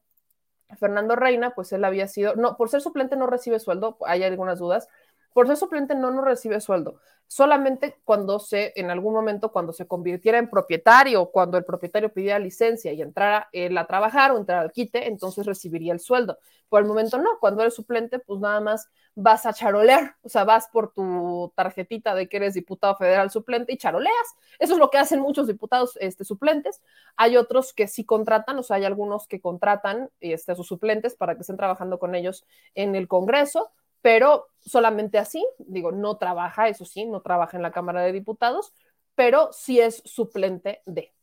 Fernando 0.78 1.16
Reina, 1.16 1.50
pues 1.54 1.72
él 1.72 1.84
había 1.84 2.06
sido, 2.06 2.36
no, 2.36 2.56
por 2.56 2.68
ser 2.68 2.80
suplente 2.80 3.16
no 3.16 3.26
recibe 3.26 3.58
sueldo, 3.58 3.98
hay 4.06 4.22
algunas 4.22 4.60
dudas, 4.60 4.88
por 5.34 5.48
ser 5.48 5.58
suplente 5.58 5.94
no, 5.94 6.10
no 6.10 6.22
recibe 6.22 6.60
sueldo. 6.60 7.00
Solamente 7.26 8.00
cuando 8.04 8.38
se, 8.38 8.72
en 8.76 8.90
algún 8.90 9.12
momento, 9.12 9.50
cuando 9.50 9.72
se 9.72 9.86
convirtiera 9.86 10.38
en 10.38 10.48
propietario, 10.48 11.26
cuando 11.26 11.58
el 11.58 11.64
propietario 11.64 12.12
pidiera 12.12 12.38
licencia 12.38 12.92
y 12.92 13.02
entrara 13.02 13.48
él 13.52 13.76
a 13.76 13.86
trabajar 13.86 14.30
o 14.30 14.38
entrara 14.38 14.62
al 14.62 14.72
quite, 14.72 15.08
entonces 15.08 15.44
recibiría 15.44 15.92
el 15.92 16.00
sueldo. 16.00 16.38
Por 16.68 16.82
el 16.82 16.88
momento 16.88 17.18
no, 17.18 17.38
cuando 17.40 17.62
eres 17.62 17.74
suplente, 17.74 18.20
pues 18.20 18.40
nada 18.40 18.60
más 18.60 18.88
vas 19.16 19.46
a 19.46 19.52
charolear, 19.52 20.16
o 20.22 20.28
sea, 20.28 20.44
vas 20.44 20.68
por 20.72 20.92
tu 20.92 21.52
tarjetita 21.56 22.14
de 22.14 22.28
que 22.28 22.36
eres 22.36 22.54
diputado 22.54 22.96
federal 22.96 23.30
suplente 23.30 23.72
y 23.72 23.76
charoleas. 23.76 24.36
Eso 24.58 24.74
es 24.74 24.78
lo 24.78 24.90
que 24.90 24.98
hacen 24.98 25.20
muchos 25.20 25.46
diputados 25.46 25.96
este, 26.00 26.24
suplentes. 26.24 26.82
Hay 27.16 27.36
otros 27.36 27.72
que 27.72 27.88
sí 27.88 28.04
contratan, 28.04 28.58
o 28.58 28.62
sea, 28.62 28.76
hay 28.76 28.84
algunos 28.84 29.26
que 29.26 29.40
contratan 29.40 30.10
este, 30.20 30.52
a 30.52 30.54
sus 30.54 30.66
suplentes 30.66 31.16
para 31.16 31.34
que 31.34 31.40
estén 31.40 31.56
trabajando 31.56 31.98
con 31.98 32.14
ellos 32.14 32.44
en 32.74 32.94
el 32.94 33.08
Congreso, 33.08 33.72
pero 34.04 34.48
solamente 34.60 35.16
así, 35.16 35.42
digo, 35.56 35.90
no 35.90 36.18
trabaja, 36.18 36.68
eso 36.68 36.84
sí, 36.84 37.06
no 37.06 37.22
trabaja 37.22 37.56
en 37.56 37.62
la 37.62 37.72
Cámara 37.72 38.02
de 38.02 38.12
Diputados, 38.12 38.74
pero 39.14 39.48
sí 39.54 39.80
es 39.80 40.02
suplente 40.04 40.82
de. 40.84 41.14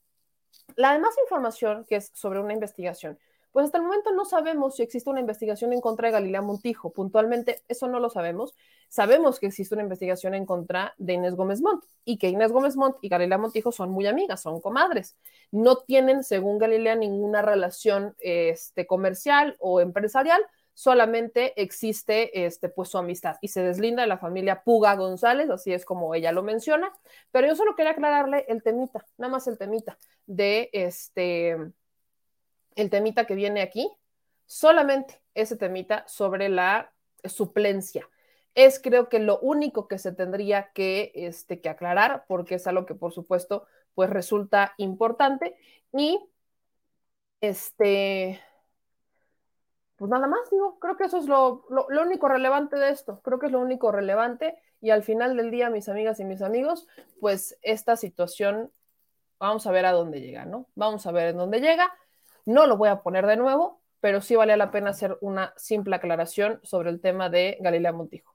La 0.75 0.93
demás 0.93 1.13
información 1.21 1.85
que 1.87 1.97
es 1.97 2.09
sobre 2.15 2.39
una 2.39 2.53
investigación 2.53 3.19
pues 3.51 3.65
hasta 3.65 3.77
el 3.77 3.83
momento 3.83 4.11
no 4.13 4.23
sabemos 4.25 4.75
si 4.75 4.83
existe 4.83 5.09
una 5.09 5.19
investigación 5.19 5.73
en 5.73 5.81
contra 5.81 6.07
de 6.07 6.13
Galilea 6.13 6.41
Montijo. 6.41 6.91
Puntualmente, 6.93 7.63
eso 7.67 7.87
no 7.87 7.99
lo 7.99 8.09
sabemos. 8.09 8.55
Sabemos 8.87 9.39
que 9.39 9.47
existe 9.47 9.75
una 9.75 9.83
investigación 9.83 10.33
en 10.33 10.45
contra 10.45 10.93
de 10.97 11.13
Inés 11.13 11.35
Gómez 11.35 11.61
Montt 11.61 11.83
y 12.05 12.17
que 12.17 12.29
Inés 12.29 12.51
Gómez 12.51 12.77
Montt 12.77 12.97
y 13.01 13.09
Galilea 13.09 13.37
Montijo 13.37 13.71
son 13.71 13.91
muy 13.91 14.07
amigas, 14.07 14.41
son 14.41 14.61
comadres. 14.61 15.17
No 15.51 15.77
tienen, 15.77 16.23
según 16.23 16.59
Galilea, 16.59 16.95
ninguna 16.95 17.41
relación 17.41 18.15
este, 18.19 18.87
comercial 18.87 19.57
o 19.59 19.81
empresarial, 19.81 20.41
solamente 20.73 21.61
existe 21.61 22.45
este, 22.45 22.69
pues, 22.69 22.89
su 22.89 22.97
amistad 22.97 23.37
y 23.41 23.49
se 23.49 23.63
deslinda 23.63 24.03
de 24.03 24.07
la 24.07 24.17
familia 24.17 24.63
Puga 24.63 24.95
González, 24.95 25.49
así 25.49 25.73
es 25.73 25.85
como 25.85 26.15
ella 26.15 26.31
lo 26.31 26.43
menciona. 26.43 26.91
Pero 27.31 27.47
yo 27.47 27.55
solo 27.55 27.75
quería 27.75 27.91
aclararle 27.91 28.45
el 28.47 28.63
temita, 28.63 29.05
nada 29.17 29.31
más 29.31 29.47
el 29.47 29.57
temita 29.57 29.97
de 30.25 30.69
este 30.73 31.57
el 32.75 32.89
temita 32.89 33.25
que 33.25 33.35
viene 33.35 33.61
aquí, 33.61 33.89
solamente 34.45 35.21
ese 35.33 35.55
temita 35.57 36.05
sobre 36.07 36.49
la 36.49 36.93
suplencia. 37.25 38.09
Es 38.55 38.79
creo 38.79 39.09
que 39.09 39.19
lo 39.19 39.39
único 39.39 39.87
que 39.87 39.97
se 39.97 40.11
tendría 40.11 40.71
que, 40.73 41.11
este, 41.15 41.61
que 41.61 41.69
aclarar, 41.69 42.25
porque 42.27 42.55
es 42.55 42.67
algo 42.67 42.85
que 42.85 42.95
por 42.95 43.13
supuesto 43.13 43.65
pues 43.93 44.09
resulta 44.09 44.73
importante. 44.77 45.55
Y 45.93 46.19
este, 47.41 48.39
pues 50.01 50.09
nada 50.09 50.25
más, 50.25 50.49
digo, 50.49 50.79
creo 50.79 50.97
que 50.97 51.03
eso 51.03 51.19
es 51.19 51.27
lo, 51.27 51.63
lo, 51.69 52.01
único 52.01 52.27
relevante 52.27 52.75
de 52.75 52.89
esto, 52.89 53.21
creo 53.21 53.37
que 53.37 53.45
es 53.45 53.51
lo 53.51 53.59
único 53.59 53.91
relevante 53.91 54.57
y 54.81 54.89
al 54.89 55.03
final 55.03 55.37
del 55.37 55.51
día, 55.51 55.69
mis 55.69 55.89
amigas 55.89 56.19
y 56.19 56.25
mis 56.25 56.41
amigos, 56.41 56.87
pues 57.19 57.59
esta 57.61 57.95
situación, 57.95 58.71
vamos 59.37 59.67
a 59.67 59.71
ver 59.71 59.85
a 59.85 59.91
dónde 59.91 60.19
llega, 60.19 60.43
¿no? 60.45 60.65
Vamos 60.73 61.05
a 61.05 61.11
ver 61.11 61.27
en 61.27 61.37
dónde 61.37 61.61
llega. 61.61 61.93
No 62.47 62.65
lo 62.65 62.77
voy 62.77 62.89
a 62.89 63.03
poner 63.03 63.27
de 63.27 63.37
nuevo, 63.37 63.79
pero 63.99 64.21
sí 64.21 64.35
vale 64.35 64.57
la 64.57 64.71
pena 64.71 64.89
hacer 64.89 65.19
una 65.21 65.53
simple 65.55 65.95
aclaración 65.95 66.59
sobre 66.63 66.89
el 66.89 66.99
tema 66.99 67.29
de 67.29 67.59
Galilea 67.61 67.91
Montijo. 67.91 68.33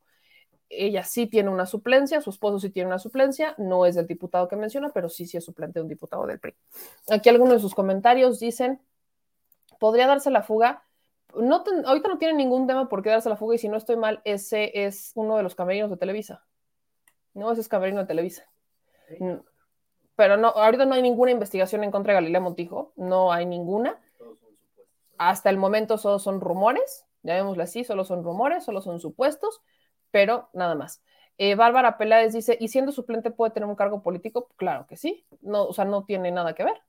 Ella 0.68 1.02
sí 1.02 1.26
tiene 1.26 1.50
una 1.50 1.66
suplencia, 1.66 2.20
su 2.20 2.30
esposo 2.30 2.60
sí 2.60 2.70
tiene 2.70 2.86
una 2.86 3.00
suplencia, 3.00 3.56
no 3.58 3.86
es 3.86 3.96
el 3.96 4.06
diputado 4.06 4.46
que 4.46 4.54
menciona, 4.54 4.90
pero 4.90 5.08
sí, 5.08 5.26
sí 5.26 5.36
es 5.36 5.44
suplente 5.44 5.80
de 5.80 5.82
un 5.82 5.88
diputado 5.88 6.28
del 6.28 6.38
PRI. 6.38 6.54
Aquí 7.10 7.28
algunos 7.28 7.54
de 7.54 7.60
sus 7.60 7.74
comentarios 7.74 8.38
dicen, 8.38 8.80
podría 9.80 10.06
darse 10.06 10.30
la 10.30 10.44
fuga. 10.44 10.85
No 11.34 11.64
ahorita 11.84 12.08
no 12.08 12.18
tiene 12.18 12.34
ningún 12.34 12.66
tema 12.66 12.88
por 12.88 13.02
qué 13.02 13.10
darse 13.10 13.28
la 13.28 13.36
fuga 13.36 13.54
y 13.54 13.58
si 13.58 13.68
no 13.68 13.76
estoy 13.76 13.96
mal, 13.96 14.20
ese 14.24 14.86
es 14.86 15.12
uno 15.14 15.36
de 15.36 15.42
los 15.42 15.54
camerinos 15.54 15.90
de 15.90 15.96
Televisa. 15.96 16.44
No, 17.34 17.52
ese 17.52 17.60
es 17.60 17.68
camerino 17.68 18.00
de 18.00 18.06
Televisa 18.06 18.44
pero 20.16 20.38
no, 20.38 20.48
ahorita 20.48 20.86
no 20.86 20.94
hay 20.94 21.02
ninguna 21.02 21.30
investigación 21.30 21.84
en 21.84 21.90
contra 21.90 22.12
de 22.12 22.20
Galilea 22.20 22.40
Montijo, 22.40 22.92
no 22.96 23.32
hay 23.32 23.44
ninguna. 23.44 24.00
Hasta 25.18 25.50
el 25.50 25.58
momento 25.58 25.98
solo 25.98 26.18
son 26.18 26.40
rumores, 26.40 27.04
llamémoslo 27.22 27.62
así, 27.62 27.84
solo 27.84 28.04
son 28.04 28.24
rumores, 28.24 28.64
solo 28.64 28.80
son 28.80 28.98
supuestos, 28.98 29.60
pero 30.10 30.48
nada 30.54 30.74
más. 30.74 31.02
Eh, 31.38 31.54
Bárbara 31.54 31.98
Peláez 31.98 32.32
dice, 32.32 32.56
¿y 32.58 32.68
siendo 32.68 32.92
suplente 32.92 33.30
puede 33.30 33.52
tener 33.52 33.68
un 33.68 33.76
cargo 33.76 34.02
político? 34.02 34.48
Claro 34.56 34.86
que 34.86 34.96
sí, 34.96 35.26
no, 35.42 35.64
o 35.64 35.74
sea, 35.74 35.84
no 35.84 36.04
tiene 36.04 36.30
nada 36.30 36.54
que 36.54 36.64
ver, 36.64 36.80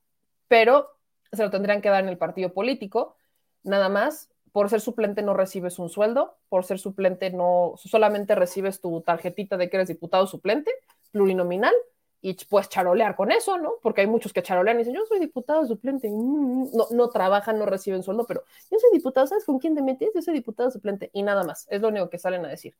pero 0.48 0.88
se 1.30 1.42
lo 1.42 1.50
tendrían 1.50 1.82
que 1.82 1.90
dar 1.90 2.02
en 2.02 2.08
el 2.08 2.16
partido 2.16 2.54
político, 2.54 3.16
nada 3.62 3.88
más. 3.88 4.30
Por 4.52 4.70
ser 4.70 4.80
suplente 4.80 5.22
no 5.22 5.34
recibes 5.34 5.78
un 5.78 5.88
sueldo, 5.90 6.36
por 6.48 6.64
ser 6.64 6.78
suplente 6.78 7.30
no 7.30 7.74
solamente 7.76 8.34
recibes 8.34 8.80
tu 8.80 9.02
tarjetita 9.02 9.56
de 9.56 9.68
que 9.68 9.76
eres 9.76 9.88
diputado 9.88 10.26
suplente, 10.26 10.72
plurinominal, 11.12 11.74
y 12.20 12.34
pues 12.46 12.68
charolear 12.68 13.14
con 13.14 13.30
eso, 13.30 13.58
¿no? 13.58 13.74
Porque 13.82 14.00
hay 14.00 14.06
muchos 14.06 14.32
que 14.32 14.42
charolean 14.42 14.76
y 14.76 14.78
dicen, 14.80 14.94
yo 14.94 15.06
soy 15.06 15.20
diputado 15.20 15.64
suplente, 15.66 16.08
mm, 16.10 16.70
no, 16.76 16.86
no 16.90 17.08
trabajan, 17.10 17.58
no 17.58 17.66
reciben 17.66 18.02
sueldo, 18.02 18.26
pero 18.26 18.42
yo 18.70 18.78
soy 18.78 18.90
diputado, 18.92 19.26
¿sabes 19.26 19.44
con 19.44 19.58
quién 19.58 19.74
te 19.74 19.82
metes? 19.82 20.10
Yo 20.14 20.22
soy 20.22 20.34
diputado 20.34 20.70
suplente 20.70 21.10
y 21.12 21.22
nada 21.22 21.44
más, 21.44 21.66
es 21.70 21.80
lo 21.80 21.88
único 21.88 22.10
que 22.10 22.18
salen 22.18 22.44
a 22.44 22.48
decir. 22.48 22.74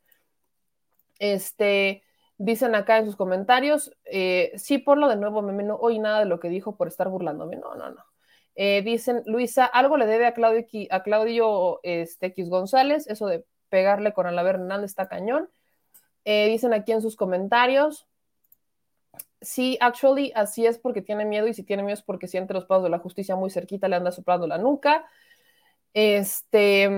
Este, 1.19 2.03
dicen 2.37 2.75
acá 2.75 2.99
en 2.99 3.07
sus 3.07 3.17
comentarios, 3.17 3.93
eh, 4.05 4.53
sí, 4.57 4.79
por 4.79 4.99
lo 4.99 5.09
de 5.09 5.17
nuevo, 5.17 5.43
meme, 5.43 5.63
no 5.65 5.77
oí 5.77 5.99
nada 5.99 6.21
de 6.21 6.27
lo 6.27 6.41
que 6.41 6.49
dijo 6.49 6.77
por 6.77 6.89
estar 6.89 7.09
burlándome, 7.09 7.57
no, 7.57 7.75
no, 7.75 7.91
no. 7.91 8.05
Eh, 8.61 8.83
dicen, 8.83 9.23
Luisa, 9.25 9.67
algo 9.67 9.97
le 9.97 10.05
debe 10.07 10.27
a 10.27 10.35
Claudio, 10.35 10.67
a 10.91 11.05
Claudio 11.05 11.79
este, 11.85 12.27
X 12.27 12.51
González, 12.51 13.07
eso 13.07 13.29
de 13.29 13.45
pegarle 13.69 14.13
con 14.13 14.27
Alaber 14.27 14.57
Hernández 14.57 14.91
está 14.91 15.09
cañón. 15.09 15.49
Eh, 16.25 16.49
dicen 16.49 16.75
aquí 16.75 16.91
en 16.91 17.01
sus 17.01 17.15
comentarios, 17.15 18.09
sí, 19.41 19.79
actually, 19.81 20.33
así 20.35 20.67
es 20.67 20.77
porque 20.77 21.03
tiene 21.03 21.25
miedo 21.25 21.47
y 21.47 21.55
si 21.55 21.63
tiene 21.63 21.85
miedo 21.85 21.95
es 21.95 22.03
porque 22.03 22.27
siente 22.27 22.53
los 22.53 22.65
pasos 22.65 22.83
de 22.83 22.91
la 22.91 22.99
justicia 22.99 23.37
muy 23.37 23.49
cerquita, 23.51 23.87
le 23.87 23.95
anda 23.95 24.11
soplando 24.11 24.49
la 24.49 24.59
nuca. 24.59 25.07
Este, 25.95 26.91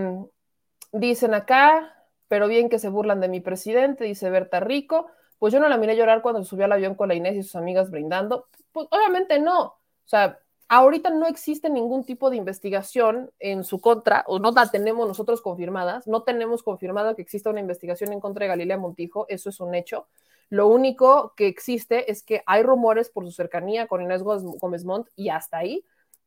dicen 0.92 1.34
acá, 1.34 1.94
pero 2.28 2.48
bien 2.48 2.70
que 2.70 2.78
se 2.78 2.88
burlan 2.88 3.20
de 3.20 3.28
mi 3.28 3.40
presidente, 3.40 4.04
dice 4.04 4.30
Berta 4.30 4.60
Rico. 4.60 5.10
Pues 5.38 5.52
yo 5.52 5.60
no 5.60 5.68
la 5.68 5.76
miré 5.76 5.94
llorar 5.94 6.22
cuando 6.22 6.42
subió 6.42 6.64
al 6.64 6.72
avión 6.72 6.94
con 6.94 7.08
la 7.08 7.14
Inés 7.14 7.36
y 7.36 7.42
sus 7.42 7.56
amigas 7.56 7.90
brindando. 7.90 8.48
Pues 8.72 8.88
obviamente 8.90 9.38
no. 9.38 9.62
O 9.62 10.06
sea, 10.06 10.38
ahorita 10.70 11.10
no 11.10 11.26
existe 11.26 11.68
ningún 11.68 12.04
tipo 12.04 12.30
de 12.30 12.36
investigación 12.36 13.32
en 13.40 13.64
su 13.64 13.80
contra, 13.80 14.24
o 14.28 14.38
no 14.38 14.52
la 14.52 14.70
tenemos 14.70 15.06
nosotros 15.06 15.42
confirmadas. 15.42 16.06
No 16.06 16.22
tenemos 16.22 16.62
confirmado 16.62 17.16
que 17.16 17.22
exista 17.22 17.50
una 17.50 17.58
investigación 17.58 18.12
en 18.12 18.20
contra 18.20 18.44
de 18.44 18.50
Galilea 18.50 18.78
Montijo, 18.78 19.26
eso 19.28 19.50
es 19.50 19.58
un 19.58 19.74
hecho. 19.74 20.06
Lo 20.48 20.68
único 20.68 21.34
que 21.36 21.48
existe 21.48 22.10
es 22.10 22.22
que 22.22 22.44
hay 22.46 22.62
rumores 22.62 23.10
por 23.10 23.24
su 23.24 23.32
cercanía 23.32 23.88
con 23.88 24.00
Inés 24.00 24.22
Gómez 24.22 24.84
Montt 24.84 25.08
y 25.16 25.30
hasta 25.30 25.58
ahí. 25.58 25.84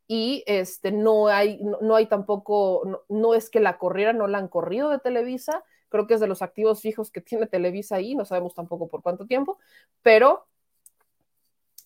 Y 0.08 0.44
este, 0.46 0.92
no, 0.92 1.28
hay, 1.28 1.62
no, 1.64 1.96
hay 1.96 2.08
tampoco, 2.08 3.06
no, 3.08 3.36
es 3.36 3.50
que 3.50 3.62
la 3.62 3.78
corriera, 3.78 4.12
no 4.12 4.28
la 4.28 4.40
han 4.40 4.50
corrido 4.50 4.90
de 4.90 5.00
Televisa. 5.00 5.64
Creo 5.88 6.06
que 6.06 6.16
es 6.16 6.20
de 6.20 6.28
los 6.28 6.42
activos 6.42 6.82
fijos 6.82 7.12
que 7.12 7.22
tiene 7.22 7.48
Televisa 7.48 7.96
ahí, 7.96 8.14
no 8.14 8.26
sabemos 8.26 8.54
tampoco 8.54 8.90
por 8.90 9.02
cuánto 9.02 9.26
tiempo, 9.26 9.58
pero 10.02 10.48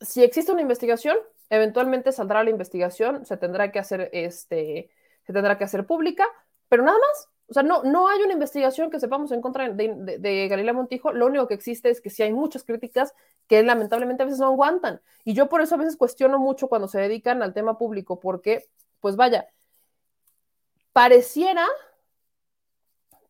si 0.02 0.24
existe 0.24 0.52
una 0.52 0.61
investigación, 0.61 1.18
eventualmente 1.49 2.11
saldrá 2.11 2.44
la 2.44 2.49
investigación, 2.49 3.26
se 3.26 3.38
tendrá 3.38 3.72
que 3.72 3.80
hacer, 3.80 4.10
este, 4.14 4.90
se 5.26 5.34
tendrá 5.34 5.57
que 5.57 5.64
hacer 5.64 5.86
pública, 5.86 6.26
pero 6.69 6.84
nada 6.84 6.98
más, 6.98 7.30
o 7.48 7.53
sea, 7.53 7.64
no, 7.64 7.84
no 7.84 8.10
hay 8.10 8.22
una 8.22 8.34
investigación 8.34 8.90
que 8.90 8.99
sepamos 8.99 9.32
en 9.32 9.41
contra 9.41 9.69
de, 9.69 10.48
Galilea 10.49 10.74
Montijo. 10.74 11.14
Lo 11.14 11.28
único 11.28 11.48
que 11.48 11.53
existe 11.53 11.90
es 11.90 12.02
que 12.02 12.10
sí 12.10 12.22
hay 12.24 12.34
muchas 12.34 12.64
críticas 12.64 13.14
que 13.48 13.64
lamentablemente 13.64 14.24
a 14.24 14.26
veces 14.26 14.40
no 14.40 14.48
aguantan. 14.48 15.02
Y 15.24 15.34
yo 15.34 15.48
por 15.48 15.61
eso 15.61 15.76
a 15.76 15.78
veces 15.78 15.95
cuestiono 15.95 16.40
mucho 16.40 16.68
cuando 16.68 16.90
se 16.90 16.99
dedican 16.99 17.41
al 17.41 17.53
tema 17.53 17.78
público, 17.78 18.19
porque, 18.19 18.68
pues 18.99 19.15
vaya, 19.15 19.48
pareciera, 20.91 21.65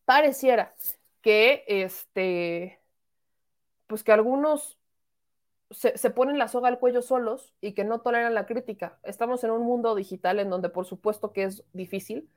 pareciera 0.04 0.74
que 1.20 1.64
este, 1.68 2.80
pues 3.86 4.02
que 4.02 4.12
algunos 4.12 4.77
se, 5.70 5.96
se, 5.98 6.10
ponen 6.10 6.38
la 6.38 6.48
soga 6.48 6.68
al 6.68 6.78
cuello 6.78 7.02
solos 7.02 7.54
y 7.60 7.72
que 7.72 7.84
no 7.84 8.00
toleran 8.00 8.34
la 8.34 8.46
crítica. 8.46 8.98
Estamos 9.02 9.44
en 9.44 9.50
un 9.50 9.62
mundo 9.62 9.94
digital 9.94 10.38
en 10.40 10.50
donde 10.50 10.68
por 10.70 10.86
supuesto 10.86 11.32
que 11.32 11.44
es 11.44 11.64
difícil, 11.72 12.30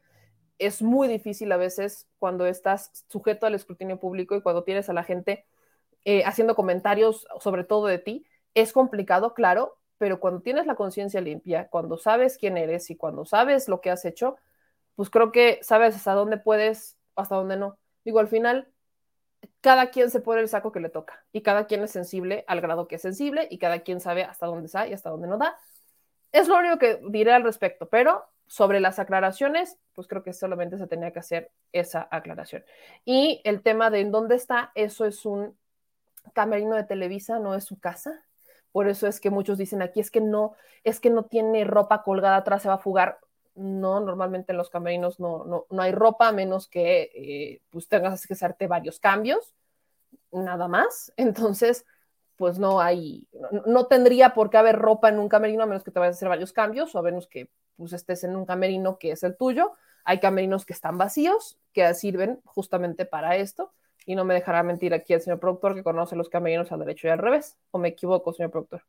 es 0.61 0.81
muy 0.83 1.07
difícil 1.07 1.51
a 1.51 1.57
veces 1.57 2.07
cuando 2.19 2.45
estás 2.45 3.05
sujeto 3.09 3.47
al 3.47 3.55
escrutinio 3.55 3.99
público 3.99 4.35
y 4.35 4.41
cuando 4.41 4.63
tienes 4.63 4.89
a 4.89 4.93
la 4.93 5.03
gente 5.03 5.45
eh, 6.05 6.23
haciendo 6.23 6.55
comentarios 6.55 7.27
sobre 7.39 7.63
todo 7.63 7.87
de 7.87 7.97
ti. 7.97 8.25
Es 8.53 8.71
complicado, 8.73 9.33
claro, 9.33 9.77
pero 9.97 10.19
cuando 10.19 10.41
tienes 10.41 10.67
la 10.67 10.75
conciencia 10.75 11.21
limpia, 11.21 11.67
cuando 11.69 11.97
sabes 11.97 12.37
quién 12.37 12.57
eres 12.57 12.89
y 12.91 12.95
cuando 12.95 13.25
sabes 13.25 13.67
lo 13.69 13.81
que 13.81 13.89
has 13.89 14.05
hecho, 14.05 14.35
pues 14.95 15.09
creo 15.09 15.31
que 15.31 15.59
sabes 15.63 15.95
hasta 15.95 16.13
dónde 16.13 16.37
puedes, 16.37 16.97
hasta 17.15 17.35
dónde 17.35 17.57
no. 17.57 17.77
Digo, 18.05 18.19
al 18.19 18.27
final, 18.27 18.70
cada 19.61 19.91
quien 19.91 20.09
se 20.09 20.19
pone 20.19 20.41
el 20.41 20.49
saco 20.49 20.71
que 20.71 20.79
le 20.79 20.89
toca 20.89 21.23
y 21.31 21.41
cada 21.41 21.67
quien 21.67 21.83
es 21.83 21.91
sensible 21.91 22.43
al 22.47 22.61
grado 22.61 22.87
que 22.87 22.95
es 22.95 23.01
sensible 23.01 23.47
y 23.49 23.59
cada 23.59 23.79
quien 23.79 24.01
sabe 24.01 24.23
hasta 24.23 24.47
dónde 24.47 24.65
está 24.65 24.87
y 24.87 24.93
hasta 24.93 25.09
dónde 25.09 25.27
no 25.27 25.37
da. 25.37 25.57
Es 26.31 26.47
lo 26.47 26.57
único 26.57 26.77
que 26.77 26.99
diré 27.09 27.33
al 27.33 27.43
respecto, 27.43 27.87
pero 27.89 28.25
sobre 28.47 28.79
las 28.79 28.99
aclaraciones, 28.99 29.77
pues 29.93 30.07
creo 30.07 30.23
que 30.23 30.33
solamente 30.33 30.77
se 30.77 30.87
tenía 30.87 31.11
que 31.11 31.19
hacer 31.19 31.51
esa 31.71 32.07
aclaración. 32.11 32.65
Y 33.05 33.41
el 33.45 33.61
tema 33.61 33.89
de 33.89 34.01
en 34.01 34.11
dónde 34.11 34.35
está, 34.35 34.71
eso 34.75 35.05
es 35.05 35.25
un 35.25 35.57
camerino 36.33 36.75
de 36.75 36.83
Televisa, 36.83 37.39
no 37.39 37.55
es 37.55 37.63
su 37.63 37.79
casa. 37.79 38.25
Por 38.71 38.87
eso 38.87 39.07
es 39.07 39.19
que 39.19 39.29
muchos 39.29 39.57
dicen 39.57 39.81
aquí 39.81 39.99
es 39.99 40.11
que 40.11 40.21
no, 40.21 40.55
es 40.83 40.99
que 40.99 41.09
no 41.09 41.23
tiene 41.23 41.63
ropa 41.63 42.03
colgada 42.03 42.37
atrás, 42.37 42.61
se 42.63 42.67
va 42.67 42.75
a 42.75 42.79
fugar. 42.79 43.19
No, 43.61 43.99
normalmente 43.99 44.53
en 44.53 44.57
los 44.57 44.71
camerinos 44.71 45.19
no, 45.19 45.45
no, 45.45 45.65
no 45.69 45.81
hay 45.83 45.91
ropa, 45.91 46.29
a 46.29 46.31
menos 46.31 46.67
que 46.67 47.11
eh, 47.13 47.61
pues 47.69 47.87
tengas 47.87 48.25
que 48.25 48.33
hacerte 48.33 48.67
varios 48.67 48.99
cambios. 48.99 49.53
nada 50.31 50.67
más. 50.67 51.13
Entonces, 51.15 51.85
pues 52.37 52.57
no 52.57 52.81
hay, 52.81 53.27
no, 53.67 53.85
tendría 53.85 54.33
por 54.33 54.49
qué 54.49 54.57
haber 54.57 54.77
ropa 54.77 55.09
en 55.09 55.19
un 55.19 55.29
camerino 55.29 55.61
a 55.61 55.67
menos 55.67 55.83
que 55.83 55.91
te 55.91 55.99
vayas 55.99 56.15
a 56.15 56.17
hacer 56.17 56.29
varios 56.29 56.53
cambios 56.53 56.95
o 56.95 56.99
a 56.99 57.03
menos 57.03 57.27
que 57.27 57.51
pues 57.77 57.93
estés 57.93 58.23
en 58.23 58.35
un 58.35 58.45
camerino 58.45 58.97
que 58.97 59.11
es 59.11 59.21
el 59.21 59.37
tuyo. 59.37 59.73
Hay 60.05 60.19
camerinos 60.19 60.65
que 60.65 60.73
están 60.73 60.97
vacíos, 60.97 61.59
que 61.71 61.93
sirven 61.93 62.41
justamente 62.45 63.05
para 63.05 63.35
esto. 63.35 63.73
Y 64.07 64.15
no 64.15 64.25
me 64.25 64.33
dejará 64.33 64.63
mentir 64.63 64.95
aquí 64.95 65.13
el 65.13 65.21
señor 65.21 65.39
productor 65.39 65.75
que 65.75 65.83
conoce 65.83 66.15
los 66.15 66.29
camerinos 66.29 66.71
al 66.71 66.79
derecho 66.79 67.07
y 67.07 67.11
al 67.11 67.19
revés. 67.19 67.57
¿O 67.69 67.77
me 67.77 67.89
equivoco, 67.89 68.33
señor 68.33 68.49
productor? 68.49 68.81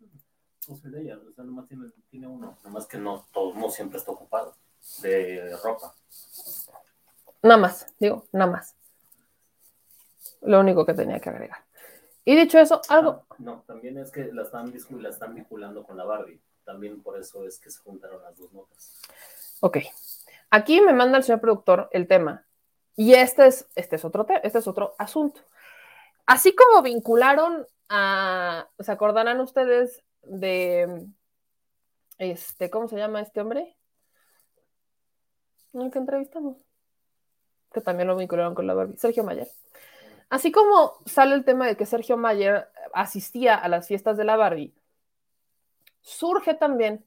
Sea, 0.62 0.90
de 0.90 1.02
ella, 1.02 1.18
o 1.18 1.32
sea, 1.32 1.42
nomás 1.42 1.66
tiene, 1.66 1.90
tiene 2.08 2.28
uno, 2.28 2.56
nomás 2.62 2.86
que 2.86 2.96
no, 2.96 3.26
todo, 3.32 3.52
no 3.54 3.68
siempre 3.68 3.98
está 3.98 4.12
ocupado 4.12 4.54
de 5.02 5.56
ropa. 5.62 5.92
Nada 7.42 7.56
más, 7.56 7.92
digo, 7.98 8.26
nada 8.30 8.50
más. 8.52 8.76
Lo 10.42 10.60
único 10.60 10.86
que 10.86 10.94
tenía 10.94 11.18
que 11.18 11.30
agregar. 11.30 11.64
Y 12.24 12.36
dicho 12.36 12.60
eso, 12.60 12.80
algo. 12.88 13.24
Ah, 13.30 13.34
no, 13.38 13.64
también 13.66 13.98
es 13.98 14.12
que 14.12 14.32
la 14.32 14.42
están, 14.42 14.72
la 15.02 15.08
están 15.08 15.34
vinculando 15.34 15.82
con 15.82 15.96
la 15.96 16.04
Barbie. 16.04 16.40
También 16.64 17.02
por 17.02 17.18
eso 17.18 17.44
es 17.44 17.58
que 17.58 17.70
se 17.70 17.80
juntaron 17.80 18.22
las 18.22 18.36
dos 18.36 18.52
notas. 18.52 19.00
Ok. 19.60 19.78
Aquí 20.50 20.80
me 20.80 20.92
manda 20.92 21.18
el 21.18 21.24
señor 21.24 21.40
productor 21.40 21.88
el 21.90 22.06
tema. 22.06 22.46
Y 22.94 23.14
este 23.14 23.46
es, 23.46 23.66
este 23.74 23.96
es, 23.96 24.04
otro, 24.04 24.24
este 24.44 24.58
es 24.58 24.66
otro 24.68 24.94
asunto. 24.98 25.40
Así 26.26 26.54
como 26.54 26.82
vincularon 26.82 27.66
a. 27.88 28.68
¿Se 28.78 28.92
acordarán 28.92 29.40
ustedes 29.40 30.04
de. 30.22 31.06
Este, 32.18 32.70
¿cómo 32.70 32.88
se 32.88 32.96
llama 32.96 33.20
este 33.20 33.40
hombre? 33.40 33.76
El 35.72 35.90
que 35.90 35.98
entrevistamos. 35.98 36.58
Que 37.72 37.80
también 37.80 38.08
lo 38.08 38.16
vincularon 38.16 38.54
con 38.54 38.66
la 38.66 38.74
Barbie. 38.74 38.98
Sergio 38.98 39.24
Mayer. 39.24 39.48
Así 40.28 40.52
como 40.52 40.94
sale 41.06 41.34
el 41.34 41.44
tema 41.44 41.66
de 41.66 41.76
que 41.76 41.86
Sergio 41.86 42.16
Mayer 42.16 42.68
asistía 42.92 43.54
a 43.54 43.68
las 43.68 43.86
fiestas 43.86 44.16
de 44.16 44.24
la 44.24 44.36
Barbie, 44.36 44.74
surge 46.00 46.54
también 46.54 47.04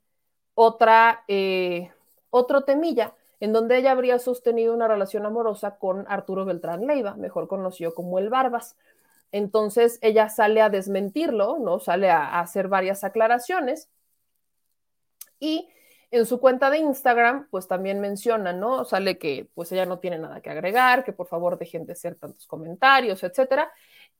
otra, 0.53 1.23
eh, 1.27 1.91
otro 2.29 2.63
temilla 2.63 3.13
en 3.39 3.53
donde 3.53 3.77
ella 3.77 3.91
habría 3.91 4.19
sostenido 4.19 4.73
una 4.73 4.87
relación 4.87 5.25
amorosa 5.25 5.77
con 5.77 6.05
Arturo 6.07 6.45
Beltrán 6.45 6.87
Leiva, 6.87 7.15
mejor 7.15 7.47
conocido 7.47 7.93
como 7.93 8.17
el 8.19 8.29
Barbas. 8.29 8.77
Entonces 9.31 9.99
ella 10.01 10.29
sale 10.29 10.61
a 10.61 10.69
desmentirlo, 10.69 11.59
¿no? 11.59 11.79
Sale 11.79 12.09
a 12.09 12.39
hacer 12.39 12.67
varias 12.67 13.03
aclaraciones 13.03 13.89
y 15.39 15.67
en 16.11 16.25
su 16.25 16.39
cuenta 16.39 16.69
de 16.69 16.77
Instagram, 16.77 17.47
pues 17.49 17.67
también 17.67 17.99
menciona, 17.99 18.53
¿no? 18.53 18.85
Sale 18.85 19.17
que 19.17 19.49
pues 19.53 19.71
ella 19.71 19.85
no 19.85 19.99
tiene 19.99 20.17
nada 20.17 20.41
que 20.41 20.49
agregar, 20.49 21.03
que 21.03 21.13
por 21.13 21.27
favor 21.27 21.57
dejen 21.57 21.85
de 21.85 21.93
hacer 21.93 22.15
tantos 22.15 22.47
comentarios, 22.47 23.23
etcétera. 23.23 23.71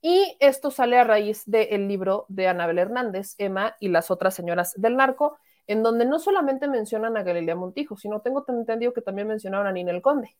Y 0.01 0.35
esto 0.39 0.71
sale 0.71 0.97
a 0.97 1.03
raíz 1.03 1.43
del 1.45 1.87
libro 1.87 2.25
de 2.27 2.47
Anabel 2.47 2.79
Hernández, 2.79 3.35
Emma 3.37 3.75
y 3.79 3.87
las 3.87 4.11
otras 4.11 4.33
señoras 4.33 4.73
del 4.75 4.97
narco, 4.97 5.37
en 5.67 5.83
donde 5.83 6.05
no 6.05 6.19
solamente 6.19 6.67
mencionan 6.67 7.17
a 7.17 7.23
Galilea 7.23 7.55
Montijo, 7.55 7.97
sino 7.97 8.21
tengo 8.21 8.43
entendido 8.47 8.93
que 8.93 9.01
también 9.01 9.27
mencionaron 9.27 9.67
a 9.67 9.71
Ninel 9.71 10.01
Conde, 10.01 10.35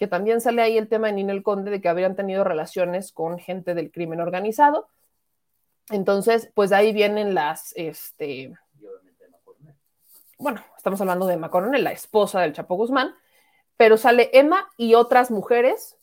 que 0.00 0.08
también 0.08 0.40
sale 0.40 0.62
ahí 0.62 0.78
el 0.78 0.88
tema 0.88 1.08
de 1.08 1.12
Ninel 1.12 1.42
Conde 1.42 1.70
de 1.70 1.82
que 1.82 1.88
habrían 1.90 2.16
tenido 2.16 2.42
relaciones 2.42 3.12
con 3.12 3.38
gente 3.38 3.74
del 3.74 3.92
crimen 3.92 4.22
organizado. 4.22 4.88
Entonces, 5.90 6.50
pues 6.54 6.72
ahí 6.72 6.94
vienen 6.94 7.34
las, 7.34 7.74
este, 7.76 8.54
bueno, 10.38 10.64
estamos 10.74 11.02
hablando 11.02 11.26
de 11.26 11.34
Emma 11.34 11.50
Coronel, 11.50 11.84
la 11.84 11.92
esposa 11.92 12.40
del 12.40 12.54
Chapo 12.54 12.76
Guzmán, 12.76 13.14
pero 13.76 13.98
sale 13.98 14.30
Emma 14.32 14.70
y 14.78 14.94
otras 14.94 15.30
mujeres 15.30 15.98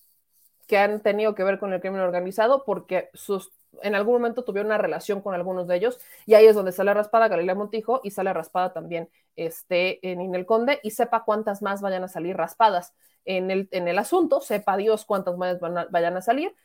que 0.67 0.77
han 0.77 1.01
tenido 1.01 1.33
que 1.33 1.43
ver 1.43 1.57
con 1.57 1.73
el 1.73 1.81
crimen 1.81 2.01
organizado 2.01 2.65
porque 2.65 3.09
sus, 3.15 3.51
en 3.81 3.95
algún 3.95 4.15
momento 4.15 4.43
tuvieron 4.43 4.67
una 4.67 4.77
relación 4.77 5.21
con 5.21 5.33
algunos 5.33 5.67
de 5.67 5.75
ellos 5.75 5.99
y 6.25 6.33
ahí 6.33 6.45
es 6.45 6.55
donde 6.55 6.71
sale 6.71 6.93
raspada 6.93 7.27
Galilea 7.27 7.55
Montijo 7.55 8.01
y 8.03 8.11
sale 8.11 8.33
raspada 8.33 8.73
también 8.73 9.09
este, 9.35 10.05
en 10.09 10.21
Inel 10.21 10.45
Conde 10.45 10.79
y 10.83 10.91
sepa 10.91 11.23
cuántas 11.23 11.61
más 11.61 11.81
vayan 11.81 12.03
a 12.03 12.07
salir 12.07 12.35
raspadas 12.35 12.93
en 13.25 13.51
el, 13.51 13.67
en 13.71 13.87
el 13.87 13.99
asunto, 13.99 14.41
sepa 14.41 14.77
Dios 14.77 15.05
cuántas 15.05 15.37
más 15.37 15.59
vayan 15.59 16.17
a 16.17 16.21
salir. 16.21 16.55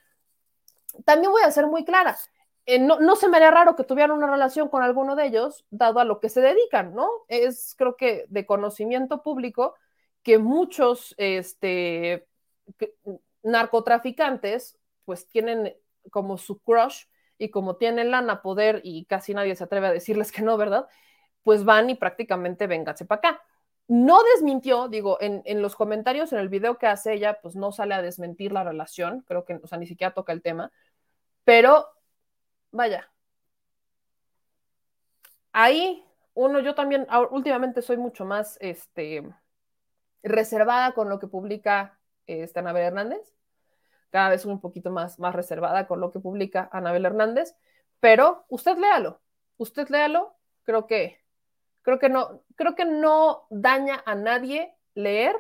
También 1.05 1.33
voy 1.33 1.43
a 1.43 1.51
ser 1.51 1.67
muy 1.67 1.85
clara, 1.85 2.17
eh, 2.65 2.79
no, 2.79 3.17
se 3.17 3.29
me 3.29 3.37
haría 3.39 3.51
raro 3.51 3.75
que 3.75 3.85
tuvieran 3.85 4.13
una 4.13 4.31
relación 4.31 4.69
con 4.69 4.83
alguno 4.83 5.17
de 5.17 5.27
ellos, 5.27 5.67
dado 5.71 5.99
a 5.99 6.05
lo 6.05 6.21
que 6.21 6.29
se 6.29 6.41
dedican, 6.41 6.95
¿no? 6.95 7.09
Es, 7.29 7.75
creo 7.77 7.97
que, 7.97 8.27
de 8.29 8.47
conocimiento 8.47 9.23
público 9.23 9.75
que 10.23 10.39
muchos 10.39 11.15
este, 11.19 12.29
narcotraficantes, 13.43 14.79
pues 15.05 15.29
tienen 15.29 15.77
como 16.11 16.39
su 16.39 16.61
crush 16.61 17.05
y 17.39 17.51
como 17.51 17.77
tienen 17.77 18.11
lana, 18.11 18.43
poder 18.43 18.81
y 18.85 19.05
casi 19.07 19.35
nadie 19.35 19.57
se 19.57 19.65
atreve 19.65 19.89
a 19.89 19.93
decirles 19.93 20.33
que 20.33 20.43
no, 20.43 20.57
¿verdad? 20.57 20.89
Pues 21.43 21.65
van 21.65 21.91
y 21.91 21.95
prácticamente 21.95 22.67
vénganse 22.67 23.05
para 23.05 23.19
acá. 23.19 23.43
No 23.89 24.23
desmintió, 24.35 24.89
digo, 24.89 25.19
en, 25.21 25.43
en, 25.45 25.61
los 25.61 25.75
comentarios, 25.77 26.33
en 26.33 26.39
el 26.39 26.49
video 26.49 26.79
que 26.79 26.87
hace 26.87 27.15
ella, 27.15 27.41
pues 27.43 27.57
no 27.57 27.73
sale 27.73 27.95
a 27.95 28.03
desmentir 28.03 28.53
la 28.53 28.65
relación, 28.65 29.23
creo 29.27 29.45
que, 29.45 29.55
o 29.63 29.67
sea, 29.67 29.79
ni 29.79 29.87
siquiera 29.87 30.15
toca 30.15 30.33
el 30.33 30.43
tema, 30.43 30.73
pero 31.45 31.89
vaya. 32.71 33.11
Ahí, 35.53 36.05
uno, 36.35 36.61
yo 36.61 36.75
también 36.75 37.07
últimamente 37.31 37.83
soy 37.83 37.97
mucho 37.99 38.25
más 38.25 38.57
este, 38.61 39.23
reservada 40.23 40.93
con 40.93 41.09
lo 41.09 41.19
que 41.19 41.27
publica 41.27 41.99
Anabel 42.55 42.85
Hernández. 42.85 43.35
Cada 44.13 44.29
vez 44.29 44.45
un 44.47 44.61
poquito 44.61 44.93
más, 44.93 45.19
más 45.19 45.35
reservada 45.35 45.89
con 45.89 46.01
lo 46.01 46.13
que 46.13 46.21
publica 46.21 46.71
Anabel 46.73 47.05
Hernández. 47.05 47.57
Pero 47.99 48.47
usted 48.49 48.79
léalo, 48.79 49.21
usted 49.57 49.89
léalo. 49.89 50.37
Creo 50.63 50.87
que, 50.87 51.19
creo 51.83 51.99
que 51.99 52.09
no, 52.09 52.45
creo 52.55 52.77
que 52.77 52.85
no 52.85 53.49
daña 53.51 54.01
a 54.07 54.15
nadie 54.15 54.77
leer, 54.95 55.35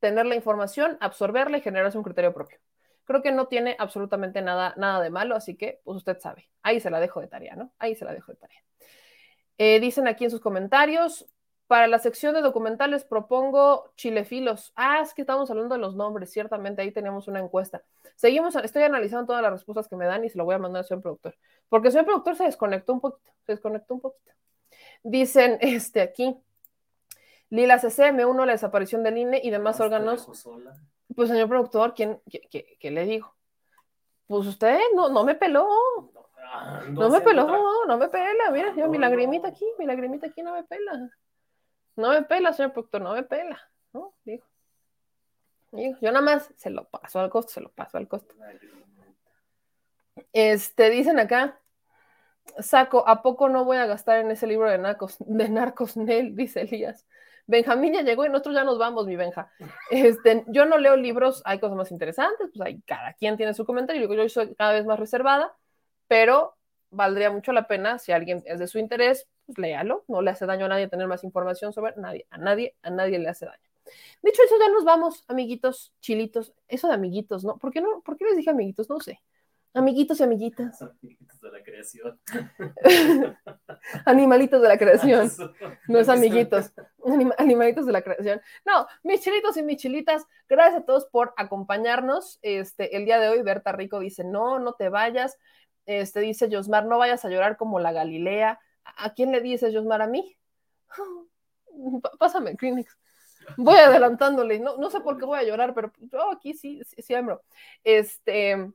tener 0.00 0.26
la 0.26 0.34
información, 0.34 0.98
absorberla 1.00 1.58
y 1.58 1.60
generarse 1.60 1.96
un 1.96 2.02
criterio 2.02 2.34
propio 2.34 2.58
creo 3.06 3.22
que 3.22 3.32
no 3.32 3.46
tiene 3.46 3.76
absolutamente 3.78 4.42
nada, 4.42 4.74
nada 4.76 5.00
de 5.00 5.10
malo, 5.10 5.36
así 5.36 5.56
que 5.56 5.80
pues 5.84 5.96
usted 5.96 6.18
sabe. 6.18 6.50
Ahí 6.62 6.80
se 6.80 6.90
la 6.90 7.00
dejo 7.00 7.20
de 7.20 7.28
tarea, 7.28 7.56
¿no? 7.56 7.72
Ahí 7.78 7.94
se 7.94 8.04
la 8.04 8.12
dejo 8.12 8.32
de 8.32 8.38
tarea. 8.38 8.62
Eh, 9.58 9.80
dicen 9.80 10.06
aquí 10.06 10.24
en 10.24 10.30
sus 10.30 10.40
comentarios, 10.40 11.26
para 11.66 11.88
la 11.88 11.98
sección 11.98 12.34
de 12.34 12.42
documentales 12.42 13.04
propongo 13.04 13.92
chilefilos. 13.96 14.72
Ah, 14.76 15.00
es 15.02 15.14
que 15.14 15.22
estamos 15.22 15.50
hablando 15.50 15.74
de 15.74 15.80
los 15.80 15.96
nombres, 15.96 16.30
ciertamente 16.30 16.82
ahí 16.82 16.92
tenemos 16.92 17.26
una 17.26 17.40
encuesta. 17.40 17.82
Seguimos, 18.14 18.54
estoy 18.56 18.84
analizando 18.84 19.26
todas 19.26 19.42
las 19.42 19.52
respuestas 19.52 19.88
que 19.88 19.96
me 19.96 20.06
dan 20.06 20.24
y 20.24 20.30
se 20.30 20.38
lo 20.38 20.44
voy 20.44 20.54
a 20.54 20.58
mandar 20.58 20.80
al 20.80 20.86
señor 20.86 21.02
productor. 21.02 21.36
Porque 21.68 21.88
el 21.88 21.92
señor 21.92 22.06
productor 22.06 22.36
se 22.36 22.44
desconectó 22.44 22.92
un 22.92 23.00
poquito, 23.00 23.32
se 23.44 23.52
desconectó 23.52 23.94
un 23.94 24.00
poquito. 24.00 24.32
Dicen 25.02 25.58
este 25.60 26.00
aquí, 26.02 26.36
Lila 27.50 27.78
CC, 27.78 28.12
me 28.12 28.24
uno 28.24 28.44
a 28.44 28.46
la 28.46 28.52
desaparición 28.52 29.02
del 29.02 29.18
INE 29.18 29.40
y 29.42 29.50
demás 29.50 29.80
órganos. 29.80 30.26
Pues, 31.14 31.28
señor 31.28 31.48
productor, 31.48 31.94
¿quién, 31.94 32.20
qué, 32.28 32.90
le 32.90 33.04
digo? 33.04 33.34
Pues 34.26 34.46
usted 34.46 34.78
no, 34.94 35.08
no 35.08 35.24
me 35.24 35.34
peló. 35.34 35.68
No, 36.90 37.10
me 37.10 37.20
peló, 37.20 37.84
no 37.86 37.98
me 37.98 38.08
pela. 38.08 38.50
Mira, 38.52 38.74
yo 38.74 38.88
mi 38.88 38.98
lagrimita 38.98 39.48
aquí, 39.48 39.64
mi 39.78 39.86
lagrimita 39.86 40.28
aquí 40.28 40.42
no 40.42 40.52
me 40.52 40.64
pela. 40.64 41.10
No 41.96 42.10
me 42.10 42.22
pela, 42.22 42.52
señor 42.52 42.72
productor, 42.72 43.00
no 43.00 43.14
me 43.14 43.22
pela. 43.22 43.60
¿no? 43.92 44.14
Digo. 44.24 44.44
yo 45.72 46.12
nada 46.12 46.20
más 46.20 46.52
se 46.56 46.70
lo 46.70 46.84
paso 46.84 47.20
al 47.20 47.30
costo, 47.30 47.52
se 47.52 47.60
lo 47.60 47.70
paso 47.70 47.98
al 47.98 48.08
costo. 48.08 48.34
Este, 50.32 50.90
dicen 50.90 51.18
acá, 51.18 51.60
saco, 52.60 53.06
¿a 53.08 53.22
poco 53.22 53.48
no 53.48 53.64
voy 53.64 53.78
a 53.78 53.86
gastar 53.86 54.18
en 54.18 54.30
ese 54.30 54.46
libro 54.46 54.70
de 54.70 54.78
narcos, 54.78 55.16
de 55.20 55.48
narcos 55.48 55.96
Nel? 55.96 56.36
Dice 56.36 56.62
Elías. 56.62 57.06
Benjamín 57.46 57.94
ya 57.94 58.02
llegó 58.02 58.26
y 58.26 58.28
nosotros 58.28 58.56
ya 58.56 58.64
nos 58.64 58.78
vamos, 58.78 59.06
mi 59.06 59.16
Benja. 59.16 59.50
Este, 59.90 60.44
yo 60.48 60.64
no 60.64 60.78
leo 60.78 60.96
libros, 60.96 61.42
hay 61.44 61.60
cosas 61.60 61.76
más 61.76 61.92
interesantes, 61.92 62.50
pues 62.52 62.66
hay, 62.66 62.80
cada 62.82 63.12
quien 63.14 63.36
tiene 63.36 63.54
su 63.54 63.64
comentario, 63.64 64.12
yo 64.12 64.28
soy 64.28 64.54
cada 64.56 64.72
vez 64.72 64.84
más 64.84 64.98
reservada, 64.98 65.56
pero 66.08 66.56
valdría 66.90 67.30
mucho 67.30 67.52
la 67.52 67.68
pena, 67.68 67.98
si 67.98 68.10
alguien 68.10 68.42
es 68.46 68.58
de 68.58 68.66
su 68.66 68.78
interés, 68.78 69.28
pues 69.46 69.58
léalo, 69.58 70.04
no 70.08 70.20
le 70.22 70.30
hace 70.30 70.46
daño 70.46 70.66
a 70.66 70.68
nadie 70.68 70.88
tener 70.88 71.06
más 71.06 71.24
información 71.24 71.72
sobre 71.72 71.94
nadie, 71.96 72.26
a 72.30 72.38
nadie, 72.38 72.74
a 72.82 72.90
nadie 72.90 73.18
le 73.18 73.28
hace 73.28 73.46
daño. 73.46 73.58
Dicho 74.22 74.42
eso, 74.44 74.56
ya 74.58 74.68
nos 74.70 74.84
vamos, 74.84 75.24
amiguitos, 75.28 75.92
chilitos, 76.00 76.52
eso 76.68 76.88
de 76.88 76.94
amiguitos, 76.94 77.44
¿no? 77.44 77.56
¿Por 77.58 77.72
qué 77.72 77.80
no? 77.80 78.00
¿Por 78.02 78.16
qué 78.16 78.24
les 78.24 78.36
dije 78.36 78.50
amiguitos? 78.50 78.90
No 78.90 79.00
sé. 79.00 79.20
Amiguitos 79.76 80.18
y 80.20 80.22
amiguitas. 80.22 80.80
Amiguitos 80.80 81.40
de 81.40 81.50
la 81.50 81.62
creación. 81.62 82.18
Animalitos 84.06 84.62
de 84.62 84.68
la 84.68 84.78
creación. 84.78 85.30
No 85.88 85.98
es 85.98 86.08
amiguitos. 86.08 86.72
animalitos 87.36 87.84
de 87.84 87.92
la 87.92 88.02
creación. 88.02 88.40
No, 88.64 88.86
mis 89.02 89.20
chilitos 89.20 89.56
y 89.58 89.62
mis 89.62 89.76
chilitas, 89.76 90.24
gracias 90.48 90.82
a 90.82 90.84
todos 90.86 91.04
por 91.06 91.34
acompañarnos. 91.36 92.38
Este, 92.42 92.96
el 92.96 93.04
día 93.04 93.20
de 93.20 93.28
hoy, 93.28 93.42
Berta 93.42 93.72
Rico 93.72 94.00
dice: 94.00 94.24
No, 94.24 94.58
no 94.58 94.72
te 94.72 94.88
vayas. 94.88 95.36
Este, 95.84 96.20
dice 96.20 96.48
Josmar, 96.50 96.86
no 96.86 96.98
vayas 96.98 97.24
a 97.24 97.28
llorar 97.28 97.58
como 97.58 97.78
la 97.78 97.92
Galilea. 97.92 98.58
¿A 98.96 99.14
quién 99.14 99.32
le 99.32 99.40
dices, 99.40 99.74
Josmar? 99.74 100.02
¿A 100.02 100.06
mí? 100.06 100.36
Pásame 102.18 102.56
Kleenex. 102.56 102.96
Voy 103.56 103.78
adelantándole. 103.78 104.58
No, 104.58 104.76
no 104.76 104.90
sé 104.90 105.00
por 105.00 105.18
qué 105.18 105.24
voy 105.24 105.38
a 105.38 105.44
llorar, 105.44 105.74
pero 105.74 105.92
yo 105.98 106.30
aquí 106.30 106.54
sí, 106.54 106.82
sí, 106.84 107.14
Este 107.84 108.72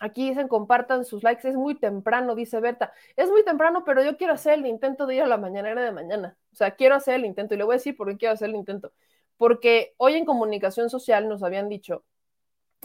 Aquí 0.00 0.28
dicen 0.28 0.48
compartan 0.48 1.04
sus 1.04 1.22
likes, 1.22 1.48
es 1.48 1.54
muy 1.54 1.76
temprano, 1.76 2.34
dice 2.34 2.58
Berta. 2.60 2.92
Es 3.16 3.30
muy 3.30 3.44
temprano, 3.44 3.84
pero 3.84 4.02
yo 4.02 4.16
quiero 4.16 4.32
hacer 4.32 4.54
el 4.54 4.66
intento 4.66 5.06
de 5.06 5.16
ir 5.16 5.22
a 5.22 5.28
la 5.28 5.36
mañanera 5.36 5.82
de 5.82 5.92
mañana. 5.92 6.36
O 6.52 6.56
sea, 6.56 6.72
quiero 6.72 6.96
hacer 6.96 7.14
el 7.14 7.24
intento 7.24 7.54
y 7.54 7.58
le 7.58 7.64
voy 7.64 7.74
a 7.74 7.78
decir 7.78 7.96
por 7.96 8.08
qué 8.08 8.16
quiero 8.18 8.34
hacer 8.34 8.48
el 8.50 8.56
intento. 8.56 8.92
Porque 9.36 9.94
hoy 9.96 10.14
en 10.14 10.24
comunicación 10.24 10.90
social 10.90 11.28
nos 11.28 11.42
habían 11.44 11.68
dicho 11.68 12.04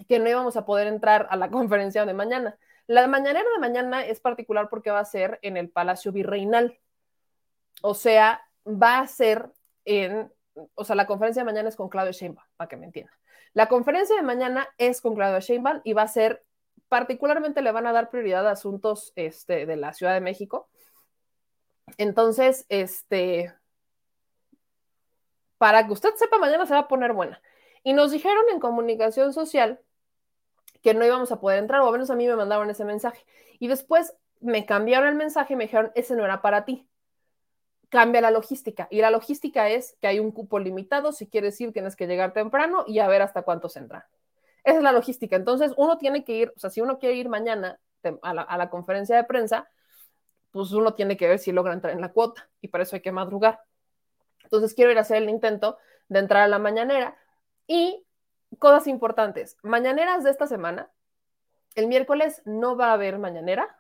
que 0.07 0.19
no 0.19 0.29
íbamos 0.29 0.55
a 0.57 0.65
poder 0.65 0.87
entrar 0.87 1.27
a 1.31 1.35
la 1.35 1.49
conferencia 1.51 2.05
de 2.05 2.13
mañana. 2.13 2.57
La 2.89 3.05
mañanera 3.05 3.47
de 3.47 3.59
mañana 3.59 4.03
es 4.03 4.19
particular 4.19 4.67
porque 4.67 4.89
va 4.89 4.97
a 4.97 5.05
ser 5.05 5.37
en 5.43 5.57
el 5.57 5.69
Palacio 5.69 6.11
Virreinal. 6.11 6.79
O 7.83 7.93
sea, 7.93 8.41
va 8.65 8.97
a 8.97 9.05
ser 9.05 9.51
en, 9.85 10.33
o 10.73 10.83
sea, 10.83 10.95
la 10.95 11.05
conferencia 11.05 11.43
de 11.43 11.45
mañana 11.45 11.69
es 11.69 11.75
con 11.75 11.87
Claudio 11.87 12.13
Sheinbaum, 12.13 12.47
para 12.57 12.67
que 12.67 12.77
me 12.77 12.87
entiendan. 12.87 13.13
La 13.53 13.67
conferencia 13.67 14.15
de 14.15 14.23
mañana 14.23 14.67
es 14.79 15.01
con 15.01 15.13
Claudio 15.13 15.39
Sheinbaum 15.39 15.81
y 15.83 15.93
va 15.93 16.01
a 16.01 16.07
ser, 16.07 16.43
particularmente 16.87 17.61
le 17.61 17.71
van 17.71 17.85
a 17.85 17.91
dar 17.91 18.09
prioridad 18.09 18.47
a 18.47 18.53
asuntos 18.53 19.13
este, 19.15 19.67
de 19.67 19.75
la 19.75 19.93
Ciudad 19.93 20.15
de 20.15 20.21
México. 20.21 20.67
Entonces, 21.97 22.65
este, 22.69 23.53
para 25.59 25.85
que 25.85 25.93
usted 25.93 26.15
sepa, 26.15 26.39
mañana 26.39 26.65
se 26.65 26.73
va 26.73 26.79
a 26.79 26.87
poner 26.87 27.13
buena. 27.13 27.39
Y 27.83 27.93
nos 27.93 28.09
dijeron 28.09 28.45
en 28.51 28.59
comunicación 28.59 29.31
social 29.31 29.79
que 30.81 30.93
no 30.93 31.05
íbamos 31.05 31.31
a 31.31 31.39
poder 31.39 31.59
entrar, 31.59 31.81
o 31.81 31.87
a 31.87 31.91
menos 31.91 32.09
a 32.09 32.15
mí 32.15 32.27
me 32.27 32.35
mandaron 32.35 32.69
ese 32.69 32.85
mensaje. 32.85 33.25
Y 33.59 33.67
después 33.67 34.13
me 34.39 34.65
cambiaron 34.65 35.09
el 35.09 35.15
mensaje 35.15 35.53
y 35.53 35.57
me 35.57 35.65
dijeron, 35.65 35.91
ese 35.95 36.15
no 36.15 36.23
era 36.23 36.41
para 36.41 36.65
ti. 36.65 36.87
Cambia 37.89 38.21
la 38.21 38.31
logística. 38.31 38.87
Y 38.91 39.01
la 39.01 39.11
logística 39.11 39.69
es 39.69 39.97
que 39.99 40.07
hay 40.07 40.19
un 40.19 40.31
cupo 40.31 40.59
limitado, 40.59 41.11
si 41.11 41.27
quieres 41.27 41.59
ir 41.59 41.73
tienes 41.73 41.95
que 41.95 42.07
llegar 42.07 42.33
temprano 42.33 42.83
y 42.87 42.99
a 42.99 43.07
ver 43.07 43.21
hasta 43.21 43.41
cuántos 43.41 43.75
entran. 43.75 44.03
Esa 44.63 44.77
es 44.77 44.83
la 44.83 44.91
logística. 44.91 45.35
Entonces 45.35 45.73
uno 45.77 45.97
tiene 45.97 46.23
que 46.23 46.33
ir, 46.33 46.53
o 46.55 46.59
sea, 46.59 46.69
si 46.69 46.81
uno 46.81 46.99
quiere 46.99 47.15
ir 47.15 47.29
mañana 47.29 47.79
a 48.21 48.33
la, 48.33 48.41
a 48.43 48.57
la 48.57 48.69
conferencia 48.69 49.15
de 49.15 49.23
prensa, 49.23 49.69
pues 50.51 50.71
uno 50.71 50.93
tiene 50.93 51.17
que 51.17 51.27
ver 51.27 51.39
si 51.39 51.51
logra 51.51 51.73
entrar 51.73 51.93
en 51.93 52.01
la 52.01 52.11
cuota 52.11 52.49
y 52.61 52.69
para 52.69 52.83
eso 52.83 52.95
hay 52.95 53.01
que 53.01 53.11
madrugar. 53.11 53.59
Entonces 54.43 54.73
quiero 54.73 54.91
ir 54.91 54.97
a 54.97 55.01
hacer 55.01 55.17
el 55.17 55.29
intento 55.29 55.77
de 56.07 56.19
entrar 56.19 56.43
a 56.43 56.47
la 56.47 56.59
mañanera 56.59 57.17
y 57.67 58.05
cosas 58.57 58.87
importantes. 58.87 59.57
Mañaneras 59.61 60.23
de 60.23 60.31
esta 60.31 60.47
semana. 60.47 60.89
El 61.75 61.87
miércoles 61.87 62.41
no 62.45 62.75
va 62.75 62.87
a 62.87 62.93
haber 62.93 63.19
mañanera. 63.19 63.79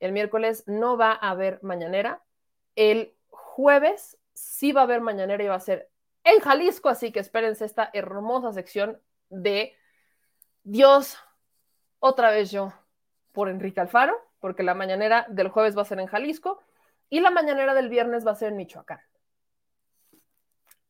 El 0.00 0.12
miércoles 0.12 0.64
no 0.66 0.96
va 0.96 1.12
a 1.12 1.30
haber 1.30 1.62
mañanera. 1.62 2.22
El 2.76 3.14
jueves 3.28 4.18
sí 4.32 4.72
va 4.72 4.82
a 4.82 4.84
haber 4.84 5.00
mañanera 5.00 5.42
y 5.44 5.48
va 5.48 5.56
a 5.56 5.60
ser 5.60 5.90
en 6.24 6.40
Jalisco, 6.40 6.88
así 6.88 7.12
que 7.12 7.20
espérense 7.20 7.64
esta 7.64 7.90
hermosa 7.92 8.52
sección 8.52 9.00
de 9.30 9.74
Dios, 10.62 11.18
otra 11.98 12.30
vez 12.30 12.50
yo, 12.50 12.72
por 13.32 13.48
Enrique 13.48 13.80
Alfaro, 13.80 14.14
porque 14.40 14.62
la 14.62 14.74
mañanera 14.74 15.26
del 15.28 15.48
jueves 15.48 15.76
va 15.76 15.82
a 15.82 15.86
ser 15.86 16.00
en 16.00 16.06
Jalisco 16.06 16.62
y 17.08 17.20
la 17.20 17.30
mañanera 17.30 17.74
del 17.74 17.88
viernes 17.88 18.26
va 18.26 18.32
a 18.32 18.36
ser 18.36 18.48
en 18.48 18.56
Michoacán. 18.56 19.00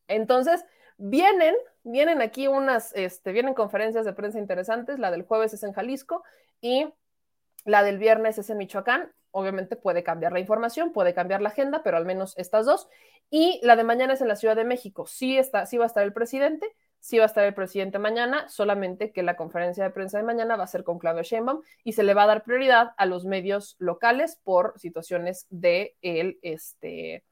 Entonces, 0.09 0.65
vienen, 0.99 1.55
vienen 1.85 2.21
aquí 2.21 2.49
unas, 2.49 2.93
este, 2.95 3.33
vienen 3.33 3.55
conferencias 3.55 4.05
de 4.05 4.13
prensa 4.13 4.39
interesantes, 4.39 4.99
la 4.99 5.11
del 5.11 5.23
jueves 5.23 5.55
es 5.55 5.63
en 5.63 5.73
Jalisco 5.73 6.23
y 6.61 6.87
la 7.65 7.83
del 7.83 7.99
viernes 7.99 8.39
es 8.39 8.51
en 8.51 8.59
Michoacán. 8.59 9.13
Obviamente 9.31 9.77
puede 9.77 10.03
cambiar 10.03 10.33
la 10.33 10.41
información, 10.41 10.93
puede 10.93 11.15
cambiar 11.15 11.41
la 11.41 11.51
agenda, 11.51 11.83
pero 11.83 11.97
al 11.97 12.05
menos 12.05 12.37
estas 12.37 12.67
dos. 12.67 12.89
Y 13.31 13.61
la 13.63 13.77
de 13.77 13.85
mañana 13.85 14.15
es 14.15 14.21
en 14.21 14.29
la 14.29 14.37
Ciudad 14.37 14.57
de 14.57 14.65
México. 14.65 15.07
Sí, 15.07 15.39
está, 15.39 15.67
sí 15.67 15.77
va 15.77 15.85
a 15.85 15.87
estar 15.87 16.03
el 16.03 16.15
presidente, 16.15 16.67
sí 16.99 17.19
va 17.19 17.25
a 17.25 17.27
estar 17.27 17.45
el 17.45 17.55
presidente 17.55 17.99
mañana, 17.99 18.49
solamente 18.49 19.13
que 19.13 19.23
la 19.23 19.37
conferencia 19.37 19.85
de 19.85 19.91
prensa 19.91 20.19
de 20.19 20.25
mañana 20.25 20.57
va 20.57 20.65
a 20.65 20.69
ser 20.69 20.83
con 20.83 20.99
Claudio 20.99 21.23
Sheinbaum 21.23 21.61
y 21.85 21.93
se 21.93 22.03
le 22.03 22.15
va 22.15 22.25
a 22.25 22.27
dar 22.27 22.43
prioridad 22.43 22.93
a 22.97 23.07
los 23.07 23.27
medios 23.27 23.77
locales 23.79 24.41
por 24.43 24.79
situaciones 24.79 25.47
de 25.51 25.97
el, 26.01 26.39
este, 26.43 27.23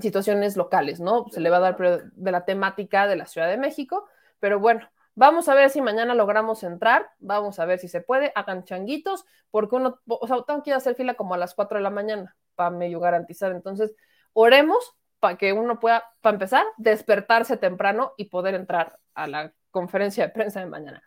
situaciones 0.00 0.56
locales, 0.56 1.00
¿no? 1.00 1.26
Se 1.30 1.40
le 1.40 1.50
va 1.50 1.58
a 1.58 1.60
dar 1.60 1.76
de 1.76 2.30
la 2.30 2.44
temática 2.44 3.06
de 3.06 3.16
la 3.16 3.26
Ciudad 3.26 3.48
de 3.48 3.58
México, 3.58 4.08
pero 4.40 4.58
bueno, 4.58 4.88
vamos 5.14 5.48
a 5.48 5.54
ver 5.54 5.70
si 5.70 5.82
mañana 5.82 6.14
logramos 6.14 6.62
entrar, 6.62 7.10
vamos 7.18 7.58
a 7.58 7.66
ver 7.66 7.78
si 7.78 7.88
se 7.88 8.00
puede, 8.00 8.32
hagan 8.34 8.64
changuitos, 8.64 9.24
porque 9.50 9.76
uno, 9.76 10.00
o 10.06 10.26
sea, 10.26 10.42
tengo 10.42 10.62
que 10.62 10.70
ir 10.70 10.74
a 10.74 10.78
hacer 10.78 10.94
fila 10.94 11.14
como 11.14 11.34
a 11.34 11.38
las 11.38 11.54
4 11.54 11.78
de 11.78 11.82
la 11.82 11.90
mañana 11.90 12.36
para 12.54 12.70
medio 12.70 13.00
garantizar, 13.00 13.52
entonces, 13.52 13.94
oremos 14.32 14.96
para 15.20 15.36
que 15.36 15.52
uno 15.52 15.78
pueda, 15.78 16.04
para 16.20 16.34
empezar, 16.34 16.64
despertarse 16.78 17.56
temprano 17.56 18.12
y 18.16 18.24
poder 18.24 18.54
entrar 18.54 18.98
a 19.14 19.26
la 19.26 19.52
conferencia 19.70 20.26
de 20.26 20.32
prensa 20.32 20.60
de 20.60 20.66
mañana. 20.66 21.02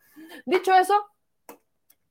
Dicho 0.46 0.74
eso, 0.74 0.94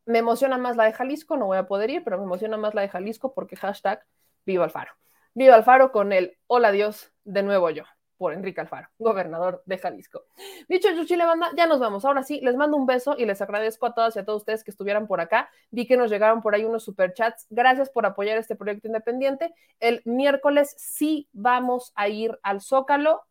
me 0.05 0.19
emociona 0.19 0.59
más 0.59 0.77
la 0.77 0.85
de 0.85 0.93
Jalisco, 0.93 1.37
no 1.37 1.47
voy 1.47 1.57
a 1.57 1.67
poder 1.67 1.91
ir, 1.91 2.05
pero 2.05 2.19
me 2.19 2.25
emociona 2.25 2.57
más 2.57 2.75
la 2.75 2.83
de 2.83 2.89
Jalisco 2.89 3.33
porque 3.33 3.57
hashtag 3.57 4.05
viva 4.45 4.65
Alfaro. 4.65 4.93
Viva 5.37 5.57
Alfaro 5.57 5.91
con 5.91 6.13
el 6.13 6.39
Hola 6.47 6.71
Dios, 6.71 7.13
de 7.25 7.43
nuevo 7.43 7.69
yo, 7.69 7.83
por 8.17 8.33
Enrique 8.33 8.61
Alfaro, 8.61 8.89
gobernador 8.99 9.65
de 9.67 9.79
Jalisco. 9.79 10.23
Dicho 10.69 10.89
eso, 10.89 11.05
Chile 11.05 11.25
Banda, 11.25 11.51
ya 11.57 11.67
nos 11.67 11.81
vamos. 11.81 12.05
Ahora 12.05 12.23
sí, 12.23 12.41
les 12.41 12.55
mando 12.55 12.77
un 12.77 12.87
beso 12.87 13.17
y 13.19 13.27
les 13.27 13.43
agradezco 13.43 13.87
a 13.87 13.95
todas 13.95 14.15
y 14.15 14.21
a 14.21 14.25
todos 14.25 14.43
ustedes 14.43 14.63
que 14.63 14.71
estuvieran 14.71 15.09
por 15.09 15.21
acá. 15.21 15.51
Vi 15.73 15.89
que 15.89 15.97
nos 15.97 16.09
llegaron 16.09 16.41
por 16.41 16.55
ahí 16.55 16.65
unos 16.65 16.85
superchats. 16.85 17.49
Gracias 17.51 17.91
por 17.91 18.07
apoyar 18.07 18.39
este 18.39 18.55
proyecto 18.55 18.87
independiente. 18.87 19.53
El 19.81 20.03
miércoles 20.05 20.73
sí 20.79 21.29
vamos 21.33 21.93
a 21.97 22.09
ir 22.09 22.39
al 22.45 22.61
Zócalo. 22.61 23.25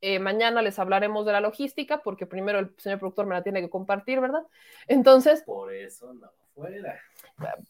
Eh, 0.00 0.20
mañana 0.20 0.62
les 0.62 0.78
hablaremos 0.78 1.26
de 1.26 1.32
la 1.32 1.42
logística, 1.42 2.02
porque 2.02 2.24
primero 2.24 2.58
el 2.58 2.74
señor 2.78 3.00
productor 3.00 3.26
me 3.26 3.34
la 3.34 3.42
tiene 3.42 3.60
que 3.60 3.68
compartir, 3.68 4.18
¿verdad? 4.18 4.44
Entonces. 4.86 5.42
Por 5.42 5.74
eso 5.74 6.14
no 6.14 6.30
fuera. 6.54 7.00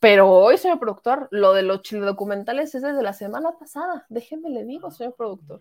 Pero 0.01 0.31
hoy, 0.31 0.59
señor 0.59 0.79
productor, 0.79 1.29
lo 1.31 1.53
de 1.55 1.63
los 1.63 1.83
documentales 1.83 2.75
es 2.75 2.83
desde 2.83 3.03
la 3.03 3.13
semana 3.13 3.53
pasada. 3.59 4.07
Déjenme 4.09 4.51
le 4.51 4.65
digo, 4.65 4.91
señor 4.91 5.15
productor. 5.15 5.61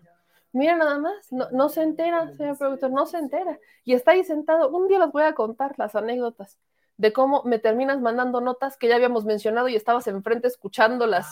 Mira 0.52 0.76
nada 0.76 0.98
más, 0.98 1.32
no, 1.32 1.68
se 1.68 1.82
entera, 1.82 2.32
señor 2.36 2.56
productor, 2.56 2.90
no 2.90 3.06
se 3.06 3.18
entera. 3.18 3.58
Y 3.84 3.94
está 3.94 4.12
ahí 4.12 4.22
sentado. 4.22 4.68
Un 4.68 4.86
día 4.86 4.98
les 4.98 5.10
voy 5.10 5.24
a 5.24 5.34
contar 5.34 5.74
las 5.78 5.96
anécdotas 5.96 6.58
de 6.96 7.12
cómo 7.12 7.42
me 7.44 7.58
terminas 7.58 8.00
mandando 8.00 8.40
notas 8.40 8.76
que 8.76 8.86
ya 8.86 8.94
habíamos 8.94 9.24
mencionado 9.24 9.66
y 9.68 9.74
estabas 9.74 10.06
enfrente 10.06 10.46
escuchándolas. 10.46 11.26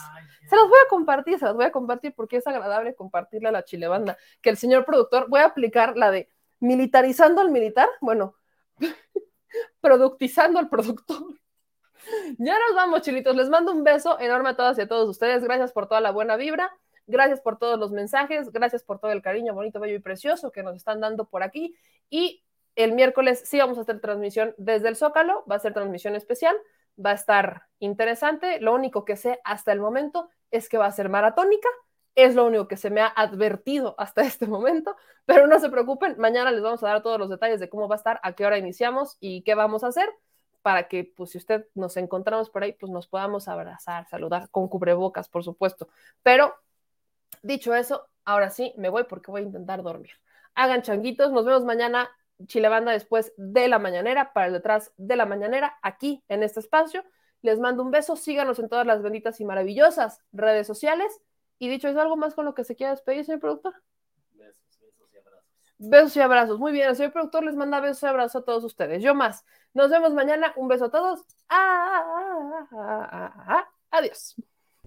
Se 0.49 0.57
las 0.57 0.69
voy 0.69 0.79
a 0.85 0.89
compartir, 0.89 1.39
se 1.39 1.45
las 1.45 1.55
voy 1.55 1.67
a 1.67 1.71
compartir 1.71 2.15
porque 2.17 2.39
es 2.39 2.47
agradable 2.49 2.97
compartirle 2.97 3.51
a 3.51 3.53
la 3.53 3.65
chilebanda. 3.65 4.19
Que 4.41 4.51
el 4.51 4.57
señor 4.57 4.85
productor, 4.85 5.29
voy 5.29 5.41
a 5.41 5.47
aplicar 5.47 5.97
la 5.97 6.11
de 6.11 6.29
militarizando 6.59 7.41
al 7.41 7.51
militar, 7.51 7.89
bueno, 8.01 8.35
productizando 9.81 10.59
al 10.59 10.69
productor. 10.69 11.42
Ya 12.39 12.59
nos 12.59 12.75
vamos, 12.75 13.03
chilitos. 13.03 13.37
Les 13.37 13.49
mando 13.49 13.73
un 13.73 13.85
beso 13.85 14.19
enorme 14.21 14.51
a 14.51 14.57
todas 14.57 14.79
y 14.79 14.83
a 14.83 14.89
todos 14.89 15.09
ustedes. 15.09 15.43
Gracias 15.45 15.73
por 15.73 15.89
toda 15.89 16.01
la 16.01 16.11
buena 16.11 16.37
vibra. 16.37 16.71
Gracias 17.07 17.41
por 17.41 17.59
todos 17.59 17.79
los 17.79 17.93
mensajes. 17.93 18.51
Gracias 18.53 18.83
por 18.83 18.99
todo 18.99 19.13
el 19.13 19.23
cariño 19.23 19.55
bonito, 19.55 19.81
bello 19.81 19.97
y 19.97 20.01
precioso 20.01 20.51
que 20.51 20.63
nos 20.63 20.77
están 20.77 21.01
dando 21.01 21.27
por 21.27 21.43
aquí. 21.43 21.75
Y 22.11 22.45
el 22.77 22.93
miércoles 22.93 23.43
sí 23.45 23.59
vamos 23.59 23.79
a 23.79 23.83
hacer 23.83 24.01
transmisión 24.01 24.55
desde 24.57 24.89
el 24.89 24.97
Zócalo. 24.97 25.45
Va 25.51 25.57
a 25.57 25.61
ser 25.61 25.75
transmisión 25.75 26.15
especial. 26.15 26.57
Va 27.05 27.11
a 27.11 27.15
estar 27.15 27.63
interesante. 27.79 28.61
Lo 28.61 28.75
único 28.75 29.05
que 29.05 29.17
sé 29.17 29.41
hasta 29.45 29.73
el 29.73 29.81
momento 29.81 30.29
es 30.51 30.69
que 30.69 30.79
va 30.79 30.87
a 30.87 30.93
ser 30.93 31.09
maratónica. 31.09 31.69
Es 32.15 32.35
lo 32.35 32.45
único 32.45 32.69
que 32.69 32.77
se 32.77 32.91
me 32.91 33.01
ha 33.01 33.07
advertido 33.07 33.95
hasta 33.99 34.23
este 34.23 34.47
momento, 34.47 34.97
pero 35.25 35.47
no 35.47 35.59
se 35.59 35.71
preocupen, 35.71 36.17
mañana 36.19 36.51
les 36.51 36.61
vamos 36.61 36.83
a 36.83 36.89
dar 36.89 37.03
todos 37.03 37.19
los 37.19 37.31
detalles 37.31 37.59
de 37.59 37.71
cómo 37.71 37.89
va 37.89 37.95
a 37.95 37.97
estar, 37.97 38.21
a 38.23 38.35
qué 38.35 38.45
hora 38.45 38.59
iniciamos 38.59 39.17
y 39.19 39.43
qué 39.45 39.55
vamos 39.55 39.83
a 39.83 39.87
hacer 39.87 40.11
para 40.63 40.89
que, 40.89 41.13
pues, 41.17 41.31
si 41.31 41.39
usted 41.39 41.67
nos 41.75 41.97
encontramos 41.97 42.51
por 42.51 42.63
ahí, 42.63 42.73
pues 42.73 42.91
nos 42.91 43.07
podamos 43.07 43.49
abrazar, 43.49 44.07
saludar 44.09 44.49
con 44.51 44.69
cubrebocas, 44.69 45.29
por 45.29 45.45
supuesto. 45.45 45.89
Pero, 46.23 46.55
dicho 47.43 47.75
eso, 47.75 48.09
ahora 48.25 48.51
sí 48.51 48.73
me 48.77 48.89
voy 48.89 49.05
porque 49.05 49.31
voy 49.31 49.43
a 49.43 49.45
intentar 49.45 49.83
dormir. 49.83 50.13
Hagan 50.55 50.83
changuitos, 50.83 51.33
nos 51.33 51.45
vemos 51.45 51.65
mañana, 51.65 52.11
Chilebanda, 52.47 52.93
después 52.93 53.33
de 53.37 53.69
la 53.69 53.79
mañanera, 53.79 54.33
para 54.33 54.47
el 54.47 54.53
detrás 54.53 54.93
de 54.97 55.17
la 55.17 55.27
mañanera, 55.27 55.79
aquí 55.83 56.23
en 56.29 56.43
este 56.43 56.61
espacio. 56.61 57.05
Les 57.43 57.59
mando 57.59 57.83
un 57.83 57.91
beso, 57.91 58.17
síganos 58.17 58.59
en 58.59 58.69
todas 58.69 58.87
las 58.87 59.03
benditas 59.03 59.41
y 59.41 59.45
maravillosas 59.45 60.21
redes 60.33 60.67
sociales. 60.67 61.21
Y 61.59 61.69
dicho 61.69 61.89
eso, 61.89 62.01
¿algo 62.01 62.17
más 62.17 62.35
con 62.35 62.45
lo 62.45 62.55
que 62.55 62.65
se 62.65 62.77
quiera 62.77 62.93
despedir, 62.93 63.25
señor 63.25 63.41
productor? 63.41 63.75
Besos 65.85 66.17
y 66.17 66.21
abrazos. 66.21 66.61
Muy 66.61 66.71
bien, 66.71 66.89
el 66.89 66.97
señor 66.97 67.13
productor 67.13 67.45
les 67.45 67.57
manda 67.57 67.81
besos 67.81 68.05
y 68.05 68.07
abrazos 68.07 68.43
a 68.43 68.45
todos 68.45 68.63
ustedes. 68.63 69.03
Yo 69.03 69.15
más. 69.15 69.45
Nos 69.75 69.91
vemos 69.91 70.13
mañana. 70.15 70.53
Un 70.55 70.69
beso 70.69 70.85
a 70.85 70.91
todos. 70.91 71.25
Ah, 71.49 72.03
ah, 72.73 73.35
ah, 73.49 73.69
adiós. 73.91 74.37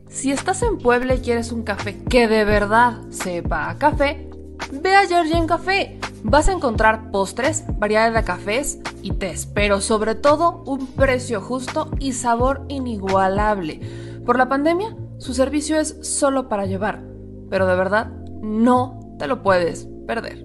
Si 0.07 0.31
estás 0.31 0.61
en 0.63 0.77
Puebla 0.77 1.15
y 1.15 1.19
quieres 1.19 1.51
un 1.51 1.63
café 1.63 2.01
que 2.05 2.29
de 2.29 2.45
verdad 2.45 3.01
sepa 3.09 3.69
a 3.69 3.77
café, 3.77 4.29
ve 4.71 4.95
a 4.95 5.05
Georgian 5.05 5.47
Café. 5.47 5.99
Vas 6.23 6.47
a 6.47 6.53
encontrar 6.53 7.11
postres, 7.11 7.65
variedad 7.77 8.13
de 8.13 8.23
cafés 8.23 8.79
y 9.01 9.11
tés, 9.11 9.47
pero 9.47 9.81
sobre 9.81 10.15
todo 10.15 10.63
un 10.65 10.87
precio 10.87 11.41
justo 11.41 11.91
y 11.99 12.13
sabor 12.13 12.65
inigualable. 12.69 13.81
Por 14.25 14.37
la 14.37 14.47
pandemia, 14.47 14.95
su 15.17 15.33
servicio 15.33 15.77
es 15.77 15.97
solo 16.01 16.47
para 16.47 16.65
llevar, 16.65 17.03
pero 17.49 17.67
de 17.67 17.75
verdad 17.75 18.07
no 18.41 18.99
te 19.19 19.27
lo 19.27 19.43
puedes 19.43 19.87
perder. 20.07 20.44